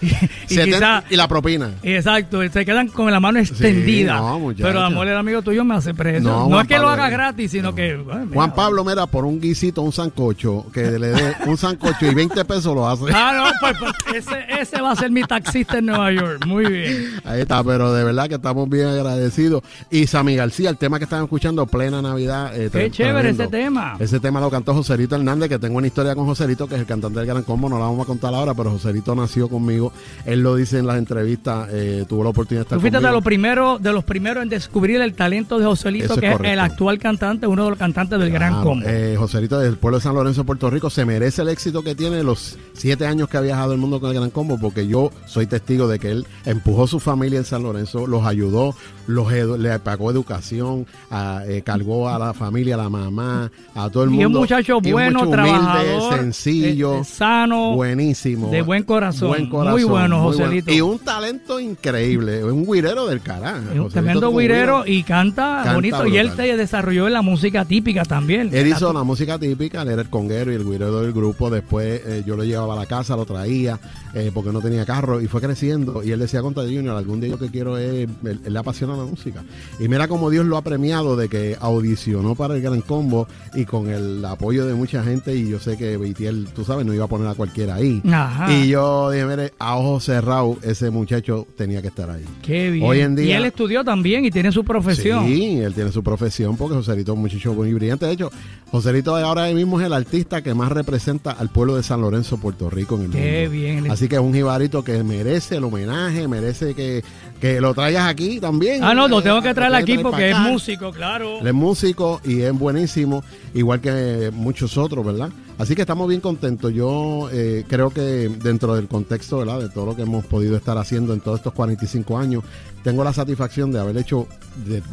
Y 0.50 0.54
70 0.54 0.78
quizá- 0.78 1.04
y 1.12 1.16
la 1.16 1.28
propina. 1.28 1.70
Exacto, 1.82 2.40
se 2.50 2.64
quedan 2.64 2.88
con 2.88 3.10
la 3.10 3.20
mano 3.20 3.38
extendida. 3.38 4.16
no, 4.16 4.52
pero 4.58 4.80
amor, 4.82 5.06
el 5.08 5.16
amigo 5.16 5.42
tuyo 5.42 5.64
me 5.64 5.74
hace 5.76 5.94
preso. 5.94 6.48
No, 6.48 6.60
es 6.60 6.66
que 6.66 6.78
lo 6.78 6.88
haga 6.88 7.08
eh. 7.08 7.10
gratis, 7.12 7.50
sino 7.52 7.74
que. 7.74 7.96
mira, 7.96 8.26
Juan 8.32 8.54
Pablo, 8.54 8.84
mira, 8.84 9.06
por 9.06 9.24
un 9.24 9.40
guisito, 9.40 9.82
un 9.82 9.92
sancocho, 9.92 10.66
que 10.72 10.98
le 10.98 11.08
dé 11.08 11.34
un 11.46 11.56
sancocho 11.56 12.06
y 12.06 12.14
20 12.14 12.44
pesos 12.44 12.74
lo 12.74 12.88
hace. 12.88 13.04
Ah, 13.12 13.32
no, 13.36 13.50
pues, 13.60 13.76
pues, 13.78 14.26
ese, 14.26 14.60
ese 14.60 14.80
va 14.80 14.92
a 14.92 14.96
ser 14.96 15.10
mi 15.10 15.22
taxista 15.22 15.78
en 15.78 15.86
Nueva 15.86 16.12
York. 16.12 16.44
Muy 16.46 16.66
bien. 16.66 17.20
Ahí 17.24 17.40
está, 17.42 17.62
pero 17.64 17.92
de 17.92 18.04
verdad 18.04 18.28
que 18.28 18.34
estamos 18.36 18.68
bien 18.68 18.86
agradecidos. 18.88 19.62
Y 19.90 20.06
Sammy 20.06 20.36
García, 20.36 20.70
el 20.70 20.76
tema 20.78 20.98
que 20.98 21.04
estaban 21.04 21.24
escuchando, 21.24 21.66
plena 21.66 22.02
Navidad. 22.02 22.52
eh, 22.58 22.70
Qué 22.72 22.90
chévere 22.90 23.30
ese 23.30 23.48
tema. 23.48 23.96
Ese 23.98 24.20
tema 24.20 24.40
lo 24.40 24.50
cantó 24.50 24.74
Joserito 24.74 25.14
Hernández, 25.16 25.48
que 25.48 25.58
tengo 25.58 25.78
una 25.78 25.86
historia 25.86 26.14
con 26.14 26.26
Joserito, 26.26 26.66
que 26.66 26.74
es 26.74 26.80
el 26.80 26.86
cantante 26.86 27.18
del 27.18 27.26
Gran 27.28 27.42
Combo, 27.42 27.68
no 27.68 27.78
la 27.78 27.84
vamos 27.84 28.02
a 28.02 28.06
contar 28.06 28.34
ahora, 28.34 28.54
pero 28.54 28.70
Joserito 28.70 29.14
nació 29.14 29.48
conmigo. 29.48 29.92
Él 30.40 30.44
lo 30.44 30.56
dice 30.56 30.78
en 30.78 30.86
las 30.86 30.96
entrevistas, 30.96 31.68
eh, 31.70 32.06
tuvo 32.08 32.24
la 32.24 32.30
oportunidad 32.30 32.60
de 32.60 32.64
estar 32.64 32.76
Tú 32.78 32.80
fuiste 32.80 32.98
de 32.98 33.12
los 33.12 33.22
primeros, 33.22 33.82
de 33.82 33.92
los 33.92 34.04
primeros 34.04 34.42
en 34.42 34.48
descubrir 34.48 35.00
el 35.02 35.12
talento 35.12 35.58
de 35.58 35.66
Joselito, 35.66 36.06
Eso 36.06 36.16
que 36.16 36.28
es 36.28 36.32
correcto. 36.32 36.52
el 36.54 36.60
actual 36.60 36.98
cantante, 36.98 37.46
uno 37.46 37.64
de 37.64 37.70
los 37.70 37.78
cantantes 37.78 38.18
del 38.18 38.30
Gran 38.30 38.62
Combo. 38.62 38.86
eh, 38.88 39.16
Joserito 39.18 39.58
del 39.58 39.76
pueblo 39.76 39.98
de 39.98 40.02
San 40.02 40.14
Lorenzo, 40.14 40.44
Puerto 40.44 40.70
Rico, 40.70 40.88
se 40.88 41.04
merece 41.04 41.42
el 41.42 41.48
éxito 41.50 41.82
que 41.82 41.94
tiene 41.94 42.22
los 42.22 42.56
siete 42.72 43.06
años 43.06 43.28
que 43.28 43.36
ha 43.36 43.40
viajado 43.42 43.72
el 43.74 43.78
mundo 43.78 44.00
con 44.00 44.08
el 44.10 44.16
Gran 44.16 44.30
Combo, 44.30 44.58
porque 44.58 44.86
yo 44.86 45.10
soy 45.26 45.46
testigo 45.46 45.86
de 45.88 45.98
que 45.98 46.10
él 46.10 46.26
empujó 46.46 46.86
su 46.86 47.00
familia 47.00 47.38
en 47.38 47.44
San 47.44 47.62
Lorenzo, 47.62 48.06
los 48.06 48.24
ayudó, 48.26 48.74
los 49.06 49.28
edu- 49.32 49.58
le 49.58 49.78
pagó 49.80 50.10
educación, 50.10 50.86
a- 51.10 51.42
eh, 51.46 51.60
cargó 51.62 52.08
a 52.08 52.18
la 52.18 52.32
familia, 52.32 52.76
a 52.76 52.78
la 52.78 52.88
mamá, 52.88 53.50
a 53.74 53.90
todo 53.90 54.04
el 54.04 54.10
y 54.10 54.14
mundo. 54.14 54.28
un 54.38 54.42
muchacho 54.44 54.78
Y 54.82 54.86
un 54.86 54.92
bueno, 54.92 55.24
muchacho 55.24 55.40
humilde, 55.42 55.58
trabajador, 55.60 56.18
sencillo, 56.18 56.98
eh, 57.00 57.04
sano, 57.04 57.74
buenísimo. 57.74 58.50
de 58.50 58.62
buen 58.62 58.84
corazón. 58.84 59.28
Buen 59.28 59.48
corazón, 59.50 59.72
Muy 59.72 59.84
bueno, 59.84 60.22
Y 60.66 60.80
un 60.80 60.98
talento 60.98 61.60
increíble, 61.60 62.44
un 62.44 62.64
guirero 62.64 63.06
del 63.06 63.20
carajo. 63.20 63.70
Es 63.72 63.78
un 63.78 63.88
tremendo 63.88 64.32
guirero 64.32 64.86
y 64.86 65.02
canta, 65.02 65.62
Canta 65.64 65.74
bonito. 65.74 66.06
Y 66.06 66.18
él 66.18 66.32
se 66.36 66.56
desarrolló 66.56 67.06
en 67.06 67.12
la 67.12 67.22
música 67.22 67.64
típica 67.64 68.04
también. 68.04 68.50
Él 68.52 68.66
hizo 68.68 68.92
la 68.92 69.02
música 69.02 69.38
típica, 69.38 69.82
él 69.82 69.88
era 69.88 70.02
el 70.02 70.10
conguero 70.10 70.52
y 70.52 70.56
el 70.56 70.64
guirero 70.64 71.02
del 71.02 71.12
grupo. 71.12 71.50
Después 71.50 72.02
eh, 72.04 72.22
yo 72.26 72.36
lo 72.36 72.44
llevaba 72.44 72.74
a 72.74 72.76
la 72.76 72.86
casa, 72.86 73.16
lo 73.16 73.24
traía, 73.26 73.78
eh, 74.14 74.30
porque 74.32 74.52
no 74.52 74.60
tenía 74.60 74.84
carro 74.84 75.20
y 75.20 75.26
fue 75.26 75.40
creciendo. 75.40 76.02
Y 76.02 76.12
él 76.12 76.18
decía 76.18 76.42
contra 76.42 76.64
Junior, 76.64 76.96
algún 76.96 77.20
día 77.20 77.30
yo 77.30 77.38
que 77.38 77.48
quiero 77.48 77.78
es, 77.78 78.08
él, 78.24 78.40
él 78.44 78.52
le 78.52 78.58
apasiona 78.58 78.96
la 78.96 79.04
música. 79.04 79.42
Y 79.78 79.88
mira 79.88 80.08
cómo 80.08 80.30
Dios 80.30 80.46
lo 80.46 80.56
ha 80.56 80.62
premiado 80.62 81.16
de 81.16 81.28
que 81.28 81.56
audicionó 81.60 82.34
para 82.34 82.54
el 82.54 82.62
Gran 82.62 82.80
Combo 82.80 83.26
y 83.54 83.64
con 83.64 83.88
el 83.88 84.24
apoyo 84.24 84.66
de 84.66 84.74
mucha 84.74 85.02
gente. 85.02 85.34
Y 85.34 85.48
yo 85.48 85.58
sé 85.58 85.76
que 85.76 85.96
Beitiel, 85.96 86.48
tú 86.54 86.64
sabes, 86.64 86.86
no 86.86 86.94
iba 86.94 87.04
a 87.04 87.08
poner 87.08 87.28
a 87.28 87.34
cualquiera 87.34 87.76
ahí. 87.76 88.02
Ajá. 88.10 88.52
Y 88.52 88.68
yo 88.68 89.10
dije, 89.10 89.24
mire, 89.24 89.52
a 89.58 89.76
ojos 89.76 90.04
cerrados, 90.04 90.19
ese 90.62 90.90
muchacho 90.90 91.46
tenía 91.56 91.80
que 91.82 91.88
estar 91.88 92.10
ahí. 92.10 92.24
Qué 92.42 92.70
bien. 92.70 92.84
Hoy 92.86 93.00
en 93.00 93.12
y 93.18 93.22
día- 93.22 93.38
él 93.38 93.44
estudió 93.44 93.84
también 93.84 94.24
y 94.24 94.30
tiene 94.30 94.52
su 94.52 94.64
profesión. 94.64 95.26
Sí, 95.26 95.58
él 95.58 95.74
tiene 95.74 95.90
su 95.92 96.02
profesión 96.02 96.56
porque 96.56 96.74
Joselito 96.76 97.12
es 97.12 97.16
un 97.16 97.22
muchacho 97.22 97.54
muy 97.54 97.72
brillante. 97.72 98.06
De 98.06 98.12
hecho, 98.12 98.30
Joselito 98.70 99.16
ahora 99.16 99.46
mismo 99.52 99.80
es 99.80 99.86
el 99.86 99.92
artista 99.92 100.42
que 100.42 100.54
más 100.54 100.70
representa 100.70 101.32
al 101.32 101.48
pueblo 101.50 101.76
de 101.76 101.82
San 101.82 102.00
Lorenzo, 102.00 102.38
Puerto 102.38 102.70
Rico 102.70 102.96
en 102.96 103.02
el 103.04 103.10
Qué 103.10 103.40
mundo. 103.48 103.50
bien. 103.50 103.90
Así 103.90 104.08
que 104.08 104.16
es 104.16 104.20
un 104.20 104.32
jibarito 104.34 104.84
que 104.84 105.02
merece 105.02 105.56
el 105.56 105.64
homenaje, 105.64 106.28
merece 106.28 106.74
que, 106.74 107.02
que 107.40 107.60
lo 107.60 107.74
traigas 107.74 108.08
aquí 108.08 108.38
también. 108.40 108.84
Ah, 108.84 108.94
no, 108.94 109.08
lo 109.08 109.20
Eh, 109.20 109.22
tengo 109.22 109.42
que 109.42 109.54
traer 109.54 109.74
aquí 109.74 109.98
porque 109.98 110.30
es 110.30 110.38
músico, 110.38 110.92
claro. 110.92 111.40
Él 111.40 111.46
es 111.48 111.54
músico 111.54 112.20
y 112.24 112.40
es 112.42 112.52
buenísimo, 112.52 113.24
igual 113.54 113.80
que 113.80 114.30
muchos 114.32 114.76
otros, 114.78 115.04
¿verdad? 115.04 115.30
Así 115.60 115.74
que 115.74 115.82
estamos 115.82 116.08
bien 116.08 116.22
contentos. 116.22 116.72
Yo 116.72 117.28
eh, 117.30 117.66
creo 117.68 117.90
que 117.90 118.30
dentro 118.42 118.74
del 118.74 118.88
contexto. 118.88 119.44
De 119.44 119.68
todo 119.68 119.84
lo 119.84 119.94
que 119.94 120.02
hemos 120.02 120.24
podido 120.24 120.56
estar 120.56 120.78
haciendo 120.78 121.12
en 121.12 121.20
todos 121.20 121.40
estos 121.40 121.52
45 121.52 122.16
años, 122.16 122.42
tengo 122.82 123.04
la 123.04 123.12
satisfacción 123.12 123.70
de 123.70 123.78
haber 123.78 123.98
hecho 123.98 124.26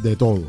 de 0.02 0.16
todo. 0.16 0.42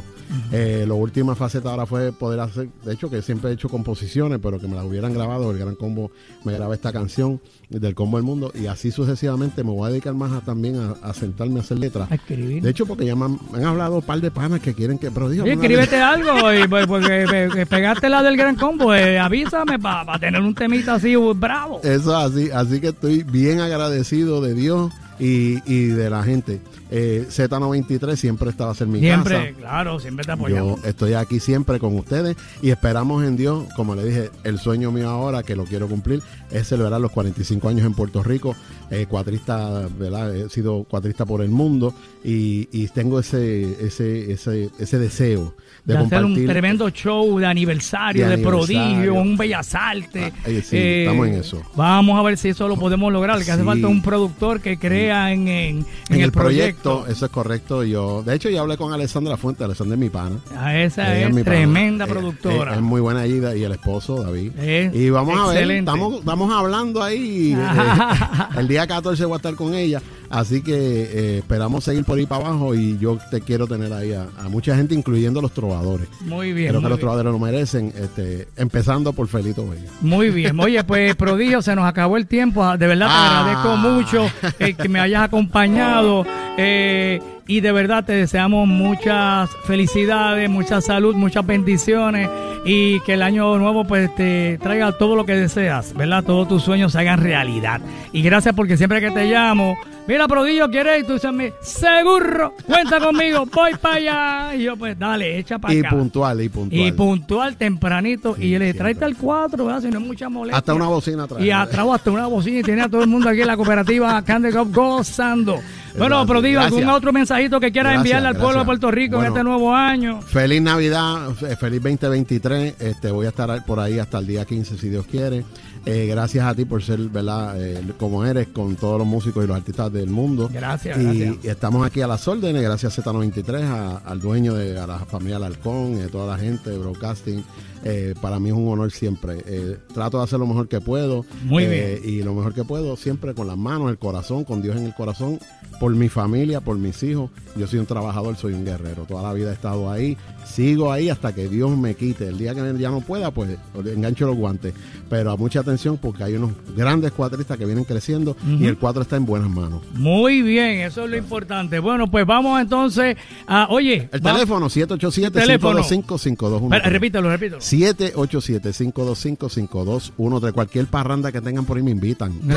Eh, 0.52 0.86
la 0.88 0.94
última 0.94 1.36
faceta 1.36 1.72
ahora 1.72 1.86
fue 1.86 2.12
poder 2.12 2.40
hacer, 2.40 2.70
de 2.86 2.94
hecho 2.94 3.10
que 3.10 3.22
siempre 3.22 3.50
he 3.50 3.54
hecho 3.54 3.68
composiciones, 3.68 4.40
pero 4.42 4.60
que 4.60 4.68
me 4.68 4.76
las 4.76 4.86
hubieran 4.86 5.14
grabado, 5.14 5.52
el 5.52 5.58
Gran 5.58 5.76
Combo 5.76 6.12
me 6.44 6.54
graba 6.54 6.76
esta 6.76 6.94
canción 6.94 7.42
del 7.70 7.96
Combo 7.96 8.18
del 8.18 8.26
Mundo 8.26 8.52
y 8.54 8.68
así 8.68 8.92
sucesivamente 8.92 9.64
me 9.64 9.72
voy 9.72 9.88
a 9.88 9.92
dedicar 9.92 10.14
más 10.14 10.32
a, 10.32 10.42
también 10.42 10.76
a, 10.78 10.92
a 11.08 11.14
sentarme 11.14 11.60
a 11.60 11.64
hacer 11.64 11.80
letras. 11.80 12.12
A 12.12 12.16
escribir. 12.16 12.62
De 12.62 12.70
hecho, 12.70 12.86
porque 12.86 13.06
ya 13.06 13.16
me 13.16 13.26
han, 13.26 13.40
me 13.52 13.60
han 13.60 13.66
hablado 13.66 13.96
un 13.96 14.02
par 14.02 14.22
de 14.22 14.32
panas 14.32 14.60
que 14.60 14.74
quieren 14.74 14.98
que, 14.98 15.10
pero 15.12 15.26
una 15.28 15.36
letra. 15.36 15.54
escríbete 15.54 15.96
algo, 15.98 16.54
y, 16.54 16.68
pues, 16.68 16.88
porque 16.88 17.50
que 17.54 17.66
pegaste 17.66 18.10
la 18.10 18.22
del 18.24 18.38
Gran 18.38 18.56
Combo, 18.56 18.94
eh, 18.94 19.20
avísame 19.20 19.80
para 19.80 20.20
tener 20.20 20.42
un 20.42 20.54
temita 20.54 20.96
así 20.96 21.16
uh, 21.18 21.34
bravo. 21.34 21.82
Eso 21.84 22.16
así, 22.16 22.50
así 22.52 22.80
que 22.80 22.90
estoy 22.90 23.24
bien 23.24 23.60
agradecido 23.60 24.42
de 24.42 24.54
Dios 24.54 24.92
y, 25.20 25.58
y 25.72 25.88
de 25.88 26.10
la 26.10 26.24
gente. 26.24 26.62
Eh, 26.92 27.28
Z93 27.30 28.16
siempre 28.16 28.50
estaba 28.50 28.72
a 28.72 28.76
ser 28.76 28.88
mi 28.88 29.00
Siempre, 29.00 29.36
casa. 29.36 29.60
claro, 29.60 30.00
siempre 30.00 30.26
te 30.26 30.32
apoyamos. 30.32 30.82
Yo 30.82 30.88
estoy 30.88 31.14
aquí 31.14 31.40
siempre 31.40 31.80
con 31.80 31.96
ustedes 31.98 32.36
y 32.62 32.72
esperamos 32.72 33.24
en 33.24 33.38
Dios, 33.38 33.66
como 33.76 33.96
le 33.96 34.04
dije, 34.06 34.32
el 34.44 34.58
sueño 34.60 34.92
mío 34.92 35.10
ahora, 35.10 35.44
que 35.44 35.56
lo 35.56 35.66
quiero 35.66 35.88
cumplir, 35.88 36.22
es 36.52 36.68
celebrar 36.68 37.00
los 37.00 37.12
45 37.12 37.70
años 37.70 37.86
en 37.86 37.94
Puerto 37.94 38.24
Rico, 38.24 38.56
eh, 38.90 39.06
cuatrista, 39.08 39.88
¿verdad? 40.00 40.36
He 40.36 40.50
sido 40.50 40.84
cuatrista 40.84 41.26
por 41.26 41.42
el 41.44 41.50
mundo 41.50 41.94
y, 42.24 42.68
y 42.72 42.88
tengo 42.88 43.20
ese, 43.20 43.86
ese, 43.86 44.32
ese, 44.32 44.70
ese 44.80 44.98
deseo 45.00 45.54
de, 45.86 45.94
de 45.94 46.00
hacer 46.00 46.18
un 46.20 46.24
compartir. 46.32 46.50
tremendo 46.50 46.90
show 46.90 47.38
de 47.40 47.46
aniversario, 47.46 48.24
De 48.24 48.30
de, 48.30 48.34
aniversario. 48.36 48.66
prodigio, 48.80 49.14
un 49.14 49.38
bellas 49.38 49.76
artes. 49.76 50.34
Ah, 50.44 50.50
eh, 50.50 51.04
estamos 51.06 51.28
en 51.28 51.34
eso. 51.36 51.62
Vamos 51.76 52.18
a 52.20 52.24
ver 52.24 52.38
si 52.38 52.50
eso 52.50 52.68
lo 52.68 52.78
podemos 52.78 53.14
lograr, 53.14 53.44
que 53.44 53.52
hace 53.52 53.64
falta 53.64 53.88
un 53.88 54.02
productor 54.02 54.60
que 54.60 54.78
crea 54.80 55.32
en, 55.32 55.48
en, 55.48 55.86
en 56.10 56.22
el, 56.22 56.32
proyecto. 56.32 56.79
Correcto, 56.82 57.12
eso 57.12 57.26
es 57.26 57.32
correcto. 57.32 57.84
Yo, 57.84 58.24
de 58.24 58.36
hecho, 58.36 58.50
yo 58.50 58.62
hablé 58.62 58.78
con 58.78 58.94
Alessandra 58.94 59.38
Fuente, 59.38 59.64
Alessandra 59.64 59.96
es 59.96 60.00
mi 60.00 60.10
pana. 60.10 60.38
Ah, 60.56 60.76
esa 60.78 61.16
Ella 61.16 61.28
es, 61.28 61.34
mi 61.34 61.44
tremenda 61.44 62.06
Eh, 62.06 62.08
productora. 62.08 62.72
eh, 62.74 62.76
Es, 62.76 62.82
muy 62.82 63.02
buena 63.02 63.26
ida 63.28 63.56
y 63.56 63.64
el 63.64 63.72
esposo, 63.72 64.24
David. 64.24 64.52
Es 64.58 64.96
y 64.96 65.10
vamos 65.10 65.40
a 65.40 65.54
ver, 65.54 65.70
estamos, 65.72 66.20
estamos 66.20 66.52
hablando 66.54 67.04
ahí. 67.04 67.54
eh, 67.58 68.58
el 68.58 68.68
día 68.68 68.88
14 68.88 69.26
voy 69.26 69.34
a 69.34 69.38
estar 69.38 69.56
con 69.56 69.74
ella. 69.74 70.02
Así 70.30 70.62
que 70.62 70.74
eh, 70.76 71.38
esperamos 71.40 71.84
seguir 71.84 72.04
por 72.06 72.18
ahí 72.18 72.26
para 72.26 72.46
abajo 72.48 72.76
y 72.76 72.98
yo 73.00 73.18
te 73.32 73.42
quiero 73.42 73.66
tener 73.68 73.92
ahí 73.94 74.14
a, 74.14 74.28
a 74.44 74.48
mucha 74.50 74.76
gente, 74.76 74.94
incluyendo 74.94 75.42
los 75.42 75.52
trovadores. 75.54 76.08
Muy 76.22 76.54
bien. 76.54 76.70
Creo 76.70 76.82
muy 76.82 76.88
que 76.88 76.90
los 76.92 77.00
trovadores 77.00 77.32
lo 77.32 77.40
merecen, 77.40 77.94
este, 78.00 78.48
empezando 78.58 79.12
por 79.14 79.28
Felito 79.28 79.68
Bella. 79.68 79.90
Muy 80.02 80.30
bien. 80.30 80.60
Oye, 80.60 80.84
pues, 80.84 81.16
prodigio, 81.18 81.62
se 81.62 81.76
nos 81.76 81.86
acabó 81.86 82.18
el 82.18 82.28
tiempo. 82.28 82.78
De 82.78 82.88
verdad 82.88 83.08
te 83.08 83.14
Ah. 83.14 83.40
agradezco 83.40 83.78
mucho 83.78 84.26
eh, 84.60 84.74
que 84.76 84.88
me 84.90 85.00
hayas 85.00 85.24
acompañado. 85.24 86.26
eh, 86.58 87.20
y 87.48 87.62
de 87.62 87.72
verdad 87.72 88.06
te 88.06 88.14
deseamos 88.14 88.68
muchas 88.68 89.50
felicidades, 89.66 90.48
mucha 90.52 90.82
salud, 90.82 91.16
muchas 91.16 91.44
bendiciones. 91.46 92.30
Y 92.66 93.00
que 93.02 93.14
el 93.14 93.24
año 93.24 93.58
nuevo, 93.58 93.86
pues, 93.86 94.14
te 94.16 94.60
traiga 94.62 94.92
todo 94.92 95.16
lo 95.16 95.26
que 95.26 95.34
deseas, 95.36 95.96
¿verdad? 95.96 96.24
Todos 96.24 96.48
tus 96.48 96.62
sueños 96.62 96.92
se 96.92 97.00
hagan 97.00 97.22
realidad. 97.22 97.82
Y 98.14 98.22
gracias 98.22 98.54
porque 98.54 98.78
siempre 98.78 99.00
que 99.02 99.10
te 99.10 99.26
llamo, 99.32 99.76
mira, 100.10 100.28
prodigio, 100.28 100.70
¿quieres? 100.70 101.04
Y 101.04 101.06
tú 101.06 101.14
dices, 101.14 101.26
a 101.30 101.32
mí, 101.32 101.46
seguro, 101.62 102.54
cuenta 102.66 103.00
conmigo, 103.00 103.46
voy 103.46 103.72
para 103.82 103.96
allá. 103.96 104.56
Y 104.56 104.64
yo, 104.64 104.76
pues, 104.76 104.98
dale, 105.00 105.38
echa 105.40 105.58
para 105.60 105.74
Y 105.74 105.80
acá. 105.80 105.92
puntual, 105.92 106.42
y 106.42 106.50
puntual. 106.50 106.82
Y 106.82 106.92
puntual, 106.92 107.56
tempranito. 107.56 108.36
Sí, 108.36 108.44
y 108.46 108.60
le 108.60 108.74
tráete 108.74 109.06
al 109.06 109.16
4, 109.16 109.64
¿verdad? 109.66 109.82
Si 109.82 109.88
no 109.90 110.00
es 110.00 110.06
mucha 110.06 110.28
molestia. 110.30 110.58
Hasta 110.58 110.74
una 110.74 110.88
bocina 110.88 111.24
atrás. 111.24 111.42
Y 111.42 111.52
atrás 111.52 111.86
hasta 111.94 112.12
una 112.12 112.26
bocina 112.28 112.60
y 112.60 112.64
tiene 112.64 112.82
a 112.82 112.90
todo 112.90 113.04
el 113.04 113.08
mundo 113.10 113.30
aquí 113.30 113.42
en 113.42 113.48
la 113.48 113.56
cooperativa 113.56 114.22
Candy 114.26 114.52
Cup 114.52 114.74
gozando. 114.74 115.60
Bueno, 115.98 116.18
Gracias, 116.18 116.28
Prodigio, 116.28 116.62
¿algún 116.62 116.88
otro 116.90 117.12
mensajito 117.14 117.60
que 117.60 117.72
quieras 117.72 117.96
enviarle 117.96 118.28
al 118.30 118.36
pueblo 118.36 118.60
de. 118.60 118.66
Puerto 118.66 118.92
Rico 118.92 119.20
en 119.22 119.28
este 119.28 119.44
nuevo 119.44 119.74
año? 119.76 120.22
Feliz 120.22 120.62
Navidad, 120.62 121.32
fe- 121.32 121.56
feliz 121.56 121.82
2023. 121.82 122.76
Este, 122.80 123.12
voy 123.12 123.26
a 123.26 123.30
estar 123.30 123.66
por 123.66 123.80
ahí 123.80 123.98
hasta 124.00 124.20
el 124.20 124.28
día 124.28 124.46
15, 124.46 124.78
si 124.78 124.90
Dios 124.90 125.06
quiere. 125.08 125.44
Eh, 125.86 126.06
gracias 126.08 126.46
a 126.46 126.54
ti 126.54 126.66
por 126.66 126.84
ser, 126.84 127.00
¿verdad? 127.10 127.56
Eh, 127.62 127.82
como 127.98 128.26
eres 128.26 128.48
con 128.50 128.76
todos 128.76 129.00
los 129.00 129.08
músicos 129.08 129.44
y 129.44 129.48
los 129.48 129.56
artistas 129.58 129.92
del 129.92 130.10
mundo. 130.10 130.50
Gracias, 130.52 130.98
y, 131.00 131.04
gracias. 131.04 131.36
y 131.44 131.48
estamos 131.48 131.86
aquí 131.86 132.02
a 132.02 132.08
las 132.08 132.28
órdenes, 132.28 132.62
gracias 132.62 132.98
a 133.00 133.02
Z93, 133.04 133.64
a- 133.64 133.98
al 133.98 134.20
dueño 134.20 134.54
de 134.54 134.78
a 134.80 134.86
la 134.86 135.00
familia 135.00 135.38
Alarcón, 135.38 136.02
a 136.02 136.08
toda 136.08 136.36
la 136.36 136.42
gente 136.42 136.70
de 136.70 136.78
Broadcasting. 136.78 137.44
Eh, 137.86 138.14
para 138.22 138.40
mí 138.40 138.50
es 138.50 138.56
un 138.56 138.68
honor 138.68 138.92
siempre. 138.92 139.42
Eh, 139.48 139.78
trato 139.94 140.18
de 140.18 140.26
hacer 140.26 140.38
lo 140.38 140.46
mejor 140.46 140.68
que 140.68 140.82
puedo. 140.82 141.26
Muy 141.46 141.64
eh, 141.64 142.02
Y 142.04 142.22
lo 142.24 142.34
mejor 142.36 142.54
que 142.54 142.66
puedo, 142.66 142.98
siempre 142.98 143.34
con 143.34 143.48
las 143.48 143.58
manos, 143.58 143.90
el 143.90 143.98
corazón, 143.98 144.44
con 144.44 144.62
Dios 144.62 144.76
en 144.76 144.86
el 144.86 144.94
corazón, 144.94 145.40
por 145.80 145.96
mi 145.96 146.10
familia, 146.10 146.60
por 146.60 146.78
mis 146.78 147.02
hijos. 147.04 147.32
Yo 147.56 147.68
soy 147.68 147.80
un 147.80 147.86
trabajador, 147.86 148.36
soy 148.36 148.52
un 148.54 148.66
guerrero. 148.66 149.04
Toda 149.08 149.24
la 149.24 149.32
vida 149.34 149.52
he 149.52 149.54
estado 149.54 149.90
ahí. 149.90 150.18
Sigo 150.50 150.92
ahí 150.92 151.10
hasta 151.10 151.34
que 151.34 151.48
Dios 151.48 151.76
me 151.78 151.96
quite. 151.96 152.28
El 152.28 152.38
día 152.38 152.54
que 152.56 152.76
ya 152.80 152.90
no 152.90 153.02
pueda, 153.02 153.32
pues 153.32 153.56
engancho 153.86 154.26
los 154.28 154.36
guantes. 154.36 154.74
Pero 155.10 155.32
a 155.32 155.38
mucha 155.38 155.60
atención 155.62 155.98
porque 155.98 156.24
hay 156.24 156.36
unos 156.36 156.52
grandes 156.76 157.12
cuatristas 157.12 157.58
que 157.58 157.66
vienen 157.66 157.84
creciendo 157.84 158.36
y 158.46 158.66
el 158.66 158.78
cuatro 158.78 159.02
está 159.04 159.16
en 159.16 159.26
buenas 159.26 159.50
manos. 159.50 159.82
Muy 159.94 160.42
bien, 160.42 160.80
eso 160.82 161.04
es 161.06 161.10
lo 161.12 161.18
importante. 161.18 161.80
Bueno, 161.80 162.10
pues 162.10 162.26
vamos 162.26 162.60
entonces 162.62 163.16
a. 163.48 163.68
Oye, 163.70 164.10
El 164.12 164.26
va- 164.26 164.34
teléfono 164.34 164.70
787 164.70 165.40
Teléfono. 165.40 165.82
525 165.84 166.18
5213 166.18 166.76
Espera, 166.76 166.90
repítelo, 166.90 167.30
repítelo. 167.30 167.62
787-525-5213. 167.62 170.54
Cualquier 170.54 170.88
parranda 170.88 171.32
que 171.32 171.42
tengan 171.42 171.66
por 171.66 171.78
ahí 171.78 171.84
me 171.84 171.92
invitan. 171.92 172.34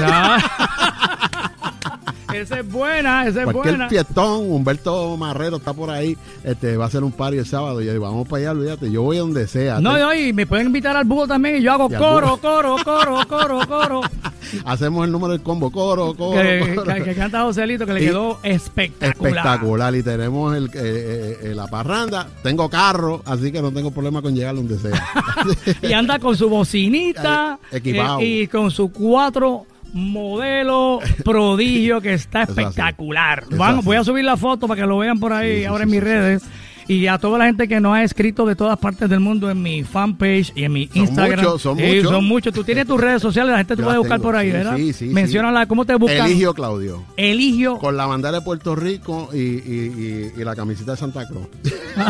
esa 2.35 2.61
es 2.61 2.69
buena, 2.71 3.27
esa 3.27 3.41
es 3.41 3.45
Cualquier 3.45 3.75
buena. 3.77 3.89
fiestón, 3.89 4.51
Humberto 4.51 5.17
Marrero 5.17 5.57
está 5.57 5.73
por 5.73 5.91
ahí, 5.91 6.17
este 6.45 6.77
va 6.77 6.85
a 6.85 6.89
hacer 6.89 7.03
un 7.05 7.13
party 7.13 7.39
el 7.39 7.47
sábado. 7.47 7.81
Y 7.81 7.87
yo 7.87 7.93
digo, 7.93 8.05
vamos 8.05 8.27
para 8.29 8.41
allá, 8.43 8.51
olvídate, 8.53 8.91
yo 8.91 9.03
voy 9.03 9.19
donde 9.19 9.47
sea. 9.47 9.81
No, 9.81 10.13
y 10.15 10.33
me 10.33 10.47
pueden 10.47 10.67
invitar 10.69 10.97
al 10.97 11.05
búho 11.05 11.27
también 11.27 11.57
y 11.57 11.63
yo 11.63 11.73
hago 11.73 11.89
Y 11.91 11.95
coro, 11.97 12.37
coro, 12.39 12.77
coro, 12.85 13.17
coro, 13.29 13.61
coro. 13.67 14.01
Hacemos 14.67 15.07
el 15.07 15.13
número 15.13 15.33
del 15.33 15.43
combo, 15.43 15.71
coro, 15.71 16.15
coro. 16.15 16.41
que, 16.41 16.75
coro. 16.75 16.95
que- 16.95 17.03
que 17.05 17.15
canta 17.15 17.43
Joselito, 17.43 17.87
que 17.87 17.95
le 17.95 18.03
Y- 18.03 18.07
quedó 18.07 18.39
espectacular. 18.43 19.33
Espectacular. 19.37 19.95
Y 19.95 20.03
tenemos 20.03 20.55
el, 20.57 20.67
eh, 20.67 20.71
eh, 20.75 21.39
eh, 21.45 21.55
la 21.55 21.67
parranda. 21.69 22.29
Tengo 22.43 22.69
carro, 22.69 23.23
así 23.25 23.51
que 23.51 23.63
no 23.63 23.71
tengo 23.73 23.91
problema 23.91 24.21
con 24.21 24.35
llegar 24.35 24.55
donde 24.55 24.79
sea. 24.79 25.07
y 25.83 25.93
anda 25.93 26.19
con 26.19 26.37
su 26.37 26.49
bocinita 26.51 27.59
equipado. 27.73 28.21
eh, 28.21 28.25
y 28.43 28.47
con 28.49 28.71
su 28.71 28.91
cuatro 28.93 29.67
modelo 29.93 31.01
prodigio 31.25 32.01
que 32.01 32.15
está 32.15 32.43
espectacular. 32.43 33.45
Así. 33.59 33.81
voy 33.85 33.97
a 33.97 34.05
subir 34.05 34.25
la 34.25 34.37
foto 34.37 34.67
para 34.67 34.81
que 34.81 34.87
lo 34.87 34.99
vean 34.99 35.19
por 35.21 35.33
ahí 35.33 35.61
Sí, 35.61 35.65
ahora 35.65 35.79
sí, 35.79 35.83
en 35.85 35.91
mis 35.91 36.01
sí, 36.01 36.05
redes. 36.05 36.43
Y 36.89 37.07
a 37.07 37.17
toda 37.17 37.39
la 37.39 37.45
gente 37.47 37.69
que 37.69 37.79
nos 37.81 37.95
ha 37.95 38.03
escrito 38.03 38.45
de 38.45 38.57
todas 38.57 38.77
partes 38.77 39.09
del 39.09 39.21
mundo 39.21 39.49
en 39.49 39.63
mi 39.63 39.85
fanpage 39.85 40.53
y 40.57 40.65
en 40.65 40.73
mi 40.73 40.89
Son 40.89 40.97
Instagram. 40.99 41.39
muchos, 41.45 41.63
son 41.63 41.77
muchos. 41.79 42.11
son 42.11 42.25
muchos. 42.25 42.53
Tú 42.53 42.65
tienes 42.65 42.87
tus 42.89 43.01
redes 43.01 43.23
sociales, 43.23 43.53
la 43.53 43.59
gente 43.59 43.77
te 43.77 43.83
puede 43.85 43.99
buscar 43.99 44.19
tengo, 44.19 44.29
por 44.29 44.37
ahí, 44.37 44.51
¿verdad? 44.51 44.77
sí, 44.77 44.93
sí, 44.93 45.07
sí. 45.07 45.15
Menciónala, 45.15 45.67
¿cómo 45.67 45.85
te 45.85 45.95
buscan? 45.95 46.27
Eligio 46.27 46.53
Claudio. 46.55 47.05
Eligio. 47.17 47.79
Con 47.79 47.97
la 47.97 48.07
bandera 48.07 48.39
de 48.39 48.41
Puerto 48.43 48.75
Rico 48.75 49.29
y, 49.33 49.39
y- 49.39 50.33
y- 50.37 50.41
y 50.41 50.45
la 50.45 50.57
camiseta 50.57 50.91
de 50.93 50.97
Santa 50.97 51.27
Cruz. 51.29 51.47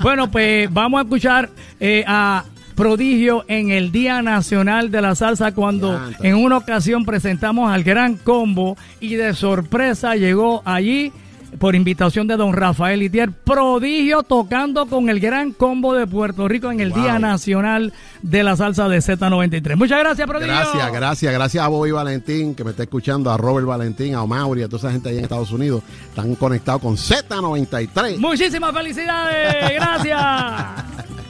Bueno, 0.00 0.30
pues 0.30 0.72
vamos 0.72 0.98
a 0.98 1.02
escuchar 1.02 1.50
eh, 1.80 2.04
a 2.06 2.44
Prodigio 2.78 3.44
en 3.48 3.72
el 3.72 3.90
Día 3.90 4.22
Nacional 4.22 4.92
de 4.92 5.02
la 5.02 5.16
Salsa 5.16 5.50
cuando 5.50 6.00
en 6.20 6.36
una 6.36 6.58
ocasión 6.58 7.04
presentamos 7.04 7.72
al 7.72 7.82
Gran 7.82 8.14
Combo 8.14 8.76
y 9.00 9.16
de 9.16 9.34
sorpresa 9.34 10.14
llegó 10.14 10.62
allí 10.64 11.12
por 11.58 11.74
invitación 11.74 12.28
de 12.28 12.36
don 12.36 12.52
Rafael 12.52 13.02
Itier, 13.02 13.32
Prodigio 13.32 14.22
tocando 14.22 14.86
con 14.86 15.08
el 15.08 15.18
Gran 15.18 15.50
Combo 15.50 15.92
de 15.92 16.06
Puerto 16.06 16.46
Rico 16.46 16.70
en 16.70 16.78
el 16.78 16.90
Wow. 16.90 17.02
Día 17.02 17.18
Nacional 17.18 17.92
de 18.22 18.44
la 18.44 18.54
Salsa 18.54 18.88
de 18.88 18.98
Z93. 18.98 19.74
Muchas 19.74 19.98
gracias, 19.98 20.28
Prodigio. 20.28 20.54
Gracias, 20.54 20.92
gracias, 20.92 21.32
gracias 21.32 21.64
a 21.64 21.66
Bobby 21.66 21.90
Valentín 21.90 22.54
que 22.54 22.62
me 22.62 22.70
está 22.70 22.84
escuchando, 22.84 23.32
a 23.32 23.36
Robert 23.36 23.66
Valentín, 23.66 24.14
a 24.14 24.24
Mauri, 24.24 24.62
a 24.62 24.68
toda 24.68 24.78
esa 24.78 24.92
gente 24.92 25.08
ahí 25.08 25.18
en 25.18 25.24
Estados 25.24 25.50
Unidos. 25.50 25.82
Están 26.10 26.32
conectados 26.36 26.80
con 26.80 26.94
Z93. 26.96 28.18
Muchísimas 28.18 28.72
felicidades, 28.72 29.74
gracias. 29.74 31.18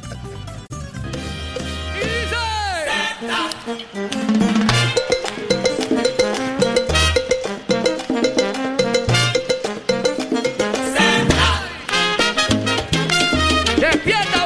¡Despierta, 13.80 14.37